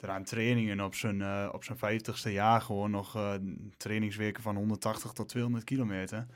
er 0.00 0.10
aan 0.10 0.24
trainingen 0.24 0.80
op 0.80 0.94
zijn, 0.94 1.50
op 1.52 1.64
zijn 1.64 1.78
50ste 1.78 2.32
jaar 2.32 2.60
gewoon 2.60 2.90
nog 2.90 3.38
trainingsweken 3.76 4.42
van 4.42 4.56
180 4.56 5.12
tot 5.12 5.28
200 5.28 5.64
kilometer. 5.64 6.26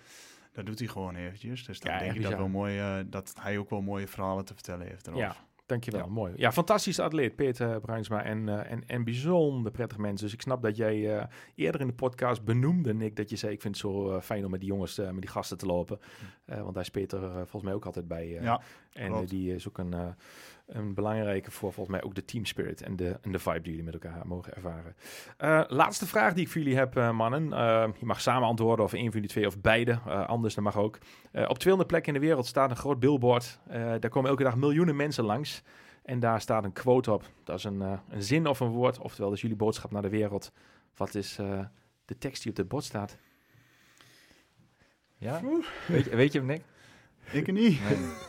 Dat 0.52 0.66
doet 0.66 0.78
hij 0.78 0.88
gewoon 0.88 1.14
eventjes. 1.14 1.64
Dus 1.64 1.80
dan 1.80 1.92
Ja, 1.92 1.98
denk 1.98 2.14
ik 2.14 2.22
dat, 2.22 2.34
wel 2.34 2.48
mooi, 2.48 3.04
dat 3.08 3.34
hij 3.40 3.58
ook 3.58 3.70
wel 3.70 3.82
mooie 3.82 4.08
verhalen 4.08 4.44
te 4.44 4.54
vertellen 4.54 4.86
heeft. 4.86 5.06
erover. 5.06 5.24
Ja, 5.24 5.36
dankjewel. 5.66 6.00
Ja. 6.00 6.06
Mooi. 6.06 6.32
Ja, 6.36 6.52
fantastische 6.52 7.02
atleet, 7.02 7.36
Peter 7.36 7.80
Bruinsma. 7.80 8.22
En, 8.22 8.48
eh, 8.48 8.72
en, 8.72 8.86
en 8.86 9.04
bijzonder 9.04 9.72
prettig 9.72 9.98
mens. 9.98 10.20
Dus 10.20 10.32
ik 10.32 10.40
snap 10.40 10.62
dat 10.62 10.76
jij 10.76 11.16
eh, 11.18 11.26
eerder 11.54 11.80
in 11.80 11.86
de 11.86 11.92
podcast 11.92 12.44
benoemde, 12.44 12.94
Nick, 12.94 13.16
dat 13.16 13.30
je 13.30 13.36
zei: 13.36 13.52
Ik 13.52 13.60
vind 13.60 13.74
het 13.74 13.84
zo 13.84 14.10
eh, 14.10 14.20
fijn 14.20 14.44
om 14.44 14.50
met 14.50 14.60
die 14.60 14.68
jongens, 14.68 14.96
met 14.96 15.20
die 15.20 15.30
gasten 15.30 15.58
te 15.58 15.66
lopen. 15.66 15.98
Eh, 16.44 16.60
want 16.60 16.74
daar 16.74 16.82
is 16.82 16.90
Peter 16.90 17.20
volgens 17.20 17.62
mij 17.62 17.74
ook 17.74 17.86
altijd 17.86 18.08
bij. 18.08 18.28
Ja, 18.28 18.60
en 18.92 19.24
die 19.24 19.54
is 19.54 19.68
ook 19.68 19.78
een, 19.78 19.94
een 20.66 20.94
belangrijke 20.94 21.50
voor 21.50 21.72
volgens 21.72 21.96
mij 21.96 22.06
ook 22.06 22.14
de 22.14 22.24
team 22.24 22.44
spirit 22.44 22.82
en 22.82 22.96
de, 22.96 23.18
en 23.22 23.32
de 23.32 23.38
vibe 23.38 23.60
die 23.60 23.70
jullie 23.70 23.84
met 23.84 23.94
elkaar 23.94 24.26
mogen 24.26 24.54
ervaren. 24.54 24.96
Eh, 25.36 25.62
laatste 25.66 26.06
vraag 26.06 26.34
die 26.34 26.44
ik 26.44 26.50
voor 26.50 26.60
jullie 26.60 26.76
heb, 26.76 26.96
eh, 26.96 27.10
mannen. 27.10 27.52
Eh, 27.52 27.88
je 27.98 28.06
mag 28.06 28.20
samen 28.20 28.48
antwoorden 28.48 28.84
of 28.84 28.92
een 28.92 29.04
van 29.04 29.12
jullie 29.12 29.28
twee 29.28 29.46
of 29.46 29.60
beide. 29.60 29.98
Anders, 30.26 30.54
dat 30.54 30.64
mag 30.64 30.76
ook. 30.76 30.98
Op 31.32 31.58
200 31.58 31.86
plekken 31.86 32.14
in 32.14 32.20
de 32.20 32.26
wereld 32.26 32.46
staat 32.46 32.70
een 32.70 32.76
groot 32.76 33.00
billboard. 33.00 33.58
Daar 33.68 34.08
komen 34.08 34.30
elke 34.30 34.42
dag 34.42 34.56
miljoenen 34.56 34.96
mensen 34.96 35.24
langs. 35.24 35.62
En 36.02 36.20
daar 36.20 36.40
staat 36.40 36.64
een 36.64 36.72
quote 36.72 37.12
op. 37.12 37.30
Dat 37.44 37.58
is 37.58 37.64
een, 37.64 37.80
een 37.80 38.22
zin 38.22 38.46
of 38.46 38.60
een 38.60 38.68
woord. 38.68 38.98
Oftewel, 38.98 39.26
dat 39.26 39.36
is 39.36 39.42
jullie 39.42 39.56
boodschap 39.56 39.90
naar 39.90 40.02
de 40.02 40.08
wereld. 40.08 40.52
Wat 40.96 41.14
is 41.14 41.34
de 42.04 42.18
tekst 42.18 42.42
die 42.42 42.50
op 42.50 42.56
het 42.56 42.68
bord 42.68 42.84
staat? 42.84 43.18
Ja? 45.16 45.40
Weet 45.86 46.04
je, 46.04 46.16
weet 46.16 46.32
je 46.32 46.38
hem, 46.38 46.46
Nick? 46.46 46.62
Ik 47.32 47.52
niet. 47.52 47.80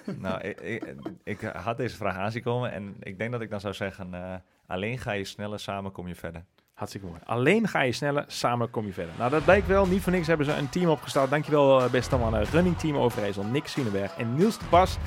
Nee. 0.05 0.17
nou, 0.19 0.41
ik, 0.41 0.61
ik, 0.61 0.83
ik 1.23 1.41
had 1.41 1.77
deze 1.77 1.95
vraag 1.95 2.15
aanzien 2.15 2.43
komen 2.43 2.71
en 2.71 2.95
ik 2.99 3.17
denk 3.17 3.31
dat 3.31 3.41
ik 3.41 3.49
dan 3.49 3.59
zou 3.59 3.73
zeggen... 3.73 4.13
eh, 4.13 4.33
alleen 4.67 4.97
ga 4.97 5.11
je 5.11 5.25
sneller, 5.25 5.59
samen 5.59 5.91
kom 5.91 6.07
je 6.07 6.15
verder. 6.15 6.43
Hartstikke 6.73 7.07
mooi. 7.07 7.19
Alleen 7.23 7.67
ga 7.67 7.81
je 7.81 7.91
sneller, 7.91 8.23
samen 8.27 8.69
kom 8.69 8.85
je 8.85 8.93
verder. 8.93 9.13
Nou, 9.17 9.29
dat 9.31 9.43
blijkt 9.43 9.67
wel. 9.67 9.85
Niet 9.85 10.01
voor 10.01 10.11
niks 10.11 10.27
hebben 10.27 10.45
ze 10.45 10.53
een 10.53 10.69
team 10.69 10.89
opgestart. 10.89 11.29
Dankjewel, 11.29 11.81
eh, 11.81 11.89
beste 11.89 12.17
mannen. 12.17 12.43
Running 12.43 12.77
Team 12.77 12.97
Overijssel, 12.97 13.43
Nick 13.43 13.67
Swienenberg 13.67 14.17
en 14.17 14.35
Niels 14.35 14.57
de 14.59 14.65
Pas. 14.65 14.97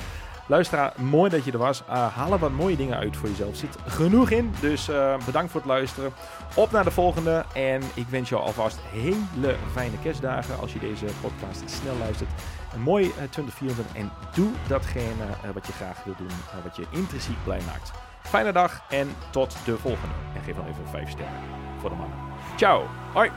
Luisteraar, 0.47 0.93
mooi 1.01 1.29
dat 1.29 1.45
je 1.45 1.51
er 1.51 1.57
was. 1.57 1.83
Uh, 1.89 2.15
haal 2.15 2.33
er 2.33 2.39
wat 2.39 2.51
mooie 2.51 2.75
dingen 2.75 2.97
uit 2.97 3.17
voor 3.17 3.29
jezelf. 3.29 3.55
Zit 3.55 3.77
genoeg 3.85 4.29
in. 4.29 4.53
Dus 4.59 4.89
eh, 4.89 5.17
bedankt 5.25 5.51
voor 5.51 5.59
het 5.59 5.69
luisteren. 5.69 6.11
Op 6.55 6.71
naar 6.71 6.83
de 6.83 6.91
volgende. 6.91 7.45
En 7.53 7.81
ik 7.93 8.07
wens 8.07 8.29
jou 8.29 8.43
alvast 8.43 8.79
hele 8.91 9.55
fijne 9.71 9.99
kerstdagen. 10.03 10.59
Als 10.59 10.73
je 10.73 10.79
deze 10.79 11.05
podcast 11.21 11.69
snel 11.69 11.97
luistert. 11.97 12.29
Een 12.73 12.81
mooi 12.81 13.05
eh, 13.05 13.11
2024. 13.29 13.95
En 13.95 14.11
doe 14.33 14.49
datgene 14.67 15.23
eh, 15.43 15.49
wat 15.53 15.67
je 15.67 15.73
graag 15.73 16.03
wil 16.03 16.15
doen. 16.17 16.27
eh, 16.27 16.63
wat 16.63 16.75
je 16.75 16.85
intrinsiek 16.89 17.43
blij 17.43 17.61
maakt. 17.65 17.91
Fijne 18.21 18.51
dag 18.51 18.81
en 18.89 19.15
tot 19.29 19.57
de 19.65 19.77
volgende. 19.77 20.13
En 20.35 20.41
geef 20.43 20.55
nog 20.55 20.67
even 20.67 20.87
5 20.89 21.09
sterren 21.09 21.39
voor 21.79 21.89
de 21.89 21.95
mannen. 21.95 22.17
Ciao. 22.55 22.85
Hoi. 23.13 23.31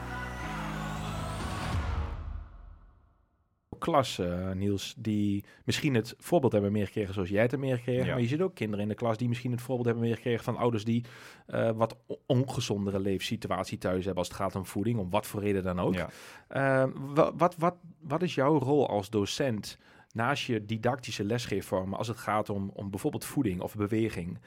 Klas, 3.83 4.19
eh, 4.19 4.51
Niels, 4.51 4.95
die 4.99 5.45
misschien 5.65 5.95
het 5.95 6.15
voorbeeld 6.19 6.53
hebben 6.53 6.73
meegekregen 6.73 7.15
zoals 7.15 7.29
jij 7.29 7.43
het 7.43 7.51
hebt 7.51 7.63
meegekregen. 7.63 8.05
Ja. 8.07 8.13
Maar 8.13 8.21
je 8.21 8.27
ziet 8.29 8.41
ook 8.41 8.55
kinderen 8.55 8.83
in 8.83 8.89
de 8.89 8.95
klas 8.95 9.17
die 9.17 9.29
misschien 9.29 9.51
het 9.51 9.61
voorbeeld 9.61 9.87
hebben 9.87 10.05
meegekregen 10.05 10.45
van 10.45 10.57
ouders 10.57 10.85
die 10.85 11.05
eh, 11.47 11.71
wat 11.71 11.97
ongezondere 12.27 13.01
leefsituatie 13.01 13.79
thuis 13.79 13.99
hebben 14.05 14.17
als 14.23 14.29
het 14.29 14.37
gaat 14.37 14.57
om 14.57 14.67
voeding, 14.67 14.99
om 14.99 15.11
wat 15.11 15.27
voor 15.27 15.41
reden 15.41 15.63
dan 15.63 15.81
ook. 15.81 15.95
Ja. 15.95 16.09
Eh, 16.49 16.91
wa- 17.15 17.35
wat, 17.35 17.57
wat, 17.57 17.77
wat 18.01 18.23
is 18.23 18.35
jouw 18.35 18.59
rol 18.59 18.89
als 18.89 19.11
docent 19.11 19.79
naast 20.13 20.45
je 20.47 20.65
didactische 20.65 21.25
lesgeefvormen 21.25 21.99
als 21.99 22.09
het 22.09 22.17
gaat 22.19 22.51
om, 22.51 22.71
om 22.75 22.91
bijvoorbeeld 22.91 23.25
voeding 23.25 23.61
of 23.61 23.75
beweging? 23.77 24.39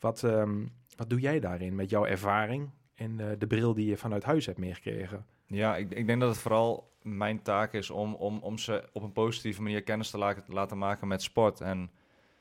Wat, 0.00 0.22
ehm, 0.24 0.66
wat 0.96 1.10
doe 1.10 1.20
jij 1.20 1.40
daarin 1.40 1.74
met 1.74 1.90
jouw 1.90 2.04
ervaring 2.06 2.70
en 2.94 3.16
de 3.38 3.46
bril 3.46 3.74
die 3.74 3.86
je 3.86 3.96
vanuit 3.96 4.24
huis 4.24 4.46
hebt 4.46 4.58
meegekregen? 4.58 5.26
Ja, 5.46 5.76
ik, 5.76 5.90
ik 5.90 6.06
denk 6.06 6.20
dat 6.20 6.28
het 6.28 6.38
vooral 6.38 6.92
mijn 7.04 7.42
taak 7.42 7.72
is 7.72 7.90
om, 7.90 8.14
om, 8.14 8.38
om 8.38 8.58
ze 8.58 8.88
op 8.92 9.02
een 9.02 9.12
positieve 9.12 9.62
manier 9.62 9.82
kennis 9.82 10.10
te 10.10 10.18
laten, 10.18 10.42
laten 10.48 10.78
maken 10.78 11.08
met 11.08 11.22
sport. 11.22 11.60
En 11.60 11.68
En 11.68 11.90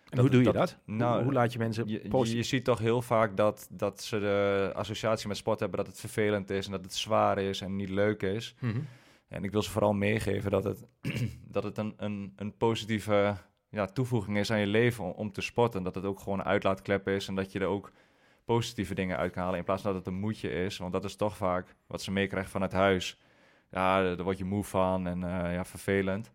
Dat- 0.09 0.19
hoe 0.19 0.29
doe 0.29 0.39
je 0.39 0.45
dat- 0.45 0.55
dat? 0.55 0.77
nou, 0.85 1.13
hoe, 1.15 1.23
hoe 1.23 1.33
laat 1.33 1.53
je 1.53 1.59
mensen 1.59 1.87
je, 1.87 2.01
je, 2.03 2.09
positief... 2.09 2.41
je 2.41 2.47
ziet 2.47 2.63
toch 2.65 2.79
heel 2.79 3.01
vaak 3.01 3.37
dat, 3.37 3.67
dat 3.71 4.01
ze 4.03 4.19
de 4.19 4.71
associatie 4.75 5.27
met 5.27 5.37
sport 5.37 5.59
hebben 5.59 5.77
dat 5.77 5.87
het 5.87 5.99
vervelend 5.99 6.49
is 6.49 6.65
en 6.65 6.71
dat 6.71 6.81
het 6.83 6.93
zwaar 6.95 7.37
is 7.37 7.61
en 7.61 7.75
niet 7.75 7.89
leuk 7.89 8.21
is. 8.21 8.55
Mhm. 8.59 8.79
En 9.27 9.43
ik 9.43 9.51
wil 9.51 9.61
ze 9.61 9.69
vooral 9.71 9.93
meegeven 9.93 10.51
dat 10.51 10.63
het, 10.63 10.85
dat 11.55 11.63
het 11.63 11.77
een, 11.77 11.93
een, 11.97 12.33
een 12.35 12.57
positieve 12.57 13.35
ja, 13.69 13.85
toevoeging 13.85 14.37
is 14.37 14.51
aan 14.51 14.59
je 14.59 14.67
leven 14.67 15.03
om, 15.03 15.11
om 15.11 15.31
te 15.31 15.41
sporten. 15.41 15.83
Dat 15.83 15.95
het 15.95 16.05
ook 16.05 16.19
gewoon 16.19 16.39
een 16.39 16.45
uitlaatklep 16.45 17.07
is 17.07 17.27
en 17.27 17.35
dat 17.35 17.51
je 17.51 17.59
er 17.59 17.65
ook 17.65 17.91
positieve 18.45 18.93
dingen 18.93 19.17
uit 19.17 19.31
kan 19.31 19.43
halen 19.43 19.57
in 19.59 19.65
plaats 19.65 19.81
van 19.81 19.93
dat 19.93 20.05
het 20.05 20.13
een 20.13 20.19
moedje 20.19 20.49
is. 20.49 20.77
Want 20.77 20.91
dat 20.93 21.03
is 21.03 21.15
toch 21.15 21.37
vaak 21.37 21.75
wat 21.87 22.01
ze 22.01 22.11
meekrijgen 22.11 22.51
vanuit 22.51 22.71
huis. 22.71 23.17
Ja, 23.73 24.01
daar 24.03 24.23
word 24.23 24.37
je 24.37 24.45
moe 24.45 24.63
van 24.63 25.07
en 25.07 25.23
eh, 25.23 25.53
ja, 25.53 25.65
vervelend. 25.65 26.31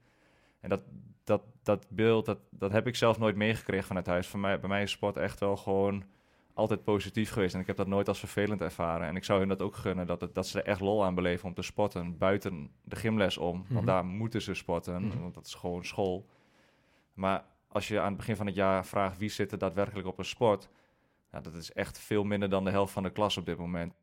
En 0.60 0.68
dat, 0.68 0.80
dat, 1.24 1.42
dat 1.62 1.86
beeld, 1.90 2.26
dat, 2.26 2.38
dat 2.50 2.72
heb 2.72 2.86
ik 2.86 2.96
zelf 2.96 3.18
nooit 3.18 3.36
meegekregen 3.36 3.86
vanuit 3.86 4.06
huis. 4.06 4.26
Voor 4.26 4.40
mij, 4.40 4.60
bij 4.60 4.68
mij 4.68 4.82
is 4.82 4.90
sport 4.90 5.16
echt 5.16 5.40
wel 5.40 5.56
gewoon 5.56 6.04
altijd 6.54 6.84
positief 6.84 7.30
geweest. 7.30 7.54
En 7.54 7.60
ik 7.60 7.66
heb 7.66 7.76
dat 7.76 7.86
nooit 7.86 8.08
als 8.08 8.18
vervelend 8.18 8.60
ervaren. 8.60 9.06
En 9.06 9.16
ik 9.16 9.24
zou 9.24 9.38
hun 9.38 9.48
dat 9.48 9.62
ook 9.62 9.74
gunnen, 9.76 10.06
dat, 10.06 10.20
het, 10.20 10.34
dat 10.34 10.46
ze 10.46 10.60
er 10.62 10.66
echt 10.66 10.80
lol 10.80 11.04
aan 11.04 11.14
beleven 11.14 11.48
om 11.48 11.54
te 11.54 11.62
sporten. 11.62 12.18
Buiten 12.18 12.70
de 12.84 12.96
gymles 12.96 13.38
om, 13.38 13.58
Mhm. 13.64 13.74
want 13.74 13.86
daar 13.86 14.04
moeten 14.04 14.42
ze 14.42 14.54
sporten, 14.54 15.06
Mhm. 15.06 15.20
want 15.20 15.34
dat 15.34 15.46
is 15.46 15.54
gewoon 15.54 15.84
school. 15.84 16.26
Maar 17.14 17.44
als 17.68 17.88
je 17.88 18.00
aan 18.00 18.08
het 18.08 18.16
begin 18.16 18.36
van 18.36 18.46
het 18.46 18.54
jaar 18.54 18.86
vraagt 18.86 19.18
wie 19.18 19.28
zit 19.28 19.52
er 19.52 19.58
daadwerkelijk 19.58 20.06
op 20.08 20.18
een 20.18 20.24
sport... 20.24 20.68
Ja, 21.32 21.40
dat 21.40 21.54
is 21.54 21.72
echt 21.72 21.98
veel 21.98 22.24
minder 22.24 22.48
dan 22.50 22.64
de 22.64 22.70
helft 22.70 22.92
van 22.92 23.02
de 23.02 23.10
klas 23.10 23.36
op 23.36 23.46
dit 23.46 23.58
moment. 23.58 23.94